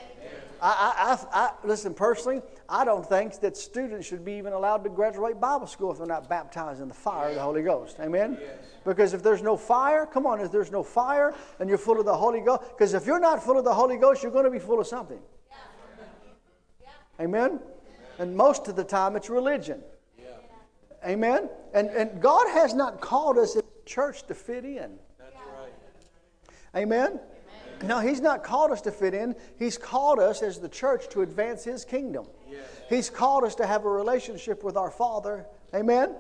I, 0.62 1.18
I, 1.34 1.40
I, 1.40 1.68
listen, 1.68 1.94
personally, 1.94 2.42
I 2.70 2.86
don't 2.86 3.06
think 3.06 3.42
that 3.42 3.58
students 3.58 4.08
should 4.08 4.24
be 4.24 4.34
even 4.34 4.54
allowed 4.54 4.86
to 4.86 4.90
graduate 4.90 5.42
Bible 5.42 5.68
school 5.68 5.92
if 5.92 5.98
they're 5.98 6.08
not 6.08 6.30
baptized 6.30 6.82
in 6.82 6.88
the 6.88 6.94
fire 6.94 7.30
of 7.30 7.36
the 7.36 7.42
Holy 7.42 7.64
Ghost. 7.64 7.98
Amen? 8.00 8.38
Because 8.86 9.14
if 9.14 9.22
there's 9.22 9.42
no 9.42 9.58
fire, 9.58 10.06
come 10.06 10.26
on, 10.26 10.40
if 10.40 10.54
there's 10.54 10.72
no 10.72 10.82
fire 10.82 11.34
and 11.60 11.68
you're 11.68 11.78
full 11.78 12.00
of 12.00 12.06
the 12.06 12.16
Holy 12.16 12.40
Ghost, 12.40 12.62
because 12.70 12.94
if 12.94 13.06
you're 13.06 13.20
not 13.20 13.44
full 13.44 13.58
of 13.58 13.66
the 13.66 13.74
Holy 13.74 13.98
Ghost, 13.98 14.24
you're 14.24 14.32
going 14.32 14.46
to 14.46 14.52
be 14.52 14.60
full 14.60 14.80
of 14.80 14.88
something. 14.88 15.20
Amen? 17.20 17.60
And 18.18 18.36
most 18.36 18.70
of 18.70 18.78
the 18.78 18.86
time, 18.86 19.18
it's 19.18 19.30
religion. 19.30 19.82
Amen? 21.06 21.50
And, 21.74 21.90
and 21.90 22.22
God 22.22 22.48
has 22.52 22.74
not 22.74 23.02
called 23.02 23.38
us 23.38 23.58
church 23.86 24.24
to 24.28 24.34
fit 24.34 24.66
in. 24.66 24.98
That's 25.20 25.36
right. 25.36 25.74
Amen? 26.76 27.20
No, 27.84 28.00
He's 28.00 28.22
not 28.22 28.44
called 28.44 28.72
us 28.72 28.82
to 28.82 28.92
fit 28.92 29.14
in. 29.14 29.36
He's 29.58 29.78
called 29.78 30.20
us 30.20 30.42
as 30.42 30.60
the 30.60 30.70
church 30.70 31.10
to 31.10 31.22
advance 31.22 31.64
His 31.64 31.84
kingdom. 31.86 32.28
He's 32.90 33.10
called 33.10 33.44
us 33.44 33.56
to 33.56 33.66
have 33.66 33.86
a 33.86 33.90
relationship 33.90 34.64
with 34.64 34.78
our 34.78 34.92
Father. 34.92 35.46
Amen? 35.74 36.16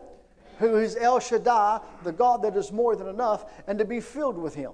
Who 0.59 0.77
is 0.77 0.95
El 0.95 1.19
Shaddai, 1.19 1.79
the 2.03 2.11
God 2.11 2.43
that 2.43 2.55
is 2.55 2.71
more 2.71 2.95
than 2.95 3.07
enough, 3.07 3.45
and 3.67 3.79
to 3.79 3.85
be 3.85 3.99
filled 3.99 4.37
with 4.37 4.55
Him. 4.55 4.73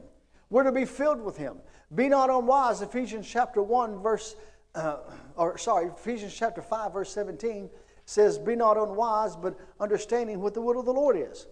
We're 0.50 0.64
to 0.64 0.72
be 0.72 0.86
filled 0.86 1.22
with 1.22 1.38
Him. 1.38 1.58
Be 1.94 2.10
not 2.10 2.30
unwise, 2.30 2.82
Ephesians 2.82 3.28
chapter 3.28 3.62
1, 3.62 4.02
verse, 4.02 4.36
uh, 4.76 4.98
or 5.36 5.58
sorry, 5.58 5.88
Ephesians 5.88 6.36
chapter 6.36 6.62
5, 6.62 6.94
verse 6.94 7.12
17 7.12 7.70
says, 8.06 8.38
Be 8.40 8.56
not 8.56 8.78
unwise, 8.78 9.36
but 9.36 9.58
understanding 9.80 10.40
what 10.42 10.54
the 10.54 10.62
will 10.62 10.80
of 10.80 10.86
the 10.86 10.94
Lord 10.94 11.18
is. 11.18 11.48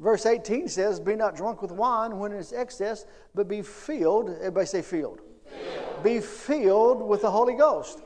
Verse 0.00 0.24
18 0.24 0.66
says, 0.68 0.98
Be 0.98 1.14
not 1.14 1.36
drunk 1.36 1.60
with 1.60 1.70
wine 1.70 2.18
when 2.18 2.32
it's 2.32 2.52
excess, 2.52 3.04
but 3.34 3.46
be 3.48 3.60
filled. 3.60 4.30
Everybody 4.30 4.66
say 4.66 4.82
filled. 4.82 5.20
filled. 5.44 6.02
Be 6.02 6.20
filled 6.20 7.06
with 7.06 7.20
the 7.20 7.30
Holy 7.30 7.54
Ghost. 7.54 8.00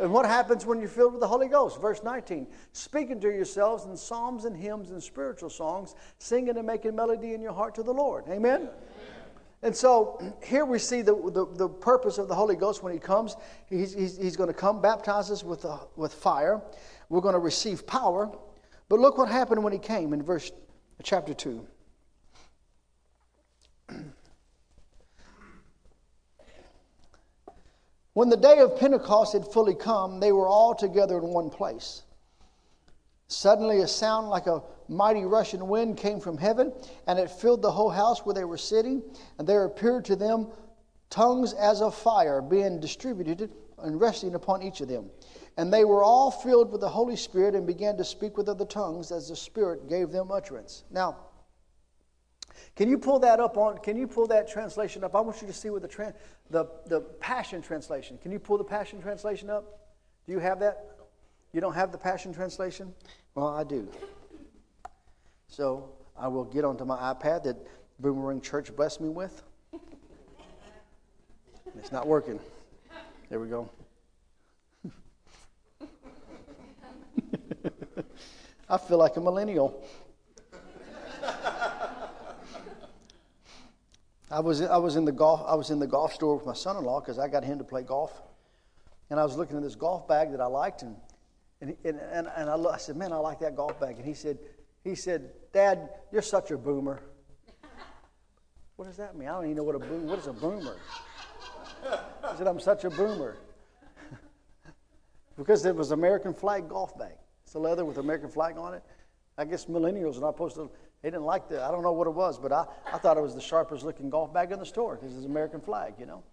And 0.00 0.12
what 0.12 0.26
happens 0.26 0.66
when 0.66 0.78
you're 0.78 0.88
filled 0.88 1.12
with 1.12 1.20
the 1.20 1.28
Holy 1.28 1.48
Ghost? 1.48 1.80
Verse 1.80 2.02
19 2.02 2.46
Speaking 2.72 3.20
to 3.20 3.28
yourselves 3.28 3.84
in 3.84 3.96
psalms 3.96 4.46
and 4.46 4.56
hymns 4.56 4.90
and 4.90 5.02
spiritual 5.02 5.50
songs, 5.50 5.94
singing 6.18 6.56
and 6.56 6.66
making 6.66 6.96
melody 6.96 7.34
in 7.34 7.42
your 7.42 7.52
heart 7.52 7.74
to 7.74 7.82
the 7.82 7.92
Lord. 7.92 8.24
Amen? 8.28 8.62
Amen. 8.62 8.70
And 9.62 9.74
so 9.74 10.20
here 10.42 10.64
we 10.64 10.78
see 10.78 11.02
the, 11.02 11.14
the, 11.14 11.46
the, 11.54 11.68
purpose 11.68 12.18
of 12.18 12.28
the 12.28 12.34
Holy 12.34 12.56
Ghost 12.56 12.82
when 12.82 12.92
He 12.92 12.98
comes. 12.98 13.36
He's, 13.68 13.94
he's, 13.94 14.16
he's 14.16 14.36
going 14.36 14.48
to 14.48 14.54
come, 14.54 14.80
baptize 14.80 15.30
us 15.30 15.42
with, 15.42 15.62
the, 15.62 15.78
with 15.96 16.14
fire. 16.14 16.62
We're 17.08 17.22
going 17.22 17.34
to 17.34 17.40
receive 17.40 17.86
power. 17.86 18.30
But 18.88 19.00
look 19.00 19.18
what 19.18 19.28
happened 19.28 19.64
when 19.64 19.72
He 19.72 19.78
came 19.78 20.12
in 20.12 20.22
verse 20.22 20.52
chapter 21.02 21.34
2. 21.34 21.66
When 28.14 28.30
the 28.30 28.36
day 28.36 28.60
of 28.60 28.78
Pentecost 28.78 29.34
had 29.34 29.46
fully 29.46 29.74
come, 29.74 30.20
they 30.20 30.32
were 30.32 30.48
all 30.48 30.74
together 30.74 31.18
in 31.18 31.24
one 31.24 31.50
place. 31.50 32.02
Suddenly, 33.28 33.80
a 33.80 33.86
sound 33.88 34.28
like 34.30 34.46
a 34.46 34.62
mighty 34.88 35.24
rushing 35.24 35.68
wind 35.68 35.98
came 35.98 36.18
from 36.20 36.38
heaven, 36.38 36.72
and 37.06 37.18
it 37.18 37.30
filled 37.30 37.60
the 37.60 37.70
whole 37.70 37.90
house 37.90 38.24
where 38.24 38.34
they 38.34 38.44
were 38.44 38.56
sitting. 38.56 39.02
And 39.38 39.46
there 39.46 39.64
appeared 39.64 40.04
to 40.06 40.16
them 40.16 40.48
tongues 41.10 41.52
as 41.52 41.82
of 41.82 41.94
fire, 41.94 42.40
being 42.40 42.80
distributed 42.80 43.50
and 43.78 44.00
resting 44.00 44.34
upon 44.34 44.62
each 44.62 44.80
of 44.80 44.88
them. 44.88 45.10
And 45.56 45.72
they 45.72 45.84
were 45.84 46.02
all 46.02 46.30
filled 46.30 46.70
with 46.70 46.82
the 46.82 46.88
Holy 46.88 47.16
Spirit 47.16 47.54
and 47.54 47.66
began 47.66 47.96
to 47.96 48.04
speak 48.04 48.36
with 48.36 48.48
other 48.48 48.66
tongues 48.66 49.10
as 49.10 49.28
the 49.28 49.36
Spirit 49.36 49.88
gave 49.88 50.10
them 50.10 50.30
utterance. 50.30 50.84
Now, 50.90 51.16
can 52.74 52.90
you 52.90 52.98
pull 52.98 53.18
that 53.20 53.40
up 53.40 53.56
on? 53.56 53.78
Can 53.78 53.96
you 53.96 54.06
pull 54.06 54.26
that 54.26 54.48
translation 54.48 55.02
up? 55.02 55.14
I 55.14 55.20
want 55.20 55.40
you 55.40 55.46
to 55.46 55.52
see 55.52 55.70
what 55.70 55.82
the 55.82 55.88
tra- 55.88 56.14
the 56.50 56.66
the 56.86 57.00
Passion 57.00 57.62
translation. 57.62 58.18
Can 58.18 58.32
you 58.32 58.38
pull 58.38 58.58
the 58.58 58.64
Passion 58.64 59.00
translation 59.00 59.48
up? 59.48 59.80
Do 60.26 60.32
you 60.32 60.38
have 60.38 60.60
that? 60.60 60.96
You 61.52 61.60
don't 61.60 61.74
have 61.74 61.90
the 61.90 61.98
Passion 61.98 62.34
translation? 62.34 62.92
Well, 63.34 63.48
I 63.48 63.64
do. 63.64 63.88
So 65.48 65.90
I 66.18 66.28
will 66.28 66.44
get 66.44 66.64
onto 66.64 66.84
my 66.84 66.96
iPad 67.14 67.44
that 67.44 67.56
Boomerang 67.98 68.40
Church 68.40 68.74
blessed 68.74 69.00
me 69.00 69.08
with. 69.08 69.42
It's 71.78 71.92
not 71.92 72.06
working. 72.06 72.40
There 73.28 73.40
we 73.40 73.48
go. 73.48 73.68
I 78.68 78.78
feel 78.78 78.98
like 78.98 79.16
a 79.16 79.20
millennial. 79.20 79.84
I 84.28 84.40
was, 84.40 84.60
I 84.60 84.76
was 84.76 84.96
in 84.96 85.04
the 85.04 85.12
golf 85.12 85.44
I 85.46 85.54
was 85.54 85.70
in 85.70 85.78
the 85.78 85.86
golf 85.86 86.12
store 86.12 86.36
with 86.36 86.46
my 86.46 86.52
son-in-law 86.52 87.00
because 87.00 87.18
I 87.18 87.28
got 87.28 87.44
him 87.44 87.58
to 87.58 87.64
play 87.64 87.82
golf, 87.82 88.20
and 89.08 89.20
I 89.20 89.24
was 89.24 89.36
looking 89.36 89.56
at 89.56 89.62
this 89.62 89.76
golf 89.76 90.08
bag 90.08 90.32
that 90.32 90.40
I 90.40 90.46
liked, 90.46 90.82
and 90.82 90.96
and 91.60 91.76
and, 91.84 92.00
and, 92.12 92.28
and 92.36 92.50
I, 92.50 92.56
I 92.56 92.76
said, 92.76 92.96
"Man, 92.96 93.12
I 93.12 93.18
like 93.18 93.38
that 93.40 93.54
golf 93.54 93.78
bag." 93.78 93.96
And 93.96 94.04
he 94.04 94.14
said, 94.14 94.38
he 94.86 94.94
said, 94.94 95.32
Dad, 95.52 95.88
you're 96.12 96.22
such 96.22 96.52
a 96.52 96.56
boomer. 96.56 97.02
What 98.76 98.84
does 98.84 98.98
that 98.98 99.16
mean? 99.16 99.26
I 99.26 99.32
don't 99.32 99.46
even 99.46 99.56
know 99.56 99.62
what 99.62 99.74
a 99.74 99.78
boomer. 99.78 100.06
What 100.06 100.18
is 100.18 100.26
a 100.26 100.34
boomer? 100.34 100.76
He 101.82 102.36
said, 102.36 102.46
I'm 102.46 102.60
such 102.60 102.84
a 102.84 102.90
boomer. 102.90 103.38
because 105.38 105.64
it 105.64 105.74
was 105.74 105.92
American 105.92 106.34
flag 106.34 106.68
golf 106.68 106.96
bag. 106.98 107.14
It's 107.46 107.54
a 107.54 107.58
leather 107.60 107.84
with 107.84 107.98
American 107.98 108.28
flag 108.28 108.58
on 108.58 108.74
it. 108.74 108.82
I 109.38 109.44
guess 109.44 109.66
millennials 109.66 110.16
are 110.16 110.20
not 110.20 110.34
supposed 110.34 110.56
to. 110.56 110.68
They 111.02 111.10
didn't 111.10 111.26
like 111.26 111.48
that. 111.50 111.62
I 111.62 111.70
don't 111.70 111.82
know 111.82 111.92
what 111.92 112.08
it 112.08 112.14
was, 112.14 112.40
but 112.40 112.50
I, 112.50 112.66
I 112.92 112.98
thought 112.98 113.16
it 113.16 113.22
was 113.22 113.36
the 113.36 113.40
sharpest 113.40 113.84
looking 113.84 114.10
golf 114.10 114.34
bag 114.34 114.50
in 114.50 114.58
the 114.58 114.66
store 114.66 114.96
because 114.96 115.14
it's 115.14 115.24
an 115.24 115.30
American 115.30 115.60
flag, 115.60 115.94
you 115.98 116.06
know. 116.06 116.24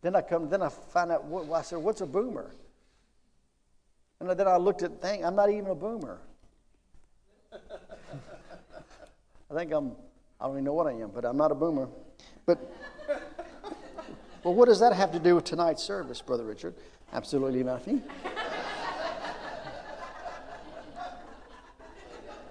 Then 0.00 0.16
I 0.16 0.22
come. 0.22 0.48
Then 0.48 0.62
I 0.62 0.70
find 0.70 1.12
out. 1.12 1.24
What, 1.24 1.52
I 1.52 1.60
said, 1.60 1.76
"What's 1.78 2.00
a 2.00 2.06
boomer?" 2.06 2.52
And 4.20 4.30
then 4.30 4.48
I 4.48 4.56
looked 4.56 4.82
at. 4.82 5.02
Thing. 5.02 5.22
I'm 5.24 5.36
not 5.36 5.50
even 5.50 5.66
a 5.66 5.74
boomer. 5.74 6.20
I 7.52 7.58
think 9.54 9.72
I'm. 9.72 9.92
I 10.40 10.46
don't 10.46 10.54
even 10.54 10.64
know 10.64 10.72
what 10.72 10.86
I 10.86 10.92
am, 10.92 11.10
but 11.10 11.26
I'm 11.26 11.36
not 11.36 11.52
a 11.52 11.54
boomer. 11.54 11.86
But 12.46 12.74
well, 14.42 14.54
what 14.54 14.68
does 14.68 14.80
that 14.80 14.94
have 14.94 15.12
to 15.12 15.18
do 15.18 15.34
with 15.34 15.44
tonight's 15.44 15.82
service, 15.82 16.22
Brother 16.22 16.44
Richard? 16.44 16.74
Absolutely 17.12 17.62
nothing. 17.62 18.02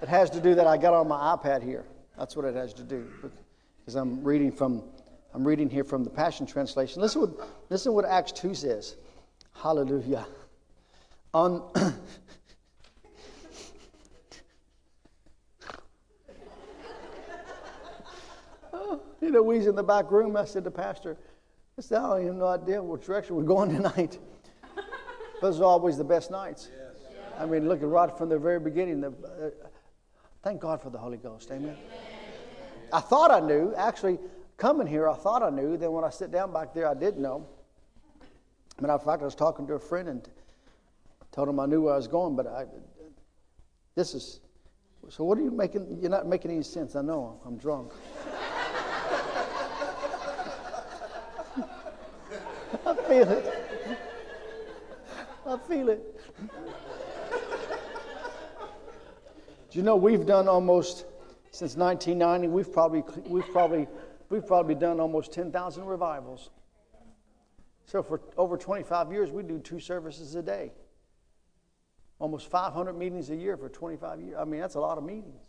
It 0.02 0.10
has 0.10 0.30
to 0.32 0.42
do 0.42 0.56
that 0.56 0.68
I 0.68 0.78
got 0.78 0.94
on 0.94 1.08
my 1.08 1.36
iPad 1.36 1.64
here. 1.64 1.86
That's 2.18 2.36
what 2.36 2.46
it 2.46 2.56
has 2.56 2.74
to 2.74 2.84
do. 2.84 3.08
Because 3.80 3.96
I'm 3.96 4.24
reading 4.24 4.52
from 4.52 4.84
I'm 5.34 5.46
reading 5.46 5.70
here 5.70 5.84
from 5.86 6.04
the 6.04 6.10
Passion 6.10 6.46
Translation. 6.46 7.02
Listen 7.02 7.22
what 7.22 7.50
listen 7.70 7.94
what 7.94 8.06
Acts 8.06 8.32
2 8.34 8.54
says. 8.54 8.98
Hallelujah. 9.54 10.26
On 11.34 11.64
you 19.22 19.32
know, 19.32 19.42
we 19.44 19.58
was 19.58 19.68
in 19.68 19.76
the 19.76 19.84
back 19.84 20.12
room. 20.12 20.36
I 20.36 20.46
said 20.46 20.64
to 20.66 20.72
Pastor, 20.72 21.16
I 21.78 21.82
said, 21.82 22.00
I 22.00 22.08
don't 22.08 22.18
even 22.22 22.28
have 22.28 22.36
no 22.38 22.48
idea 22.48 22.84
what 22.84 23.04
direction 23.04 23.36
we're 23.36 23.44
going 23.44 23.70
tonight. 23.74 24.18
Those 25.42 25.62
are 25.62 25.66
always 25.66 25.98
the 25.98 26.04
best 26.04 26.32
nights. 26.32 26.70
I 27.40 27.46
mean, 27.46 27.70
look 27.70 27.82
at 27.82 27.88
right 27.88 28.16
from 28.18 28.30
the 28.30 28.38
very 28.38 28.60
beginning. 28.60 29.00
The, 29.02 29.08
uh, 29.08 29.68
thank 30.44 30.60
God 30.62 30.82
for 30.82 30.90
the 30.90 30.98
Holy 30.98 31.18
Ghost. 31.18 31.52
Amen. 31.52 31.78
I 32.94 33.00
thought 33.00 33.32
I 33.32 33.40
knew. 33.40 33.74
Actually, 33.76 34.20
coming 34.58 34.88
here, 34.88 35.10
I 35.10 35.16
thought 35.16 35.44
I 35.44 35.50
knew. 35.50 35.78
Then 35.78 35.92
when 35.92 36.04
I 36.04 36.10
sit 36.10 36.32
down 36.32 36.52
back 36.54 36.74
there, 36.74 36.88
I 36.88 36.94
didn't 36.94 37.22
know. 37.22 37.48
Matter 38.80 38.94
of 38.94 39.04
fact, 39.04 39.22
I 39.22 39.26
was 39.26 39.36
talking 39.36 39.68
to 39.68 39.74
a 39.74 39.80
friend 39.80 40.10
and 40.10 40.28
told 41.32 41.50
him 41.50 41.60
I 41.60 41.66
knew 41.66 41.84
where 41.84 41.94
I 41.94 41.98
was 41.98 42.08
going, 42.08 42.36
but 42.36 42.48
I, 42.48 42.66
this 43.96 44.14
is. 44.14 44.40
So 45.10 45.24
what 45.24 45.38
are 45.38 45.42
you 45.42 45.52
making? 45.52 46.00
You're 46.02 46.12
not 46.12 46.28
making 46.28 46.52
any 46.52 46.64
sense. 46.64 46.96
I 46.96 47.02
know. 47.02 47.40
I'm 47.46 47.58
drunk. 47.58 47.92
I 52.86 52.96
feel 53.08 53.30
it. 53.30 53.54
I 55.46 55.58
feel 55.68 55.90
it. 55.90 56.20
Do 59.72 59.80
you 59.80 59.84
know 59.84 59.96
we've 59.96 60.26
done 60.26 60.50
almost 60.50 61.06
since 61.52 61.78
1990? 61.78 62.50
We've 62.50 62.72
probably 62.72 63.04
we've 63.26 63.50
probably 63.54 63.88
we've 64.30 64.46
probably 64.46 64.76
done 64.76 65.00
almost 65.00 65.32
10,000 65.32 65.86
revivals. 65.86 66.50
So 67.86 68.04
for 68.04 68.20
over 68.36 68.58
25 68.58 69.14
years, 69.14 69.32
we 69.32 69.44
do 69.44 69.60
two 69.60 69.80
services 69.80 70.36
a 70.36 70.42
day. 70.42 70.74
Almost 72.20 72.52
500 72.52 72.94
meetings 72.94 73.30
a 73.30 73.36
year 73.36 73.56
for 73.56 73.70
25 73.70 74.20
years. 74.20 74.36
I 74.38 74.44
mean, 74.44 74.60
that's 74.60 74.76
a 74.76 74.80
lot 74.80 74.98
of 74.98 75.06
meetings. 75.06 75.42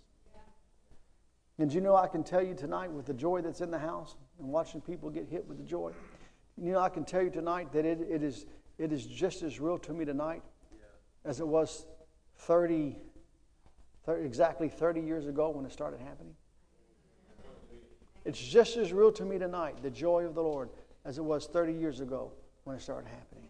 And 1.59 1.73
you 1.73 1.81
know, 1.81 1.97
I 1.97 2.07
can 2.07 2.23
tell 2.23 2.43
you 2.43 2.55
tonight 2.55 2.93
with 2.93 3.07
the 3.07 3.15
joy 3.15 3.41
that's 3.43 3.61
in 3.61 3.73
the 3.73 3.79
house 3.79 4.17
and 4.39 4.49
watching 4.49 4.81
people 4.81 5.11
get 5.11 5.29
hit 5.29 5.47
with 5.47 5.59
the 5.59 5.65
joy, 5.65 5.91
you 6.57 6.73
know, 6.73 6.79
I 6.81 6.91
can 6.91 7.05
tell 7.05 7.23
you 7.23 7.31
tonight 7.31 7.73
that 7.73 7.85
it, 7.85 8.01
it, 8.09 8.23
is, 8.23 8.47
it 8.79 8.93
is 8.93 9.05
just 9.05 9.43
as 9.43 9.59
real 9.59 9.79
to 9.79 9.93
me 9.93 10.05
tonight 10.05 10.43
as 11.25 11.41
it 11.41 11.47
was 11.47 11.87
30, 12.37 12.97
30, 14.05 14.25
exactly 14.25 14.69
30 14.69 15.01
years 15.01 15.27
ago 15.27 15.51
when 15.51 15.65
it 15.65 15.73
started 15.73 16.01
happening. 16.01 16.35
It's 18.25 18.39
just 18.39 18.77
as 18.77 18.93
real 18.93 19.13
to 19.13 19.25
me 19.25 19.39
tonight, 19.39 19.83
the 19.83 19.91
joy 19.91 20.25
of 20.25 20.35
the 20.35 20.43
Lord, 20.43 20.71
as 21.05 21.19
it 21.19 21.25
was 21.25 21.47
30 21.47 21.73
years 21.73 22.01
ago 22.01 22.33
when 22.65 22.77
it 22.77 22.83
started 22.83 23.09
happening. 23.09 23.49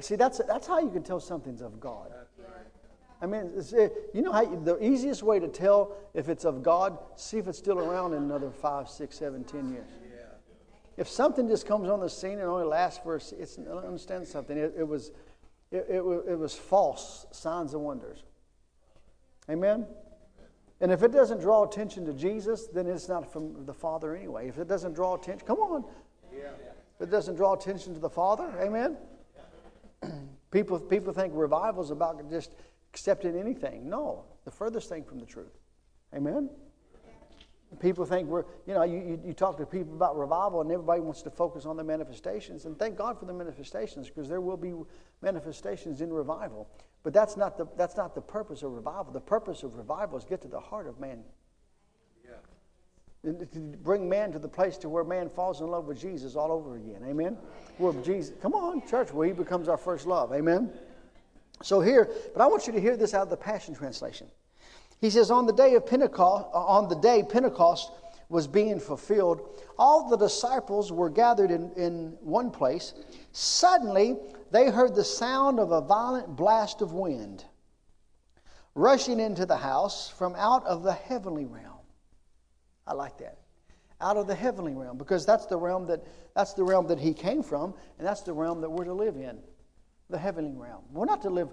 See, 0.00 0.16
that's, 0.16 0.38
that's 0.46 0.66
how 0.66 0.80
you 0.80 0.90
can 0.90 1.02
tell 1.02 1.20
something's 1.20 1.62
of 1.62 1.78
God. 1.78 2.12
I 3.20 3.26
mean, 3.26 3.50
you 4.14 4.22
know 4.22 4.32
how 4.32 4.42
you, 4.42 4.60
the 4.62 4.82
easiest 4.84 5.22
way 5.22 5.40
to 5.40 5.48
tell 5.48 5.96
if 6.14 6.28
it's 6.28 6.44
of 6.44 6.62
God, 6.62 6.98
see 7.16 7.38
if 7.38 7.48
it's 7.48 7.58
still 7.58 7.78
around 7.78 8.12
in 8.14 8.22
another 8.22 8.50
five, 8.50 8.88
six, 8.88 9.18
seven, 9.18 9.44
ten 9.44 9.72
years. 9.72 9.90
If 10.96 11.08
something 11.08 11.48
just 11.48 11.66
comes 11.66 11.88
on 11.88 12.00
the 12.00 12.08
scene 12.08 12.32
and 12.32 12.42
only 12.42 12.64
lasts 12.64 13.00
for, 13.02 13.16
it's, 13.16 13.58
understand 13.58 14.26
something, 14.26 14.56
it, 14.56 14.74
it 14.76 14.86
was, 14.86 15.12
it, 15.70 15.86
it, 15.88 16.00
it 16.00 16.38
was 16.38 16.54
false 16.54 17.26
signs 17.30 17.72
and 17.74 17.82
wonders. 17.82 18.24
Amen? 19.50 19.86
And 20.80 20.92
if 20.92 21.02
it 21.02 21.12
doesn't 21.12 21.40
draw 21.40 21.64
attention 21.64 22.04
to 22.06 22.12
Jesus, 22.12 22.68
then 22.72 22.86
it's 22.86 23.08
not 23.08 23.32
from 23.32 23.66
the 23.66 23.74
Father 23.74 24.14
anyway. 24.14 24.48
If 24.48 24.58
it 24.58 24.68
doesn't 24.68 24.94
draw 24.94 25.14
attention, 25.14 25.46
come 25.46 25.58
on. 25.58 25.84
If 26.96 27.08
it 27.08 27.10
doesn't 27.10 27.36
draw 27.36 27.54
attention 27.54 27.94
to 27.94 28.00
the 28.00 28.10
Father, 28.10 28.52
amen? 28.60 28.96
people, 30.50 30.78
people 30.78 31.12
think 31.12 31.32
revival 31.34 31.82
is 31.82 31.90
about 31.90 32.28
just 32.30 32.52
accepting 32.92 33.36
anything. 33.36 33.88
No, 33.88 34.24
the 34.44 34.50
furthest 34.50 34.88
thing 34.88 35.04
from 35.04 35.18
the 35.18 35.26
truth. 35.26 35.58
Amen? 36.14 36.48
People 37.80 38.06
think 38.06 38.28
we're, 38.28 38.44
you 38.66 38.72
know, 38.72 38.82
you, 38.82 39.20
you, 39.24 39.34
talk 39.34 39.58
to 39.58 39.66
people 39.66 39.92
about 39.92 40.16
revival 40.16 40.62
and 40.62 40.72
everybody 40.72 41.02
wants 41.02 41.20
to 41.22 41.30
focus 41.30 41.66
on 41.66 41.76
the 41.76 41.84
manifestations. 41.84 42.64
And 42.64 42.78
thank 42.78 42.96
God 42.96 43.18
for 43.18 43.26
the 43.26 43.34
manifestations 43.34 44.08
because 44.08 44.26
there 44.26 44.40
will 44.40 44.56
be 44.56 44.72
manifestations 45.20 46.00
in 46.00 46.10
revival. 46.10 46.70
But 47.02 47.12
that's 47.12 47.36
not, 47.36 47.56
the, 47.56 47.66
that's 47.76 47.96
not 47.96 48.14
the 48.14 48.20
purpose 48.20 48.62
of 48.62 48.72
revival. 48.72 49.12
The 49.12 49.20
purpose 49.20 49.62
of 49.62 49.76
revival 49.76 50.18
is 50.18 50.24
get 50.24 50.42
to 50.42 50.48
the 50.48 50.60
heart 50.60 50.86
of 50.86 50.98
man. 50.98 51.22
Yeah. 52.24 53.32
To 53.32 53.60
bring 53.82 54.08
man 54.08 54.32
to 54.32 54.38
the 54.38 54.48
place 54.48 54.76
to 54.78 54.88
where 54.88 55.04
man 55.04 55.28
falls 55.28 55.60
in 55.60 55.68
love 55.68 55.86
with 55.86 56.00
Jesus 56.00 56.36
all 56.36 56.52
over 56.52 56.76
again. 56.76 57.02
Amen? 57.06 57.36
Where 57.78 57.92
Jesus, 58.02 58.34
come 58.42 58.54
on, 58.54 58.86
church, 58.88 59.12
where 59.12 59.26
he 59.26 59.32
becomes 59.32 59.68
our 59.68 59.76
first 59.76 60.06
love. 60.06 60.32
Amen? 60.32 60.70
So 61.62 61.80
here, 61.80 62.10
but 62.34 62.42
I 62.42 62.46
want 62.46 62.66
you 62.66 62.72
to 62.72 62.80
hear 62.80 62.96
this 62.96 63.14
out 63.14 63.22
of 63.22 63.30
the 63.30 63.36
Passion 63.36 63.74
Translation. 63.74 64.28
He 65.00 65.10
says, 65.10 65.30
on 65.30 65.46
the 65.46 65.52
day 65.52 65.74
of 65.74 65.86
Pentecost, 65.86 66.46
uh, 66.52 66.64
on 66.64 66.88
the 66.88 66.96
day 66.96 67.22
Pentecost 67.22 67.92
was 68.28 68.46
being 68.46 68.78
fulfilled, 68.78 69.62
all 69.78 70.08
the 70.08 70.16
disciples 70.16 70.92
were 70.92 71.08
gathered 71.08 71.50
in, 71.50 71.70
in 71.76 72.16
one 72.20 72.50
place. 72.50 72.94
Suddenly, 73.32 74.16
they 74.50 74.70
heard 74.70 74.94
the 74.94 75.04
sound 75.04 75.58
of 75.58 75.72
a 75.72 75.80
violent 75.80 76.36
blast 76.36 76.82
of 76.82 76.92
wind 76.92 77.44
rushing 78.74 79.20
into 79.20 79.44
the 79.44 79.56
house 79.56 80.08
from 80.08 80.34
out 80.36 80.64
of 80.66 80.82
the 80.82 80.92
heavenly 80.92 81.44
realm. 81.44 81.80
I 82.86 82.94
like 82.94 83.18
that. 83.18 83.38
Out 84.00 84.16
of 84.16 84.28
the 84.28 84.34
heavenly 84.34 84.74
realm, 84.74 84.96
because 84.96 85.26
that's 85.26 85.46
the 85.46 85.56
realm 85.56 85.86
that 85.88 86.04
that's 86.34 86.54
the 86.54 86.62
realm 86.62 86.86
that 86.86 87.00
he 87.00 87.12
came 87.12 87.42
from, 87.42 87.74
and 87.98 88.06
that's 88.06 88.20
the 88.20 88.32
realm 88.32 88.60
that 88.60 88.70
we're 88.70 88.84
to 88.84 88.92
live 88.92 89.16
in. 89.16 89.38
The 90.08 90.18
heavenly 90.18 90.54
realm. 90.54 90.84
We're 90.92 91.04
not 91.04 91.20
to 91.22 91.30
live, 91.30 91.48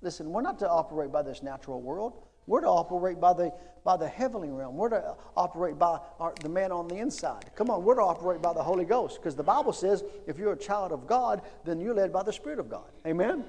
listen, 0.00 0.30
we're 0.30 0.42
not 0.42 0.58
to 0.58 0.68
operate 0.68 1.12
by 1.12 1.22
this 1.22 1.44
natural 1.44 1.80
world. 1.80 2.26
We're 2.46 2.60
to 2.60 2.68
operate 2.68 3.20
by 3.20 3.32
the, 3.32 3.52
by 3.84 3.96
the 3.96 4.08
heavenly 4.08 4.50
realm. 4.50 4.76
We're 4.76 4.90
to 4.90 5.14
operate 5.36 5.78
by 5.78 5.98
our, 6.20 6.32
the 6.40 6.48
man 6.48 6.72
on 6.72 6.88
the 6.88 6.96
inside. 6.96 7.50
Come 7.56 7.70
on, 7.70 7.84
we're 7.84 7.96
to 7.96 8.02
operate 8.02 8.40
by 8.40 8.52
the 8.52 8.62
Holy 8.62 8.84
Ghost 8.84 9.16
because 9.16 9.34
the 9.34 9.42
Bible 9.42 9.72
says 9.72 10.04
if 10.26 10.38
you're 10.38 10.52
a 10.52 10.58
child 10.58 10.92
of 10.92 11.06
God, 11.06 11.42
then 11.64 11.80
you're 11.80 11.94
led 11.94 12.12
by 12.12 12.22
the 12.22 12.32
Spirit 12.32 12.58
of 12.58 12.70
God. 12.70 12.86
Amen? 13.06 13.44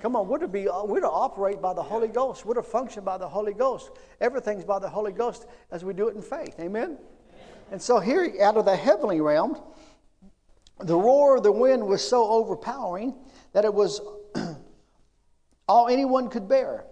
Come 0.00 0.14
on, 0.14 0.28
we're 0.28 0.38
to 0.38 0.48
be 0.48 0.68
uh, 0.68 0.84
we're 0.84 1.00
to 1.00 1.10
operate 1.10 1.60
by 1.60 1.74
the 1.74 1.82
Holy 1.82 2.06
Ghost. 2.06 2.46
We're 2.46 2.54
to 2.54 2.62
function 2.62 3.02
by 3.02 3.18
the 3.18 3.28
Holy 3.28 3.52
Ghost. 3.52 3.90
Everything's 4.20 4.64
by 4.64 4.78
the 4.78 4.88
Holy 4.88 5.12
Ghost 5.12 5.46
as 5.72 5.84
we 5.84 5.92
do 5.92 6.08
it 6.08 6.14
in 6.14 6.22
faith. 6.22 6.54
Amen? 6.60 6.98
And 7.72 7.82
so 7.82 7.98
here 7.98 8.32
out 8.40 8.56
of 8.56 8.64
the 8.64 8.76
heavenly 8.76 9.20
realm, 9.20 9.60
the 10.78 10.96
roar 10.96 11.36
of 11.36 11.42
the 11.42 11.52
wind 11.52 11.84
was 11.84 12.06
so 12.06 12.28
overpowering 12.28 13.14
that 13.52 13.64
it 13.64 13.74
was 13.74 14.00
all 15.68 15.88
anyone 15.88 16.30
could 16.30 16.48
bear. 16.48 16.84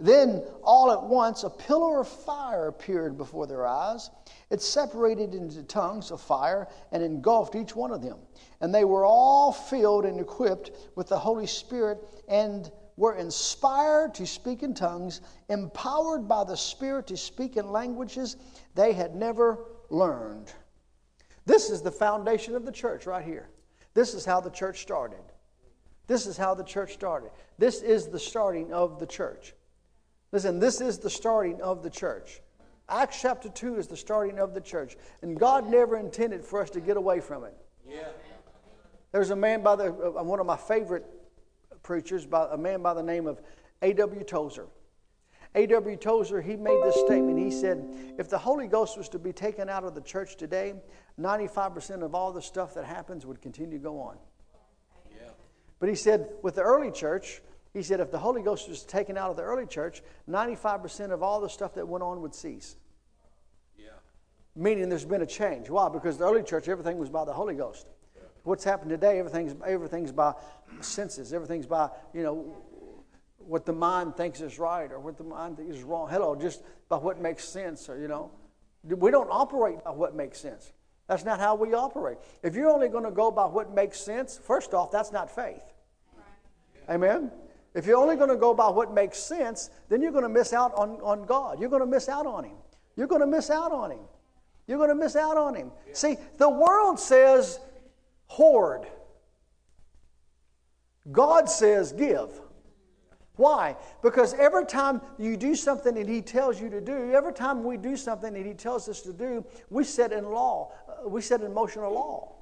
Then, 0.00 0.42
all 0.62 0.90
at 0.90 1.02
once, 1.02 1.44
a 1.44 1.50
pillar 1.50 2.00
of 2.00 2.08
fire 2.08 2.68
appeared 2.68 3.18
before 3.18 3.46
their 3.46 3.66
eyes. 3.66 4.10
It 4.48 4.62
separated 4.62 5.34
into 5.34 5.62
tongues 5.62 6.10
of 6.10 6.22
fire 6.22 6.68
and 6.90 7.02
engulfed 7.02 7.54
each 7.54 7.76
one 7.76 7.92
of 7.92 8.00
them. 8.00 8.18
And 8.62 8.74
they 8.74 8.86
were 8.86 9.04
all 9.04 9.52
filled 9.52 10.06
and 10.06 10.18
equipped 10.18 10.70
with 10.96 11.08
the 11.08 11.18
Holy 11.18 11.46
Spirit 11.46 11.98
and 12.28 12.72
were 12.96 13.16
inspired 13.16 14.14
to 14.14 14.26
speak 14.26 14.62
in 14.62 14.72
tongues, 14.72 15.20
empowered 15.50 16.26
by 16.26 16.44
the 16.44 16.56
Spirit 16.56 17.06
to 17.08 17.16
speak 17.16 17.58
in 17.58 17.70
languages 17.70 18.38
they 18.74 18.94
had 18.94 19.14
never 19.14 19.66
learned. 19.90 20.50
This 21.44 21.68
is 21.68 21.82
the 21.82 21.92
foundation 21.92 22.54
of 22.56 22.64
the 22.64 22.72
church 22.72 23.06
right 23.06 23.24
here. 23.24 23.50
This 23.92 24.14
is 24.14 24.24
how 24.24 24.40
the 24.40 24.50
church 24.50 24.80
started. 24.80 25.22
This 26.06 26.26
is 26.26 26.38
how 26.38 26.54
the 26.54 26.64
church 26.64 26.94
started. 26.94 27.30
This 27.58 27.82
is 27.82 28.08
the 28.08 28.18
starting 28.18 28.72
of 28.72 28.98
the 28.98 29.06
church. 29.06 29.54
Listen, 30.32 30.58
this 30.58 30.80
is 30.80 30.98
the 30.98 31.10
starting 31.10 31.60
of 31.60 31.82
the 31.82 31.90
church. 31.90 32.40
Acts 32.88 33.20
chapter 33.20 33.48
2 33.48 33.76
is 33.76 33.86
the 33.86 33.96
starting 33.96 34.38
of 34.38 34.54
the 34.54 34.60
church. 34.60 34.96
And 35.22 35.38
God 35.38 35.68
never 35.68 35.96
intended 35.96 36.44
for 36.44 36.60
us 36.60 36.70
to 36.70 36.80
get 36.80 36.96
away 36.96 37.20
from 37.20 37.44
it. 37.44 37.54
Yeah. 37.88 38.08
There's 39.12 39.30
a 39.30 39.36
man 39.36 39.62
by 39.62 39.76
the, 39.76 39.92
uh, 39.92 40.22
one 40.22 40.40
of 40.40 40.46
my 40.46 40.56
favorite 40.56 41.04
preachers, 41.82 42.26
by, 42.26 42.48
a 42.50 42.56
man 42.56 42.82
by 42.82 42.94
the 42.94 43.02
name 43.02 43.26
of 43.26 43.40
A.W. 43.82 44.22
Tozer. 44.24 44.66
A.W. 45.56 45.96
Tozer, 45.96 46.40
he 46.40 46.54
made 46.54 46.80
this 46.84 46.94
statement. 47.06 47.36
He 47.38 47.50
said, 47.50 48.14
if 48.18 48.28
the 48.28 48.38
Holy 48.38 48.68
Ghost 48.68 48.96
was 48.96 49.08
to 49.08 49.18
be 49.18 49.32
taken 49.32 49.68
out 49.68 49.82
of 49.82 49.96
the 49.96 50.00
church 50.00 50.36
today, 50.36 50.74
95% 51.18 52.02
of 52.04 52.14
all 52.14 52.32
the 52.32 52.42
stuff 52.42 52.74
that 52.74 52.84
happens 52.84 53.26
would 53.26 53.40
continue 53.40 53.78
to 53.78 53.82
go 53.82 54.00
on. 54.00 54.16
Yeah. 55.10 55.30
But 55.80 55.88
he 55.88 55.96
said, 55.96 56.28
with 56.42 56.54
the 56.54 56.62
early 56.62 56.92
church, 56.92 57.42
he 57.72 57.82
said, 57.82 58.00
if 58.00 58.10
the 58.10 58.18
Holy 58.18 58.42
Ghost 58.42 58.68
was 58.68 58.82
taken 58.82 59.16
out 59.16 59.30
of 59.30 59.36
the 59.36 59.42
early 59.42 59.66
church, 59.66 60.02
95% 60.28 61.12
of 61.12 61.22
all 61.22 61.40
the 61.40 61.48
stuff 61.48 61.74
that 61.74 61.86
went 61.86 62.02
on 62.02 62.20
would 62.22 62.34
cease. 62.34 62.76
Yeah. 63.78 63.90
Meaning 64.56 64.88
there's 64.88 65.04
been 65.04 65.22
a 65.22 65.26
change. 65.26 65.70
Why? 65.70 65.88
Because 65.88 66.18
the 66.18 66.24
early 66.24 66.42
church, 66.42 66.68
everything 66.68 66.98
was 66.98 67.08
by 67.08 67.24
the 67.24 67.32
Holy 67.32 67.54
Ghost. 67.54 67.86
What's 68.42 68.64
happened 68.64 68.90
today, 68.90 69.18
everything's, 69.18 69.54
everything's 69.66 70.12
by 70.12 70.32
senses. 70.80 71.32
Everything's 71.32 71.66
by, 71.66 71.90
you 72.14 72.22
know, 72.22 72.56
what 73.38 73.66
the 73.66 73.72
mind 73.72 74.16
thinks 74.16 74.40
is 74.40 74.58
right 74.58 74.90
or 74.90 74.98
what 74.98 75.18
the 75.18 75.24
mind 75.24 75.56
thinks 75.58 75.76
is 75.76 75.82
wrong. 75.82 76.08
Hello, 76.08 76.34
just 76.34 76.62
by 76.88 76.96
what 76.96 77.20
makes 77.20 77.44
sense, 77.44 77.88
or, 77.88 77.98
you 77.98 78.08
know. 78.08 78.30
We 78.82 79.10
don't 79.10 79.28
operate 79.30 79.84
by 79.84 79.90
what 79.90 80.14
makes 80.14 80.40
sense. 80.40 80.72
That's 81.06 81.24
not 81.24 81.38
how 81.38 81.54
we 81.54 81.74
operate. 81.74 82.16
If 82.42 82.54
you're 82.54 82.70
only 82.70 82.88
going 82.88 83.04
to 83.04 83.10
go 83.10 83.30
by 83.30 83.44
what 83.44 83.74
makes 83.74 84.00
sense, 84.00 84.40
first 84.42 84.72
off, 84.72 84.90
that's 84.90 85.12
not 85.12 85.30
faith. 85.34 85.62
Amen? 86.88 87.30
If 87.74 87.86
you're 87.86 87.98
only 87.98 88.16
going 88.16 88.30
to 88.30 88.36
go 88.36 88.52
by 88.52 88.68
what 88.68 88.92
makes 88.92 89.18
sense, 89.18 89.70
then 89.88 90.02
you're 90.02 90.12
going 90.12 90.24
to 90.24 90.28
miss 90.28 90.52
out 90.52 90.74
on, 90.74 91.00
on 91.02 91.24
God. 91.24 91.60
You're 91.60 91.70
going 91.70 91.82
to 91.82 91.86
miss 91.86 92.08
out 92.08 92.26
on 92.26 92.44
Him. 92.44 92.56
You're 92.96 93.06
going 93.06 93.20
to 93.20 93.26
miss 93.26 93.50
out 93.50 93.72
on 93.72 93.92
Him. 93.92 94.00
You're 94.66 94.78
going 94.78 94.88
to 94.88 94.94
miss 94.94 95.16
out 95.16 95.36
on 95.36 95.54
Him. 95.54 95.70
See, 95.92 96.16
the 96.38 96.48
world 96.48 96.98
says 96.98 97.60
hoard, 98.26 98.86
God 101.10 101.48
says 101.48 101.92
give. 101.92 102.30
Why? 103.36 103.74
Because 104.02 104.34
every 104.34 104.66
time 104.66 105.00
you 105.18 105.36
do 105.36 105.54
something 105.54 105.94
that 105.94 106.06
He 106.06 106.20
tells 106.20 106.60
you 106.60 106.68
to 106.68 106.80
do, 106.80 107.12
every 107.12 107.32
time 107.32 107.64
we 107.64 107.78
do 107.78 107.96
something 107.96 108.34
that 108.34 108.44
He 108.44 108.52
tells 108.52 108.88
us 108.88 109.00
to 109.02 109.12
do, 109.12 109.44
we 109.70 109.82
set 109.82 110.12
in 110.12 110.30
law, 110.30 110.72
uh, 110.88 111.08
we 111.08 111.22
set 111.22 111.40
in 111.40 111.54
motion 111.54 111.82
a 111.82 111.88
law. 111.88 112.34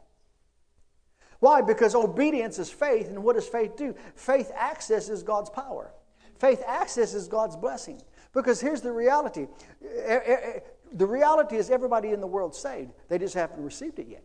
Why? 1.40 1.60
Because 1.60 1.94
obedience 1.94 2.59
is 2.59 2.70
faith, 2.70 3.09
and 3.09 3.23
what 3.23 3.36
does 3.36 3.47
faith 3.47 3.77
do? 3.77 3.94
Faith 4.15 4.51
accesses 4.52 5.23
God's 5.23 5.51
power. 5.51 5.93
Faith 6.39 6.62
accesses 6.66 7.28
God's 7.28 7.56
blessing. 7.56 8.01
Because 8.32 8.60
here's 8.60 8.81
the 8.81 8.93
reality 8.93 9.47
eh, 9.82 10.19
eh, 10.24 10.36
eh, 10.43 10.60
the 10.93 11.06
reality 11.06 11.56
is 11.56 11.70
everybody 11.70 12.10
in 12.10 12.20
the 12.20 12.27
world 12.27 12.55
saved, 12.55 12.90
they 13.09 13.19
just 13.19 13.35
haven't 13.35 13.62
received 13.62 13.98
it 13.98 14.09
yet. 14.09 14.24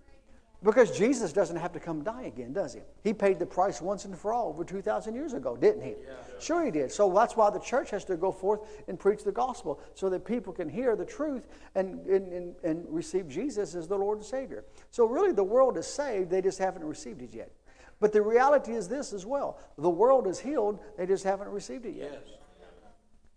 Because 0.63 0.97
Jesus 0.97 1.33
doesn't 1.33 1.57
have 1.57 1.73
to 1.73 1.79
come 1.79 2.03
die 2.03 2.23
again, 2.23 2.53
does 2.53 2.73
he? 2.73 2.79
He 3.03 3.13
paid 3.13 3.37
the 3.37 3.45
price 3.45 3.81
once 3.81 4.05
and 4.05 4.17
for 4.17 4.31
all 4.31 4.47
over 4.47 4.63
2,000 4.63 5.13
years 5.13 5.33
ago, 5.33 5.57
didn't 5.57 5.81
he? 5.81 5.89
Yeah. 5.89 6.13
Sure, 6.39 6.63
he 6.63 6.71
did. 6.71 6.89
So 6.89 7.11
that's 7.13 7.35
why 7.35 7.49
the 7.49 7.59
church 7.59 7.89
has 7.89 8.05
to 8.05 8.15
go 8.15 8.31
forth 8.31 8.61
and 8.87 8.97
preach 8.97 9.23
the 9.23 9.31
gospel 9.31 9.81
so 9.93 10.09
that 10.09 10.23
people 10.23 10.53
can 10.53 10.69
hear 10.69 10.95
the 10.95 11.03
truth 11.05 11.47
and, 11.75 12.05
and, 12.07 12.31
and, 12.31 12.55
and 12.63 12.85
receive 12.87 13.27
Jesus 13.27 13.75
as 13.75 13.89
the 13.89 13.97
Lord 13.97 14.19
and 14.19 14.25
Savior. 14.25 14.63
So, 14.89 15.05
really, 15.05 15.33
the 15.33 15.43
world 15.43 15.77
is 15.77 15.85
saved, 15.85 16.29
they 16.29 16.41
just 16.41 16.59
haven't 16.59 16.85
received 16.85 17.21
it 17.21 17.33
yet. 17.33 17.51
But 17.99 18.13
the 18.13 18.21
reality 18.21 18.71
is 18.71 18.87
this 18.87 19.13
as 19.13 19.25
well 19.25 19.59
the 19.77 19.89
world 19.89 20.27
is 20.27 20.39
healed, 20.39 20.79
they 20.97 21.05
just 21.05 21.25
haven't 21.25 21.49
received 21.49 21.85
it 21.85 21.95
yet. 21.95 22.23
Yes. 22.25 22.37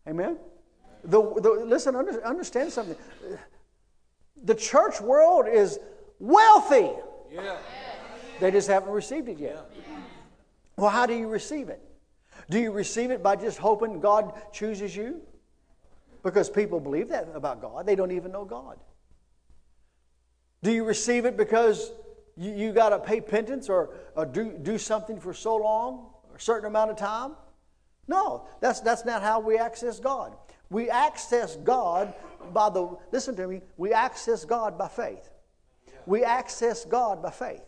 Amen? 0.08 0.38
The, 1.04 1.20
the, 1.40 1.64
listen, 1.66 1.96
understand 1.96 2.72
something. 2.72 2.96
The 4.44 4.54
church 4.54 5.00
world 5.00 5.46
is 5.48 5.78
wealthy. 6.18 6.90
Yeah. 7.36 7.56
They 8.40 8.50
just 8.50 8.68
haven't 8.68 8.90
received 8.90 9.28
it 9.28 9.38
yet. 9.38 9.70
Well, 10.76 10.90
how 10.90 11.06
do 11.06 11.14
you 11.14 11.28
receive 11.28 11.68
it? 11.68 11.82
Do 12.50 12.58
you 12.58 12.70
receive 12.70 13.10
it 13.10 13.22
by 13.22 13.36
just 13.36 13.58
hoping 13.58 14.00
God 14.00 14.32
chooses 14.52 14.94
you? 14.94 15.20
Because 16.22 16.50
people 16.50 16.80
believe 16.80 17.08
that 17.08 17.28
about 17.34 17.60
God. 17.60 17.86
They 17.86 17.94
don't 17.94 18.10
even 18.10 18.32
know 18.32 18.44
God. 18.44 18.78
Do 20.62 20.72
you 20.72 20.84
receive 20.84 21.24
it 21.24 21.36
because 21.36 21.92
you, 22.36 22.52
you 22.52 22.72
got 22.72 22.90
to 22.90 22.98
pay 22.98 23.20
penance 23.20 23.68
or, 23.68 23.94
or 24.14 24.26
do, 24.26 24.58
do 24.62 24.78
something 24.78 25.20
for 25.20 25.32
so 25.32 25.56
long, 25.56 26.10
a 26.34 26.40
certain 26.40 26.66
amount 26.66 26.90
of 26.90 26.96
time? 26.96 27.36
No, 28.08 28.46
that's, 28.60 28.80
that's 28.80 29.04
not 29.04 29.22
how 29.22 29.40
we 29.40 29.58
access 29.58 29.98
God. 29.98 30.36
We 30.70 30.90
access 30.90 31.56
God 31.56 32.14
by 32.52 32.70
the, 32.70 32.96
listen 33.12 33.36
to 33.36 33.46
me, 33.46 33.62
we 33.76 33.92
access 33.92 34.44
God 34.44 34.76
by 34.76 34.88
faith. 34.88 35.30
We 36.06 36.24
access 36.24 36.84
God 36.84 37.22
by 37.22 37.30
faith. 37.30 37.62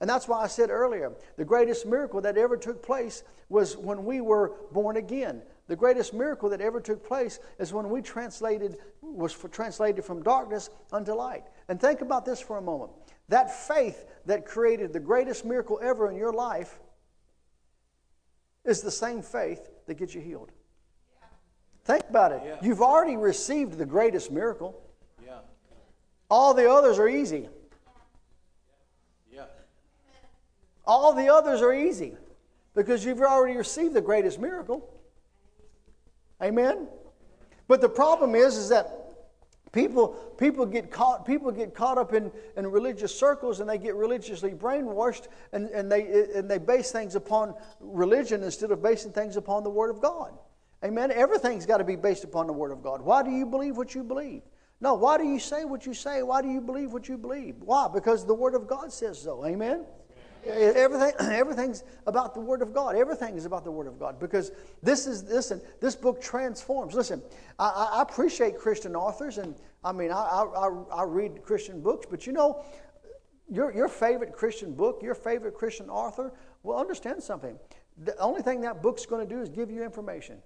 And 0.00 0.10
that's 0.10 0.26
why 0.28 0.42
I 0.42 0.48
said 0.48 0.70
earlier 0.70 1.12
the 1.36 1.44
greatest 1.44 1.86
miracle 1.86 2.20
that 2.22 2.36
ever 2.36 2.56
took 2.56 2.82
place 2.82 3.22
was 3.48 3.76
when 3.76 4.04
we 4.04 4.20
were 4.20 4.52
born 4.72 4.96
again. 4.96 5.42
The 5.66 5.76
greatest 5.76 6.12
miracle 6.12 6.50
that 6.50 6.60
ever 6.60 6.80
took 6.80 7.06
place 7.06 7.38
is 7.58 7.72
when 7.72 7.88
we 7.88 8.02
translated 8.02 8.76
was 9.00 9.32
for, 9.32 9.48
translated 9.48 10.04
from 10.04 10.22
darkness 10.22 10.68
unto 10.92 11.14
light. 11.14 11.44
And 11.68 11.80
think 11.80 12.02
about 12.02 12.26
this 12.26 12.40
for 12.40 12.58
a 12.58 12.62
moment. 12.62 12.92
That 13.28 13.66
faith 13.66 14.04
that 14.26 14.44
created 14.44 14.92
the 14.92 15.00
greatest 15.00 15.44
miracle 15.44 15.80
ever 15.82 16.10
in 16.10 16.16
your 16.16 16.32
life 16.32 16.78
is 18.64 18.82
the 18.82 18.90
same 18.90 19.22
faith 19.22 19.66
that 19.86 19.94
gets 19.94 20.14
you 20.14 20.20
healed. 20.20 20.50
Think 21.84 22.04
about 22.08 22.32
it. 22.32 22.42
Yeah. 22.44 22.56
You've 22.62 22.82
already 22.82 23.16
received 23.16 23.78
the 23.78 23.86
greatest 23.86 24.30
miracle. 24.30 24.82
Yeah. 25.24 25.38
All 26.30 26.54
the 26.54 26.70
others 26.70 26.98
are 26.98 27.08
easy. 27.08 27.48
All 30.86 31.12
the 31.14 31.32
others 31.32 31.62
are 31.62 31.72
easy 31.72 32.14
because 32.74 33.04
you've 33.04 33.20
already 33.20 33.56
received 33.56 33.94
the 33.94 34.00
greatest 34.00 34.38
miracle. 34.38 34.90
Amen? 36.42 36.88
But 37.68 37.80
the 37.80 37.88
problem 37.88 38.34
is, 38.34 38.56
is 38.56 38.68
that 38.68 39.04
people, 39.72 40.08
people, 40.38 40.66
get 40.66 40.90
caught, 40.90 41.24
people 41.24 41.50
get 41.50 41.74
caught 41.74 41.96
up 41.96 42.12
in, 42.12 42.30
in 42.56 42.66
religious 42.66 43.14
circles 43.14 43.60
and 43.60 43.68
they 43.68 43.78
get 43.78 43.94
religiously 43.94 44.50
brainwashed 44.50 45.28
and, 45.52 45.68
and, 45.70 45.90
they, 45.90 46.26
and 46.34 46.50
they 46.50 46.58
base 46.58 46.90
things 46.90 47.14
upon 47.14 47.54
religion 47.80 48.42
instead 48.42 48.70
of 48.70 48.82
basing 48.82 49.12
things 49.12 49.36
upon 49.36 49.64
the 49.64 49.70
Word 49.70 49.90
of 49.90 50.00
God. 50.00 50.32
Amen? 50.84 51.10
Everything's 51.10 51.64
got 51.64 51.78
to 51.78 51.84
be 51.84 51.96
based 51.96 52.24
upon 52.24 52.46
the 52.46 52.52
Word 52.52 52.72
of 52.72 52.82
God. 52.82 53.00
Why 53.00 53.22
do 53.22 53.30
you 53.30 53.46
believe 53.46 53.76
what 53.76 53.94
you 53.94 54.04
believe? 54.04 54.42
No, 54.80 54.94
why 54.94 55.16
do 55.16 55.24
you 55.24 55.38
say 55.38 55.64
what 55.64 55.86
you 55.86 55.94
say? 55.94 56.22
Why 56.22 56.42
do 56.42 56.48
you 56.48 56.60
believe 56.60 56.92
what 56.92 57.08
you 57.08 57.16
believe? 57.16 57.56
Why? 57.60 57.88
Because 57.92 58.26
the 58.26 58.34
Word 58.34 58.54
of 58.54 58.66
God 58.66 58.92
says 58.92 59.18
so. 59.18 59.46
Amen? 59.46 59.86
Everything, 60.46 61.12
everything's 61.20 61.84
about 62.06 62.34
the 62.34 62.40
Word 62.40 62.62
of 62.62 62.72
God. 62.74 62.96
Everything 62.96 63.36
is 63.36 63.44
about 63.44 63.64
the 63.64 63.70
Word 63.70 63.86
of 63.86 63.98
God 63.98 64.18
because 64.18 64.52
this 64.82 65.06
is 65.06 65.24
listen. 65.24 65.60
This 65.80 65.96
book 65.96 66.20
transforms. 66.20 66.94
Listen, 66.94 67.22
I, 67.58 67.90
I 67.94 68.02
appreciate 68.02 68.58
Christian 68.58 68.94
authors, 68.94 69.38
and 69.38 69.54
I 69.82 69.92
mean, 69.92 70.10
I, 70.10 70.44
I, 70.56 70.68
I 70.92 71.02
read 71.04 71.42
Christian 71.42 71.80
books, 71.80 72.06
but 72.10 72.26
you 72.26 72.32
know, 72.32 72.64
your 73.48 73.72
your 73.74 73.88
favorite 73.88 74.32
Christian 74.32 74.74
book, 74.74 75.00
your 75.02 75.14
favorite 75.14 75.54
Christian 75.54 75.88
author, 75.88 76.32
will 76.62 76.76
understand 76.76 77.22
something. 77.22 77.58
The 78.04 78.16
only 78.18 78.42
thing 78.42 78.60
that 78.62 78.82
book's 78.82 79.06
going 79.06 79.26
to 79.26 79.34
do 79.34 79.40
is 79.40 79.48
give 79.48 79.70
you 79.70 79.84
information. 79.84 80.38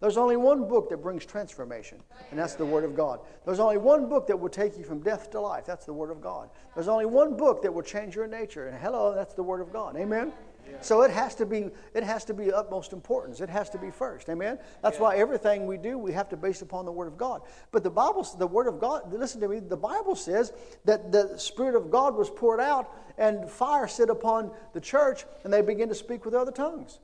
There's 0.00 0.16
only 0.16 0.38
one 0.38 0.66
book 0.66 0.88
that 0.88 1.02
brings 1.02 1.26
transformation, 1.26 1.98
and 2.30 2.38
that's 2.38 2.54
the 2.54 2.64
Word 2.64 2.84
of 2.84 2.96
God. 2.96 3.20
There's 3.44 3.60
only 3.60 3.76
one 3.76 4.08
book 4.08 4.26
that 4.28 4.38
will 4.38 4.48
take 4.48 4.78
you 4.78 4.84
from 4.84 5.00
death 5.00 5.30
to 5.32 5.40
life. 5.40 5.66
That's 5.66 5.84
the 5.84 5.92
Word 5.92 6.10
of 6.10 6.22
God. 6.22 6.48
There's 6.74 6.88
only 6.88 7.04
one 7.04 7.36
book 7.36 7.60
that 7.62 7.72
will 7.72 7.82
change 7.82 8.16
your 8.16 8.26
nature, 8.26 8.68
and 8.68 8.78
hello, 8.78 9.14
that's 9.14 9.34
the 9.34 9.42
Word 9.42 9.60
of 9.60 9.72
God. 9.72 9.96
Amen. 9.96 10.32
So 10.80 11.02
it 11.02 11.10
has 11.10 11.34
to 11.34 11.46
be 11.46 11.70
it 11.94 12.02
has 12.02 12.24
to 12.26 12.34
be 12.34 12.52
utmost 12.52 12.92
importance. 12.92 13.40
It 13.40 13.50
has 13.50 13.68
to 13.70 13.78
be 13.78 13.90
first. 13.90 14.28
Amen. 14.28 14.58
That's 14.82 14.98
why 14.98 15.16
everything 15.16 15.66
we 15.66 15.76
do 15.76 15.98
we 15.98 16.12
have 16.12 16.28
to 16.30 16.36
base 16.36 16.62
upon 16.62 16.84
the 16.84 16.92
Word 16.92 17.08
of 17.08 17.18
God. 17.18 17.42
But 17.72 17.82
the 17.82 17.90
Bible, 17.90 18.22
the 18.38 18.46
Word 18.46 18.68
of 18.68 18.80
God. 18.80 19.12
Listen 19.12 19.40
to 19.40 19.48
me. 19.48 19.58
The 19.58 19.76
Bible 19.76 20.16
says 20.16 20.52
that 20.84 21.12
the 21.12 21.36
Spirit 21.38 21.74
of 21.74 21.90
God 21.90 22.14
was 22.14 22.30
poured 22.30 22.60
out, 22.60 22.90
and 23.18 23.50
fire 23.50 23.88
set 23.88 24.10
upon 24.10 24.52
the 24.72 24.80
church, 24.80 25.24
and 25.44 25.52
they 25.52 25.60
begin 25.60 25.88
to 25.88 25.94
speak 25.94 26.24
with 26.24 26.34
other 26.34 26.52
tongues. 26.52 27.00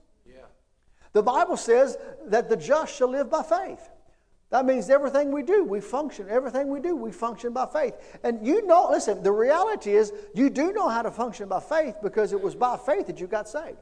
The 1.16 1.22
Bible 1.22 1.56
says 1.56 1.96
that 2.26 2.50
the 2.50 2.58
just 2.58 2.94
shall 2.94 3.08
live 3.08 3.30
by 3.30 3.42
faith. 3.42 3.88
That 4.50 4.66
means 4.66 4.90
everything 4.90 5.32
we 5.32 5.42
do, 5.42 5.64
we 5.64 5.80
function. 5.80 6.26
Everything 6.28 6.68
we 6.68 6.78
do, 6.78 6.94
we 6.94 7.10
function 7.10 7.54
by 7.54 7.64
faith. 7.64 7.94
And 8.22 8.46
you 8.46 8.66
know, 8.66 8.88
listen, 8.90 9.22
the 9.22 9.32
reality 9.32 9.94
is 9.94 10.12
you 10.34 10.50
do 10.50 10.74
know 10.74 10.90
how 10.90 11.00
to 11.00 11.10
function 11.10 11.48
by 11.48 11.60
faith 11.60 11.96
because 12.02 12.34
it 12.34 12.42
was 12.42 12.54
by 12.54 12.76
faith 12.76 13.06
that 13.06 13.18
you 13.18 13.26
got 13.26 13.48
saved. 13.48 13.78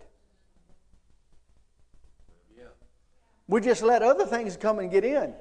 We 3.48 3.61
just 3.61 3.82
let 3.82 4.01
other 4.01 4.27
things 4.27 4.56
come 4.56 4.78
and 4.78 4.89
get 4.89 5.05
in. 5.05 5.35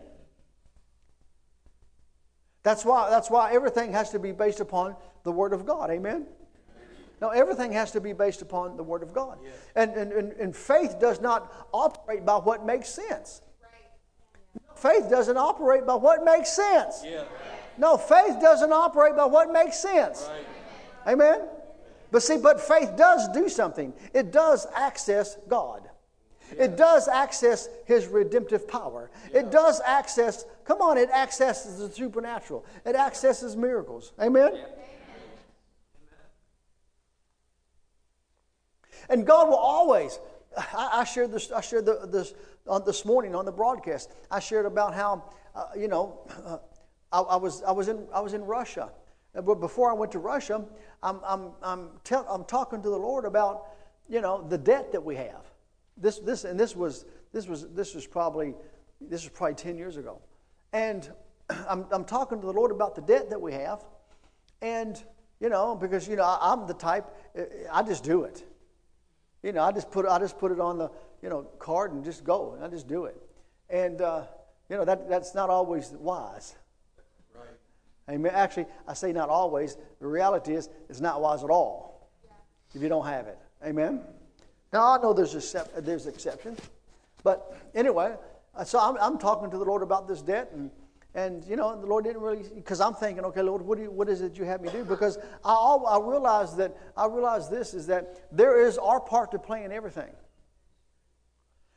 That's 2.63 2.83
why, 2.83 3.11
that's 3.11 3.29
why 3.29 3.53
everything 3.53 3.91
has 3.91 4.09
to 4.09 4.19
be 4.19 4.31
based 4.31 4.61
upon 4.61 4.95
the 5.21 5.31
Word 5.31 5.53
of 5.53 5.67
God. 5.67 5.91
Amen? 5.91 6.25
No, 7.23 7.29
everything 7.29 7.71
has 7.71 7.89
to 7.91 8.01
be 8.01 8.11
based 8.11 8.41
upon 8.41 8.75
the 8.75 8.83
Word 8.83 9.01
of 9.01 9.13
God. 9.13 9.37
Yes. 9.41 9.53
And, 9.77 9.91
and, 9.91 10.11
and, 10.11 10.33
and, 10.33 10.53
faith 10.53 10.99
does 10.99 11.21
not 11.21 11.69
operate 11.71 12.25
by 12.25 12.35
what 12.35 12.65
makes 12.65 12.89
sense. 12.89 13.41
Right. 13.61 14.77
Faith 14.77 15.09
doesn't 15.09 15.37
operate 15.37 15.87
by 15.87 15.95
what 15.95 16.25
makes 16.25 16.51
sense. 16.51 17.01
Yeah. 17.05 17.23
No, 17.77 17.95
faith 17.95 18.41
doesn't 18.41 18.73
operate 18.73 19.15
by 19.15 19.23
what 19.23 19.53
makes 19.53 19.79
sense. 19.79 20.27
Right. 20.29 21.13
Amen? 21.13 21.43
But 22.11 22.23
see, 22.23 22.35
but 22.35 22.59
faith 22.59 22.97
does 22.97 23.29
do 23.29 23.47
something. 23.47 23.93
It 24.13 24.33
does 24.33 24.67
access 24.75 25.37
God. 25.47 25.89
It 26.51 26.75
does 26.75 27.07
access 27.07 27.69
His 27.85 28.07
redemptive 28.07 28.67
power. 28.67 29.11
It 29.33 29.49
does 29.49 29.79
access, 29.85 30.43
come 30.65 30.81
on, 30.81 30.97
it 30.97 31.09
accesses 31.09 31.77
the 31.77 31.89
supernatural. 31.89 32.65
It 32.85 32.97
accesses 32.97 33.55
miracles. 33.55 34.11
Amen? 34.19 34.59
And 39.09 39.25
God 39.25 39.49
will 39.49 39.55
always, 39.55 40.19
I, 40.57 40.89
I 40.93 41.03
shared 41.03 41.31
this, 41.31 41.51
I 41.51 41.61
shared 41.61 41.85
the, 41.85 42.07
this 42.11 42.33
this 42.85 43.05
morning 43.05 43.35
on 43.35 43.45
the 43.45 43.51
broadcast. 43.51 44.11
I 44.31 44.39
shared 44.39 44.65
about 44.65 44.93
how, 44.93 45.23
uh, 45.55 45.65
you 45.77 45.87
know, 45.87 46.19
uh, 46.45 46.57
I, 47.11 47.19
I, 47.19 47.35
was, 47.35 47.61
I, 47.63 47.71
was 47.71 47.87
in, 47.87 48.07
I 48.13 48.19
was 48.19 48.33
in 48.33 48.43
Russia. 48.43 48.89
But 49.33 49.55
before 49.55 49.89
I 49.89 49.93
went 49.93 50.11
to 50.11 50.19
Russia, 50.19 50.63
I'm, 51.01 51.19
I'm, 51.25 51.51
I'm, 51.61 51.89
tell, 52.03 52.25
I'm 52.29 52.45
talking 52.45 52.81
to 52.83 52.89
the 52.89 52.97
Lord 52.97 53.25
about, 53.25 53.67
you 54.07 54.21
know, 54.21 54.45
the 54.47 54.57
debt 54.57 54.91
that 54.91 55.03
we 55.03 55.15
have. 55.15 55.45
This, 55.97 56.19
this, 56.19 56.43
and 56.43 56.59
this 56.59 56.75
was, 56.75 57.05
this 57.31 57.47
was, 57.47 57.67
this 57.69 57.95
was 57.95 58.05
probably, 58.05 58.53
this 59.01 59.23
was 59.23 59.31
probably 59.31 59.55
10 59.55 59.77
years 59.77 59.97
ago. 59.97 60.21
And 60.71 61.11
I'm, 61.67 61.85
I'm 61.91 62.05
talking 62.05 62.39
to 62.39 62.45
the 62.45 62.53
Lord 62.53 62.71
about 62.71 62.95
the 62.95 63.01
debt 63.01 63.29
that 63.31 63.41
we 63.41 63.53
have. 63.53 63.83
And, 64.61 65.03
you 65.39 65.49
know, 65.49 65.75
because, 65.75 66.07
you 66.07 66.15
know, 66.15 66.23
I, 66.23 66.37
I'm 66.41 66.67
the 66.67 66.73
type, 66.75 67.05
I 67.71 67.83
just 67.83 68.03
do 68.03 68.23
it. 68.23 68.45
You 69.43 69.51
know, 69.51 69.61
I 69.61 69.71
just 69.71 69.91
put, 69.91 70.05
I 70.05 70.17
just 70.19 70.39
put 70.39 70.51
it 70.51 70.59
on 70.59 70.77
the, 70.77 70.89
you 71.21 71.29
know, 71.29 71.43
card 71.59 71.91
and 71.91 72.03
just 72.03 72.23
go. 72.23 72.53
And 72.53 72.63
I 72.63 72.69
just 72.69 72.87
do 72.87 73.05
it. 73.05 73.21
And, 73.69 74.01
uh, 74.01 74.23
you 74.69 74.77
know, 74.77 74.85
that, 74.85 75.09
that's 75.09 75.35
not 75.35 75.49
always 75.49 75.89
wise. 75.91 76.55
Right. 77.35 78.15
Amen. 78.15 78.31
Actually, 78.33 78.67
I 78.87 78.93
say 78.93 79.11
not 79.11 79.29
always. 79.29 79.77
The 79.99 80.07
reality 80.07 80.53
is, 80.53 80.69
it's 80.89 81.01
not 81.01 81.21
wise 81.21 81.43
at 81.43 81.49
all 81.49 82.09
if 82.73 82.81
you 82.81 82.89
don't 82.89 83.05
have 83.05 83.27
it. 83.27 83.37
Amen. 83.63 84.01
Now, 84.71 84.97
I 84.97 85.01
know 85.01 85.13
there's, 85.13 85.35
excep- 85.35 85.71
there's 85.77 86.07
exceptions. 86.07 86.59
But 87.21 87.55
anyway, 87.75 88.15
uh, 88.55 88.63
so 88.63 88.79
I'm, 88.79 88.97
I'm 88.97 89.17
talking 89.17 89.51
to 89.51 89.57
the 89.57 89.65
Lord 89.65 89.83
about 89.83 90.07
this 90.07 90.21
debt. 90.21 90.51
And, 90.53 90.71
and 91.15 91.45
you 91.45 91.55
know, 91.55 91.79
the 91.79 91.85
Lord 91.85 92.05
didn't 92.05 92.21
really, 92.21 92.43
because 92.55 92.81
I'm 92.81 92.95
thinking, 92.95 93.23
okay, 93.25 93.41
Lord, 93.41 93.61
what, 93.61 93.77
you, 93.77 93.91
what 93.91 94.09
is 94.09 94.21
it 94.21 94.37
you 94.37 94.45
have 94.45 94.61
me 94.61 94.69
do? 94.69 94.83
Because 94.83 95.19
I, 95.45 95.53
I 95.53 95.99
realize 95.99 96.55
that, 96.55 96.75
I 96.97 97.05
realize 97.05 97.49
this 97.49 97.73
is 97.73 97.87
that 97.87 98.27
there 98.31 98.65
is 98.65 98.77
our 98.79 98.99
part 98.99 99.31
to 99.31 99.39
play 99.39 99.63
in 99.63 99.71
everything. 99.71 100.11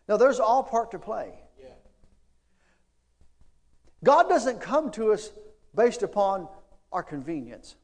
Now, 0.08 0.16
there's 0.16 0.40
all 0.40 0.62
part 0.62 0.92
to 0.92 0.98
play. 0.98 1.34
Yeah. 1.60 1.68
God 4.04 4.28
doesn't 4.28 4.60
come 4.60 4.90
to 4.92 5.12
us 5.12 5.30
based 5.74 6.02
upon 6.02 6.48
our 6.90 7.02
convenience, 7.02 7.76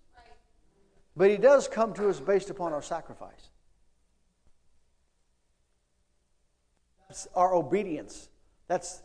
but 1.14 1.28
He 1.28 1.36
does 1.36 1.68
come 1.68 1.92
to 1.94 2.08
us 2.08 2.18
based 2.18 2.48
upon 2.48 2.72
our 2.72 2.82
sacrifice. 2.82 3.50
That's 7.08 7.28
our 7.34 7.54
obedience. 7.54 8.30
That's 8.68 9.02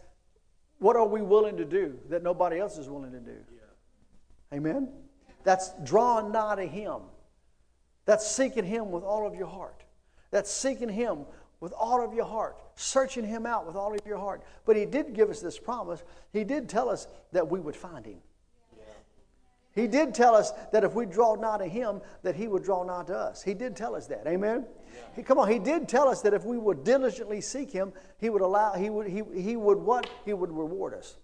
what 0.79 0.95
are 0.95 1.07
we 1.07 1.21
willing 1.21 1.57
to 1.57 1.65
do 1.65 1.97
that 2.09 2.23
nobody 2.23 2.59
else 2.59 2.77
is 2.77 2.89
willing 2.89 3.11
to 3.11 3.19
do? 3.19 3.35
Yeah. 3.55 4.57
Amen? 4.57 4.89
That's 5.43 5.71
drawing 5.83 6.31
nigh 6.31 6.55
to 6.55 6.65
Him. 6.65 7.01
That's 8.05 8.29
seeking 8.29 8.65
Him 8.65 8.91
with 8.91 9.03
all 9.03 9.25
of 9.25 9.35
your 9.35 9.47
heart. 9.47 9.83
That's 10.31 10.51
seeking 10.51 10.89
Him 10.89 11.25
with 11.59 11.73
all 11.73 12.03
of 12.03 12.13
your 12.13 12.25
heart, 12.25 12.57
searching 12.75 13.25
Him 13.25 13.45
out 13.45 13.65
with 13.65 13.75
all 13.75 13.93
of 13.93 14.05
your 14.05 14.17
heart. 14.17 14.43
But 14.65 14.75
He 14.75 14.85
did 14.85 15.13
give 15.13 15.29
us 15.29 15.41
this 15.41 15.57
promise. 15.57 16.03
He 16.31 16.43
did 16.43 16.69
tell 16.69 16.89
us 16.89 17.07
that 17.31 17.49
we 17.49 17.59
would 17.59 17.75
find 17.75 18.05
Him. 18.05 18.19
He 19.77 19.85
did 19.85 20.15
tell 20.15 20.33
us 20.33 20.53
that 20.71 20.83
if 20.83 20.95
we 20.95 21.05
draw 21.05 21.35
nigh 21.35 21.59
to 21.59 21.67
Him, 21.67 22.01
that 22.23 22.35
He 22.35 22.47
would 22.47 22.63
draw 22.63 22.83
nigh 22.83 23.03
to 23.03 23.15
us. 23.15 23.43
He 23.43 23.53
did 23.53 23.75
tell 23.75 23.95
us 23.95 24.07
that. 24.07 24.25
Amen. 24.25 24.65
Yeah. 24.65 25.01
He, 25.15 25.21
come 25.21 25.37
on, 25.37 25.47
He 25.51 25.59
did 25.59 25.87
tell 25.87 26.09
us 26.09 26.23
that 26.23 26.33
if 26.33 26.43
we 26.45 26.57
would 26.57 26.83
diligently 26.83 27.41
seek 27.41 27.71
Him, 27.71 27.93
He 28.19 28.31
would 28.31 28.41
allow. 28.41 28.73
He 28.73 28.89
would. 28.89 29.07
He, 29.07 29.21
he 29.39 29.55
would 29.55 29.77
what? 29.77 30.09
He 30.25 30.33
would 30.33 30.51
reward 30.51 30.95
us, 30.95 31.17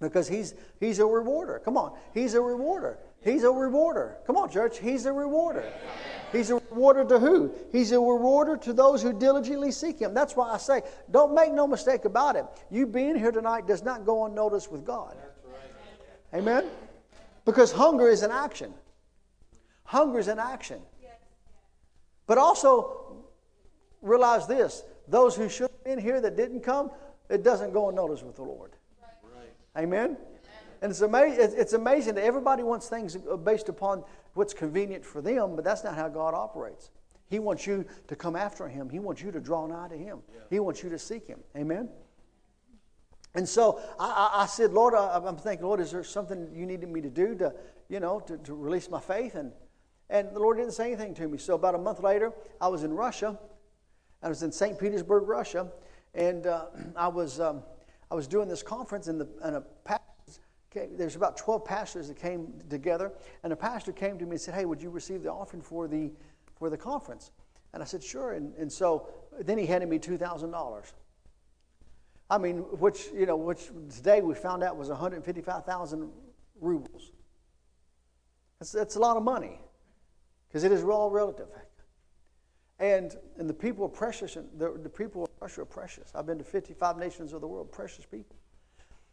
because 0.00 0.28
He's 0.28 0.54
He's 0.78 1.00
a 1.00 1.06
rewarder. 1.06 1.60
Come 1.64 1.76
on, 1.76 1.92
He's 2.14 2.34
a 2.34 2.40
rewarder. 2.40 3.00
He's 3.24 3.42
a 3.42 3.50
rewarder. 3.50 4.18
Come 4.28 4.36
on, 4.36 4.48
church. 4.48 4.78
He's 4.78 5.06
a 5.06 5.12
rewarder. 5.12 5.64
He's 6.30 6.50
a 6.50 6.54
rewarder 6.70 7.04
to 7.04 7.18
who? 7.18 7.52
He's 7.72 7.90
a 7.90 7.98
rewarder 7.98 8.56
to 8.58 8.72
those 8.72 9.02
who 9.02 9.12
diligently 9.12 9.72
seek 9.72 9.98
Him. 9.98 10.14
That's 10.14 10.36
why 10.36 10.52
I 10.52 10.58
say, 10.58 10.82
don't 11.10 11.34
make 11.34 11.52
no 11.52 11.66
mistake 11.66 12.04
about 12.04 12.36
it. 12.36 12.46
You 12.70 12.86
being 12.86 13.16
here 13.16 13.32
tonight 13.32 13.66
does 13.66 13.82
not 13.82 14.06
go 14.06 14.24
unnoticed 14.26 14.70
with 14.70 14.84
God. 14.84 15.16
Amen. 16.32 16.64
Because 17.44 17.72
hunger 17.72 18.08
is 18.08 18.22
an 18.22 18.30
action. 18.30 18.72
Hunger 19.84 20.18
is 20.18 20.28
an 20.28 20.38
action. 20.38 20.80
But 22.26 22.38
also 22.38 23.24
realize 24.00 24.46
this 24.46 24.84
those 25.08 25.34
who 25.36 25.48
should 25.48 25.70
have 25.70 25.84
been 25.84 25.98
here 25.98 26.20
that 26.20 26.36
didn't 26.36 26.60
come, 26.60 26.90
it 27.28 27.42
doesn't 27.42 27.72
go 27.72 27.88
unnoticed 27.88 28.22
with 28.22 28.36
the 28.36 28.42
Lord. 28.42 28.70
Right. 29.02 29.82
Amen? 29.82 30.16
And 30.80 30.90
it's, 30.90 31.02
ama- 31.02 31.26
it's 31.26 31.72
amazing 31.72 32.14
that 32.14 32.24
everybody 32.24 32.62
wants 32.62 32.88
things 32.88 33.16
based 33.44 33.68
upon 33.68 34.04
what's 34.34 34.54
convenient 34.54 35.04
for 35.04 35.20
them, 35.20 35.54
but 35.54 35.64
that's 35.64 35.84
not 35.84 35.94
how 35.94 36.08
God 36.08 36.34
operates. 36.34 36.90
He 37.28 37.38
wants 37.38 37.66
you 37.66 37.84
to 38.08 38.16
come 38.16 38.36
after 38.36 38.68
Him, 38.68 38.88
He 38.88 38.98
wants 38.98 39.22
you 39.22 39.30
to 39.32 39.40
draw 39.40 39.66
nigh 39.66 39.88
to 39.88 39.96
Him, 39.96 40.20
yeah. 40.32 40.40
He 40.50 40.60
wants 40.60 40.82
you 40.82 40.90
to 40.90 40.98
seek 40.98 41.26
Him. 41.26 41.40
Amen? 41.56 41.88
And 43.34 43.48
so 43.48 43.80
I, 43.98 44.30
I, 44.42 44.46
said, 44.46 44.72
Lord, 44.72 44.94
I, 44.94 45.16
am 45.16 45.36
thinking, 45.36 45.66
Lord, 45.66 45.80
is 45.80 45.90
there 45.90 46.04
something 46.04 46.50
you 46.54 46.66
needed 46.66 46.88
me 46.88 47.00
to 47.00 47.08
do 47.08 47.34
to, 47.36 47.54
you 47.88 47.98
know, 47.98 48.20
to, 48.20 48.36
to 48.38 48.54
release 48.54 48.90
my 48.90 49.00
faith? 49.00 49.34
And, 49.36 49.52
and 50.10 50.34
the 50.34 50.38
Lord 50.38 50.58
didn't 50.58 50.74
say 50.74 50.88
anything 50.92 51.14
to 51.14 51.28
me. 51.28 51.38
So 51.38 51.54
about 51.54 51.74
a 51.74 51.78
month 51.78 52.00
later, 52.00 52.32
I 52.60 52.68
was 52.68 52.84
in 52.84 52.92
Russia. 52.92 53.38
I 54.22 54.28
was 54.28 54.42
in 54.42 54.52
St. 54.52 54.78
Petersburg, 54.78 55.26
Russia. 55.26 55.72
And 56.14 56.46
uh, 56.46 56.66
I, 56.96 57.08
was, 57.08 57.40
um, 57.40 57.62
I 58.10 58.14
was 58.14 58.26
doing 58.26 58.48
this 58.48 58.62
conference, 58.62 59.08
and, 59.08 59.18
the, 59.18 59.28
and 59.42 59.56
a 59.56 59.62
pastor 59.84 60.02
came, 60.70 60.96
there's 60.98 61.16
about 61.16 61.38
12 61.38 61.64
pastors 61.64 62.08
that 62.08 62.18
came 62.18 62.52
together. 62.68 63.12
And 63.44 63.52
a 63.52 63.56
pastor 63.56 63.92
came 63.92 64.18
to 64.18 64.26
me 64.26 64.32
and 64.32 64.40
said, 64.40 64.54
hey, 64.54 64.66
would 64.66 64.82
you 64.82 64.90
receive 64.90 65.22
the 65.22 65.32
offering 65.32 65.62
for 65.62 65.88
the, 65.88 66.10
for 66.58 66.68
the 66.68 66.76
conference? 66.76 67.30
And 67.72 67.82
I 67.82 67.86
said, 67.86 68.02
sure. 68.02 68.32
And, 68.32 68.54
and 68.56 68.70
so 68.70 69.08
then 69.40 69.56
he 69.56 69.64
handed 69.64 69.88
me 69.88 69.98
$2,000. 69.98 70.92
I 72.32 72.38
mean, 72.38 72.60
which, 72.80 73.08
you 73.14 73.26
know, 73.26 73.36
which 73.36 73.66
today 73.94 74.22
we 74.22 74.34
found 74.34 74.62
out 74.62 74.78
was 74.78 74.88
155,000 74.88 76.10
rubles. 76.62 77.12
That's, 78.58 78.72
that's 78.72 78.96
a 78.96 78.98
lot 78.98 79.18
of 79.18 79.22
money 79.22 79.60
because 80.48 80.64
it 80.64 80.72
is 80.72 80.82
all 80.82 81.10
relative. 81.10 81.48
And, 82.78 83.14
and 83.36 83.50
the 83.50 83.54
people 83.54 83.84
are 83.84 83.90
precious, 83.90 84.36
and 84.36 84.48
the, 84.56 84.80
the 84.82 84.88
people 84.88 85.24
of 85.24 85.30
Russia 85.42 85.60
are 85.60 85.66
precious. 85.66 86.10
I've 86.14 86.24
been 86.24 86.38
to 86.38 86.44
55 86.44 86.96
nations 86.96 87.34
of 87.34 87.42
the 87.42 87.46
world, 87.46 87.70
precious 87.70 88.06
people. 88.06 88.36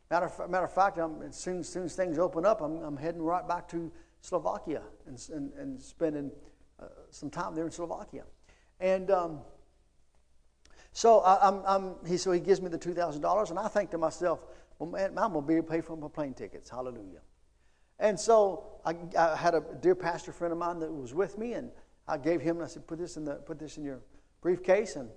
Matter 0.10 0.28
of, 0.28 0.50
matter 0.50 0.64
of 0.64 0.74
fact, 0.74 0.98
I'm, 0.98 1.22
as, 1.22 1.36
soon, 1.36 1.60
as 1.60 1.68
soon 1.68 1.84
as 1.84 1.96
things 1.96 2.18
open 2.20 2.46
up, 2.46 2.62
I'm, 2.62 2.82
I'm 2.82 2.96
heading 2.96 3.22
right 3.22 3.46
back 3.46 3.68
to 3.72 3.92
Slovakia 4.22 4.84
and, 5.08 5.22
and, 5.34 5.52
and 5.56 5.82
spending 5.82 6.32
uh, 6.82 6.86
some 7.10 7.30
time 7.30 7.54
there 7.54 7.66
in 7.66 7.72
Slovakia. 7.72 8.24
And 8.80 9.12
um, 9.12 9.40
so 10.92 11.20
I, 11.20 11.48
am 11.48 11.62
I'm, 11.66 11.96
he, 12.08 12.18
so 12.18 12.32
he 12.32 12.40
gives 12.40 12.62
me 12.62 12.70
the 12.70 12.80
$2,000, 12.80 13.50
and 13.50 13.60
I 13.60 13.68
think 13.68 13.92
to 13.92 13.98
myself, 13.98 14.40
well, 14.80 14.90
man, 14.90 15.18
I'm 15.18 15.34
going 15.34 15.46
to 15.46 15.48
be 15.48 15.56
able 15.56 15.68
to 15.68 15.74
pay 15.74 15.82
for 15.82 15.96
my 15.96 16.08
plane 16.08 16.34
tickets. 16.34 16.70
Hallelujah. 16.70 17.22
And 18.00 18.20
so 18.20 18.64
I, 18.86 18.96
I, 19.18 19.36
had 19.36 19.56
a 19.56 19.64
dear 19.82 19.96
pastor 19.96 20.32
friend 20.32 20.54
of 20.54 20.58
mine 20.58 20.80
that 20.80 20.92
was 20.92 21.14
with 21.14 21.38
me, 21.38 21.54
and 21.54 21.70
I 22.08 22.18
gave 22.18 22.42
him, 22.42 22.58
and 22.58 22.66
I 22.66 22.68
said, 22.68 22.88
put 22.88 22.98
this 22.98 23.18
in, 23.18 23.26
the, 23.26 23.36
put 23.36 23.60
this 23.60 23.78
in 23.78 23.84
your 23.84 24.00
briefcase. 24.42 24.96
And, 24.96 25.10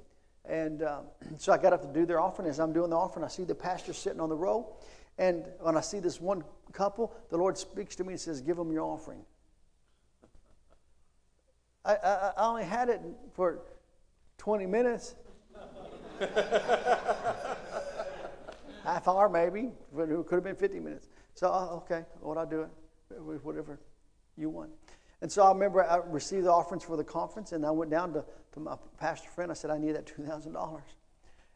and 0.44 0.82
uh, 0.82 1.01
so 1.39 1.53
I 1.53 1.59
got 1.59 1.73
up 1.73 1.82
to 1.82 1.89
do 1.89 2.05
their 2.05 2.20
offering. 2.20 2.49
As 2.49 2.59
I'm 2.59 2.73
doing 2.73 2.90
the 2.90 2.97
offering, 2.97 3.24
I 3.24 3.28
see 3.28 3.44
the 3.44 3.55
pastor 3.55 3.93
sitting 3.93 4.20
on 4.20 4.28
the 4.28 4.36
row. 4.36 4.74
And 5.19 5.44
when 5.61 5.77
I 5.77 5.81
see 5.81 6.01
this 6.01 6.20
one 6.20 6.43
couple, 6.73 7.15
the 7.31 7.36
Lord 7.36 7.57
speaks 7.57 7.94
to 7.97 8.05
me 8.05 8.15
and 8.15 8.20
says, 8.20 8.40
Give 8.40 8.57
them 8.57 8.73
your 8.73 8.82
offering. 8.82 9.24
I, 11.85 11.94
I, 11.94 12.32
I 12.36 12.47
only 12.49 12.65
had 12.65 12.89
it 12.89 13.01
for 13.35 13.61
20 14.39 14.66
minutes, 14.66 15.15
Half 18.85 19.09
hour 19.09 19.28
maybe, 19.28 19.70
but 19.93 20.09
it 20.09 20.27
could 20.27 20.36
have 20.36 20.44
been 20.44 20.57
50 20.57 20.81
minutes. 20.81 21.09
So, 21.35 21.49
uh, 21.49 21.77
okay, 21.77 22.05
Lord, 22.20 22.39
I'll 22.39 22.47
do 22.47 22.62
it, 22.62 22.70
whatever 23.43 23.78
you 24.36 24.51
want. 24.51 24.70
And 25.20 25.31
so 25.31 25.44
I 25.44 25.53
remember 25.53 25.85
I 25.85 25.99
received 25.99 26.47
the 26.47 26.53
offerings 26.53 26.82
for 26.82 26.97
the 26.97 27.05
conference, 27.05 27.53
and 27.53 27.65
I 27.65 27.70
went 27.70 27.90
down 27.90 28.12
to, 28.15 28.24
to 28.55 28.61
my 28.61 28.77
pastor 28.99 29.28
friend. 29.31 29.51
I 29.51 29.55
said, 29.55 29.70
I 29.70 29.78
need 29.78 29.93
that 29.93 30.07
$2,000. 30.07 30.81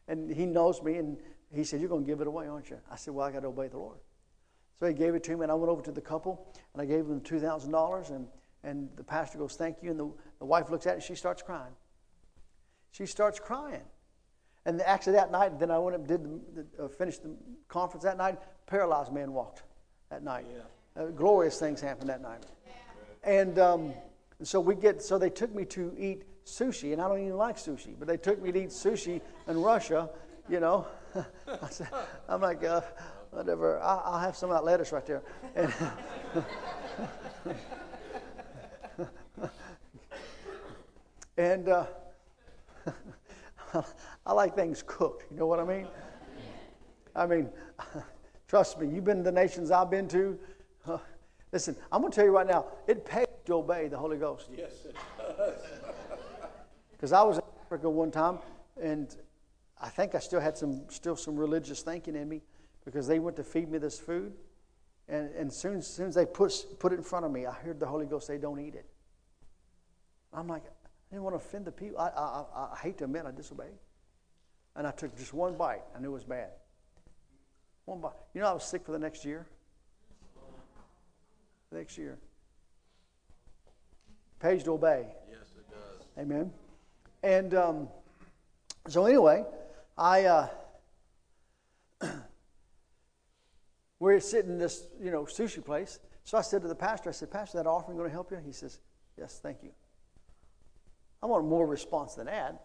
And 0.07 0.31
he 0.31 0.45
knows 0.45 0.81
me, 0.81 0.95
and 0.95 1.17
he 1.53 1.65
said, 1.65 1.81
You're 1.81 1.89
going 1.89 2.05
to 2.05 2.09
give 2.09 2.21
it 2.21 2.27
away, 2.27 2.47
aren't 2.47 2.69
you? 2.69 2.77
I 2.89 2.95
said, 2.95 3.13
Well, 3.13 3.27
I 3.27 3.31
got 3.31 3.41
to 3.41 3.47
obey 3.47 3.67
the 3.67 3.77
Lord. 3.77 3.97
So 4.79 4.87
he 4.87 4.93
gave 4.93 5.15
it 5.15 5.23
to 5.25 5.35
me, 5.35 5.43
and 5.43 5.51
I 5.51 5.55
went 5.55 5.69
over 5.69 5.81
to 5.81 5.91
the 5.91 6.01
couple, 6.01 6.47
and 6.73 6.81
I 6.81 6.85
gave 6.85 7.07
them 7.07 7.19
$2,000, 7.19 8.09
and, 8.09 8.27
and 8.63 8.89
the 8.95 9.03
pastor 9.03 9.37
goes, 9.37 9.55
Thank 9.55 9.83
you. 9.83 9.91
And 9.91 9.99
the, 9.99 10.11
the 10.39 10.45
wife 10.45 10.69
looks 10.69 10.87
at 10.87 10.91
it, 10.91 10.93
and 10.95 11.03
she 11.03 11.15
starts 11.15 11.41
crying. 11.41 11.73
She 12.91 13.05
starts 13.05 13.39
crying. 13.39 13.83
And 14.67 14.81
actually, 14.81 15.13
that 15.13 15.31
night, 15.31 15.57
then 15.59 15.71
I 15.71 15.79
went 15.79 15.95
and 15.95 16.05
did 16.05 16.23
the, 16.25 16.61
the, 16.77 16.83
uh, 16.83 16.87
finished 16.89 17.23
the 17.23 17.29
conference 17.69 18.03
that 18.03 18.17
night. 18.17 18.37
Paralyzed 18.65 19.13
man 19.13 19.31
walked 19.31 19.63
that 20.09 20.23
night. 20.23 20.45
Yeah. 20.53 21.03
Uh, 21.03 21.05
glorious 21.07 21.57
things 21.57 21.79
happened 21.79 22.09
that 22.09 22.21
night. 22.21 22.45
And 23.23 23.57
um, 23.59 23.93
so 24.43 24.59
we 24.59 24.75
get, 24.75 25.01
so 25.01 25.17
they 25.17 25.29
took 25.29 25.55
me 25.55 25.63
to 25.65 25.95
eat 25.97 26.25
sushi, 26.45 26.91
and 26.91 27.01
I 27.01 27.07
don't 27.07 27.21
even 27.21 27.37
like 27.37 27.55
sushi, 27.55 27.95
but 27.97 28.09
they 28.09 28.17
took 28.17 28.41
me 28.41 28.51
to 28.51 28.63
eat 28.63 28.69
sushi 28.71 29.21
in 29.47 29.61
Russia, 29.61 30.09
you 30.49 30.59
know. 30.59 30.85
I 31.15 31.69
said, 31.69 31.87
I'm 32.27 32.41
like, 32.41 32.61
uh, 32.65 32.81
whatever, 33.31 33.79
I, 33.79 34.01
I'll 34.03 34.19
have 34.19 34.35
some 34.35 34.51
of 34.51 34.57
that 34.57 34.65
lettuce 34.65 34.91
right 34.91 35.05
there. 35.05 35.23
And 35.55 35.73
and 41.37 41.69
uh, 41.69 41.85
I 44.25 44.33
like 44.33 44.55
things 44.55 44.83
cooked. 44.85 45.25
You 45.31 45.37
know 45.37 45.47
what 45.47 45.59
I 45.59 45.63
mean? 45.63 45.87
I 47.15 47.25
mean, 47.25 47.49
trust 48.47 48.79
me, 48.79 48.87
you've 48.87 49.03
been 49.03 49.17
to 49.17 49.23
the 49.23 49.31
nations 49.31 49.71
I've 49.71 49.89
been 49.89 50.07
to. 50.09 50.37
Listen, 51.51 51.75
I'm 51.91 52.01
going 52.01 52.11
to 52.11 52.15
tell 52.15 52.25
you 52.25 52.31
right 52.31 52.47
now, 52.47 52.65
it 52.87 53.05
pays 53.05 53.27
to 53.45 53.53
obey 53.55 53.87
the 53.87 53.97
Holy 53.97 54.17
Ghost. 54.17 54.49
Yes, 54.55 54.85
it 54.85 54.95
does. 55.37 55.55
Because 56.91 57.13
I 57.13 57.23
was 57.23 57.37
in 57.37 57.43
Africa 57.65 57.89
one 57.89 58.11
time, 58.11 58.39
and 58.81 59.15
I 59.81 59.89
think 59.89 60.15
I 60.15 60.19
still 60.19 60.39
had 60.39 60.57
some, 60.57 60.81
still 60.89 61.15
some 61.15 61.37
religious 61.37 61.81
thinking 61.81 62.15
in 62.15 62.27
me, 62.27 62.41
because 62.85 63.07
they 63.07 63.19
went 63.19 63.37
to 63.37 63.43
feed 63.43 63.69
me 63.69 63.77
this 63.77 63.99
food, 63.99 64.33
and, 65.07 65.29
and 65.35 65.51
soon, 65.51 65.77
as 65.77 65.87
soon 65.87 66.07
as 66.07 66.15
they 66.15 66.25
put, 66.25 66.53
put 66.79 66.91
it 66.91 66.95
in 66.95 67.03
front 67.03 67.25
of 67.25 67.31
me, 67.31 67.45
I 67.45 67.53
heard 67.53 67.79
the 67.79 67.85
Holy 67.85 68.05
Ghost 68.05 68.27
say, 68.27 68.37
"Don't 68.37 68.59
eat 68.59 68.75
it." 68.75 68.85
I'm 70.33 70.47
like, 70.47 70.63
I 71.09 71.15
didn't 71.15 71.23
want 71.23 71.39
to 71.39 71.45
offend 71.45 71.65
the 71.65 71.71
people. 71.71 71.99
I, 71.99 72.09
I, 72.09 72.43
I, 72.55 72.67
I 72.73 72.77
hate 72.81 72.97
to 72.97 73.05
admit 73.05 73.25
I 73.25 73.31
disobeyed, 73.31 73.77
and 74.75 74.85
I 74.85 74.91
took 74.91 75.17
just 75.17 75.33
one 75.33 75.55
bite. 75.55 75.83
I 75.95 75.99
knew 75.99 76.09
it 76.09 76.13
was 76.13 76.25
bad. 76.25 76.49
One 77.85 78.01
bite. 78.01 78.11
You 78.33 78.41
know, 78.41 78.47
I 78.47 78.53
was 78.53 78.65
sick 78.65 78.85
for 78.85 78.91
the 78.91 78.99
next 78.99 79.23
year. 79.23 79.47
Next 81.71 81.97
year. 81.97 82.17
Pays 84.39 84.63
to 84.63 84.71
obey. 84.73 85.07
Yes, 85.29 85.39
it 85.57 85.69
does. 85.69 86.07
Amen. 86.17 86.51
And 87.23 87.53
um, 87.53 87.87
so 88.87 89.05
anyway, 89.05 89.45
I 89.97 90.25
uh, 90.25 90.47
we're 93.99 94.19
sitting 94.19 94.51
in 94.51 94.57
this 94.59 94.87
you 95.01 95.11
know 95.11 95.23
sushi 95.23 95.63
place. 95.63 95.99
So 96.23 96.37
I 96.37 96.41
said 96.41 96.61
to 96.63 96.67
the 96.67 96.75
pastor, 96.75 97.09
I 97.09 97.13
said, 97.13 97.31
Pastor, 97.31 97.57
that 97.57 97.67
offering 97.67 97.97
going 97.97 98.09
to 98.09 98.13
help 98.13 98.31
you? 98.31 98.37
He 98.45 98.51
says, 98.51 98.81
Yes, 99.17 99.39
thank 99.41 99.63
you. 99.63 99.71
I 101.21 101.25
want 101.25 101.45
more 101.45 101.65
response 101.65 102.15
than 102.15 102.27
that. 102.27 102.63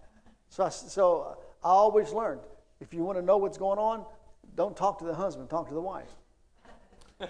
So 0.48 0.64
I, 0.64 0.68
so 0.68 1.38
I 1.62 1.68
always 1.68 2.12
learned 2.12 2.40
if 2.80 2.92
you 2.92 3.04
want 3.04 3.18
to 3.18 3.24
know 3.24 3.36
what's 3.38 3.58
going 3.58 3.78
on, 3.78 4.04
don't 4.56 4.76
talk 4.76 4.98
to 4.98 5.04
the 5.04 5.14
husband, 5.14 5.48
talk 5.48 5.68
to 5.68 5.74
the 5.74 5.80
wife. 5.80 6.10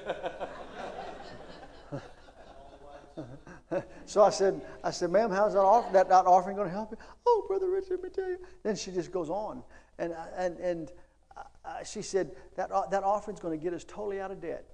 so 4.07 4.23
I 4.23 4.31
said, 4.31 4.61
I 4.82 4.90
said, 4.90 5.11
ma'am, 5.11 5.31
how's 5.31 5.53
that, 5.53 5.61
off, 5.61 5.93
that, 5.93 6.09
that 6.09 6.27
offering 6.27 6.57
going 6.57 6.69
to 6.69 6.74
help 6.74 6.90
you? 6.90 6.97
Oh, 7.27 7.44
Brother 7.47 7.70
Richard, 7.70 7.90
let 7.90 8.03
me 8.03 8.09
tell 8.09 8.28
you. 8.28 8.39
Then 8.62 8.77
she 8.77 8.90
just 8.90 9.12
goes 9.12 9.31
on. 9.31 9.62
And, 9.99 10.15
and, 10.36 10.59
and 10.59 10.90
uh, 11.36 11.85
she 11.85 12.03
said, 12.03 12.32
that, 12.57 12.73
uh, 12.73 12.86
that 12.86 13.05
offering's 13.05 13.40
going 13.40 13.57
to 13.57 13.62
get 13.62 13.74
us 13.74 13.85
totally 13.85 14.20
out 14.20 14.31
of 14.31 14.40
debt. 14.40 14.65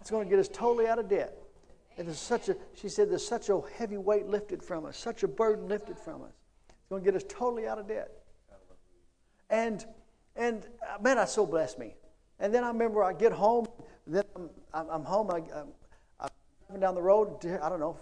It's 0.00 0.10
going 0.10 0.24
to 0.24 0.30
get 0.30 0.38
us 0.38 0.48
totally 0.48 0.86
out 0.86 0.98
of 0.98 1.08
debt. 1.08 1.38
And 1.96 2.08
there's 2.08 2.18
such 2.18 2.48
a, 2.48 2.56
she 2.74 2.88
said, 2.88 3.10
there's 3.10 3.26
such 3.26 3.48
a 3.48 3.60
heavy 3.76 3.96
weight 3.96 4.26
lifted 4.26 4.62
from 4.62 4.84
us, 4.84 4.96
such 4.96 5.22
a 5.22 5.28
burden 5.28 5.68
lifted 5.68 5.98
from 5.98 6.22
us. 6.22 6.32
It's 6.68 6.88
going 6.88 7.02
to 7.02 7.10
get 7.10 7.16
us 7.16 7.24
totally 7.28 7.68
out 7.68 7.78
of 7.78 7.86
debt. 7.86 8.10
And, 9.50 9.84
and 10.34 10.66
uh, 10.82 11.00
man, 11.00 11.16
that 11.16 11.28
so 11.28 11.46
blessed 11.46 11.78
me. 11.78 11.94
And 12.40 12.52
then 12.52 12.64
I 12.64 12.68
remember 12.68 13.04
I 13.04 13.12
get 13.12 13.32
home, 13.32 13.66
then 14.06 14.24
I'm, 14.36 14.50
I'm, 14.90 15.04
home, 15.04 15.30
I, 15.30 15.36
I'm, 15.36 15.68
I'm 16.18 16.28
driving 16.66 16.80
down 16.80 16.94
the 16.96 17.02
road, 17.02 17.46
I 17.62 17.68
don't 17.68 17.78
know, 17.78 17.96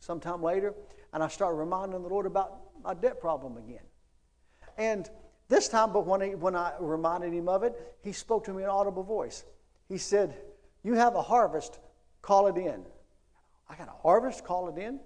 sometime 0.00 0.42
later, 0.42 0.74
and 1.14 1.22
I 1.22 1.28
start 1.28 1.54
reminding 1.56 2.02
the 2.02 2.08
Lord 2.08 2.26
about 2.26 2.60
my 2.84 2.92
debt 2.92 3.20
problem 3.20 3.56
again. 3.56 3.84
And 4.76 5.08
this 5.48 5.68
time, 5.68 5.92
but 5.92 6.06
when, 6.06 6.20
he, 6.20 6.34
when 6.34 6.54
I 6.54 6.72
reminded 6.78 7.32
him 7.32 7.48
of 7.48 7.62
it, 7.62 7.96
he 8.02 8.12
spoke 8.12 8.44
to 8.44 8.52
me 8.52 8.62
in 8.62 8.68
audible 8.68 9.02
voice. 9.02 9.44
He 9.88 9.98
said, 9.98 10.34
You 10.82 10.94
have 10.94 11.16
a 11.16 11.22
harvest, 11.22 11.80
call 12.22 12.46
it 12.46 12.56
in. 12.56 12.84
I 13.70 13.76
got 13.76 13.88
a 13.88 14.02
harvest, 14.02 14.44
call 14.44 14.68
it 14.68 14.78
in. 14.78 14.98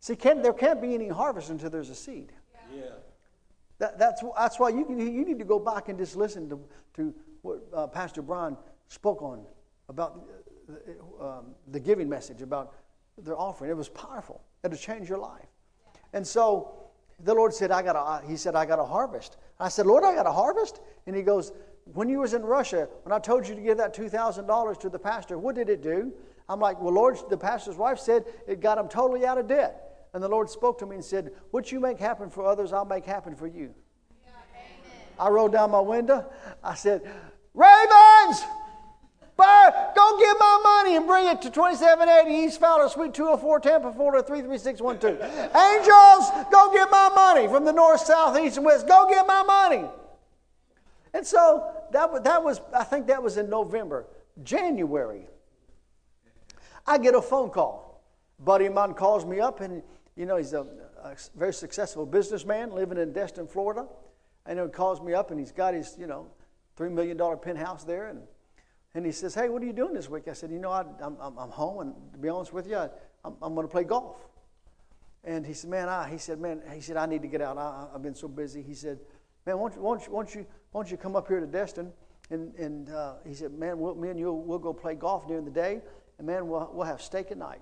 See, 0.00 0.16
can, 0.16 0.42
there 0.42 0.52
can't 0.52 0.80
be 0.80 0.94
any 0.94 1.08
harvest 1.08 1.50
until 1.50 1.70
there's 1.70 1.90
a 1.90 1.94
seed. 1.94 2.32
Yeah. 2.72 2.82
That, 3.78 3.98
that's, 3.98 4.22
that's 4.36 4.58
why 4.58 4.68
you, 4.68 4.84
can, 4.84 4.98
you 4.98 5.24
need 5.24 5.38
to 5.38 5.44
go 5.44 5.58
back 5.58 5.88
and 5.88 5.98
just 5.98 6.16
listen 6.16 6.48
to, 6.48 6.60
to 6.94 7.14
what 7.42 7.60
uh, 7.74 7.86
Pastor 7.86 8.22
Brian 8.22 8.56
spoke 8.88 9.22
on 9.22 9.44
about 9.88 10.20
uh, 10.70 11.24
um, 11.24 11.46
the 11.68 11.80
giving 11.80 12.08
message, 12.08 12.40
about 12.42 12.74
their 13.18 13.36
offering. 13.36 13.70
It 13.70 13.76
was 13.76 13.88
powerful. 13.88 14.42
It'll 14.62 14.78
change 14.78 15.08
your 15.08 15.18
life. 15.18 15.46
And 16.12 16.26
so 16.26 16.74
the 17.20 17.34
Lord 17.34 17.52
said, 17.52 17.70
I 17.70 17.82
got 17.82 17.96
a, 17.96 18.26
he 18.26 18.36
said, 18.36 18.54
I 18.54 18.64
got 18.64 18.78
a 18.78 18.84
harvest. 18.84 19.36
I 19.58 19.68
said, 19.68 19.86
Lord, 19.86 20.04
I 20.04 20.14
got 20.14 20.26
a 20.26 20.32
harvest? 20.32 20.80
And 21.06 21.14
he 21.14 21.22
goes, 21.22 21.52
when 21.92 22.08
you 22.08 22.20
was 22.20 22.34
in 22.34 22.42
Russia, 22.42 22.88
when 23.02 23.12
I 23.12 23.18
told 23.18 23.46
you 23.46 23.54
to 23.54 23.60
give 23.60 23.76
that 23.78 23.94
$2,000 23.94 24.80
to 24.80 24.88
the 24.88 24.98
pastor, 24.98 25.38
what 25.38 25.54
did 25.54 25.68
it 25.68 25.82
do? 25.82 26.12
I'm 26.48 26.60
like, 26.60 26.80
well, 26.80 26.92
Lord, 26.92 27.18
the 27.30 27.38
pastor's 27.38 27.76
wife 27.76 27.98
said 27.98 28.24
it 28.46 28.60
got 28.60 28.78
him 28.78 28.88
totally 28.88 29.24
out 29.24 29.38
of 29.38 29.48
debt. 29.48 29.80
And 30.12 30.22
the 30.22 30.28
Lord 30.28 30.48
spoke 30.48 30.78
to 30.78 30.86
me 30.86 30.96
and 30.96 31.04
said, 31.04 31.32
What 31.50 31.72
you 31.72 31.80
make 31.80 31.98
happen 31.98 32.30
for 32.30 32.44
others, 32.44 32.72
I'll 32.72 32.84
make 32.84 33.04
happen 33.04 33.34
for 33.34 33.48
you. 33.48 33.74
Yeah, 34.24 34.30
I 35.18 35.28
rolled 35.28 35.52
down 35.52 35.72
my 35.72 35.80
window. 35.80 36.30
I 36.62 36.74
said, 36.74 37.02
Ravens! 37.52 38.42
Bird, 39.36 39.72
go 39.96 40.18
get 40.20 40.36
my 40.38 40.60
money 40.62 40.96
and 40.96 41.08
bring 41.08 41.26
it 41.26 41.42
to 41.42 41.50
2780 41.50 42.46
East 42.46 42.60
Fowler, 42.60 42.88
Suite 42.88 43.12
204, 43.14 43.60
Tampa, 43.60 43.92
Florida 43.92 44.22
33612. 44.22 45.20
Angels, 45.56 46.46
go 46.52 46.72
get 46.72 46.88
my 46.88 47.10
money 47.12 47.48
from 47.48 47.64
the 47.64 47.72
north, 47.72 48.00
south, 48.00 48.38
east, 48.38 48.58
and 48.58 48.66
west. 48.66 48.86
Go 48.86 49.08
get 49.10 49.26
my 49.26 49.42
money. 49.42 49.88
And 51.12 51.26
so 51.26 51.68
that, 51.90 52.22
that 52.22 52.44
was, 52.44 52.60
I 52.72 52.84
think 52.84 53.08
that 53.08 53.20
was 53.20 53.36
in 53.36 53.50
November. 53.50 54.06
January, 54.44 55.26
I 56.86 56.98
get 56.98 57.14
a 57.14 57.22
phone 57.22 57.50
call. 57.50 58.02
Buddy 58.38 58.66
of 58.66 58.74
mine 58.74 58.94
calls 58.94 59.24
me 59.24 59.40
up, 59.40 59.60
and 59.60 59.82
you 60.16 60.26
know 60.26 60.36
he's 60.36 60.52
a, 60.52 60.66
a 61.02 61.16
very 61.36 61.52
successful 61.52 62.04
businessman 62.04 62.72
living 62.72 62.98
in 62.98 63.12
Destin, 63.12 63.46
Florida, 63.46 63.86
and 64.46 64.58
he 64.58 64.66
calls 64.68 65.00
me 65.00 65.14
up, 65.14 65.30
and 65.30 65.40
he's 65.40 65.52
got 65.52 65.74
his 65.74 65.96
you 65.98 66.06
know 66.06 66.26
three 66.76 66.90
million 66.90 67.16
dollar 67.16 67.36
penthouse 67.36 67.84
there, 67.84 68.08
and 68.08 68.22
and 68.94 69.06
he 69.06 69.12
says, 69.12 69.34
"Hey, 69.34 69.48
what 69.48 69.62
are 69.62 69.66
you 69.66 69.72
doing 69.72 69.94
this 69.94 70.10
week?" 70.10 70.28
I 70.28 70.32
said, 70.32 70.50
"You 70.50 70.58
know, 70.58 70.70
I, 70.70 70.80
am 70.80 71.16
I'm, 71.20 71.38
I'm 71.38 71.50
home, 71.50 71.80
and 71.80 71.94
to 72.12 72.18
be 72.18 72.28
honest 72.28 72.52
with 72.52 72.68
you, 72.68 72.76
I, 72.76 72.88
I'm, 73.24 73.34
I'm 73.40 73.54
going 73.54 73.66
to 73.66 73.70
play 73.70 73.84
golf." 73.84 74.16
And 75.24 75.46
he 75.46 75.54
said, 75.54 75.70
"Man, 75.70 75.88
I," 75.88 76.08
he 76.10 76.18
said, 76.18 76.40
"Man," 76.40 76.62
he 76.72 76.80
said, 76.80 76.96
"I 76.96 77.06
need 77.06 77.22
to 77.22 77.28
get 77.28 77.40
out. 77.40 77.56
I, 77.56 77.86
have 77.92 78.02
been 78.02 78.14
so 78.14 78.28
busy." 78.28 78.62
He 78.62 78.74
said, 78.74 78.98
"Man, 79.46 79.58
won't 79.58 79.74
you, 79.74 79.80
won't 79.80 80.06
you, 80.06 80.12
won't 80.12 80.34
you, 80.34 80.46
won't 80.72 80.90
you 80.90 80.96
come 80.96 81.16
up 81.16 81.28
here 81.28 81.40
to 81.40 81.46
Destin?" 81.46 81.92
And, 82.30 82.54
and 82.54 82.90
uh, 82.90 83.14
he 83.26 83.34
said, 83.34 83.52
"Man, 83.52 83.78
we'll, 83.78 83.94
me 83.94 84.10
and 84.10 84.18
you 84.18 84.32
we'll 84.32 84.58
go 84.58 84.72
play 84.72 84.94
golf 84.94 85.26
during 85.26 85.44
the 85.44 85.50
day, 85.50 85.80
and 86.18 86.26
man, 86.26 86.48
we'll, 86.48 86.70
we'll 86.72 86.86
have 86.86 87.02
steak 87.02 87.30
at 87.30 87.38
night. 87.38 87.60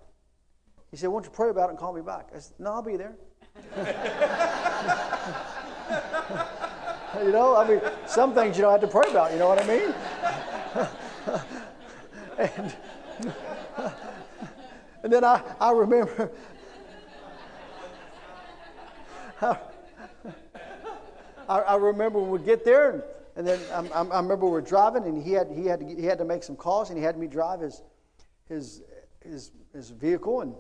He 0.91 0.97
said, 0.97 1.09
Won't 1.09 1.25
you 1.25 1.31
pray 1.31 1.51
about 1.51 1.69
it 1.69 1.71
and 1.71 1.79
call 1.79 1.93
me 1.93 2.03
back? 2.03 2.29
I 2.35 2.39
said, 2.39 2.55
No, 2.59 2.73
I'll 2.73 2.83
be 2.83 2.97
there. 2.97 3.17
you 7.25 7.33
know, 7.33 7.57
I 7.57 7.69
mean, 7.69 7.81
some 8.07 8.35
things 8.35 8.57
you 8.57 8.63
don't 8.63 8.73
have 8.73 8.81
to 8.81 8.87
pray 8.87 9.11
about, 9.11 9.33
you 9.33 9.39
know 9.39 9.49
what 9.49 9.63
I 9.63 9.67
mean? 9.67 9.95
and, 12.39 12.75
and 15.03 15.13
then 15.13 15.25
I, 15.25 15.43
I 15.61 15.73
remember. 15.73 16.31
I, 19.41 19.57
I 21.49 21.77
remember 21.77 22.21
when 22.21 22.31
we 22.31 22.39
get 22.39 22.65
there, 22.65 22.91
and, 22.91 23.03
and 23.37 23.47
then 23.47 23.61
I, 23.73 24.03
I, 24.03 24.21
remember 24.21 24.47
we 24.47 24.59
are 24.59 24.63
driving, 24.63 25.05
and 25.05 25.23
he 25.23 25.33
had, 25.33 25.51
he, 25.51 25.67
had 25.67 25.81
to, 25.81 25.87
he 25.87 26.05
had 26.05 26.19
to 26.19 26.25
make 26.25 26.43
some 26.43 26.57
calls, 26.57 26.91
and 26.91 26.99
he 26.99 27.05
had 27.05 27.19
me 27.19 27.27
drive 27.27 27.61
his, 27.61 27.83
his, 28.53 28.83
his, 29.21 29.51
his 29.73 29.91
vehicle. 29.91 30.43
And 30.43 30.55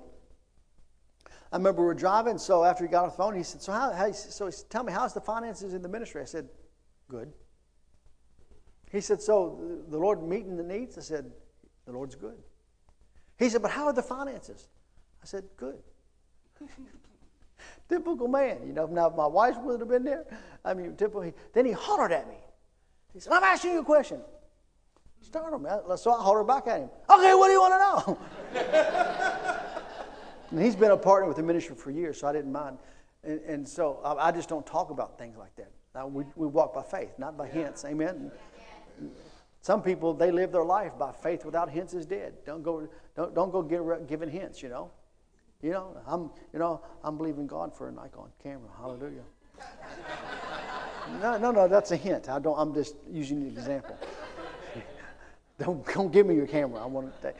I 1.52 1.56
remember 1.56 1.82
we 1.82 1.86
were 1.86 1.94
driving, 1.94 2.38
so 2.38 2.64
after 2.64 2.84
he 2.84 2.90
got 2.90 3.04
off 3.04 3.12
the 3.12 3.22
phone, 3.22 3.36
he 3.36 3.42
said, 3.42 3.62
So, 3.62 3.72
how, 3.72 3.92
how 3.92 4.10
so 4.12 4.46
he 4.46 4.52
said, 4.52 4.70
tell 4.70 4.82
me, 4.82 4.92
how's 4.92 5.12
the 5.12 5.20
finances 5.20 5.74
in 5.74 5.82
the 5.82 5.88
ministry? 5.88 6.22
I 6.22 6.26
said, 6.26 6.48
Good. 7.08 7.32
He 8.90 9.00
said, 9.00 9.20
So 9.20 9.80
the 9.88 9.98
Lord 9.98 10.22
meeting 10.22 10.56
the 10.56 10.62
needs? 10.62 10.96
I 10.98 11.02
said, 11.02 11.30
The 11.86 11.92
Lord's 11.92 12.14
good. 12.14 12.38
He 13.38 13.48
said, 13.48 13.62
But 13.62 13.70
how 13.70 13.86
are 13.86 13.92
the 13.92 14.02
finances? 14.02 14.68
I 15.22 15.26
said, 15.26 15.44
Good. 15.56 15.78
typical 17.88 18.28
man, 18.28 18.58
you 18.66 18.72
know. 18.72 18.86
Now, 18.86 19.08
if 19.08 19.16
my 19.16 19.26
wife 19.26 19.56
wouldn't 19.58 19.80
have 19.80 19.88
been 19.88 20.04
there, 20.04 20.24
I 20.64 20.74
mean, 20.74 20.96
typical. 20.96 21.30
Then 21.52 21.66
he 21.66 21.72
hollered 21.72 22.12
at 22.12 22.28
me. 22.28 22.36
He 23.12 23.20
said, 23.20 23.32
I'm 23.32 23.44
asking 23.44 23.72
you 23.72 23.80
a 23.80 23.84
question. 23.84 24.20
Start 25.22 25.54
him. 25.54 25.66
So 25.96 26.12
I 26.12 26.22
hollered 26.22 26.46
back 26.46 26.66
at 26.66 26.80
him. 26.80 26.90
Okay, 27.08 27.34
what 27.34 27.46
do 27.46 27.52
you 27.52 27.60
want 27.60 27.74
to 27.74 27.78
know? 27.78 28.18
and 30.50 30.60
he's 30.60 30.76
been 30.76 30.90
a 30.90 30.96
partner 30.96 31.28
with 31.28 31.36
the 31.36 31.42
ministry 31.42 31.76
for 31.76 31.90
years, 31.90 32.20
so 32.20 32.26
I 32.26 32.32
didn't 32.32 32.52
mind. 32.52 32.78
And, 33.24 33.40
and 33.42 33.68
so 33.68 34.00
I, 34.04 34.28
I, 34.28 34.32
just 34.32 34.48
don't 34.48 34.66
talk 34.66 34.90
about 34.90 35.16
things 35.16 35.36
like 35.36 35.54
that. 35.56 35.70
Now, 35.94 36.08
we, 36.08 36.24
we 36.34 36.48
walk 36.48 36.74
by 36.74 36.82
faith, 36.82 37.12
not 37.18 37.36
by 37.36 37.46
hints. 37.46 37.84
Amen. 37.84 38.32
Some 39.60 39.80
people 39.80 40.12
they 40.12 40.32
live 40.32 40.50
their 40.50 40.64
life 40.64 40.92
by 40.98 41.12
faith 41.12 41.44
without 41.44 41.70
hints 41.70 41.94
is 41.94 42.04
dead. 42.04 42.34
Don't 42.44 42.64
go 42.64 42.88
don't 43.14 43.32
don't 43.32 43.52
go 43.52 43.62
give, 43.62 44.08
giving 44.08 44.28
hints. 44.28 44.60
You 44.60 44.70
know, 44.70 44.90
You 45.62 45.70
know, 45.70 45.96
I'm, 46.04 46.30
you 46.52 46.58
know, 46.58 46.80
I'm 47.04 47.16
believing 47.16 47.46
God 47.46 47.72
for 47.72 47.88
a 47.88 47.92
Nikon 47.92 48.30
camera. 48.42 48.68
Hallelujah. 48.76 49.22
no, 51.20 51.38
no, 51.38 51.52
no, 51.52 51.68
that's 51.68 51.92
a 51.92 51.96
hint. 51.96 52.28
I 52.28 52.40
don't, 52.40 52.58
I'm 52.58 52.74
just 52.74 52.96
using 53.08 53.38
an 53.42 53.46
example. 53.46 53.96
Don't, 55.58 55.86
don't 55.94 56.12
give 56.12 56.26
me 56.26 56.34
your 56.34 56.46
camera. 56.46 56.82
I 56.82 56.86
want 56.86 57.14
to. 57.20 57.28
take. 57.28 57.36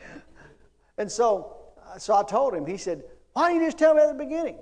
And 0.97 1.11
so, 1.11 1.57
so 1.97 2.15
I 2.15 2.23
told 2.23 2.53
him. 2.53 2.65
He 2.65 2.77
said, 2.77 3.03
"Why 3.33 3.49
didn't 3.49 3.61
you 3.63 3.67
just 3.67 3.77
tell 3.77 3.93
me 3.93 4.01
at 4.01 4.07
the 4.07 4.23
beginning?" 4.23 4.57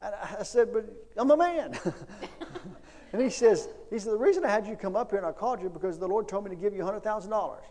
And 0.00 0.14
I 0.14 0.42
said, 0.42 0.72
"But 0.72 0.86
I'm 1.16 1.30
a 1.30 1.36
man." 1.36 1.78
and 3.12 3.22
he 3.22 3.30
says, 3.30 3.68
"He 3.90 3.98
said 3.98 4.12
the 4.12 4.18
reason 4.18 4.44
I 4.44 4.48
had 4.48 4.66
you 4.66 4.76
come 4.76 4.96
up 4.96 5.10
here 5.10 5.18
and 5.18 5.26
I 5.26 5.32
called 5.32 5.60
you 5.60 5.68
because 5.68 5.98
the 5.98 6.08
Lord 6.08 6.28
told 6.28 6.44
me 6.44 6.50
to 6.50 6.56
give 6.56 6.74
you 6.74 6.84
hundred 6.84 7.02
thousand 7.02 7.30
dollars." 7.30 7.64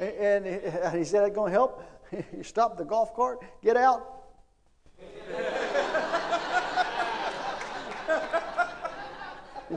And, 0.00 0.46
and 0.46 0.98
he 0.98 1.04
said, 1.04 1.22
"That's 1.22 1.34
going 1.34 1.52
to 1.52 1.58
help." 1.58 1.82
you 2.36 2.42
stop 2.42 2.76
the 2.76 2.84
golf 2.84 3.14
cart, 3.14 3.40
get 3.62 3.76
out. 3.76 4.23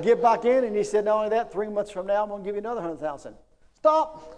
Get 0.02 0.22
back 0.22 0.45
in, 0.45 0.64
and 0.64 0.76
he 0.76 0.84
said, 0.84 1.06
"Not 1.06 1.18
only 1.18 1.30
that, 1.30 1.52
three 1.52 1.68
months 1.68 1.91
from 1.91 2.07
now, 2.07 2.24
I'm 2.24 2.30
going 2.30 2.44
to 2.44 2.45
give 2.48 2.56
you 2.56 2.60
another 2.60 2.82
hundred 2.82 2.99
thousand. 2.99 3.36
Stop." 3.76 4.34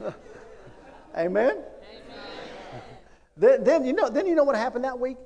Amen. 1.16 1.58
Then, 3.36 3.64
then, 3.64 3.84
you 3.84 3.92
know, 3.92 4.08
then 4.08 4.26
you 4.26 4.34
know 4.34 4.44
what 4.44 4.54
happened 4.56 4.84
that 4.84 4.98
week. 4.98 5.16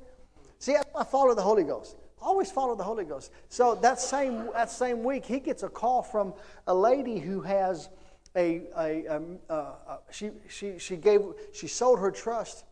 See, 0.59 0.77
I 0.77 1.05
follow 1.05 1.35
the 1.35 1.43
Holy 1.43 1.65
Ghost. 1.65 1.97
Always 2.23 2.51
follow 2.51 2.75
the 2.75 2.85
Holy 2.85 3.05
Ghost. 3.05 3.31
So 3.49 3.75
that 3.77 4.01
same 4.01 4.49
that 4.55 4.71
same 4.71 5.03
week, 5.03 5.27
he 5.27 5.41
gets 5.41 5.63
a 5.63 5.69
call 5.69 6.03
from 6.03 6.33
a 6.67 6.75
lady 6.75 7.19
who 7.19 7.43
has 7.43 7.91
a, 8.35 8.63
a, 8.79 9.05
a, 9.05 9.21
a, 9.51 9.55
a 9.55 9.99
she 10.11 10.31
she 10.49 10.79
she 10.79 10.97
gave 10.97 11.21
she 11.53 11.67
sold 11.67 11.99
her 11.99 12.11
trust, 12.11 12.65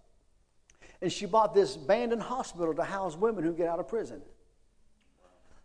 and 1.02 1.12
she 1.12 1.26
bought 1.26 1.52
this 1.52 1.74
abandoned 1.74 2.22
hospital 2.22 2.72
to 2.72 2.84
house 2.84 3.16
women 3.16 3.42
who 3.42 3.52
get 3.52 3.68
out 3.68 3.80
of 3.80 3.88
prison. 3.88 4.22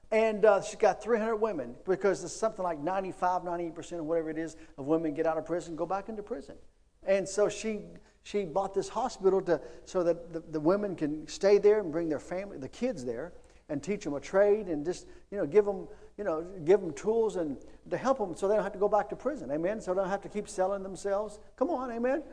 And 0.10 0.44
uh, 0.46 0.62
she's 0.62 0.78
got 0.78 1.04
300 1.04 1.36
women 1.36 1.76
because 1.86 2.24
it's 2.24 2.34
something 2.34 2.64
like 2.64 2.80
95, 2.80 3.44
98% 3.44 3.94
or 3.94 4.04
whatever 4.04 4.30
it 4.32 4.38
is 4.38 4.56
of 4.78 4.88
women 4.88 5.14
get 5.14 5.28
out 5.28 5.38
of 5.38 5.46
prison 5.46 5.76
go 5.76 5.86
back 5.86 6.10
into 6.10 6.24
prison. 6.24 6.56
And 7.06 7.28
so 7.28 7.48
she 7.48 7.82
she 8.24 8.44
bought 8.44 8.74
this 8.74 8.90
hospital 8.90 9.42
to 9.44 9.62
so 9.86 10.04
that 10.04 10.34
the, 10.34 10.40
the 10.40 10.60
women 10.60 10.96
can 10.96 11.28
stay 11.28 11.60
there 11.60 11.80
and 11.80 11.92
bring 11.92 12.10
their 12.10 12.20
family, 12.20 12.58
the 12.58 12.68
kids 12.68 13.06
there, 13.06 13.32
and 13.70 13.82
teach 13.82 14.04
them 14.04 14.16
a 14.16 14.20
trade 14.20 14.68
and 14.68 14.84
just 14.84 15.08
you 15.30 15.38
know 15.38 15.46
give 15.46 15.66
them 15.66 15.88
you 16.18 16.24
know 16.24 16.46
give 16.66 16.82
them 16.82 16.94
tools 16.94 17.36
and 17.36 17.58
to 17.90 17.98
help 17.98 18.18
them 18.18 18.36
so 18.36 18.48
they 18.48 18.56
don't 18.56 18.64
have 18.64 18.74
to 18.74 18.80
go 18.80 18.90
back 18.90 19.10
to 19.10 19.16
prison. 19.16 19.52
Amen. 19.52 19.80
So 19.80 19.94
they 19.94 20.02
don't 20.02 20.10
have 20.10 20.22
to 20.22 20.30
keep 20.30 20.50
selling 20.50 20.84
themselves. 20.84 21.40
Come 21.58 21.70
on, 21.70 21.92
amen. 21.92 22.24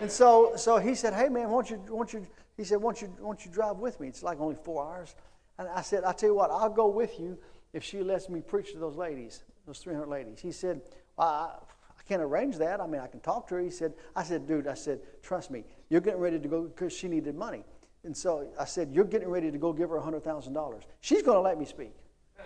And 0.00 0.10
so 0.10 0.52
so 0.56 0.78
he 0.78 0.94
said, 0.94 1.14
hey 1.14 1.28
man, 1.28 1.50
won't 1.50 1.70
you 1.70 1.80
won't 1.88 2.12
you? 2.12 2.26
He 2.56 2.64
said, 2.64 2.80
won't 2.80 3.02
you 3.02 3.12
won't 3.20 3.44
you 3.44 3.50
drive 3.50 3.78
with 3.78 3.98
me? 4.00 4.08
It's 4.08 4.22
like 4.22 4.40
only 4.40 4.56
four 4.56 4.84
hours. 4.84 5.14
And 5.58 5.68
I 5.68 5.82
said, 5.82 6.04
I 6.04 6.12
tell 6.12 6.30
you 6.30 6.34
what, 6.34 6.50
I'll 6.50 6.70
go 6.70 6.88
with 6.88 7.18
you 7.18 7.38
if 7.72 7.82
she 7.82 8.02
lets 8.02 8.28
me 8.28 8.40
preach 8.40 8.72
to 8.72 8.78
those 8.78 8.96
ladies, 8.96 9.44
those 9.66 9.78
300 9.78 10.06
ladies. 10.06 10.40
He 10.40 10.52
said, 10.52 10.82
well, 11.16 11.28
I, 11.28 12.02
can't 12.08 12.22
arrange 12.22 12.56
that. 12.58 12.80
I 12.80 12.86
mean, 12.86 13.00
I 13.00 13.08
can 13.08 13.20
talk 13.20 13.48
to 13.48 13.56
her. 13.56 13.60
He 13.60 13.70
said, 13.70 13.92
I 14.14 14.22
said, 14.22 14.46
dude, 14.46 14.68
I 14.68 14.74
said, 14.74 15.00
trust 15.22 15.50
me, 15.50 15.64
you're 15.88 16.00
getting 16.00 16.20
ready 16.20 16.38
to 16.38 16.48
go 16.48 16.62
because 16.62 16.92
she 16.92 17.08
needed 17.08 17.34
money. 17.34 17.64
And 18.04 18.16
so 18.16 18.48
I 18.60 18.64
said, 18.64 18.92
you're 18.92 19.04
getting 19.04 19.28
ready 19.28 19.50
to 19.50 19.58
go 19.58 19.72
give 19.72 19.90
her 19.90 19.96
$100,000. 19.96 20.82
She's 21.00 21.22
going 21.22 21.36
to 21.36 21.40
let 21.40 21.58
me 21.58 21.64
speak. 21.64 21.92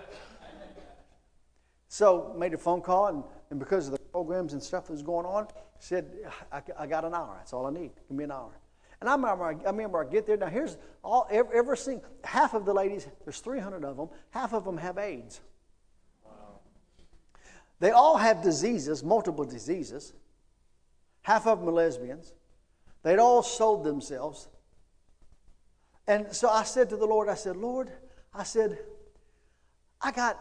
so 1.89 2.35
made 2.39 2.55
a 2.55 2.59
phone 2.59 2.81
call, 2.81 3.09
and, 3.09 3.23
and 3.51 3.59
because 3.59 3.87
of 3.87 3.93
the 3.93 3.99
programs 3.99 4.55
and 4.55 4.63
stuff 4.63 4.87
that 4.87 4.93
was 4.93 5.03
going 5.03 5.27
on, 5.27 5.47
said, 5.81 6.07
I, 6.53 6.63
I 6.79 6.87
got 6.87 7.05
an 7.05 7.15
hour. 7.15 7.35
That's 7.39 7.53
all 7.53 7.67
I 7.67 7.71
need. 7.71 7.91
Give 8.09 8.17
me 8.17 8.25
an 8.25 8.31
hour. 8.31 8.53
And 9.01 9.09
I 9.09 9.15
remember, 9.15 9.45
I 9.45 9.71
remember 9.71 10.07
I 10.07 10.11
get 10.11 10.27
there. 10.27 10.37
Now, 10.37 10.47
here's 10.47 10.77
all, 11.03 11.27
every, 11.31 11.59
every 11.59 11.77
single, 11.77 12.05
half 12.23 12.55
of 12.55 12.67
the 12.67 12.75
ladies, 12.75 13.09
there's 13.25 13.41
300 13.41 13.83
of 13.85 13.97
them, 13.97 14.09
half 14.31 14.53
of 14.53 14.65
them 14.65 14.77
have 14.77 14.99
AIDS. 14.99 15.41
They 17.81 17.91
all 17.93 18.19
have 18.19 18.43
diseases, 18.43 19.03
multiple 19.03 19.47
diseases. 19.47 20.13
Half 21.23 21.47
of 21.47 21.61
them 21.61 21.69
are 21.71 21.73
lesbians. 21.73 22.35
They'd 23.03 23.19
all 23.19 23.43
sold 23.43 23.85
themselves. 23.85 24.49
And 26.07 26.35
so 26.35 26.51
I 26.51 26.65
said 26.65 26.91
to 26.91 26.97
the 26.99 27.07
Lord, 27.07 27.31
I 27.31 27.35
said, 27.35 27.57
Lord, 27.57 27.91
I 28.35 28.45
said, 28.45 28.79
I 30.03 30.13
got, 30.13 30.39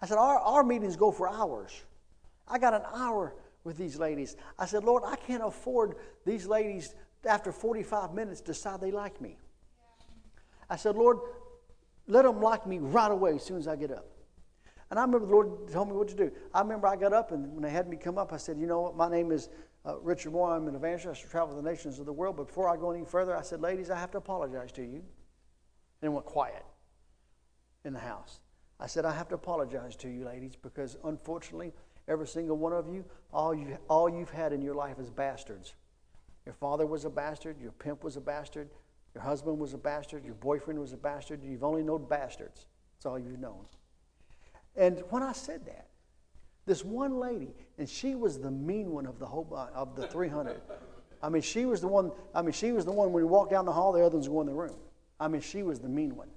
I 0.00 0.06
said, 0.06 0.18
our, 0.18 0.38
our 0.38 0.62
meetings 0.62 0.94
go 0.94 1.10
for 1.10 1.28
hours. 1.28 1.72
I 2.46 2.58
got 2.58 2.74
an 2.74 2.82
hour 2.94 3.34
with 3.64 3.76
these 3.76 3.98
ladies. 3.98 4.36
I 4.58 4.66
said, 4.66 4.84
Lord, 4.84 5.02
I 5.06 5.16
can't 5.16 5.42
afford 5.42 5.96
these 6.24 6.46
ladies 6.46 6.94
after 7.26 7.52
45 7.52 8.14
minutes 8.14 8.40
decide 8.40 8.80
they 8.80 8.90
like 8.90 9.20
me. 9.20 9.38
I 10.68 10.76
said, 10.76 10.96
Lord, 10.96 11.18
let 12.06 12.24
them 12.24 12.40
like 12.40 12.66
me 12.66 12.78
right 12.78 13.10
away 13.10 13.34
as 13.34 13.42
soon 13.42 13.58
as 13.58 13.68
I 13.68 13.76
get 13.76 13.90
up. 13.90 14.06
And 14.90 14.98
I 14.98 15.02
remember 15.02 15.26
the 15.26 15.32
Lord 15.32 15.68
told 15.70 15.88
me 15.88 15.94
what 15.94 16.08
to 16.08 16.16
do. 16.16 16.32
I 16.52 16.60
remember 16.60 16.88
I 16.88 16.96
got 16.96 17.12
up, 17.12 17.30
and 17.30 17.52
when 17.52 17.62
they 17.62 17.70
had 17.70 17.88
me 17.88 17.96
come 17.96 18.18
up, 18.18 18.32
I 18.32 18.36
said, 18.36 18.58
You 18.58 18.66
know 18.66 18.80
what? 18.80 18.96
My 18.96 19.08
name 19.08 19.30
is 19.30 19.48
uh, 19.86 19.98
Richard 20.00 20.32
Moore. 20.32 20.54
I'm 20.54 20.66
an 20.66 20.74
evangelist. 20.74 21.24
I 21.28 21.30
travel 21.30 21.54
the 21.54 21.62
nations 21.62 22.00
of 22.00 22.06
the 22.06 22.12
world. 22.12 22.36
But 22.36 22.48
before 22.48 22.68
I 22.68 22.76
go 22.76 22.90
any 22.90 23.04
further, 23.04 23.36
I 23.36 23.42
said, 23.42 23.60
Ladies, 23.60 23.88
I 23.90 23.96
have 23.96 24.10
to 24.12 24.18
apologize 24.18 24.72
to 24.72 24.82
you. 24.82 25.02
And 26.02 26.14
went 26.14 26.26
quiet 26.26 26.64
in 27.84 27.92
the 27.92 28.00
house. 28.00 28.40
I 28.80 28.86
said, 28.86 29.04
I 29.04 29.12
have 29.12 29.28
to 29.28 29.34
apologize 29.34 29.94
to 29.96 30.08
you, 30.08 30.24
ladies, 30.24 30.56
because 30.56 30.96
unfortunately, 31.04 31.72
every 32.10 32.26
single 32.26 32.56
one 32.56 32.72
of 32.72 32.92
you, 32.92 33.04
all, 33.32 33.54
you, 33.54 33.78
all 33.88 34.08
you've 34.08 34.30
had 34.30 34.52
in 34.52 34.60
your 34.60 34.74
life 34.74 34.98
is 34.98 35.08
bastards. 35.08 35.74
Your 36.44 36.54
father 36.54 36.84
was 36.84 37.04
a 37.04 37.10
bastard, 37.10 37.60
your 37.60 37.72
pimp 37.72 38.02
was 38.02 38.16
a 38.16 38.20
bastard, 38.20 38.68
your 39.14 39.22
husband 39.22 39.58
was 39.58 39.72
a 39.72 39.78
bastard, 39.78 40.24
your 40.24 40.34
boyfriend 40.34 40.78
was 40.78 40.92
a 40.92 40.96
bastard. 40.96 41.42
You've 41.42 41.64
only 41.64 41.82
known 41.82 42.06
bastards. 42.08 42.66
That's 42.94 43.06
all 43.06 43.18
you've 43.18 43.40
known. 43.40 43.64
And 44.76 45.02
when 45.10 45.22
I 45.22 45.32
said 45.32 45.64
that, 45.66 45.86
this 46.66 46.84
one 46.84 47.18
lady, 47.18 47.54
and 47.78 47.88
she 47.88 48.14
was 48.14 48.38
the 48.38 48.50
mean 48.50 48.90
one 48.90 49.06
of 49.06 49.18
the 49.18 49.26
whole 49.26 49.48
uh, 49.52 49.68
of 49.74 49.96
the 49.96 50.06
300. 50.06 50.60
I 51.22 51.28
mean, 51.28 51.42
she 51.42 51.66
was 51.66 51.80
the 51.80 51.88
one. 51.88 52.12
I 52.34 52.42
mean, 52.42 52.52
she 52.52 52.72
was 52.72 52.84
the 52.84 52.92
one 52.92 53.12
when 53.12 53.22
we 53.22 53.28
walked 53.28 53.50
down 53.50 53.64
the 53.64 53.72
hall, 53.72 53.92
the 53.92 54.04
other 54.04 54.16
ones 54.16 54.28
go 54.28 54.40
in 54.40 54.46
the 54.46 54.54
room. 54.54 54.76
I 55.18 55.28
mean, 55.28 55.40
she 55.40 55.62
was 55.62 55.80
the 55.80 55.88
mean 55.88 56.14
one. 56.14 56.28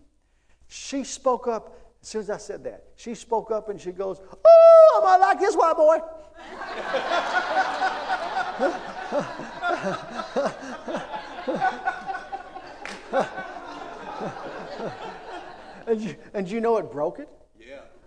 She 0.67 1.03
spoke 1.03 1.47
up 1.47 1.77
as 2.03 2.09
soon 2.09 2.21
as 2.21 2.29
I 2.29 2.37
said 2.37 2.63
that. 2.65 2.83
She 2.97 3.15
spoke 3.15 3.49
up 3.49 3.69
and 3.69 3.79
she 3.79 3.91
goes, 3.91 4.19
"Oh, 4.45 5.01
am 5.01 5.07
I 5.07 5.17
like 5.25 5.39
this 5.39 5.55
white 5.55 5.75
boy?" 5.75 5.99
and, 15.87 16.01
you, 16.01 16.15
and 16.33 16.51
you 16.51 16.59
know 16.59 16.77
it 16.77 16.91
broke 16.91 17.19
it? 17.19 17.29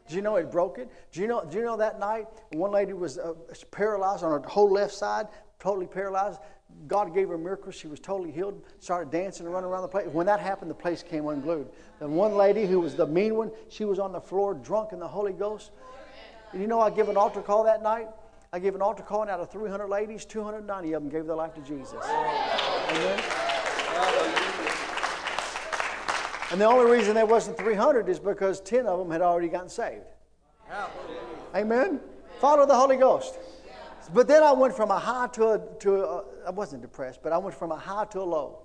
Do 0.09 0.14
you 0.14 0.23
know 0.23 0.36
it 0.36 0.52
broke 0.52 0.78
it? 0.78 0.89
Do 1.10 1.20
you 1.20 1.27
know, 1.27 1.44
do 1.44 1.56
you 1.56 1.64
know 1.64 1.77
that 1.78 1.98
night 1.98 2.27
one 2.52 2.70
lady 2.70 2.93
was 2.93 3.18
uh, 3.18 3.32
paralyzed 3.70 4.23
on 4.23 4.31
her 4.31 4.47
whole 4.47 4.70
left 4.70 4.93
side, 4.93 5.27
totally 5.59 5.86
paralyzed? 5.86 6.39
God 6.86 7.15
gave 7.15 7.28
her 7.28 7.35
a 7.35 7.39
miracle. 7.39 7.73
She 7.73 7.89
was 7.89 7.98
totally 7.98 8.31
healed, 8.31 8.62
started 8.81 9.11
dancing 9.11 9.47
and 9.47 9.55
running 9.55 9.70
around 9.70 9.82
the 9.82 9.89
place. 9.89 10.07
When 10.07 10.27
that 10.27 10.40
happened, 10.40 10.70
the 10.70 10.74
place 10.74 11.03
came 11.03 11.27
unglued. 11.27 11.69
And 12.01 12.12
one 12.12 12.36
lady 12.36 12.66
who 12.66 12.81
was 12.81 12.94
the 12.94 13.07
mean 13.07 13.35
one, 13.35 13.51
she 13.69 13.85
was 13.85 13.98
on 13.98 14.12
the 14.12 14.20
floor 14.20 14.55
drunk 14.55 14.93
in 14.93 14.98
the 14.98 15.09
Holy 15.09 15.32
Ghost. 15.32 15.70
And 16.53 16.62
you 16.62 16.69
know, 16.69 16.81
I 16.81 16.90
give 16.90 17.09
an 17.09 17.16
altar 17.16 17.43
call 17.43 17.65
that 17.65 17.82
night. 17.82 18.09
I 18.53 18.59
gave 18.59 18.74
an 18.74 18.82
altar 18.82 19.03
call, 19.03 19.23
and 19.23 19.31
out 19.31 19.40
of 19.40 19.51
300 19.51 19.89
ladies, 19.89 20.24
290 20.24 20.93
of 20.93 21.03
them 21.03 21.11
gave 21.11 21.27
their 21.27 21.36
life 21.36 21.55
to 21.55 21.61
Jesus. 21.62 21.98
Amen. 22.05 23.23
And 26.53 26.61
the 26.61 26.65
only 26.65 26.90
reason 26.90 27.15
there 27.15 27.27
wasn't 27.27 27.59
300 27.59 28.09
is 28.09 28.20
because 28.20 28.61
10 28.61 28.86
of 28.86 29.01
them 29.01 29.11
had 29.11 29.20
already 29.20 29.48
gotten 29.48 29.69
saved. 29.69 30.05
Amen? 31.55 32.01
Follow 32.40 32.66
the 32.66 32.74
Holy 32.74 32.97
Ghost. 32.97 33.39
But 34.12 34.28
then 34.28 34.42
I 34.42 34.52
went 34.52 34.74
from 34.76 34.90
a 34.90 34.98
high 34.98 35.28
to 35.34 35.48
a, 35.48 35.60
to 35.80 36.04
a, 36.04 36.24
I 36.46 36.50
wasn't 36.50 36.82
depressed, 36.82 37.20
but 37.22 37.32
I 37.32 37.38
went 37.38 37.56
from 37.56 37.72
a 37.72 37.76
high 37.76 38.04
to 38.06 38.20
a 38.20 38.24
low. 38.24 38.62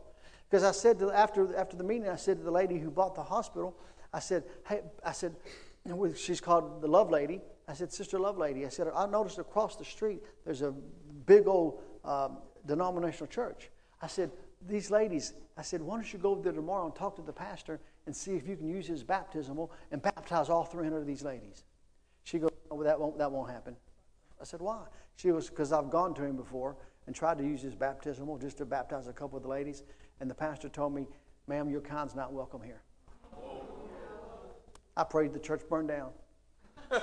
Because 0.49 0.63
I 0.63 0.71
said 0.71 0.99
to, 0.99 1.11
after, 1.11 1.55
after 1.55 1.77
the 1.77 1.83
meeting, 1.83 2.09
I 2.09 2.17
said 2.17 2.37
to 2.37 2.43
the 2.43 2.51
lady 2.51 2.77
who 2.77 2.91
bought 2.91 3.15
the 3.15 3.23
hospital, 3.23 3.75
I 4.13 4.19
said, 4.19 4.43
hey, 4.67 4.81
I 5.05 5.13
said, 5.13 5.35
she's 6.15 6.41
called 6.41 6.81
the 6.81 6.87
Love 6.87 7.09
Lady. 7.09 7.41
I 7.67 7.73
said, 7.73 7.93
Sister 7.93 8.19
Love 8.19 8.37
Lady, 8.37 8.65
I 8.65 8.69
said, 8.69 8.87
I 8.93 9.05
noticed 9.05 9.39
across 9.39 9.77
the 9.77 9.85
street 9.85 10.21
there's 10.43 10.61
a 10.61 10.73
big 11.25 11.47
old 11.47 11.81
um, 12.03 12.39
denominational 12.65 13.27
church. 13.27 13.69
I 14.01 14.07
said, 14.07 14.31
these 14.67 14.91
ladies, 14.91 15.33
I 15.57 15.61
said, 15.61 15.81
why 15.81 15.95
don't 15.95 16.11
you 16.11 16.19
go 16.19 16.35
there 16.35 16.51
tomorrow 16.51 16.85
and 16.85 16.93
talk 16.93 17.15
to 17.15 17.21
the 17.21 17.33
pastor 17.33 17.79
and 18.05 18.15
see 18.15 18.33
if 18.33 18.47
you 18.47 18.55
can 18.57 18.67
use 18.67 18.87
his 18.87 19.03
baptismal 19.03 19.71
and 19.91 20.01
baptize 20.01 20.49
all 20.49 20.65
300 20.65 20.97
of 20.97 21.07
these 21.07 21.23
ladies? 21.23 21.63
She 22.23 22.39
goes, 22.39 22.51
oh, 22.69 22.83
that 22.83 22.99
won't, 22.99 23.17
that 23.17 23.31
won't 23.31 23.49
happen. 23.49 23.75
I 24.41 24.43
said, 24.43 24.59
why? 24.59 24.85
She 25.15 25.31
was, 25.31 25.49
because 25.49 25.71
I've 25.71 25.89
gone 25.89 26.13
to 26.15 26.23
him 26.23 26.35
before 26.35 26.75
and 27.05 27.15
tried 27.15 27.37
to 27.37 27.43
use 27.43 27.61
his 27.61 27.75
baptismal 27.75 28.37
just 28.39 28.57
to 28.57 28.65
baptize 28.65 29.07
a 29.07 29.13
couple 29.13 29.37
of 29.37 29.43
the 29.43 29.49
ladies. 29.49 29.83
And 30.19 30.29
the 30.29 30.35
pastor 30.35 30.67
told 30.67 30.93
me, 30.93 31.07
ma'am, 31.47 31.69
your 31.69 31.81
kind's 31.81 32.15
not 32.15 32.33
welcome 32.33 32.61
here. 32.61 32.81
I 34.97 35.03
prayed 35.03 35.33
the 35.33 35.39
church 35.39 35.61
burned 35.69 35.89
down. 35.89 36.11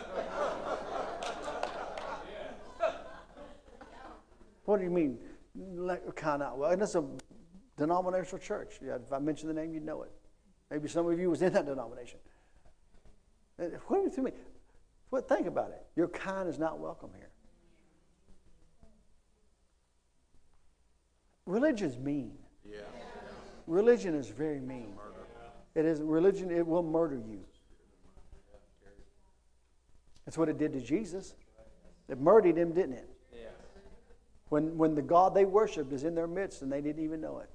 What 4.68 4.80
do 4.80 4.84
you 4.84 4.90
mean? 4.90 5.16
Kind 6.14 6.42
of 6.42 6.58
well, 6.58 6.70
and 6.70 6.82
it's 6.82 6.94
a 6.94 7.02
denominational 7.78 8.38
church. 8.38 8.74
Yeah, 8.84 8.96
if 9.02 9.10
I 9.10 9.18
mention 9.18 9.48
the 9.48 9.54
name, 9.54 9.72
you'd 9.72 9.82
know 9.82 10.02
it. 10.02 10.10
Maybe 10.70 10.88
some 10.88 11.08
of 11.08 11.18
you 11.18 11.30
was 11.30 11.40
in 11.40 11.54
that 11.54 11.64
denomination. 11.64 12.18
What 13.56 14.04
do 14.04 14.12
you 14.14 14.22
mean? 14.24 14.34
What, 15.10 15.28
think 15.28 15.46
about 15.46 15.70
it. 15.70 15.86
Your 15.96 16.08
kind 16.08 16.48
is 16.48 16.58
not 16.58 16.78
welcome 16.78 17.10
here. 17.16 17.30
Religion's 21.46 21.96
mean. 21.96 22.32
Yeah. 22.64 22.80
Religion 23.66 24.14
is 24.14 24.28
very 24.28 24.60
mean. 24.60 24.92
It 25.74 25.84
is 25.84 26.02
religion. 26.02 26.50
It 26.50 26.66
will 26.66 26.82
murder 26.82 27.16
you. 27.16 27.40
That's 30.24 30.36
what 30.36 30.48
it 30.50 30.58
did 30.58 30.74
to 30.74 30.80
Jesus. 30.80 31.34
It 32.08 32.20
murdered 32.20 32.56
him, 32.56 32.72
didn't 32.72 32.94
it? 32.94 33.08
When 34.48 34.76
when 34.78 34.94
the 34.94 35.02
God 35.02 35.34
they 35.34 35.44
worshipped 35.44 35.92
is 35.92 36.04
in 36.04 36.14
their 36.14 36.26
midst 36.26 36.62
and 36.62 36.72
they 36.72 36.80
didn't 36.80 37.02
even 37.04 37.20
know 37.20 37.38
it. 37.38 37.50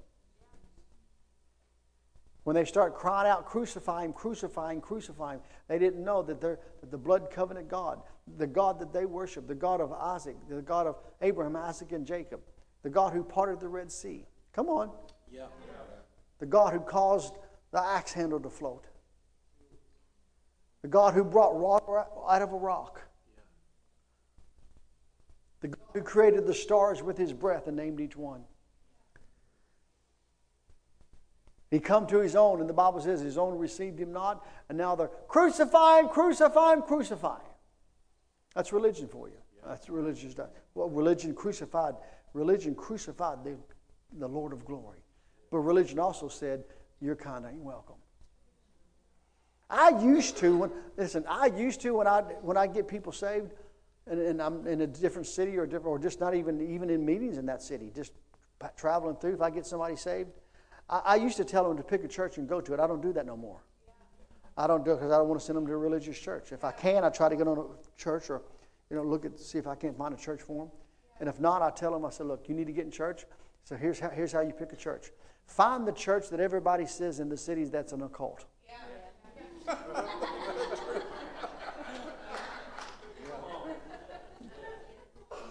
When 2.44 2.54
they 2.54 2.66
start 2.66 2.94
crying 2.94 3.28
out, 3.28 3.46
crucify 3.46 4.04
him, 4.04 4.12
crucify 4.12 4.72
him, 4.72 4.80
crucify 4.82 5.34
him, 5.34 5.40
they 5.66 5.78
didn't 5.78 6.04
know 6.04 6.22
that, 6.22 6.40
they're, 6.40 6.60
that 6.80 6.90
the 6.90 6.98
blood 6.98 7.30
covenant 7.30 7.68
God, 7.68 8.00
the 8.36 8.46
God 8.46 8.78
that 8.80 8.92
they 8.92 9.06
worship, 9.06 9.48
the 9.48 9.54
God 9.54 9.80
of 9.80 9.92
Isaac, 9.92 10.36
the 10.48 10.60
God 10.60 10.86
of 10.86 10.96
Abraham, 11.22 11.56
Isaac, 11.56 11.92
and 11.92 12.06
Jacob, 12.06 12.40
the 12.82 12.90
God 12.90 13.14
who 13.14 13.24
parted 13.24 13.60
the 13.60 13.68
Red 13.68 13.90
Sea. 13.90 14.26
Come 14.52 14.68
on. 14.68 14.90
Yeah. 15.32 15.46
The 16.38 16.46
God 16.46 16.74
who 16.74 16.80
caused 16.80 17.34
the 17.72 17.82
axe 17.82 18.12
handle 18.12 18.38
to 18.40 18.50
float. 18.50 18.84
The 20.82 20.88
God 20.88 21.14
who 21.14 21.24
brought 21.24 21.56
water 21.56 22.04
out 22.28 22.42
of 22.42 22.52
a 22.52 22.56
rock. 22.56 23.00
The 25.62 25.68
God 25.68 25.86
who 25.94 26.02
created 26.02 26.46
the 26.46 26.52
stars 26.52 27.02
with 27.02 27.16
his 27.16 27.32
breath 27.32 27.68
and 27.68 27.76
named 27.76 28.00
each 28.00 28.16
one. 28.16 28.44
He 31.74 31.80
come 31.80 32.06
to 32.06 32.20
his 32.20 32.36
own, 32.36 32.60
and 32.60 32.68
the 32.68 32.72
Bible 32.72 33.00
says 33.00 33.20
his 33.20 33.36
own 33.36 33.58
received 33.58 33.98
him 33.98 34.12
not, 34.12 34.46
and 34.68 34.78
now 34.78 34.94
they're 34.94 35.10
crucify 35.26 35.98
him, 35.98 36.08
crucify 36.08 36.72
him, 36.72 36.82
crucify 36.82 37.34
him. 37.34 37.50
That's 38.54 38.72
religion 38.72 39.08
for 39.08 39.28
you. 39.28 39.34
That's 39.66 39.90
religion. 39.90 40.32
Well, 40.76 40.88
religion 40.88 41.34
crucified, 41.34 41.94
religion 42.32 42.76
crucified 42.76 43.42
the, 43.42 43.56
the 44.20 44.28
Lord 44.28 44.52
of 44.52 44.64
glory. 44.64 45.00
But 45.50 45.58
religion 45.58 45.98
also 45.98 46.28
said, 46.28 46.62
your 47.00 47.16
kind 47.16 47.44
ain't 47.44 47.58
welcome. 47.58 47.96
I 49.68 50.00
used 50.00 50.36
to 50.36 50.56
when 50.56 50.70
listen, 50.96 51.24
I 51.28 51.46
used 51.46 51.80
to 51.80 51.90
when 51.90 52.06
I 52.06 52.20
when 52.20 52.56
I 52.56 52.68
get 52.68 52.86
people 52.86 53.10
saved 53.10 53.50
and, 54.06 54.20
and 54.20 54.40
I'm 54.40 54.64
in 54.68 54.82
a 54.82 54.86
different 54.86 55.26
city 55.26 55.56
or 55.56 55.66
different 55.66 55.88
or 55.88 55.98
just 55.98 56.20
not 56.20 56.36
even 56.36 56.60
even 56.72 56.88
in 56.88 57.04
meetings 57.04 57.36
in 57.36 57.46
that 57.46 57.62
city, 57.62 57.90
just 57.92 58.12
traveling 58.76 59.16
through, 59.16 59.34
if 59.34 59.40
I 59.42 59.50
get 59.50 59.66
somebody 59.66 59.96
saved, 59.96 60.30
I, 60.88 60.98
I 61.04 61.16
used 61.16 61.36
to 61.38 61.44
tell 61.44 61.66
them 61.68 61.76
to 61.76 61.82
pick 61.82 62.04
a 62.04 62.08
church 62.08 62.38
and 62.38 62.48
go 62.48 62.60
to 62.60 62.74
it. 62.74 62.80
I 62.80 62.86
don't 62.86 63.02
do 63.02 63.12
that 63.12 63.26
no 63.26 63.36
more. 63.36 63.60
I 64.56 64.66
don't 64.66 64.84
do 64.84 64.92
it 64.92 64.96
because 64.96 65.10
I 65.10 65.18
don't 65.18 65.28
want 65.28 65.40
to 65.40 65.44
send 65.46 65.56
them 65.56 65.66
to 65.66 65.72
a 65.72 65.76
religious 65.76 66.18
church. 66.18 66.52
If 66.52 66.64
I 66.64 66.70
can, 66.70 67.04
I 67.04 67.08
try 67.10 67.28
to 67.28 67.36
get 67.36 67.48
on 67.48 67.58
a 67.58 67.98
church 67.98 68.30
or 68.30 68.42
you 68.90 68.96
know 68.96 69.02
look 69.02 69.24
at 69.24 69.38
see 69.38 69.58
if 69.58 69.66
I 69.66 69.74
can't 69.74 69.96
find 69.96 70.14
a 70.14 70.16
church 70.16 70.42
for 70.42 70.66
them. 70.66 70.72
And 71.20 71.28
if 71.28 71.40
not, 71.40 71.62
I 71.62 71.70
tell 71.70 71.92
them 71.92 72.04
I 72.04 72.10
said, 72.10 72.26
look, 72.26 72.48
you 72.48 72.54
need 72.54 72.66
to 72.66 72.72
get 72.72 72.84
in 72.84 72.90
church. 72.90 73.24
So 73.64 73.76
here's 73.76 73.98
how, 73.98 74.10
here's 74.10 74.32
how 74.32 74.40
you 74.40 74.52
pick 74.52 74.72
a 74.72 74.76
church. 74.76 75.10
Find 75.46 75.86
the 75.86 75.92
church 75.92 76.28
that 76.30 76.40
everybody 76.40 76.86
says 76.86 77.20
in 77.20 77.28
the 77.28 77.36
cities 77.36 77.70
that's 77.70 77.92
an 77.92 78.02
occult. 78.02 78.44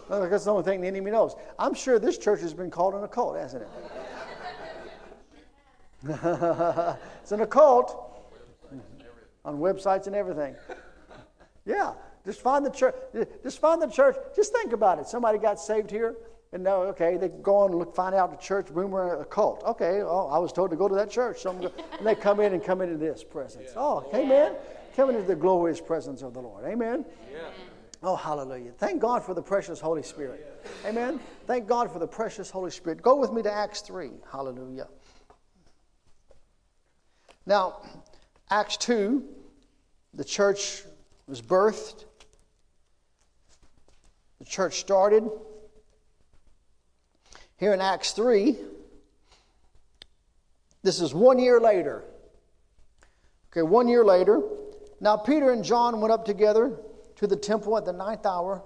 Well, 0.10 0.30
that's 0.30 0.44
the 0.44 0.52
only 0.52 0.64
thing 0.64 0.82
the 0.82 0.88
enemy 0.88 1.12
knows. 1.12 1.36
I'm 1.58 1.74
sure 1.74 1.98
this 1.98 2.18
church 2.18 2.42
has 2.42 2.54
been 2.54 2.70
called 2.70 2.94
an 2.94 3.04
occult, 3.04 3.38
hasn't 3.38 3.64
it? 3.64 3.70
it's 7.22 7.32
an 7.32 7.42
occult 7.42 8.10
on 9.46 9.58
websites 9.58 10.08
and 10.08 10.16
everything. 10.16 10.56
Yeah, 11.66 11.94
just 12.26 12.42
find 12.42 12.66
the 12.66 12.70
church. 12.70 12.96
Just 13.42 13.60
find 13.60 13.82
the 13.82 13.88
church. 13.88 14.18
Just 14.36 14.52
think 14.52 14.74
about 14.74 15.00
it. 15.00 15.08
Somebody 15.08 15.38
got 15.38 15.60
saved 15.60 15.90
here, 15.90 16.16
and 16.52 16.64
now, 16.64 16.84
okay, 16.84 17.18
they 17.18 17.30
go 17.30 17.58
on 17.58 17.72
and 17.72 17.80
look, 17.80 17.96
find 17.96 18.14
out 18.14 18.32
the 18.32 18.38
church 18.38 18.68
rumor 18.70 19.22
a 19.22 19.26
cult. 19.26 19.64
Okay, 19.64 20.02
oh, 20.02 20.28
I 20.28 20.38
was 20.40 20.52
told 20.52 20.72
to 20.72 20.76
go 20.76 20.88
to 20.88 20.96
that 20.96 21.10
church, 21.10 21.42
so 21.42 21.52
and 21.52 22.06
they 22.06 22.16
come 22.16 22.40
in 22.40 22.54
and 22.54 22.64
come 22.64 22.82
into 22.82 22.98
this 22.98 23.24
presence. 23.24 23.72
Oh, 23.76 24.10
amen. 24.14 24.54
Come 24.96 25.10
into 25.10 25.24
the 25.24 25.36
glorious 25.36 25.82
presence 25.82 26.22
of 26.22 26.34
the 26.34 26.42
Lord. 26.42 26.66
Amen. 26.66 27.06
Oh, 28.04 28.18
hallelujah. 28.18 28.72
Thank 28.72 29.02
God 29.02 29.24
for 29.24 29.34
the 29.34 29.42
precious 29.42 29.80
Holy 29.80 30.04
Spirit. 30.04 30.62
Amen. 30.86 31.22
Thank 31.48 31.68
God 31.68 31.92
for 31.92 32.00
the 32.00 32.08
precious 32.08 32.52
Holy 32.52 32.70
Spirit. 32.70 33.02
Go 33.02 33.16
with 33.16 33.32
me 33.32 33.42
to 33.42 33.52
Acts 33.52 33.80
3. 33.82 34.12
Hallelujah. 34.30 34.88
Now, 37.46 37.82
Acts 38.50 38.78
2, 38.78 39.24
the 40.14 40.24
church 40.24 40.84
was 41.28 41.42
birthed, 41.42 42.06
the 44.40 44.46
church 44.46 44.80
started. 44.80 45.30
Here 47.58 47.74
in 47.74 47.82
Acts 47.82 48.12
3, 48.12 48.58
this 50.84 51.02
is 51.02 51.14
one 51.14 51.40
year 51.40 51.60
later. 51.60 52.04
Okay, 53.52 53.62
one 53.62 53.88
year 53.88 54.04
later. 54.04 54.42
Now, 55.00 55.18
Peter 55.18 55.52
and 55.52 55.64
John 55.64 56.00
went 56.00 56.14
up 56.14 56.26
together 56.26 56.78
to 57.18 57.28
the 57.28 57.36
temple 57.36 57.78
at 57.78 57.86
the 57.86 57.94
ninth 57.94 58.26
hour, 58.26 58.64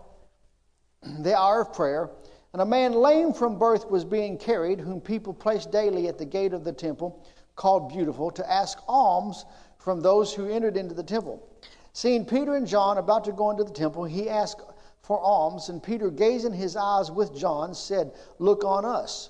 the 1.20 1.38
hour 1.38 1.62
of 1.62 1.74
prayer, 1.74 2.12
and 2.54 2.62
a 2.62 2.66
man 2.66 2.94
lame 2.94 3.34
from 3.34 3.58
birth 3.58 3.90
was 3.90 4.06
being 4.06 4.38
carried, 4.38 4.80
whom 4.80 5.02
people 5.02 5.34
placed 5.34 5.72
daily 5.72 6.08
at 6.08 6.18
the 6.18 6.26
gate 6.26 6.54
of 6.54 6.64
the 6.64 6.74
temple, 6.74 7.24
called 7.58 7.90
Beautiful, 7.90 8.32
to 8.32 8.50
ask 8.50 8.80
alms 8.88 9.46
from 9.78 10.00
those 10.02 10.34
who 10.34 10.50
entered 10.50 10.78
into 10.78 10.96
the 10.96 11.04
temple. 11.04 11.46
Seeing 11.92 12.24
Peter 12.24 12.56
and 12.56 12.66
John 12.66 12.98
about 12.98 13.26
to 13.26 13.34
go 13.34 13.52
into 13.52 13.66
the 13.66 13.74
temple, 13.74 14.06
he 14.06 14.30
asked 14.30 14.62
for 15.02 15.20
alms, 15.20 15.70
and 15.70 15.82
Peter, 15.82 16.10
gazing 16.10 16.54
his 16.54 16.76
eyes 16.76 17.10
with 17.10 17.36
John, 17.36 17.74
said, 17.74 18.12
Look 18.40 18.64
on 18.64 18.86
us. 18.86 19.30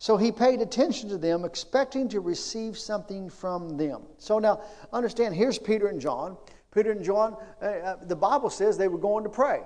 So 0.00 0.16
he 0.16 0.30
paid 0.30 0.60
attention 0.60 1.08
to 1.08 1.18
them, 1.18 1.44
expecting 1.44 2.08
to 2.10 2.20
receive 2.20 2.78
something 2.78 3.28
from 3.30 3.76
them. 3.76 4.02
So 4.18 4.38
now, 4.38 4.60
understand, 4.92 5.34
here's 5.34 5.58
Peter 5.58 5.88
and 5.88 6.00
John. 6.00 6.36
Peter 6.72 6.92
and 6.92 7.04
John, 7.04 7.36
uh, 7.62 7.64
uh, 7.64 7.96
the 8.04 8.14
Bible 8.14 8.50
says 8.50 8.76
they 8.76 8.88
were 8.88 8.98
going 8.98 9.24
to 9.24 9.30
pray. 9.30 9.62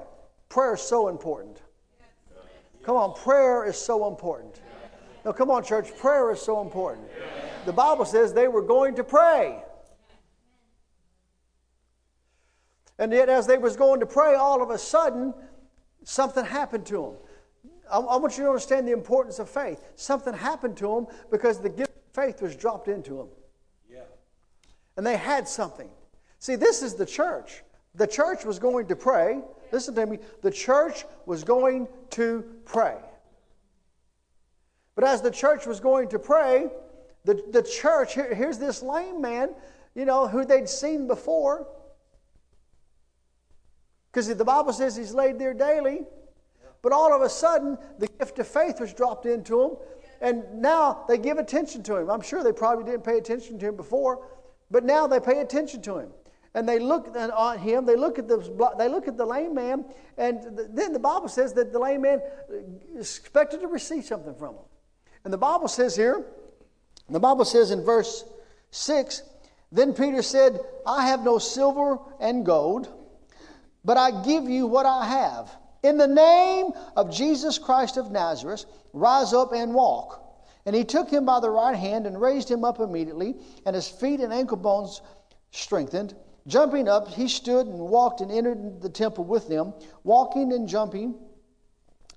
Prayer 0.49 0.75
is 0.75 0.81
so 0.81 1.09
important. 1.09 1.61
Come 2.83 2.97
on, 2.97 3.15
prayer 3.15 3.65
is 3.65 3.77
so 3.77 4.09
important. 4.09 4.61
Now, 5.25 5.33
come 5.33 5.51
on, 5.51 5.63
church, 5.63 5.97
prayer 5.97 6.31
is 6.31 6.41
so 6.41 6.61
important. 6.61 7.07
The 7.65 7.73
Bible 7.73 8.05
says 8.05 8.33
they 8.33 8.49
were 8.49 8.63
going 8.63 8.97
to 8.97 9.05
pray. 9.05 9.63
And 12.99 13.13
yet, 13.13 13.29
as 13.29 13.47
they 13.47 13.59
was 13.59 13.77
going 13.77 14.01
to 14.01 14.07
pray, 14.07 14.35
all 14.35 14.63
of 14.63 14.71
a 14.71 14.79
sudden, 14.79 15.35
something 16.05 16.45
happened 16.45 16.87
to 16.87 16.93
them. 16.93 17.73
I, 17.91 17.99
I 17.99 18.17
want 18.17 18.37
you 18.37 18.45
to 18.45 18.51
understand 18.51 18.87
the 18.87 18.93
importance 18.93 19.39
of 19.39 19.49
faith. 19.49 19.85
Something 19.97 20.35
happened 20.35 20.77
to 20.79 20.87
them 20.87 21.07
because 21.31 21.59
the 21.59 21.69
gift 21.69 21.91
of 21.91 22.15
faith 22.15 22.43
was 22.43 22.55
dropped 22.55 22.89
into 22.89 23.15
them. 23.15 23.29
Yeah. 23.91 24.01
And 24.97 25.07
they 25.07 25.17
had 25.17 25.49
something. 25.49 25.89
See, 26.39 26.57
this 26.57 26.83
is 26.83 26.95
the 26.95 27.07
church. 27.07 27.63
The 27.95 28.07
church 28.07 28.45
was 28.45 28.59
going 28.59 28.87
to 28.89 28.97
pray. 28.97 29.41
Listen 29.71 29.95
to 29.95 30.07
me. 30.07 30.19
The 30.43 30.51
church 30.51 31.05
was 31.27 31.45
going 31.45 31.89
to 32.11 32.45
pray. 32.65 32.97
But 34.95 35.05
as 35.05 35.23
the 35.23 35.31
church 35.31 35.67
was 35.67 35.81
going 35.81 36.09
to 36.11 36.19
pray, 36.19 36.69
the, 37.25 37.43
the 37.51 37.63
church, 37.63 38.15
here, 38.15 38.35
here's 38.35 38.59
this 38.59 38.83
lame 38.83 39.21
man, 39.21 39.55
you 39.95 40.05
know, 40.05 40.27
who 40.27 40.45
they'd 40.45 40.69
seen 40.69 41.07
before. 41.07 41.67
Because 44.11 44.35
the 44.35 44.45
Bible 44.45 44.73
says 44.73 44.97
he's 44.97 45.15
laid 45.15 45.39
there 45.39 45.55
daily. 45.55 46.03
But 46.83 46.93
all 46.93 47.15
of 47.15 47.23
a 47.23 47.29
sudden, 47.29 47.79
the 47.99 48.09
gift 48.19 48.39
of 48.41 48.47
faith 48.47 48.81
was 48.81 48.93
dropped 48.93 49.25
into 49.25 49.63
him. 49.63 49.71
And 50.21 50.61
now 50.61 51.05
they 51.09 51.19
give 51.19 51.39
attention 51.39 51.83
to 51.85 51.97
him. 51.97 52.11
I'm 52.11 52.21
sure 52.21 52.45
they 52.45 52.53
probably 52.53 52.85
didn't 52.85 53.05
pay 53.05 53.19
attention 53.19 53.59
to 53.59 53.69
him 53.69 53.77
before, 53.77 54.27
but 54.71 54.85
now 54.85 55.07
they 55.07 55.19
pay 55.19 55.41
attention 55.41 55.83
to 55.83 55.99
him. 55.99 56.11
And 56.55 56.69
they 56.69 56.79
look 56.79 57.17
at 57.17 57.61
him, 57.61 57.87
they 57.87 57.97
look 57.97 58.19
at 58.19 58.29
the, 58.29 58.75
they 58.79 58.89
look 58.89 59.09
at 59.09 59.17
the 59.17 59.25
lame 59.25 59.55
man, 59.55 59.87
and 60.19 60.61
then 60.71 60.93
the 60.93 60.99
Bible 60.99 61.29
says 61.29 61.55
that 61.55 61.73
the 61.73 61.79
lame 61.79 62.03
man 62.03 62.21
expected 62.97 63.63
to 63.63 63.69
receive 63.69 64.05
something 64.05 64.35
from 64.35 64.57
him. 64.57 64.65
And 65.25 65.33
the 65.33 65.39
Bible 65.39 65.67
says 65.67 65.97
here, 65.97 66.27
the 67.15 67.21
Bible 67.21 67.45
says 67.45 67.71
in 67.71 67.85
verse 67.85 68.25
6 68.71 69.23
Then 69.71 69.95
Peter 69.95 70.23
said, 70.23 70.61
I 70.87 71.07
have 71.07 71.23
no 71.23 71.39
silver 71.39 71.99
and 72.21 72.45
gold, 72.45 72.89
but 73.85 73.97
I 73.97 74.23
give 74.23 74.45
you 74.49 74.67
what 74.67 74.87
I 74.87 75.07
have. 75.07 75.51
In 75.83 75.99
the 75.99 76.07
name 76.07 76.73
of 76.97 77.13
Jesus 77.13 77.59
Christ 77.59 77.97
of 77.97 78.11
Nazareth, 78.11 78.65
rise 78.93 79.33
up 79.33 79.53
and 79.53 79.75
walk. 79.75 80.21
And 80.65 80.77
he 80.77 80.85
took 80.85 81.11
him 81.11 81.25
by 81.25 81.41
the 81.41 81.51
right 81.51 81.75
hand 81.75 82.07
and 82.07 82.21
raised 82.21 82.49
him 82.49 82.65
up 82.65 82.79
immediately, 82.79 83.35
and 83.67 83.75
his 83.75 83.89
feet 83.89 84.21
and 84.21 84.33
ankle 84.33 84.57
bones 84.57 85.03
strengthened. 85.51 86.15
Jumping 86.47 86.89
up, 86.89 87.09
he 87.09 87.27
stood 87.29 87.67
and 87.67 87.79
walked 87.79 88.21
and 88.21 88.31
entered 88.31 88.81
the 88.81 88.89
temple 88.89 89.25
with 89.25 89.49
them, 89.49 89.75
walking 90.05 90.53
and 90.53 90.69
jumping 90.69 91.17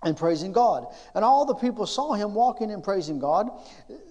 and 0.05 0.15
praising 0.15 0.51
God. 0.51 0.85
And 1.15 1.25
all 1.25 1.45
the 1.45 1.55
people 1.55 1.85
saw 1.85 2.13
him 2.13 2.33
walking 2.33 2.71
and 2.71 2.83
praising 2.83 3.19
God. 3.19 3.49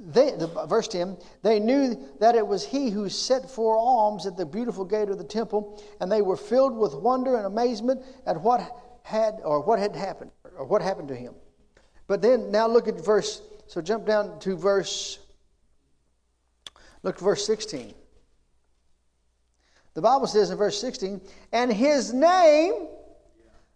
They, 0.00 0.32
the, 0.32 0.48
verse 0.68 0.88
10 0.88 1.16
they 1.42 1.60
knew 1.60 1.96
that 2.20 2.34
it 2.34 2.46
was 2.46 2.66
he 2.66 2.90
who 2.90 3.08
set 3.08 3.48
four 3.48 3.78
alms 3.78 4.26
at 4.26 4.36
the 4.36 4.44
beautiful 4.44 4.84
gate 4.84 5.08
of 5.08 5.18
the 5.18 5.24
temple, 5.24 5.82
and 6.00 6.10
they 6.10 6.20
were 6.20 6.36
filled 6.36 6.76
with 6.76 6.94
wonder 6.94 7.36
and 7.36 7.46
amazement 7.46 8.02
at 8.26 8.40
what 8.40 8.60
had 9.04 9.40
or 9.44 9.60
what 9.60 9.78
had 9.78 9.94
happened 9.94 10.32
or 10.58 10.66
what 10.66 10.82
happened 10.82 11.08
to 11.08 11.16
him. 11.16 11.34
But 12.06 12.20
then 12.20 12.50
now 12.50 12.66
look 12.66 12.88
at 12.88 13.02
verse, 13.02 13.40
so 13.66 13.80
jump 13.80 14.04
down 14.04 14.38
to 14.40 14.56
verse, 14.56 15.20
look 17.02 17.16
at 17.16 17.22
verse 17.22 17.46
16. 17.46 17.94
The 19.94 20.02
Bible 20.02 20.26
says 20.26 20.50
in 20.50 20.58
verse 20.58 20.80
16, 20.80 21.20
and 21.52 21.72
his 21.72 22.12
name 22.12 22.88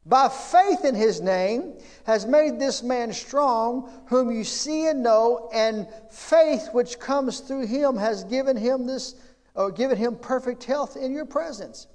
by 0.09 0.29
faith 0.29 0.85
in 0.87 0.95
his 0.95 1.21
name 1.21 1.75
has 2.05 2.27
made 2.27 2.59
this 2.59 2.83
man 2.83 3.13
strong, 3.13 3.91
whom 4.07 4.31
you 4.31 4.43
see 4.43 4.87
and 4.89 5.03
know, 5.03 5.51
and 5.53 5.87
faith 6.11 6.69
which 6.73 6.99
comes 6.99 7.41
through 7.41 7.67
him 7.67 7.97
has 7.97 8.25
given 8.25 8.57
him 8.57 8.87
this, 8.87 9.15
or 9.55 9.71
given 9.71 9.99
him 9.99 10.17
perfect 10.17 10.65
health 10.65 10.97
in 10.97 11.13
your 11.13 11.27
presence. 11.27 11.89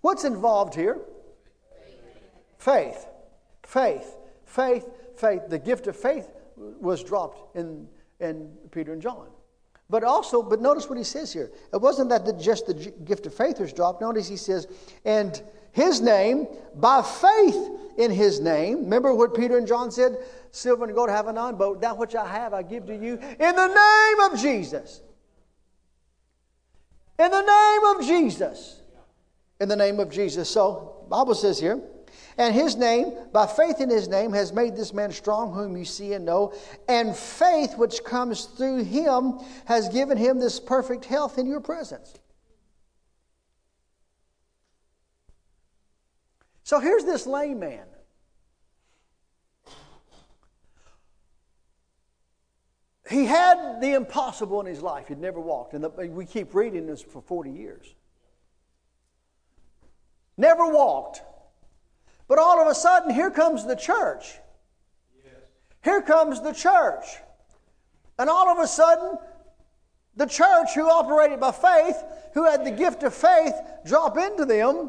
What's 0.00 0.24
involved 0.24 0.74
here? 0.74 0.98
Faith. 2.58 3.06
Faith. 3.64 4.16
Faith. 4.44 4.88
Faith. 5.16 5.42
The 5.48 5.58
gift 5.58 5.86
of 5.86 5.96
faith 5.96 6.28
was 6.56 7.04
dropped 7.04 7.56
in, 7.56 7.86
in 8.18 8.50
Peter 8.72 8.92
and 8.92 9.00
John. 9.00 9.28
But 9.88 10.02
also, 10.04 10.42
but 10.42 10.60
notice 10.60 10.88
what 10.88 10.98
he 10.98 11.04
says 11.04 11.32
here. 11.32 11.52
It 11.72 11.80
wasn't 11.80 12.08
that 12.10 12.24
the, 12.24 12.32
just 12.32 12.66
the 12.66 12.74
gift 13.04 13.26
of 13.26 13.34
faith 13.34 13.60
was 13.60 13.72
dropped. 13.72 14.00
Notice 14.00 14.26
he 14.26 14.36
says, 14.36 14.66
and 15.04 15.40
his 15.72 16.00
name, 16.00 16.46
by 16.74 17.02
faith 17.02 17.70
in 17.98 18.10
his 18.10 18.40
name. 18.40 18.84
Remember 18.84 19.14
what 19.14 19.34
Peter 19.34 19.58
and 19.58 19.66
John 19.66 19.90
said? 19.90 20.16
Silver 20.50 20.84
and 20.84 20.94
gold 20.94 21.10
have 21.10 21.28
I 21.28 21.32
none, 21.32 21.56
but 21.56 21.80
that 21.80 21.96
which 21.96 22.14
I 22.14 22.26
have 22.26 22.52
I 22.52 22.62
give 22.62 22.86
to 22.86 22.94
you 22.94 23.14
in 23.14 23.56
the 23.56 23.66
name 23.68 24.30
of 24.30 24.40
Jesus. 24.40 25.00
In 27.18 27.30
the 27.30 27.40
name 27.40 27.96
of 27.96 28.06
Jesus. 28.06 28.80
In 29.60 29.68
the 29.68 29.76
name 29.76 30.00
of 30.00 30.10
Jesus. 30.10 30.48
So, 30.50 31.06
Bible 31.08 31.34
says 31.34 31.58
here, 31.58 31.80
and 32.38 32.54
his 32.54 32.76
name, 32.76 33.12
by 33.32 33.46
faith 33.46 33.80
in 33.80 33.90
his 33.90 34.08
name, 34.08 34.32
has 34.32 34.52
made 34.52 34.74
this 34.74 34.94
man 34.94 35.12
strong, 35.12 35.52
whom 35.52 35.76
you 35.76 35.84
see 35.84 36.14
and 36.14 36.24
know. 36.24 36.54
And 36.88 37.14
faith 37.14 37.76
which 37.76 38.02
comes 38.04 38.44
through 38.44 38.84
him 38.84 39.38
has 39.66 39.88
given 39.90 40.16
him 40.16 40.38
this 40.38 40.58
perfect 40.58 41.04
health 41.04 41.38
in 41.38 41.46
your 41.46 41.60
presence. 41.60 42.14
So 46.72 46.80
here's 46.80 47.04
this 47.04 47.26
lame 47.26 47.58
man. 47.58 47.84
He 53.10 53.26
had 53.26 53.82
the 53.82 53.92
impossible 53.92 54.58
in 54.62 54.66
his 54.66 54.80
life. 54.80 55.08
He'd 55.08 55.18
never 55.18 55.38
walked. 55.38 55.74
And 55.74 55.84
the, 55.84 55.90
we 55.90 56.24
keep 56.24 56.54
reading 56.54 56.86
this 56.86 57.02
for 57.02 57.20
40 57.20 57.50
years. 57.50 57.94
Never 60.38 60.66
walked. 60.66 61.20
But 62.26 62.38
all 62.38 62.58
of 62.58 62.66
a 62.66 62.74
sudden, 62.74 63.12
here 63.12 63.30
comes 63.30 63.66
the 63.66 63.76
church. 63.76 64.38
Here 65.84 66.00
comes 66.00 66.40
the 66.40 66.54
church. 66.54 67.04
And 68.18 68.30
all 68.30 68.48
of 68.48 68.58
a 68.58 68.66
sudden, 68.66 69.18
the 70.16 70.24
church 70.24 70.70
who 70.74 70.88
operated 70.88 71.38
by 71.38 71.52
faith, 71.52 72.02
who 72.32 72.46
had 72.46 72.64
the 72.64 72.70
gift 72.70 73.02
of 73.02 73.12
faith, 73.12 73.52
drop 73.84 74.16
into 74.16 74.46
them 74.46 74.88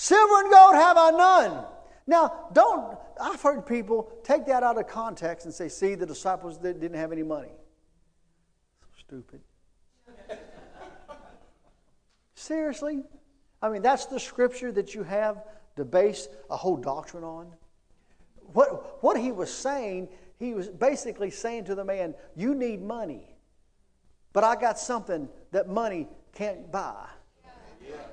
Silver 0.00 0.42
and 0.42 0.52
gold 0.52 0.76
have 0.76 0.96
I 0.96 1.10
none. 1.10 1.64
Now, 2.06 2.46
don't, 2.52 2.96
I've 3.20 3.42
heard 3.42 3.66
people 3.66 4.12
take 4.22 4.46
that 4.46 4.62
out 4.62 4.78
of 4.78 4.86
context 4.86 5.44
and 5.44 5.52
say, 5.52 5.68
see, 5.68 5.96
the 5.96 6.06
disciples 6.06 6.56
didn't 6.56 6.94
have 6.94 7.10
any 7.10 7.24
money. 7.24 7.50
So 8.80 8.86
stupid. 9.00 9.40
Seriously? 12.36 13.02
I 13.60 13.70
mean, 13.70 13.82
that's 13.82 14.06
the 14.06 14.20
scripture 14.20 14.70
that 14.70 14.94
you 14.94 15.02
have 15.02 15.42
to 15.74 15.84
base 15.84 16.28
a 16.48 16.56
whole 16.56 16.76
doctrine 16.76 17.24
on? 17.24 17.52
What, 18.52 19.02
what 19.02 19.18
he 19.18 19.32
was 19.32 19.52
saying, 19.52 20.10
he 20.38 20.54
was 20.54 20.68
basically 20.68 21.32
saying 21.32 21.64
to 21.64 21.74
the 21.74 21.84
man, 21.84 22.14
You 22.36 22.54
need 22.54 22.80
money, 22.80 23.34
but 24.32 24.44
I 24.44 24.54
got 24.54 24.78
something 24.78 25.28
that 25.50 25.68
money 25.68 26.06
can't 26.32 26.70
buy. 26.70 27.08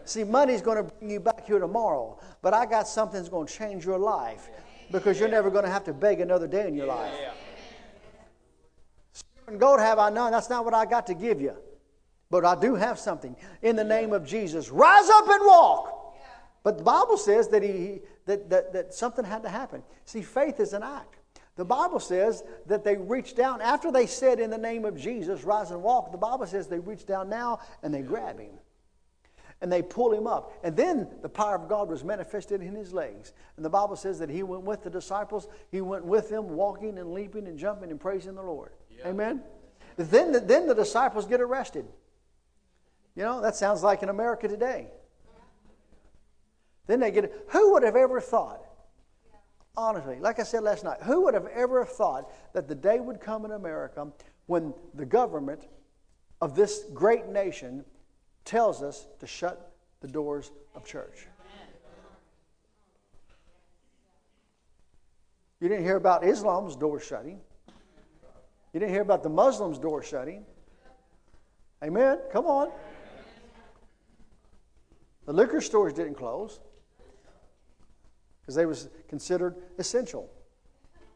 See, 0.06 0.24
money's 0.24 0.62
going 0.62 0.78
to 0.78 0.84
bring 0.84 1.10
you 1.10 1.20
back 1.20 1.46
here 1.46 1.60
tomorrow, 1.60 2.20
but 2.42 2.54
I 2.54 2.66
got 2.66 2.88
something 2.88 3.20
that's 3.20 3.30
going 3.30 3.48
to 3.48 3.54
change 3.54 3.86
your 3.86 3.98
life 3.98 4.50
because 4.92 5.20
you're 5.20 5.30
never 5.30 5.50
going 5.50 5.66
to 5.66 5.72
have 5.72 5.84
to 5.86 5.94
beg 5.94 6.22
another 6.22 6.48
day 6.48 6.68
in 6.68 6.76
your 6.76 6.86
life. 6.86 7.14
And 9.48 9.60
gold 9.60 9.80
have 9.80 10.00
I 10.00 10.10
none. 10.10 10.32
That's 10.32 10.50
not 10.50 10.64
what 10.64 10.74
I 10.74 10.86
got 10.86 11.08
to 11.08 11.16
give 11.16 11.42
you. 11.42 11.56
But 12.30 12.46
I 12.46 12.60
do 12.60 12.76
have 12.76 13.00
something. 13.00 13.36
In 13.62 13.76
the 13.76 13.84
name 13.84 14.14
of 14.14 14.26
Jesus, 14.26 14.70
rise 14.70 15.10
up 15.10 15.28
and 15.28 15.46
walk. 15.46 16.16
But 16.64 16.80
the 16.80 16.84
Bible 16.84 17.18
says 17.18 17.48
that, 17.50 17.62
he, 17.62 18.02
that, 18.26 18.50
that, 18.50 18.74
that 18.74 18.94
something 18.94 19.24
had 19.24 19.44
to 19.44 19.50
happen. 19.50 19.84
See, 20.06 20.22
faith 20.22 20.60
is 20.60 20.74
an 20.74 20.84
act. 20.84 21.18
The 21.56 21.66
Bible 21.66 22.00
says 22.00 22.44
that 22.66 22.84
they 22.84 22.98
reached 22.98 23.38
down, 23.38 23.62
after 23.62 23.92
they 23.92 24.08
said, 24.08 24.40
In 24.40 24.50
the 24.50 24.58
name 24.58 24.84
of 24.84 24.98
Jesus, 24.98 25.44
rise 25.44 25.72
and 25.72 25.82
walk, 25.82 26.12
the 26.12 26.18
Bible 26.18 26.46
says 26.46 26.68
they 26.68 26.80
reached 26.80 27.08
down 27.08 27.30
now 27.30 27.60
and 27.82 27.94
they 27.94 28.02
grab 28.02 28.40
him 28.40 28.52
and 29.62 29.72
they 29.72 29.82
pull 29.82 30.12
him 30.12 30.28
up. 30.28 30.54
And 30.64 30.76
then 30.76 31.08
the 31.22 31.30
power 31.30 31.56
of 31.56 31.68
God 31.68 31.90
was 31.90 32.04
manifested 32.04 32.62
in 32.62 32.76
his 32.76 32.94
legs. 32.94 33.34
And 33.56 33.66
the 33.66 33.70
Bible 33.70 33.96
says 33.96 34.20
that 34.20 34.30
he 34.30 34.44
went 34.44 34.64
with 34.64 34.84
the 34.84 34.90
disciples. 34.90 35.48
He 35.72 35.82
went 35.82 36.06
with 36.06 36.30
them, 36.30 36.50
walking 36.50 36.98
and 36.98 37.14
leaping 37.14 37.48
and 37.48 37.58
jumping 37.58 37.92
and 37.92 38.00
praising 38.00 38.36
the 38.36 38.44
Lord. 38.44 38.72
Yeah. 38.98 39.10
Amen? 39.10 39.42
Then 39.98 40.32
the, 40.32 40.40
then 40.40 40.68
the 40.68 40.76
disciples 40.76 41.26
get 41.26 41.42
arrested. 41.42 41.86
You 43.16 43.24
know, 43.24 43.42
that 43.42 43.56
sounds 43.56 43.82
like 43.82 44.04
in 44.04 44.10
America 44.10 44.48
today. 44.48 44.88
Then 46.88 47.00
they 47.00 47.12
get, 47.12 47.34
who 47.50 47.74
would 47.74 47.84
have 47.84 47.96
ever 47.96 48.20
thought, 48.20 48.62
honestly, 49.76 50.20
like 50.20 50.40
I 50.40 50.44
said 50.44 50.64
last 50.64 50.84
night, 50.84 51.02
who 51.02 51.24
would 51.24 51.34
have 51.34 51.48
ever 51.48 51.86
thought 51.86 52.32
that 52.54 52.68
the 52.68 52.76
day 52.76 53.00
would 53.00 53.20
come 53.20 53.46
in 53.46 53.52
America 53.52 54.08
when 54.46 54.74
the 54.94 55.06
government 55.06 55.68
of 56.42 56.56
this 56.56 56.86
great 56.94 57.28
nation 57.28 57.86
tells 58.46 58.82
us 58.82 59.08
to 59.20 59.28
shut 59.28 59.74
the 60.02 60.08
doors 60.08 60.52
of 60.76 60.86
church. 60.86 61.28
You 65.60 65.70
didn't 65.70 65.84
hear 65.84 65.96
about 65.96 66.24
Islam's 66.24 66.76
door 66.76 67.00
shutting. 67.00 67.40
You 68.74 68.80
didn't 68.80 68.92
hear 68.92 69.02
about 69.02 69.24
the 69.24 69.30
Muslims' 69.30 69.80
door 69.80 70.04
shutting. 70.04 70.46
Amen? 71.84 72.20
Come 72.32 72.46
on. 72.46 72.72
The 75.26 75.34
liquor 75.34 75.62
stores 75.62 75.94
didn't 75.94 76.16
close 76.16 76.60
because 78.42 78.56
they 78.56 78.66
was 78.66 78.90
considered 79.08 79.56
essential. 79.80 80.30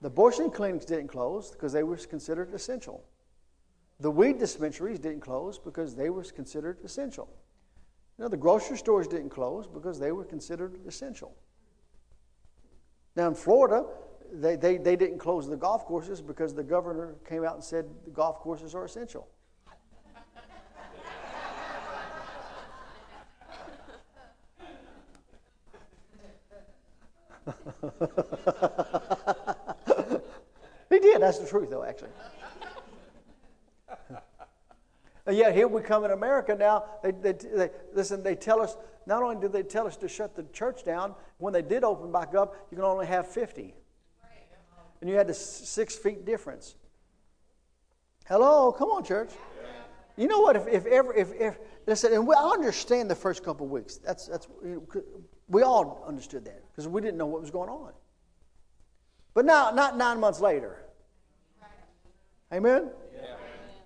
The 0.01 0.07
abortion 0.07 0.49
clinics 0.49 0.85
didn't 0.85 1.09
close 1.09 1.51
because 1.51 1.73
they 1.73 1.83
were 1.83 1.97
considered 1.97 2.53
essential. 2.53 3.03
The 3.99 4.11
weed 4.11 4.39
dispensaries 4.39 4.99
didn't 4.99 5.21
close 5.21 5.59
because 5.59 5.95
they 5.95 6.09
were 6.09 6.23
considered 6.23 6.79
essential. 6.83 7.29
Know, 8.19 8.27
the 8.27 8.37
grocery 8.37 8.77
stores 8.77 9.07
didn't 9.07 9.29
close 9.29 9.65
because 9.65 9.97
they 9.97 10.11
were 10.11 10.25
considered 10.25 10.77
essential. 10.85 11.33
Now, 13.15 13.27
in 13.27 13.33
Florida, 13.33 13.85
they, 14.33 14.57
they, 14.57 14.77
they 14.77 14.97
didn't 14.97 15.19
close 15.19 15.47
the 15.47 15.55
golf 15.55 15.85
courses 15.85 16.21
because 16.21 16.53
the 16.53 16.63
governor 16.63 17.15
came 17.27 17.45
out 17.45 17.55
and 17.55 17.63
said 17.63 17.85
the 18.03 18.11
golf 18.11 18.39
courses 18.39 18.75
are 18.75 18.83
essential. 18.83 19.29
he 30.89 30.99
did. 30.99 31.21
That's 31.21 31.39
the 31.39 31.47
truth, 31.47 31.69
though, 31.69 31.85
actually. 31.85 32.09
And 35.29 35.37
yet 35.37 35.53
here 35.53 35.67
we 35.67 35.83
come 35.83 36.03
in 36.05 36.09
America 36.09 36.55
now. 36.55 36.85
They, 37.03 37.11
they, 37.11 37.33
they, 37.33 37.69
listen, 37.93 38.23
they 38.23 38.33
tell 38.33 38.59
us, 38.59 38.75
not 39.05 39.21
only 39.21 39.39
did 39.39 39.53
they 39.53 39.61
tell 39.61 39.85
us 39.85 39.95
to 39.97 40.07
shut 40.07 40.35
the 40.35 40.41
church 40.51 40.83
down, 40.83 41.13
when 41.37 41.53
they 41.53 41.61
did 41.61 41.83
open 41.83 42.11
back 42.11 42.33
up, 42.33 42.55
you 42.71 42.77
can 42.77 42.83
only 42.83 43.05
have 43.05 43.27
50. 43.27 43.75
And 45.01 45.07
you 45.07 45.15
had 45.15 45.29
a 45.29 45.35
six 45.35 45.95
feet 45.95 46.25
difference. 46.25 46.73
Hello, 48.27 48.71
come 48.71 48.89
on, 48.89 49.03
church. 49.03 49.29
You 50.17 50.27
know 50.27 50.39
what? 50.39 50.55
If, 50.55 50.65
if 50.65 50.87
ever, 50.87 51.13
if, 51.13 51.31
if 51.39 51.59
listen, 51.85 52.11
and 52.11 52.25
we, 52.25 52.33
I 52.33 52.45
understand 52.45 53.07
the 53.07 53.15
first 53.15 53.43
couple 53.43 53.67
of 53.67 53.71
weeks. 53.71 53.97
That's, 53.97 54.25
that's, 54.25 54.47
we 55.47 55.61
all 55.61 56.03
understood 56.07 56.43
that 56.45 56.63
because 56.71 56.87
we 56.87 57.01
didn't 57.01 57.19
know 57.19 57.27
what 57.27 57.39
was 57.39 57.51
going 57.51 57.69
on. 57.69 57.91
But 59.35 59.45
now, 59.45 59.69
not 59.69 59.95
nine 59.95 60.19
months 60.19 60.39
later. 60.39 60.79
Amen? 62.51 62.89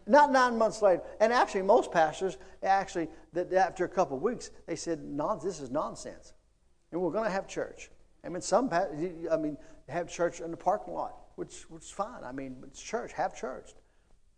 Not 0.06 0.32
nine 0.32 0.58
months 0.58 0.82
later. 0.82 1.04
And 1.20 1.32
actually, 1.32 1.62
most 1.62 1.92
pastors, 1.92 2.38
actually, 2.62 3.08
that 3.34 3.54
after 3.54 3.86
a 3.86 3.90
couple 3.90 4.18
of 4.18 4.24
weeks, 4.24 4.52
they 4.68 4.76
said, 4.76 5.04
no, 5.04 5.40
this 5.42 5.60
is 5.60 5.70
nonsense. 5.72 6.34
And 6.92 7.02
we're 7.02 7.12
going 7.12 7.26
to 7.26 7.32
have 7.32 7.48
church. 7.48 7.90
I 8.24 8.30
mean, 8.30 8.42
some, 8.42 8.70
I 8.72 9.38
mean, 9.38 9.58
have 9.90 10.10
church 10.10 10.40
in 10.40 10.52
the 10.52 10.58
parking 10.58 10.94
lot, 10.94 11.16
which, 11.36 11.64
which 11.70 11.84
is 11.84 11.90
fine. 11.90 12.24
I 12.24 12.32
mean, 12.32 12.58
it's 12.64 12.82
church, 12.82 13.14
have 13.14 13.36
church. 13.36 13.72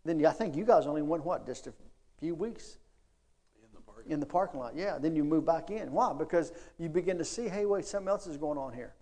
Then 0.04 0.24
I 0.24 0.32
think 0.32 0.56
you 0.56 0.64
guys 0.64 0.86
only 0.86 1.02
went, 1.02 1.24
what, 1.24 1.46
just 1.46 1.66
a 1.66 1.72
few 2.18 2.34
weeks? 2.34 2.78
In 4.08 4.20
the 4.20 4.26
parking 4.26 4.60
lot, 4.60 4.76
yeah. 4.76 4.98
Then 4.98 5.16
you 5.16 5.24
move 5.24 5.44
back 5.44 5.70
in. 5.70 5.90
Why? 5.90 6.12
Because 6.12 6.52
you 6.78 6.88
begin 6.88 7.18
to 7.18 7.24
see, 7.24 7.48
hey, 7.48 7.66
wait, 7.66 7.84
something 7.84 8.08
else 8.08 8.28
is 8.28 8.36
going 8.36 8.56
on 8.56 8.72
here. 8.72 8.94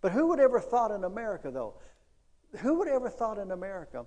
But 0.00 0.10
who 0.10 0.26
would 0.26 0.40
ever 0.40 0.58
thought 0.58 0.90
in 0.90 1.04
America, 1.04 1.52
though? 1.52 1.74
Who 2.58 2.74
would 2.78 2.88
ever 2.88 3.08
thought 3.08 3.38
in 3.38 3.52
America? 3.52 4.06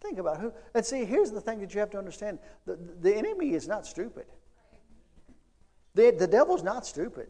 Think 0.00 0.18
about 0.18 0.40
who. 0.40 0.52
And 0.74 0.84
see, 0.84 1.04
here's 1.04 1.30
the 1.30 1.40
thing 1.40 1.60
that 1.60 1.74
you 1.74 1.80
have 1.80 1.90
to 1.90 1.98
understand: 1.98 2.38
the, 2.66 2.78
the 3.00 3.14
enemy 3.14 3.54
is 3.54 3.66
not 3.66 3.86
stupid. 3.86 4.26
The, 5.94 6.14
the 6.16 6.26
devil's 6.26 6.62
not 6.62 6.86
stupid. 6.86 7.28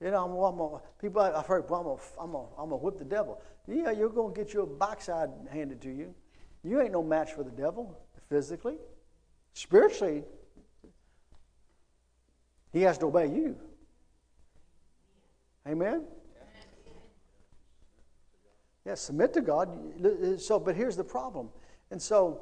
You 0.00 0.10
know, 0.10 0.24
I'm, 0.24 0.32
I'm 0.32 0.58
gonna, 0.58 0.82
people 1.00 1.22
I've 1.22 1.46
heard, 1.46 1.68
well, 1.70 1.80
I'm 1.80 1.86
gonna, 1.86 2.00
I'm 2.18 2.32
gonna, 2.32 2.74
I'm 2.76 2.82
whip 2.82 2.98
the 2.98 3.04
devil. 3.04 3.40
Yeah, 3.68 3.90
you're 3.90 4.08
gonna 4.08 4.34
get 4.34 4.52
your 4.52 4.66
backside 4.66 5.30
handed 5.50 5.80
to 5.82 5.90
you. 5.90 6.14
You 6.64 6.80
ain't 6.80 6.92
no 6.92 7.02
match 7.02 7.32
for 7.32 7.44
the 7.44 7.50
devil 7.50 7.96
physically, 8.28 8.78
spiritually. 9.52 10.24
He 12.72 12.82
has 12.82 12.98
to 12.98 13.06
obey 13.06 13.26
you. 13.26 13.56
Amen. 15.68 16.04
Yeah, 18.84 18.94
submit 18.94 19.32
to 19.34 19.40
God. 19.40 19.68
Uh, 20.04 20.36
so, 20.38 20.58
but 20.58 20.74
here's 20.74 20.96
the 20.96 21.04
problem, 21.04 21.48
and 21.90 22.02
so 22.02 22.40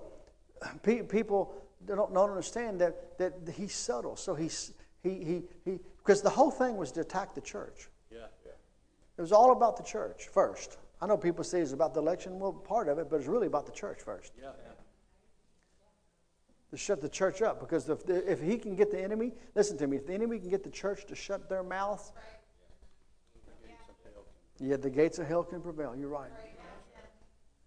pe- 0.82 1.02
people 1.02 1.54
don't, 1.86 2.12
don't 2.14 2.30
understand 2.30 2.80
that 2.80 3.18
that 3.18 3.34
he's 3.54 3.74
subtle. 3.74 4.16
So 4.16 4.34
he's 4.34 4.72
he 5.02 5.10
he 5.10 5.42
he 5.64 5.78
because 5.98 6.22
the 6.22 6.30
whole 6.30 6.50
thing 6.50 6.76
was 6.76 6.92
to 6.92 7.00
attack 7.00 7.34
the 7.34 7.40
church. 7.40 7.90
Yeah. 8.10 8.18
yeah. 8.44 8.52
It 9.18 9.20
was 9.20 9.32
all 9.32 9.52
about 9.52 9.76
the 9.76 9.82
church 9.82 10.28
first. 10.28 10.78
I 11.02 11.06
know 11.06 11.16
people 11.16 11.44
say 11.44 11.60
it's 11.60 11.72
about 11.72 11.94
the 11.94 12.00
election. 12.00 12.38
Well, 12.38 12.52
part 12.52 12.88
of 12.88 12.98
it, 12.98 13.08
but 13.10 13.16
it's 13.16 13.28
really 13.28 13.46
about 13.46 13.66
the 13.66 13.72
church 13.72 14.00
first. 14.02 14.32
Yeah. 14.40 14.52
To 16.70 16.76
shut 16.76 17.00
the 17.00 17.08
church 17.08 17.42
up, 17.42 17.58
because 17.58 17.88
if, 17.88 18.08
if 18.08 18.40
he 18.40 18.56
can 18.56 18.76
get 18.76 18.92
the 18.92 19.02
enemy, 19.02 19.32
listen 19.56 19.76
to 19.78 19.88
me. 19.88 19.96
If 19.96 20.06
the 20.06 20.14
enemy 20.14 20.38
can 20.38 20.50
get 20.50 20.62
the 20.62 20.70
church 20.70 21.04
to 21.06 21.16
shut 21.16 21.48
their 21.48 21.64
mouths, 21.64 22.12
yeah, 24.60 24.76
the 24.76 24.90
gates 24.90 25.18
of 25.18 25.26
hell 25.26 25.42
can 25.42 25.60
prevail. 25.60 25.94
You're 25.96 26.08
right. 26.08 26.30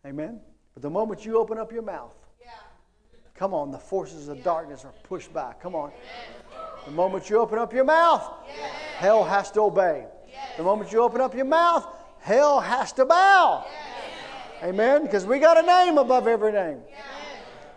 Amen. 0.05 0.39
But 0.73 0.83
the 0.83 0.89
moment 0.89 1.25
you 1.25 1.37
open 1.37 1.57
up 1.57 1.71
your 1.71 1.81
mouth, 1.81 2.15
come 3.35 3.53
on, 3.53 3.71
the 3.71 3.79
forces 3.79 4.27
of 4.27 4.43
darkness 4.43 4.85
are 4.85 4.93
pushed 5.03 5.33
back. 5.33 5.61
Come 5.61 5.75
on. 5.75 5.91
The 6.85 6.91
moment 6.91 7.29
you 7.29 7.39
open 7.39 7.57
up 7.57 7.73
your 7.73 7.85
mouth, 7.85 8.29
hell 8.97 9.23
has 9.23 9.49
to 9.51 9.61
obey. 9.61 10.05
The 10.57 10.63
moment 10.63 10.91
you 10.91 11.01
open 11.01 11.21
up 11.21 11.33
your 11.33 11.45
mouth, 11.45 11.87
hell 12.19 12.59
has 12.59 12.91
to 12.93 13.05
bow. 13.05 13.65
Amen. 14.61 15.03
Because 15.03 15.25
we 15.25 15.39
got 15.39 15.57
a 15.57 15.65
name 15.65 15.97
above 15.97 16.27
every 16.27 16.51
name. 16.51 16.79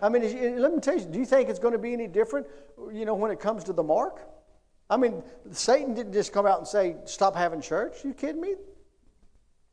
I 0.02 0.08
mean, 0.10 0.60
let 0.60 0.74
me 0.74 0.80
tell 0.80 0.98
you, 0.98 1.04
do 1.04 1.18
you 1.18 1.24
think 1.24 1.48
it's 1.48 1.58
going 1.58 1.72
to 1.72 1.78
be 1.78 1.92
any 1.92 2.06
different, 2.06 2.46
you 2.92 3.06
know, 3.06 3.14
when 3.14 3.30
it 3.30 3.40
comes 3.40 3.64
to 3.64 3.72
the 3.72 3.82
mark? 3.82 4.20
I 4.90 4.96
mean, 4.96 5.22
Satan 5.52 5.94
didn't 5.94 6.12
just 6.12 6.32
come 6.32 6.46
out 6.46 6.58
and 6.58 6.68
say, 6.68 6.96
stop 7.06 7.34
having 7.34 7.60
church. 7.60 8.04
You 8.04 8.12
kidding 8.12 8.40
me? 8.40 8.54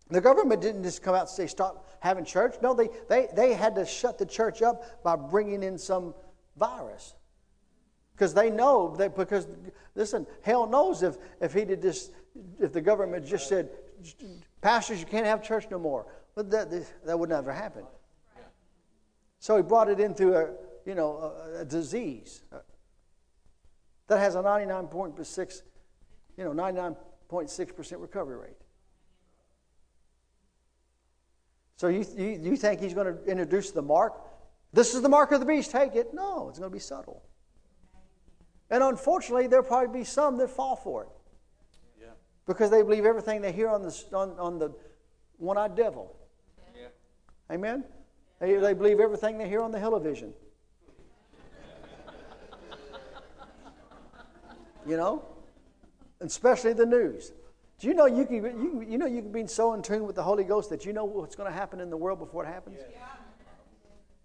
The 0.10 0.22
government 0.22 0.62
didn't 0.62 0.84
just 0.84 1.02
come 1.02 1.16
out 1.16 1.22
and 1.22 1.30
say, 1.30 1.48
stop 1.48 1.90
having 2.00 2.26
church. 2.26 2.56
No, 2.62 2.74
they, 2.74 2.90
they, 3.10 3.28
they 3.34 3.54
had 3.54 3.76
to 3.76 3.86
shut 3.86 4.18
the 4.18 4.26
church 4.26 4.62
up 4.62 5.04
by 5.04 5.16
bringing 5.16 5.64
in 5.64 5.78
some 5.78 6.14
virus. 6.58 7.16
Because 8.16 8.34
they 8.34 8.50
know 8.50 8.96
that, 8.98 9.16
because, 9.16 9.48
listen, 9.96 10.28
hell 10.42 10.68
knows 10.68 11.02
if, 11.02 11.18
if 11.42 11.54
he 11.54 11.66
did 11.66 11.82
this, 11.82 12.12
if 12.60 12.74
the 12.74 12.82
government 12.82 13.26
just 13.26 13.48
said, 13.48 13.70
pastors, 14.62 15.00
you 15.00 15.06
can't 15.06 15.26
have 15.26 15.42
church 15.42 15.66
no 15.72 15.80
more. 15.80 16.06
But 16.36 16.52
that, 16.52 16.70
that 17.06 17.18
would 17.18 17.30
never 17.30 17.52
happen. 17.52 17.86
So 19.40 19.58
he 19.58 19.64
brought 19.64 19.90
it 19.90 20.00
in 20.00 20.14
through 20.14 20.36
a, 20.36 20.50
you 20.86 20.96
know, 20.96 21.18
a, 21.18 21.62
a 21.62 21.66
disease 21.66 22.44
that 24.08 24.20
has 24.20 24.36
a 24.36 24.40
99.6, 24.40 25.62
you 26.38 26.44
know, 26.44 26.52
99.6% 26.52 28.02
recovery 28.02 28.38
rate. 28.38 28.63
So 31.76 31.88
you, 31.88 32.06
you, 32.16 32.40
you 32.42 32.56
think 32.56 32.80
he's 32.80 32.94
going 32.94 33.08
to 33.08 33.24
introduce 33.26 33.72
the 33.72 33.82
mark? 33.82 34.14
This 34.72 34.94
is 34.94 35.02
the 35.02 35.10
mark 35.10 35.32
of 35.32 35.40
the 35.40 35.46
beast, 35.46 35.72
take 35.72 35.96
it. 35.96 36.14
No, 36.14 36.50
it's 36.50 36.60
going 36.60 36.72
to 36.72 36.74
be 36.74 36.80
subtle. 36.80 37.24
And 38.70 38.84
unfortunately, 38.84 39.48
there'll 39.48 39.66
probably 39.66 40.00
be 40.00 40.04
some 40.04 40.38
that 40.38 40.50
fall 40.50 40.76
for 40.76 41.04
it 41.04 41.10
Yeah. 42.02 42.08
because 42.48 42.72
they 42.72 42.82
believe 42.82 43.06
everything 43.06 43.42
they 43.42 43.52
hear 43.52 43.70
on 43.70 43.84
the, 43.84 44.04
on, 44.14 44.32
on 44.40 44.60
the 44.60 44.74
one 45.38 45.58
eyed 45.58 45.76
devil. 45.76 46.16
Yeah. 46.76 46.88
Amen? 47.52 47.84
They, 48.40 48.56
they 48.56 48.74
believe 48.74 49.00
everything 49.00 49.38
they 49.38 49.48
hear 49.48 49.62
on 49.62 49.72
the 49.72 49.80
television. 49.80 50.34
you 54.88 54.98
know? 54.98 55.24
Especially 56.20 56.74
the 56.74 56.86
news. 56.86 57.32
Do 57.84 57.90
you 57.90 57.96
know 57.96 58.06
you 58.06 58.26
can, 58.26 58.36
you, 58.38 58.86
you 58.88 58.98
know 58.98 59.06
you 59.06 59.22
can 59.22 59.34
be 59.34 59.46
so 59.46 59.74
in 59.74 59.82
tune 59.82 60.08
with 60.08 60.16
the 60.16 60.24
Holy 60.24 60.46
Ghost 60.46 60.70
that 60.70 60.86
you 60.86 60.94
know 60.94 61.04
what's 61.04 61.36
going 61.36 61.52
to 61.52 61.54
happen 61.54 61.82
in 61.82 61.90
the 61.90 61.98
world 61.98 62.18
before 62.18 62.46
it 62.46 62.48
happens? 62.48 62.80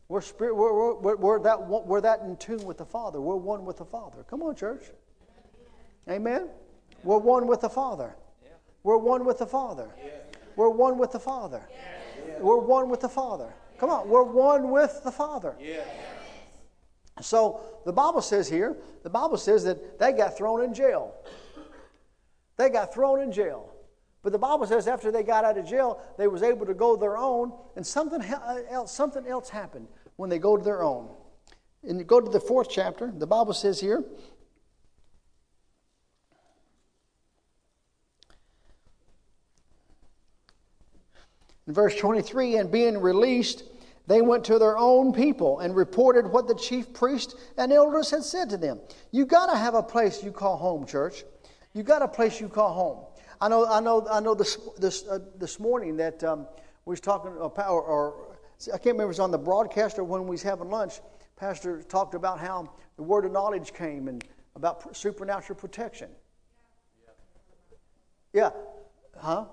We're, 0.07 0.21
spirit, 0.21 0.55
we're, 0.55 0.95
we're, 0.95 1.17
we're, 1.17 1.43
that, 1.43 1.67
we're 1.67 2.01
that 2.01 2.21
in 2.21 2.37
tune 2.37 2.65
with 2.65 2.79
the 2.79 2.85
Father. 2.85 3.21
We're 3.21 3.35
one 3.35 3.65
with 3.65 3.79
the 3.79 3.85
Father. 3.85 4.23
Come 4.31 4.43
on, 4.43 4.55
church. 4.55 4.85
Amen? 6.09 6.51
We're 7.03 7.19
one 7.19 7.49
with 7.49 7.63
the 7.63 7.69
Father. 7.69 8.15
We're 8.85 8.97
one 8.97 9.25
with 9.25 9.39
the 9.39 9.47
Father. 9.47 9.89
We're 10.55 10.71
one 10.71 10.97
with 10.97 11.11
the 11.11 11.19
Father. 11.19 11.63
We're 12.39 12.59
one 12.59 12.89
with 12.89 13.01
the 13.01 13.09
Father. 13.09 13.53
Come 13.81 13.91
on, 13.91 14.09
we're 14.09 14.23
one 14.23 14.71
with 14.71 15.01
the 15.03 15.11
Father. 15.11 15.57
So 17.21 17.61
the 17.85 17.93
Bible 17.93 18.23
says 18.23 18.49
here, 18.49 18.77
the 19.03 19.11
Bible 19.11 19.37
says 19.37 19.65
that 19.65 19.99
they 19.99 20.13
got 20.13 20.37
thrown 20.37 20.63
in 20.63 20.73
jail. 20.73 21.13
They 22.59 22.69
got 22.69 22.93
thrown 22.93 23.23
in 23.23 23.33
jail. 23.33 23.73
But 24.23 24.33
the 24.33 24.39
Bible 24.39 24.67
says 24.67 24.89
after 24.89 25.11
they 25.11 25.23
got 25.23 25.45
out 25.45 25.57
of 25.57 25.65
jail, 25.65 26.03
they 26.19 26.27
was 26.27 26.43
able 26.43 26.67
to 26.67 26.75
go 26.75 26.97
their 26.97 27.17
own, 27.17 27.53
and 27.77 27.87
something 27.87 28.21
uh, 28.21 28.63
else, 28.69 28.93
something 28.93 29.27
else 29.27 29.49
happened 29.49 29.87
when 30.17 30.29
they 30.29 30.39
go 30.39 30.57
to 30.57 30.63
their 30.63 30.83
own. 30.83 31.09
And 31.85 31.99
you 31.99 32.05
go 32.05 32.21
to 32.21 32.29
the 32.29 32.41
fourth 32.41 32.69
chapter, 32.69 33.13
the 33.17 33.27
Bible 33.27 33.55
says 33.55 33.81
here, 33.81 34.05
In 41.69 41.75
verse 41.75 41.95
23, 41.97 42.57
and 42.57 42.73
being 42.73 42.99
released, 42.99 43.63
they 44.07 44.23
went 44.23 44.43
to 44.45 44.59
their 44.59 44.79
own 44.79 45.13
people 45.13 45.61
and 45.61 45.77
reported 45.77 46.27
what 46.27 46.49
the 46.49 46.55
chief 46.55 46.95
priest 46.95 47.37
and 47.59 47.71
elders 47.71 48.11
had 48.11 48.25
said 48.25 48.49
to 48.51 48.57
them. 48.57 48.81
You 49.13 49.27
got 49.27 49.53
to 49.53 49.57
have 49.57 49.75
a 49.75 49.83
place 49.83 50.25
you 50.25 50.33
call 50.33 50.57
home, 50.57 50.87
church. 50.87 51.25
You 51.75 51.83
got 51.83 52.03
a 52.03 52.09
place 52.09 52.41
you 52.41 52.49
call 52.49 52.73
home. 52.73 53.05
I 53.41 53.49
know, 53.49 53.67
I 53.67 53.81
know, 53.81 54.07
I 54.11 54.21
know. 54.21 54.35
This 54.35 54.59
this 54.79 55.07
uh, 55.07 55.21
this 55.37 55.61
morning 55.61 55.97
that 55.99 56.25
um, 56.25 56.47
we 56.85 56.93
was 56.93 57.01
talking 57.01 57.33
about, 57.41 57.71
or, 57.71 57.83
or 57.83 58.37
I 58.67 58.79
can't 58.79 58.87
remember 58.87 59.05
it 59.05 59.09
was 59.09 59.21
on 59.21 59.31
the 59.31 59.39
broadcast 59.39 59.99
or 59.99 60.05
when 60.05 60.25
we 60.25 60.31
was 60.31 60.43
having 60.43 60.71
lunch. 60.71 61.01
Pastor 61.37 61.83
talked 61.83 62.15
about 62.15 62.41
how 62.41 62.73
the 62.97 63.03
word 63.03 63.25
of 63.25 63.33
knowledge 63.33 63.73
came 63.73 64.09
and 64.09 64.25
about 64.57 64.97
supernatural 64.97 65.57
protection. 65.57 66.09
Yeah, 68.33 68.51
huh? 69.17 69.45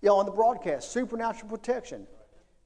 Yeah, 0.00 0.12
on 0.12 0.24
the 0.24 0.32
broadcast, 0.32 0.90
supernatural 0.90 1.50
protection. 1.50 2.06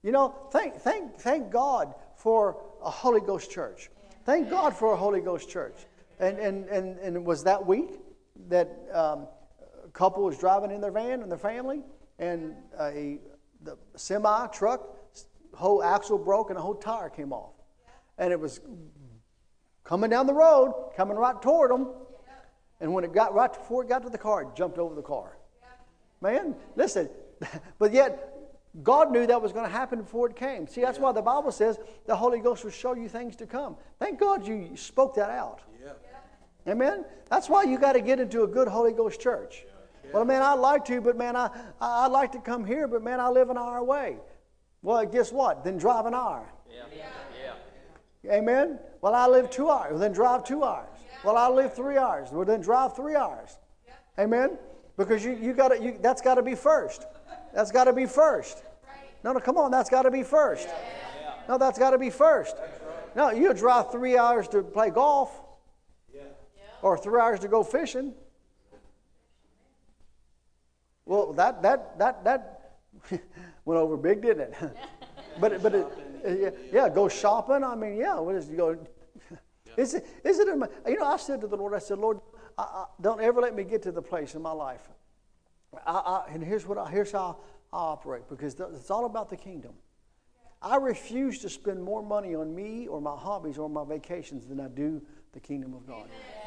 You 0.05 0.13
know, 0.13 0.35
thank, 0.53 0.77
thank, 0.77 1.17
thank 1.17 1.51
God 1.51 1.95
for 2.15 2.63
a 2.85 2.91
Holy 2.91 3.21
Ghost 3.21 3.51
church. 3.51 3.91
Thank 4.25 4.49
God 4.49 4.77
for 4.77 4.93
a 4.93 4.97
Holy 4.97 5.21
Ghost 5.21 5.49
church. 5.51 5.75
And, 6.21 6.39
and, 6.39 6.69
and, 6.69 6.99
and 6.99 7.27
was 7.27 7.43
that 7.45 7.67
week 7.67 7.91
that 8.49 8.69
um, 8.93 9.27
a 9.85 9.89
couple 9.93 10.25
was 10.25 10.39
driving 10.39 10.71
in 10.71 10.81
their 10.81 10.91
van 10.91 11.23
and 11.23 11.31
their 11.31 11.39
family, 11.39 11.83
and 12.19 12.55
a 12.81 13.19
the 13.65 13.77
semi 13.97 14.47
truck, 14.49 14.97
whole 15.55 15.83
axle 15.83 16.19
broke 16.19 16.51
and 16.51 16.59
a 16.59 16.63
whole 16.63 16.75
tire 16.75 17.09
came 17.09 17.33
off. 17.33 17.53
And 18.19 18.33
it 18.33 18.39
was 18.39 18.61
coming 19.83 20.11
down 20.11 20.27
the 20.27 20.35
road, 20.35 20.93
coming 20.97 21.17
right 21.17 21.41
toward 21.41 21.71
them. 21.71 21.89
And 22.81 22.93
when 22.93 23.05
it 23.05 23.13
got 23.13 23.35
right 23.35 23.53
before 23.53 23.83
it 23.83 23.89
got 23.89 24.03
to 24.03 24.11
the 24.11 24.19
car, 24.19 24.43
it 24.43 24.49
jumped 24.55 24.79
over 24.79 24.95
the 24.95 25.03
car. 25.03 25.39
Man, 26.21 26.55
listen, 26.77 27.09
but 27.79 27.93
yet 27.93 28.35
God 28.83 29.13
knew 29.13 29.27
that 29.27 29.41
was 29.41 29.53
going 29.53 29.65
to 29.65 29.71
happen 29.71 30.01
before 30.01 30.29
it 30.29 30.37
came. 30.37 30.67
See, 30.67 30.81
that's 30.81 30.99
why 30.99 31.13
the 31.13 31.23
Bible 31.23 31.53
says 31.53 31.79
the 32.07 32.17
Holy 32.17 32.41
Ghost 32.41 32.65
will 32.65 32.71
show 32.71 32.95
you 32.95 33.09
things 33.09 33.37
to 33.37 33.47
come. 33.47 33.77
Thank 33.99 34.19
God 34.19 34.47
you 34.47 34.71
spoke 34.75 35.15
that 35.15 35.31
out. 35.31 35.61
Yeah. 35.83 35.93
Amen? 36.67 37.05
That's 37.31 37.49
why 37.49 37.65
you 37.65 37.79
got 37.79 37.93
to 37.93 38.01
get 38.01 38.21
into 38.21 38.43
a 38.43 38.47
good 38.47 38.69
Holy 38.69 38.93
Ghost 38.93 39.21
church. 39.21 39.65
Well, 40.13 40.25
man, 40.25 40.43
I'd 40.43 40.55
like 40.55 40.85
to, 40.87 41.01
but 41.01 41.17
man, 41.17 41.37
I, 41.37 41.51
I'd 41.81 42.13
like 42.13 42.33
to 42.33 42.39
come 42.39 42.65
here, 42.65 42.87
but 42.87 43.03
man, 43.03 43.21
I 43.21 43.29
live 43.29 43.51
an 43.51 43.59
hour 43.59 43.79
away. 43.79 44.19
Well, 44.83 45.05
guess 45.07 45.33
what? 45.33 45.65
Then 45.65 45.77
drive 45.77 46.07
an 46.07 46.15
hour. 46.15 46.47
Amen? 48.31 48.79
Well, 49.01 49.15
I 49.15 49.27
live 49.27 49.51
two 49.51 49.71
hours. 49.71 49.91
Well, 49.91 49.99
then 49.99 50.13
drive 50.13 50.45
two 50.45 50.63
hours. 50.63 50.89
Well, 51.25 51.37
I 51.37 51.49
live 51.49 51.75
three 51.75 51.97
hours. 51.97 52.31
Well, 52.31 52.45
then 52.45 52.61
drive 52.61 52.95
three 52.95 53.17
hours. 53.17 53.59
Amen? 54.19 54.59
Because 54.97 55.25
you, 55.25 55.33
you 55.33 55.53
got 55.53 55.83
you, 55.83 55.99
that's 56.01 56.23
got 56.23 56.37
to 56.37 56.43
be 56.43 56.55
first. 56.55 57.07
That's 57.53 57.71
got 57.71 57.85
to 57.85 57.93
be 57.93 58.07
first. 58.07 58.63
No, 59.25 59.33
no, 59.33 59.41
come 59.41 59.57
on, 59.57 59.71
that's 59.71 59.91
got 59.91 60.03
to 60.03 60.11
be 60.11 60.23
first. 60.23 60.69
No, 61.49 61.59
that's 61.59 61.79
got 61.79 61.91
to 61.91 61.99
be 61.99 62.11
first. 62.11 62.57
No, 63.17 63.31
you 63.31 63.53
drive 63.55 63.91
three 63.91 64.17
hours 64.17 64.49
to 64.49 64.63
play 64.63 64.91
golf 64.91 65.41
or 66.85 66.99
three 66.99 67.19
hours 67.19 67.41
to 67.41 67.49
go 67.49 67.65
fishing. 67.65 68.13
Well, 71.07 71.33
that 71.33 71.63
that 71.63 71.99
that 71.99 72.25
that 72.25 72.77
went 73.65 73.81
over 73.81 73.97
big, 73.97 74.21
didn't 74.21 74.53
it? 74.53 74.55
but 75.41 75.63
but 75.63 75.75
it, 75.75 75.87
yeah, 76.41 76.51
yeah, 76.73 76.89
go 76.89 77.09
shopping. 77.09 77.65
I 77.65 77.75
mean, 77.75 77.97
yeah. 77.97 78.19
What 78.21 78.35
is 78.35 78.51
you 78.51 78.57
go? 78.57 78.79
Is 79.77 79.95
it 79.95 80.07
is 80.23 80.39
it? 80.39 80.47
You 80.47 80.99
know, 81.01 81.05
I 81.05 81.17
said 81.17 81.41
to 81.41 81.49
the 81.49 81.57
Lord, 81.57 81.75
I 81.75 81.81
said, 81.81 81.99
Lord, 81.99 82.21
I, 82.57 82.63
I, 82.63 82.85
don't 83.01 83.21
ever 83.21 83.41
let 83.41 83.57
me 83.57 83.65
get 83.65 83.83
to 83.83 83.91
the 83.91 84.01
place 84.01 84.37
in 84.37 84.43
my 84.43 84.53
life. 84.53 84.89
I, 85.85 86.27
and 86.29 86.45
here's 86.45 86.65
what 86.65 86.79
I, 86.79 86.89
here's 86.89 87.11
how 87.11 87.39
I 87.73 87.79
operate 87.79 88.29
because 88.29 88.55
it's 88.61 88.91
all 88.93 89.05
about 89.05 89.31
the 89.31 89.37
kingdom. 89.37 89.73
I 90.63 90.77
refuse 90.77 91.41
to 91.41 91.49
spend 91.49 91.83
more 91.83 92.05
money 92.05 92.37
on 92.37 92.55
me 92.55 92.87
or 92.87 93.01
my 93.01 93.17
hobbies 93.17 93.59
or 93.59 93.69
my 93.69 93.85
vacations 93.85 94.47
than 94.47 94.61
I 94.61 94.69
do 94.69 95.03
the 95.33 95.41
kingdom 95.41 95.75
of 95.75 95.85
God. 95.89 96.05
Amen. 96.05 96.44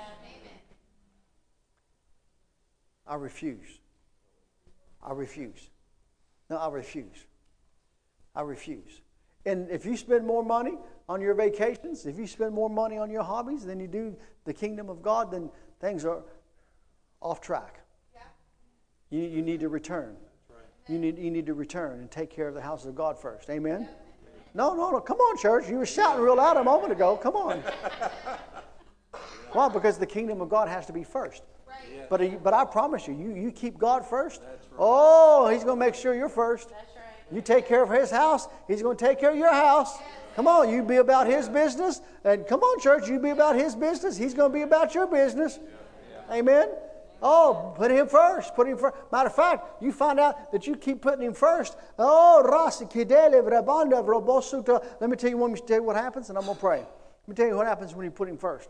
I 3.08 3.16
refuse. 3.16 3.80
I 5.02 5.14
refuse. 5.14 5.70
No, 6.50 6.58
I 6.58 6.70
refuse. 6.70 7.26
I 8.36 8.42
refuse. 8.42 9.02
And 9.46 9.70
if 9.70 9.86
you 9.86 9.96
spend 9.96 10.26
more 10.26 10.44
money 10.44 10.78
on 11.08 11.22
your 11.22 11.34
vacations, 11.34 12.06
if 12.06 12.18
you 12.18 12.28
spend 12.28 12.54
more 12.54 12.70
money 12.70 12.98
on 12.98 13.10
your 13.10 13.24
hobbies 13.24 13.64
than 13.66 13.80
you 13.80 13.88
do 13.88 14.16
the 14.44 14.54
kingdom 14.54 14.90
of 14.90 15.02
God, 15.02 15.32
then 15.32 15.50
things 15.80 16.06
are 16.06 16.22
off 17.22 17.40
track. 17.40 17.80
Yeah. 18.14 18.22
You, 19.10 19.28
you 19.28 19.42
need 19.42 19.62
to 19.62 19.70
return. 19.70 20.16
Right. 20.50 20.60
You, 20.90 21.00
need, 21.00 21.18
you 21.18 21.32
need 21.32 21.46
to 21.46 21.54
return 21.54 22.00
and 22.00 22.12
take 22.12 22.30
care 22.30 22.48
of 22.48 22.56
the 22.56 22.62
house 22.62 22.86
of 22.86 22.96
God 22.96 23.18
first. 23.18 23.50
Amen? 23.50 23.82
Yeah. 23.82 23.88
No, 24.54 24.76
no, 24.76 24.92
no. 24.92 25.00
Come 25.00 25.20
on, 25.20 25.38
church. 25.38 25.70
You 25.70 25.78
were 25.78 25.86
shouting 25.86 26.24
real 26.24 26.36
loud 26.36 26.58
a 26.58 26.64
moment 26.64 26.92
ago. 26.92 27.16
Come 27.16 27.36
on. 27.36 27.64
Why? 29.54 29.70
Because 29.70 29.98
the 29.98 30.06
kingdom 30.06 30.42
of 30.42 30.50
God 30.50 30.68
has 30.68 30.86
to 30.88 30.94
be 30.94 31.04
first. 31.04 31.44
Right. 31.98 32.10
But, 32.10 32.22
uh, 32.22 32.28
but 32.44 32.54
I 32.54 32.66
promise 32.66 33.08
you, 33.08 33.14
you, 33.14 33.34
you 33.36 33.52
keep 33.52 33.78
God 33.78 34.06
first. 34.06 34.42
Right. 34.42 34.60
Oh, 34.78 35.50
He's 35.50 35.64
going 35.64 35.80
to 35.80 35.86
make 35.86 35.96
sure 35.96 36.16
you're 36.16 36.30
first. 36.30 36.72
Right. 36.72 36.82
You 37.32 37.42
take 37.42 37.68
care 37.68 37.84
of 37.84 37.90
His 37.90 38.10
house, 38.10 38.48
He's 38.68 38.82
going 38.82 38.98
to 38.98 39.06
take 39.06 39.20
care 39.20 39.32
of 39.32 39.38
your 39.38 39.54
house. 39.54 39.98
Come 40.36 40.48
on, 40.48 40.70
you 40.70 40.84
be 40.84 40.98
about 40.98 41.28
His 41.28 41.50
business. 41.50 42.02
And 42.24 42.46
come 42.48 42.62
on, 42.62 42.80
church, 42.80 43.08
you 43.10 43.20
be 43.20 43.32
about 43.32 43.56
His 43.56 43.76
business. 43.76 44.18
He's 44.18 44.34
going 44.34 44.52
to 44.52 44.54
be 44.54 44.62
about 44.62 44.94
your 44.94 45.08
business. 45.08 45.60
Amen. 46.32 46.70
Oh, 47.22 47.74
put 47.76 47.90
him 47.90 48.08
first. 48.08 48.56
Put 48.56 48.68
him 48.68 48.78
first. 48.78 48.96
Matter 49.12 49.28
of 49.28 49.36
fact, 49.36 49.82
you 49.82 49.92
find 49.92 50.20
out 50.20 50.52
that 50.52 50.68
you 50.68 50.76
keep 50.76 51.02
putting 51.02 51.24
him 51.24 51.34
first. 51.34 51.76
Oh, 51.98 52.44
Rasi 52.46 52.92
Kidele 52.92 53.42
Vrabanda 53.44 54.06
Vrobosuta. 54.06 54.86
Let 55.00 55.10
me 55.10 55.16
tell 55.16 55.30
you, 55.30 55.38
want 55.38 55.54
me 55.54 55.60
tell 55.66 55.78
you 55.78 55.84
what 55.84 55.96
happens, 55.96 56.30
and 56.30 56.38
I'm 56.38 56.46
going 56.46 56.56
to 56.56 56.62
pray. 56.62 56.80
Let 56.80 57.28
me 57.28 57.36
tell 57.36 57.48
you 57.48 57.56
what 57.56 57.66
happens 57.66 57.96
when 57.96 58.06
you 58.06 58.12
put 58.12 58.30
him 58.30 58.38
first. 58.38 58.70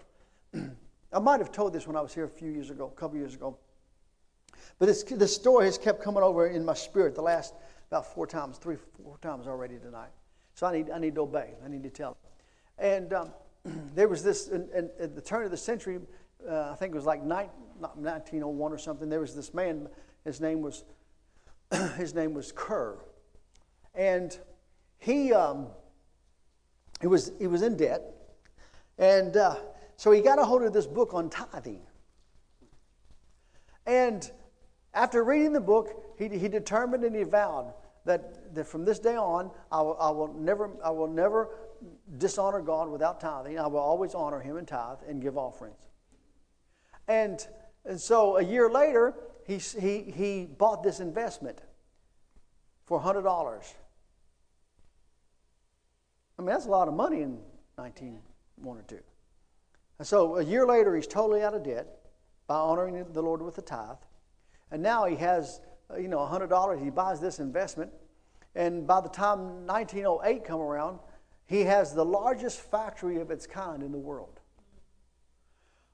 I 1.12 1.20
might 1.20 1.40
have 1.40 1.52
told 1.52 1.74
this 1.74 1.88
when 1.88 1.96
I 1.96 2.02
was 2.02 2.14
here 2.14 2.26
a 2.26 2.30
few 2.30 2.50
years 2.50 2.70
ago, 2.70 2.92
a 2.96 3.00
couple 3.00 3.18
years 3.18 3.34
ago. 3.34 3.58
But 4.80 4.88
this, 4.88 5.04
this 5.04 5.34
story 5.34 5.66
has 5.66 5.78
kept 5.78 6.04
coming 6.04 6.24
over 6.24 6.48
in 6.48 6.66
my 6.66 6.74
spirit 6.74 7.16
the 7.16 7.22
last 7.22 7.54
about 7.90 8.14
four 8.14 8.28
times, 8.28 8.58
three, 8.58 8.76
four 9.04 9.18
times 9.22 9.48
already 9.48 9.78
tonight. 9.78 10.10
So 10.54 10.68
I 10.68 10.74
need, 10.74 10.90
I 10.90 11.00
need 11.00 11.16
to 11.16 11.22
obey. 11.22 11.54
I 11.64 11.68
need 11.68 11.84
to 11.84 11.90
tell. 11.90 12.12
it. 12.12 12.18
And 12.78 13.14
um, 13.14 13.32
there 13.96 14.08
was 14.08 14.24
this, 14.24 14.50
in, 14.50 14.68
in, 14.76 14.90
at 15.00 15.16
the 15.16 15.22
turn 15.22 15.46
of 15.46 15.52
the 15.52 15.58
century, 15.58 16.00
uh, 16.48 16.72
I 16.72 16.76
think 16.76 16.94
it 16.94 16.96
was 16.96 17.06
like 17.06 17.22
1901 17.22 18.72
or 18.72 18.78
something. 18.78 19.10
There 19.10 19.20
was 19.20 19.36
this 19.36 19.54
man. 19.54 19.88
His 20.24 20.42
name 20.42 20.62
was 20.62 20.84
his 21.98 22.14
name 22.14 22.34
was 22.34 22.52
Kerr, 22.52 22.98
and 23.94 24.38
he 25.00 25.34
um, 25.34 25.68
he 27.02 27.08
was 27.08 27.32
he 27.40 27.48
was 27.48 27.62
in 27.62 27.76
debt, 27.76 28.04
and 28.98 29.36
uh, 29.36 29.56
so 29.98 30.12
he 30.12 30.22
got 30.22 30.40
a 30.40 30.46
hold 30.46 30.64
of 30.64 30.74
this 30.74 30.88
book 30.88 31.14
on 31.14 31.30
tithing. 31.30 31.82
And 33.86 34.30
after 34.94 35.24
reading 35.24 35.54
the 35.54 35.62
book, 35.62 36.16
he, 36.18 36.30
he 36.30 36.48
determined 36.48 37.04
and 37.04 37.16
he 37.16 37.24
vowed 37.24 37.74
that, 38.06 38.56
that 38.56 38.66
from 38.66 38.86
this 38.86 39.00
day 39.00 39.16
on, 39.16 39.52
I 39.72 39.82
will, 39.82 39.98
I 40.00 40.10
will 40.12 40.34
never 40.34 40.72
I 40.84 40.90
will 40.90 41.08
never 41.08 41.50
dishonor 42.18 42.62
God 42.62 42.90
without 42.90 43.20
tithing. 43.20 43.60
I 43.60 43.68
will 43.68 43.80
always 43.80 44.16
honor 44.16 44.40
Him 44.40 44.58
and 44.58 44.68
tithe 44.68 45.00
and 45.08 45.22
give 45.22 45.38
offerings. 45.38 45.90
And, 47.08 47.46
and 47.86 48.00
so 48.00 48.38
a 48.38 48.44
year 48.44 48.70
later, 48.70 49.14
he, 49.46 49.58
he, 49.58 50.12
he 50.12 50.46
bought 50.46 50.84
this 50.84 51.00
investment 51.00 51.62
for 52.86 53.00
$100. 53.00 53.74
I 56.38 56.42
mean, 56.42 56.48
that's 56.48 56.66
a 56.66 56.70
lot 56.70 56.88
of 56.88 56.94
money 56.94 57.22
in 57.22 57.40
1901 57.76 58.78
or 58.78 58.84
2. 58.84 59.00
And 60.00 60.08
so 60.08 60.38
a 60.38 60.44
year 60.44 60.66
later, 60.66 60.96
he's 60.96 61.08
totally 61.08 61.42
out 61.42 61.54
of 61.54 61.64
debt 61.64 61.88
by 62.46 62.56
honoring 62.56 63.06
the 63.14 63.22
Lord 63.22 63.42
with 63.42 63.56
the 63.56 63.62
tithe. 63.62 63.98
And 64.72 64.82
now 64.82 65.06
he 65.06 65.16
has, 65.16 65.62
uh, 65.92 65.98
you 65.98 66.08
know, 66.08 66.20
$100. 66.20 66.84
He 66.84 66.90
buys 66.90 67.20
this 67.20 67.40
investment. 67.40 67.92
And 68.56 68.86
by 68.86 69.02
the 69.02 69.10
time 69.10 69.66
1908 69.66 70.44
come 70.44 70.60
around, 70.60 71.00
he 71.46 71.62
has 71.62 71.94
the 71.94 72.06
largest 72.06 72.60
factory 72.60 73.20
of 73.20 73.32
its 73.32 73.48
kind 73.48 73.82
in 73.82 73.92
the 73.92 73.98
world. 73.98 74.40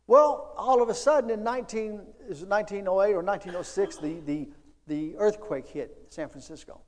Well, 0.08 0.54
all 0.58 0.82
of 0.82 0.90
a 0.90 0.94
sudden 0.94 1.30
in 1.30 1.44
19, 1.44 1.94
1908 2.28 3.14
or 3.14 3.22
1906, 3.22 3.98
the, 3.98 4.20
the, 4.22 4.50
the 4.88 5.16
earthquake 5.18 5.68
hit 5.68 5.96
San 6.10 6.30
Francisco. 6.30 6.82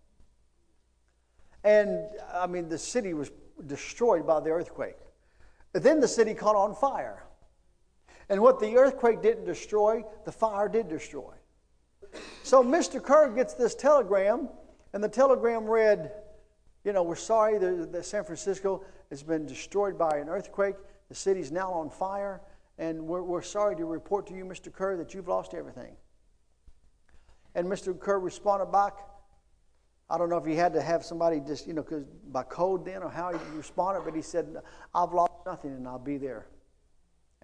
And 1.63 2.07
I 2.33 2.45
mean, 2.47 2.67
the 2.67 2.77
city 2.77 3.13
was 3.13 3.31
destroyed 3.65 4.27
by 4.27 4.39
the 4.41 4.49
earthquake. 4.49 4.97
Then 5.81 5.99
the 5.99 6.07
city 6.07 6.33
caught 6.33 6.55
on 6.55 6.73
fire. 6.73 7.23
And 8.29 8.41
what 8.41 8.59
the 8.59 8.77
earthquake 8.77 9.21
didn't 9.21 9.45
destroy, 9.45 10.03
the 10.23 10.31
fire 10.31 10.69
did 10.69 10.87
destroy. 10.87 11.33
So 12.43 12.63
Mr. 12.63 13.03
Kerr 13.03 13.29
gets 13.31 13.53
this 13.53 13.75
telegram, 13.75 14.47
and 14.93 15.03
the 15.03 15.09
telegram 15.09 15.65
read, 15.65 16.11
You 16.85 16.93
know, 16.93 17.03
we're 17.03 17.15
sorry 17.15 17.57
that 17.57 18.05
San 18.05 18.23
Francisco 18.23 18.85
has 19.09 19.21
been 19.21 19.45
destroyed 19.45 19.97
by 19.97 20.17
an 20.17 20.29
earthquake. 20.29 20.75
The 21.09 21.15
city's 21.15 21.51
now 21.51 21.71
on 21.71 21.89
fire. 21.89 22.41
And 22.77 23.01
we're, 23.01 23.21
we're 23.21 23.41
sorry 23.41 23.75
to 23.75 23.85
report 23.85 24.27
to 24.27 24.33
you, 24.33 24.45
Mr. 24.45 24.71
Kerr, 24.71 24.97
that 24.97 25.13
you've 25.13 25.27
lost 25.27 25.53
everything. 25.53 25.95
And 27.53 27.67
Mr. 27.67 27.97
Kerr 27.97 28.19
responded 28.19 28.71
back. 28.71 28.93
I 30.09 30.17
don't 30.17 30.29
know 30.29 30.37
if 30.37 30.45
he 30.45 30.55
had 30.55 30.73
to 30.73 30.81
have 30.81 31.03
somebody 31.03 31.39
just, 31.39 31.67
you 31.67 31.73
know, 31.73 31.81
because 31.81 32.05
by 32.31 32.43
code 32.43 32.85
then 32.85 33.01
or 33.01 33.09
how 33.09 33.31
he 33.31 33.39
responded, 33.55 34.03
but 34.05 34.15
he 34.15 34.21
said, 34.21 34.55
I've 34.93 35.13
lost 35.13 35.31
nothing 35.45 35.71
and 35.71 35.87
I'll 35.87 35.99
be 35.99 36.17
there 36.17 36.47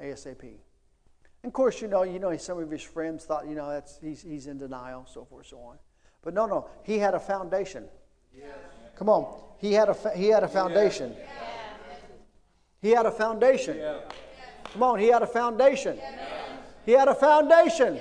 ASAP. 0.01 0.41
And 0.43 1.49
of 1.49 1.53
course, 1.53 1.81
you 1.81 1.87
know, 1.87 2.03
you 2.03 2.19
know, 2.19 2.35
some 2.37 2.59
of 2.59 2.69
his 2.69 2.81
friends 2.81 3.25
thought, 3.25 3.47
you 3.47 3.55
know, 3.55 3.69
that's, 3.69 3.99
he's, 4.01 4.21
he's 4.21 4.47
in 4.47 4.57
denial, 4.57 5.05
so 5.11 5.25
forth, 5.25 5.47
so 5.47 5.59
on. 5.59 5.77
But 6.23 6.33
no, 6.33 6.45
no, 6.45 6.69
he 6.83 6.97
had 6.97 7.13
a 7.13 7.19
foundation. 7.19 7.85
Yes. 8.35 8.47
Come 8.95 9.09
on, 9.09 9.39
he 9.59 9.73
had 9.73 9.89
a, 9.89 9.95
he 10.15 10.27
had 10.27 10.43
a 10.43 10.47
foundation. 10.47 11.15
Yes. 11.17 11.27
He 12.81 12.89
had 12.91 13.05
a 13.05 13.11
foundation. 13.11 13.77
Yes. 13.77 14.03
Come 14.73 14.83
on, 14.83 14.99
he 14.99 15.07
had 15.07 15.21
a 15.21 15.27
foundation. 15.27 15.99
He 16.85 16.93
had 16.93 17.07
a 17.07 17.15
foundation. 17.15 17.99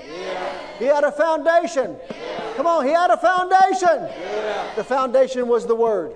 He 0.79 0.85
had 0.87 1.05
a 1.05 1.13
foundation. 1.13 1.97
Come 2.57 2.67
on, 2.67 2.87
he 2.87 2.93
had 2.93 3.11
a 3.11 3.17
foundation. 3.17 4.09
The 4.77 4.85
foundation 4.85 5.49
was 5.49 5.67
the 5.67 5.75
Word. 5.75 6.15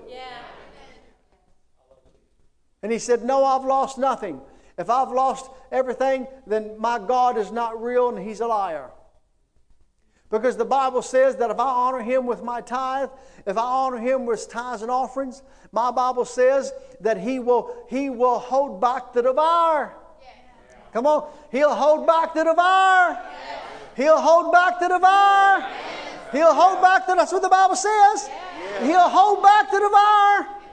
And 2.85 2.93
he 2.93 2.99
said, 2.99 3.25
No, 3.25 3.47
I've 3.47 3.65
lost 3.65 3.97
nothing. 3.97 4.43
If 4.77 4.91
I've 4.91 5.11
lost 5.11 5.51
everything, 5.73 6.27
then 6.47 6.75
my 6.79 6.99
God 6.99 7.39
is 7.39 7.51
not 7.51 7.83
real 7.83 8.11
and 8.11 8.19
he's 8.19 8.41
a 8.41 8.47
liar. 8.47 8.91
Because 10.31 10.59
the 10.59 10.67
Bible 10.67 11.01
says 11.01 11.37
that 11.37 11.51
if 11.51 11.59
I 11.59 11.67
honor 11.69 12.03
him 12.03 12.27
with 12.27 12.43
my 12.43 12.61
tithe, 12.61 13.09
if 13.47 13.57
I 13.57 13.63
honor 13.63 13.97
him 13.97 14.27
with 14.27 14.51
tithes 14.51 14.83
and 14.83 14.91
offerings, 14.91 15.43
my 15.73 15.91
Bible 15.93 16.27
says 16.27 16.75
that 17.01 17.17
he 17.17 17.39
will, 17.39 17.75
he 17.89 18.11
will 18.11 18.39
hold 18.39 18.83
back 18.83 19.15
the 19.15 19.23
devourer. 19.23 19.95
Come 20.93 21.07
on. 21.07 21.31
He'll 21.53 21.75
hold 21.75 22.07
back 22.07 22.35
the 22.35 22.45
devourer. 22.45 23.19
He'll 23.97 24.21
hold 24.21 24.53
back 24.53 24.79
the 24.79 24.89
devourer. 24.89 25.67
He'll 26.33 26.53
hold 26.53 26.83
back 26.83 27.07
the, 27.07 27.15
that's 27.15 27.33
what 27.33 27.41
the 27.41 27.49
Bible 27.49 27.77
says. 27.77 28.29
He'll 28.83 29.09
hold 29.09 29.43
back 29.43 29.71
the 29.71 29.79
devourer. 29.79 30.64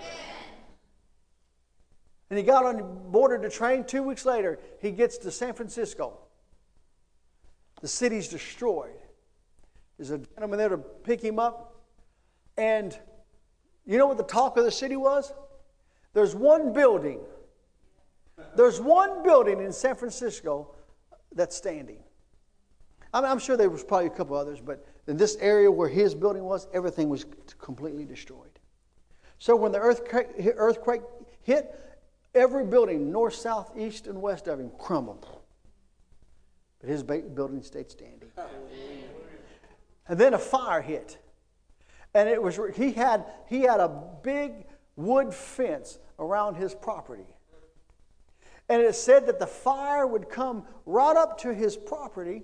And 2.32 2.40
he 2.40 2.44
got 2.44 2.66
on 2.66 3.12
boarded 3.12 3.44
the 3.44 3.53
train. 3.53 3.84
Two 3.84 4.02
weeks 4.02 4.26
later, 4.26 4.58
he 4.82 4.90
gets 4.90 5.20
to 5.20 5.30
San 5.30 5.53
Francisco. 5.53 6.18
The 7.82 7.88
city's 7.88 8.28
destroyed. 8.28 8.95
There's 9.98 10.10
a 10.10 10.18
gentleman 10.18 10.58
there 10.58 10.70
to 10.70 10.78
pick 10.78 11.22
him 11.22 11.38
up. 11.38 11.76
And 12.58 12.98
you 13.86 13.99
know 13.99 14.08
what 14.08 14.18
the 14.18 14.24
talk 14.24 14.58
of 14.58 14.66
the 14.66 14.72
city 14.72 14.95
was? 14.95 15.32
There's 16.14 16.34
one 16.34 16.74
building 16.74 17.20
there's 18.56 18.80
one 18.80 19.24
building 19.24 19.62
in 19.62 19.72
San 19.72 19.95
Francisco 19.95 20.74
that's 21.34 21.56
standing. 21.56 21.99
I 23.14 23.20
I'm 23.20 23.40
sure 23.40 23.58
there 23.58 23.70
was 23.70 23.84
probably 23.84 24.08
a 24.08 24.12
couple 24.12 24.36
others, 24.38 24.60
but 24.62 24.86
in 25.08 25.18
this 25.18 25.38
area 25.40 25.72
where 25.72 25.90
his 25.90 26.16
building 26.16 26.44
was, 26.44 26.68
everything 26.74 27.10
was 27.10 27.26
completely 27.60 28.06
destroyed. 28.06 28.60
So 29.38 29.56
when 29.56 29.72
the 29.72 29.80
earthquake 29.80 31.02
hit, 31.44 31.91
every 32.34 32.66
building, 32.66 33.12
north, 33.12 33.36
south, 33.36 33.72
east, 33.78 34.08
and 34.08 34.22
west 34.22 34.48
of 34.48 34.60
him, 34.60 34.72
crumbled. 34.78 35.28
But 36.80 36.90
his 36.90 37.03
building 37.03 37.62
stayed 37.62 37.91
standing. 37.91 38.30
And 40.08 40.20
then 40.20 40.34
a 40.34 40.40
fire 40.40 40.82
hit. 40.82 41.18
And 42.14 42.28
it 42.28 42.41
was 42.41 42.60
he 42.76 42.91
had 42.91 43.26
he 43.48 43.62
had 43.62 43.80
a 43.80 43.88
big 44.24 44.66
wood 44.95 45.34
fence 45.34 45.99
around 46.20 46.56
his 46.56 46.76
property. 46.76 47.28
And 48.68 48.82
it 48.82 48.95
said 48.95 49.26
that 49.28 49.40
the 49.40 49.48
fire 49.48 50.08
would 50.08 50.30
come 50.30 50.64
right 50.86 51.16
up 51.16 51.38
to 51.40 51.53
his 51.53 51.76
property 51.78 52.44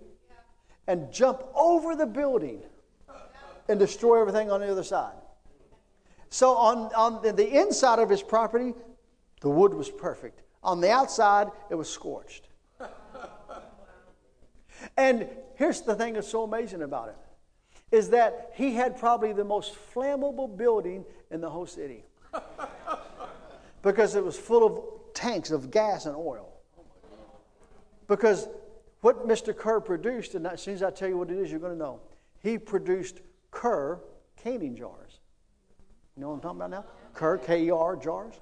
and 0.88 1.11
jump 1.11 1.43
over 1.55 1.95
the 1.95 2.05
building 2.05 2.61
and 3.69 3.80
destroy 3.80 4.22
everything 4.22 4.49
on 4.51 4.61
the 4.61 4.72
other 4.72 4.84
side. 4.84 5.15
So, 6.30 6.55
on, 6.55 6.93
on 6.93 7.22
the 7.22 7.59
inside 7.61 7.99
of 7.99 8.09
his 8.09 8.22
property, 8.22 8.73
the 9.41 9.49
wood 9.49 9.73
was 9.73 9.89
perfect. 9.89 10.41
On 10.64 10.81
the 10.81 10.91
outside, 10.91 11.47
it 11.69 11.76
was 11.76 11.89
scorched. 11.89 12.47
And 14.95 15.27
here's 15.55 15.81
the 15.81 15.95
thing 15.95 16.14
that's 16.14 16.27
so 16.27 16.43
amazing 16.43 16.81
about 16.81 17.09
it 17.09 17.15
is 17.91 18.09
that 18.09 18.51
he 18.53 18.73
had 18.76 18.97
probably 18.97 19.34
the 19.34 19.43
most 19.43 19.76
flammable 19.93 20.55
building 20.55 21.05
in 21.31 21.39
the 21.41 21.49
whole 21.49 21.65
city 21.65 22.03
because 23.81 24.15
it 24.15 24.23
was 24.23 24.38
full 24.38 24.65
of 24.65 25.14
tanks 25.14 25.51
of 25.51 25.72
gas 25.72 26.05
and 26.05 26.15
oil. 26.15 26.49
Because 28.07 28.47
what 29.01 29.27
Mr. 29.27 29.55
Kerr 29.55 29.80
produced, 29.80 30.35
and 30.35 30.45
as 30.47 30.61
soon 30.61 30.73
as 30.73 30.84
I 30.84 30.91
tell 30.91 31.07
you 31.07 31.18
what 31.18 31.31
it 31.31 31.38
is, 31.38 31.49
you're 31.49 31.59
going 31.59 31.73
to 31.73 31.80
know. 31.80 32.01
He 32.39 32.57
produced 32.57 33.22
Kerr 33.51 33.99
canning 34.35 34.76
jars. 34.76 35.19
You 36.15 36.22
know 36.22 36.30
what 36.30 36.35
I'm 36.35 36.41
talking 36.41 36.57
about 36.57 36.72
now? 36.72 36.85
Kerr, 37.14 37.38
K 37.38 37.65
E 37.65 37.72
R 37.72 37.95
jars. 37.95 38.35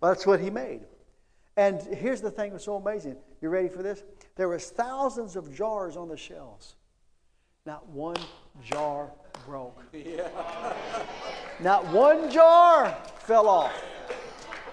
Well, 0.00 0.12
that's 0.12 0.26
what 0.26 0.40
he 0.40 0.50
made. 0.50 0.80
And 1.56 1.80
here's 1.80 2.20
the 2.20 2.30
thing 2.30 2.52
that's 2.52 2.64
so 2.64 2.76
amazing. 2.76 3.16
You 3.40 3.48
ready 3.48 3.68
for 3.68 3.82
this? 3.82 4.02
There 4.36 4.48
was 4.48 4.68
thousands 4.68 5.36
of 5.36 5.54
jars 5.54 5.96
on 5.96 6.08
the 6.08 6.16
shelves. 6.16 6.76
Not 7.64 7.88
one 7.88 8.18
jar 8.62 9.10
broke. 9.46 9.82
Yeah. 9.92 10.28
Not 11.60 11.86
one 11.88 12.30
jar 12.30 12.96
fell 13.18 13.48
off. 13.48 13.72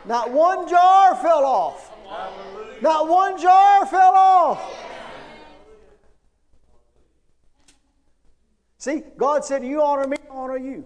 Not 0.05 0.31
one 0.31 0.67
jar 0.67 1.15
fell 1.15 1.45
off. 1.45 1.91
Not 2.81 3.07
one 3.07 3.39
jar 3.39 3.85
fell 3.85 4.13
off. 4.13 4.83
See, 8.77 9.01
God 9.15 9.45
said, 9.45 9.63
You 9.63 9.81
honor 9.81 10.07
me, 10.07 10.17
I 10.29 10.35
honor 10.35 10.57
you. 10.57 10.85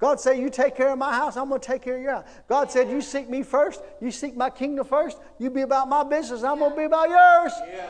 God 0.00 0.20
said, 0.20 0.38
You 0.38 0.48
take 0.48 0.76
care 0.76 0.92
of 0.92 0.98
my 0.98 1.12
house, 1.12 1.36
I'm 1.36 1.48
going 1.48 1.60
to 1.60 1.66
take 1.66 1.82
care 1.82 1.96
of 1.96 2.02
your 2.02 2.12
house. 2.12 2.28
God 2.48 2.70
said, 2.70 2.88
You 2.88 3.00
seek 3.00 3.28
me 3.28 3.42
first, 3.42 3.82
you 4.00 4.10
seek 4.10 4.36
my 4.36 4.48
kingdom 4.48 4.86
first, 4.86 5.18
you 5.38 5.50
be 5.50 5.62
about 5.62 5.88
my 5.88 6.04
business, 6.04 6.44
I'm 6.44 6.60
going 6.60 6.72
to 6.72 6.76
be 6.76 6.84
about 6.84 7.08
yours. 7.08 7.52
Yeah. 7.66 7.88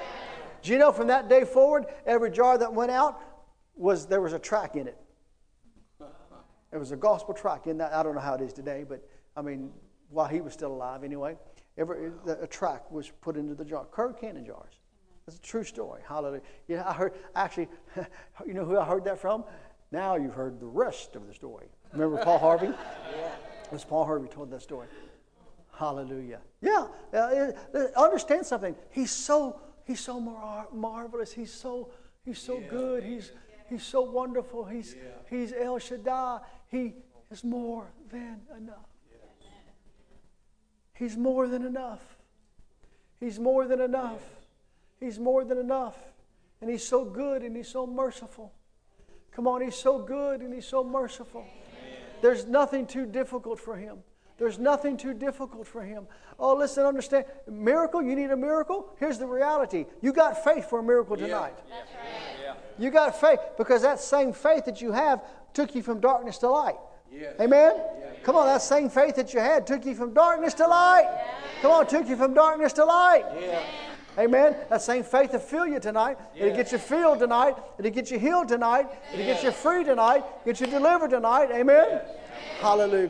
Do 0.63 0.73
you 0.73 0.79
know 0.79 0.91
from 0.91 1.09
that 1.09 1.29
day 1.29 1.45
forward, 1.45 1.87
every 2.07 2.31
jar 2.31 2.59
that 2.59 2.73
went 2.73 2.91
out 2.91 3.21
was 3.77 4.07
there 4.07 4.21
was 4.21 4.33
a 4.33 4.39
track 4.39 4.75
in 4.75 4.89
it. 4.89 4.99
There 6.71 6.81
was 6.81 6.93
a 6.93 6.97
gospel 6.97 7.33
track 7.33 7.67
in 7.67 7.79
that. 7.79 7.93
I 7.93 8.03
don't 8.03 8.15
know 8.15 8.21
how 8.21 8.35
it 8.35 8.43
is 8.43 8.53
today, 8.53 8.85
but 8.87 9.07
I 9.37 9.43
mean, 9.43 9.71
while 10.11 10.27
he 10.27 10.41
was 10.41 10.53
still 10.53 10.73
alive 10.73 11.05
anyway, 11.05 11.37
every, 11.79 12.11
a 12.27 12.47
track 12.47 12.91
was 12.91 13.11
put 13.23 13.37
into 13.37 13.55
the 13.55 13.65
jar. 13.65 13.87
Kerr 13.91 14.13
canning 14.13 14.45
jars. 14.45 14.75
That's 15.25 15.39
a 15.39 15.43
true 15.43 15.65
story. 15.65 16.03
Hallelujah. 16.07 16.43
Yeah, 16.67 16.87
I 16.87 16.93
heard, 16.93 17.15
actually, 17.35 17.69
you 18.47 18.55
know 18.55 18.65
who 18.65 18.79
I 18.79 18.85
heard 18.85 19.05
that 19.05 19.19
from? 19.19 19.45
Now 19.91 20.17
you've 20.17 20.35
heard 20.35 20.61
the 20.61 20.67
rest 20.67 21.17
of 21.17 21.27
the 21.27 21.35
story. 21.35 21.69
Remember 21.93 22.23
Paul 22.23 22.39
Harvey? 22.39 22.67
yeah. 23.17 23.31
It 23.65 23.73
was 23.73 23.85
Paul 23.85 24.05
Harvey 24.05 24.29
told 24.29 24.51
that 24.51 24.63
story. 24.63 24.89
Hallelujah. 25.73 26.41
Yeah. 26.61 26.87
Uh, 27.13 27.53
understand 27.97 28.45
something. 28.47 28.75
He's 28.91 29.11
so 29.11 29.61
he's 29.85 30.01
so 30.01 30.21
mar- 30.21 30.69
marvelous. 30.73 31.33
He's 31.33 31.53
so 31.53 31.91
he's 32.25 32.39
so 32.39 32.59
yeah. 32.59 32.69
good. 32.69 33.05
He's 33.05 33.33
he's 33.69 33.85
so 33.85 34.03
wonderful. 34.03 34.65
He's 34.65 34.95
yeah. 34.95 35.11
he's 35.31 35.53
El 35.53 35.79
Shaddai. 35.79 36.41
He 36.67 36.95
is 37.31 37.45
more 37.45 37.93
than 38.11 38.41
enough. 38.57 38.89
He's 40.95 41.17
more 41.17 41.47
than 41.47 41.65
enough. 41.65 42.03
He's 43.21 43.39
more 43.39 43.67
than 43.67 43.81
enough. 43.81 44.23
He's 44.99 45.19
more 45.19 45.45
than 45.45 45.59
enough. 45.59 45.97
And 46.61 46.69
he's 46.69 46.87
so 46.87 47.05
good 47.05 47.43
and 47.43 47.57
he's 47.57 47.69
so 47.69 47.87
merciful. 47.87 48.53
Come 49.31 49.47
on, 49.47 49.63
he's 49.63 49.77
so 49.77 50.01
good 50.01 50.41
and 50.41 50.53
he's 50.53 50.67
so 50.67 50.83
merciful. 50.83 51.45
There's 52.21 52.47
nothing 52.47 52.87
too 52.87 53.07
difficult 53.07 53.61
for 53.61 53.77
him. 53.77 53.99
There's 54.39 54.59
nothing 54.59 54.97
too 54.97 55.15
difficult 55.15 55.67
for 55.67 55.83
him. 55.83 56.07
Oh, 56.39 56.55
listen, 56.55 56.85
understand. 56.85 57.25
Miracle, 57.51 58.01
you 58.01 58.15
need 58.15 58.31
a 58.31 58.37
miracle? 58.37 58.95
Here's 58.99 59.19
the 59.19 59.27
reality. 59.27 59.87
You 60.01 60.13
got 60.13 60.45
faith 60.45 60.71
for 60.71 60.79
a 60.79 60.83
miracle 60.83 61.17
tonight. 61.17 61.55
Yeah. 61.69 61.75
Right. 61.75 62.57
You 62.79 62.91
got 62.91 63.21
faith 63.21 63.41
because 63.57 63.83
that 63.83 63.99
same 63.99 64.33
faith 64.33 64.65
that 64.67 64.81
you 64.81 64.93
have 64.93 65.25
took 65.53 65.75
you 65.75 65.83
from 65.83 65.99
darkness 65.99 66.39
to 66.39 66.49
light. 66.49 66.77
Yes. 67.13 67.35
Amen? 67.41 67.73
Yeah. 67.77 68.11
Come 68.23 68.37
on, 68.37 68.47
that 68.47 68.63
same 68.63 68.89
faith 68.89 69.17
that 69.17 69.35
you 69.35 69.41
had 69.41 69.67
took 69.67 69.85
you 69.85 69.95
from 69.97 70.15
darkness 70.15 70.55
to 70.55 70.69
light. 70.69 71.09
Yeah. 71.09 71.35
Come 71.63 71.73
on, 71.73 71.87
took 71.89 72.09
you 72.09 72.17
from 72.17 72.35
darkness 72.35 72.73
to 72.75 72.85
light. 72.85 73.25
Yeah. 74.19 74.25
Amen. 74.25 74.57
That 74.69 74.83
same 74.83 75.05
faith 75.05 75.33
will 75.33 75.39
fill 75.39 75.67
you 75.67 75.81
tonight. 75.81 76.19
It'll 76.35 76.57
get 76.57 76.73
you 76.73 76.79
filled 76.79 77.21
tonight. 77.21 77.57
It'll 77.79 77.91
get 77.91 78.11
you 78.11 78.19
healed 78.19 78.49
tonight. 78.49 78.87
It'll 79.13 79.25
get 79.25 79.43
you 79.43 79.53
free 79.53 79.85
tonight. 79.85 80.25
Get 80.45 80.61
you 80.61 80.67
delivered 80.67 81.11
tonight. 81.11 81.51
Amen. 81.53 82.01
Hallelujah. 82.61 83.09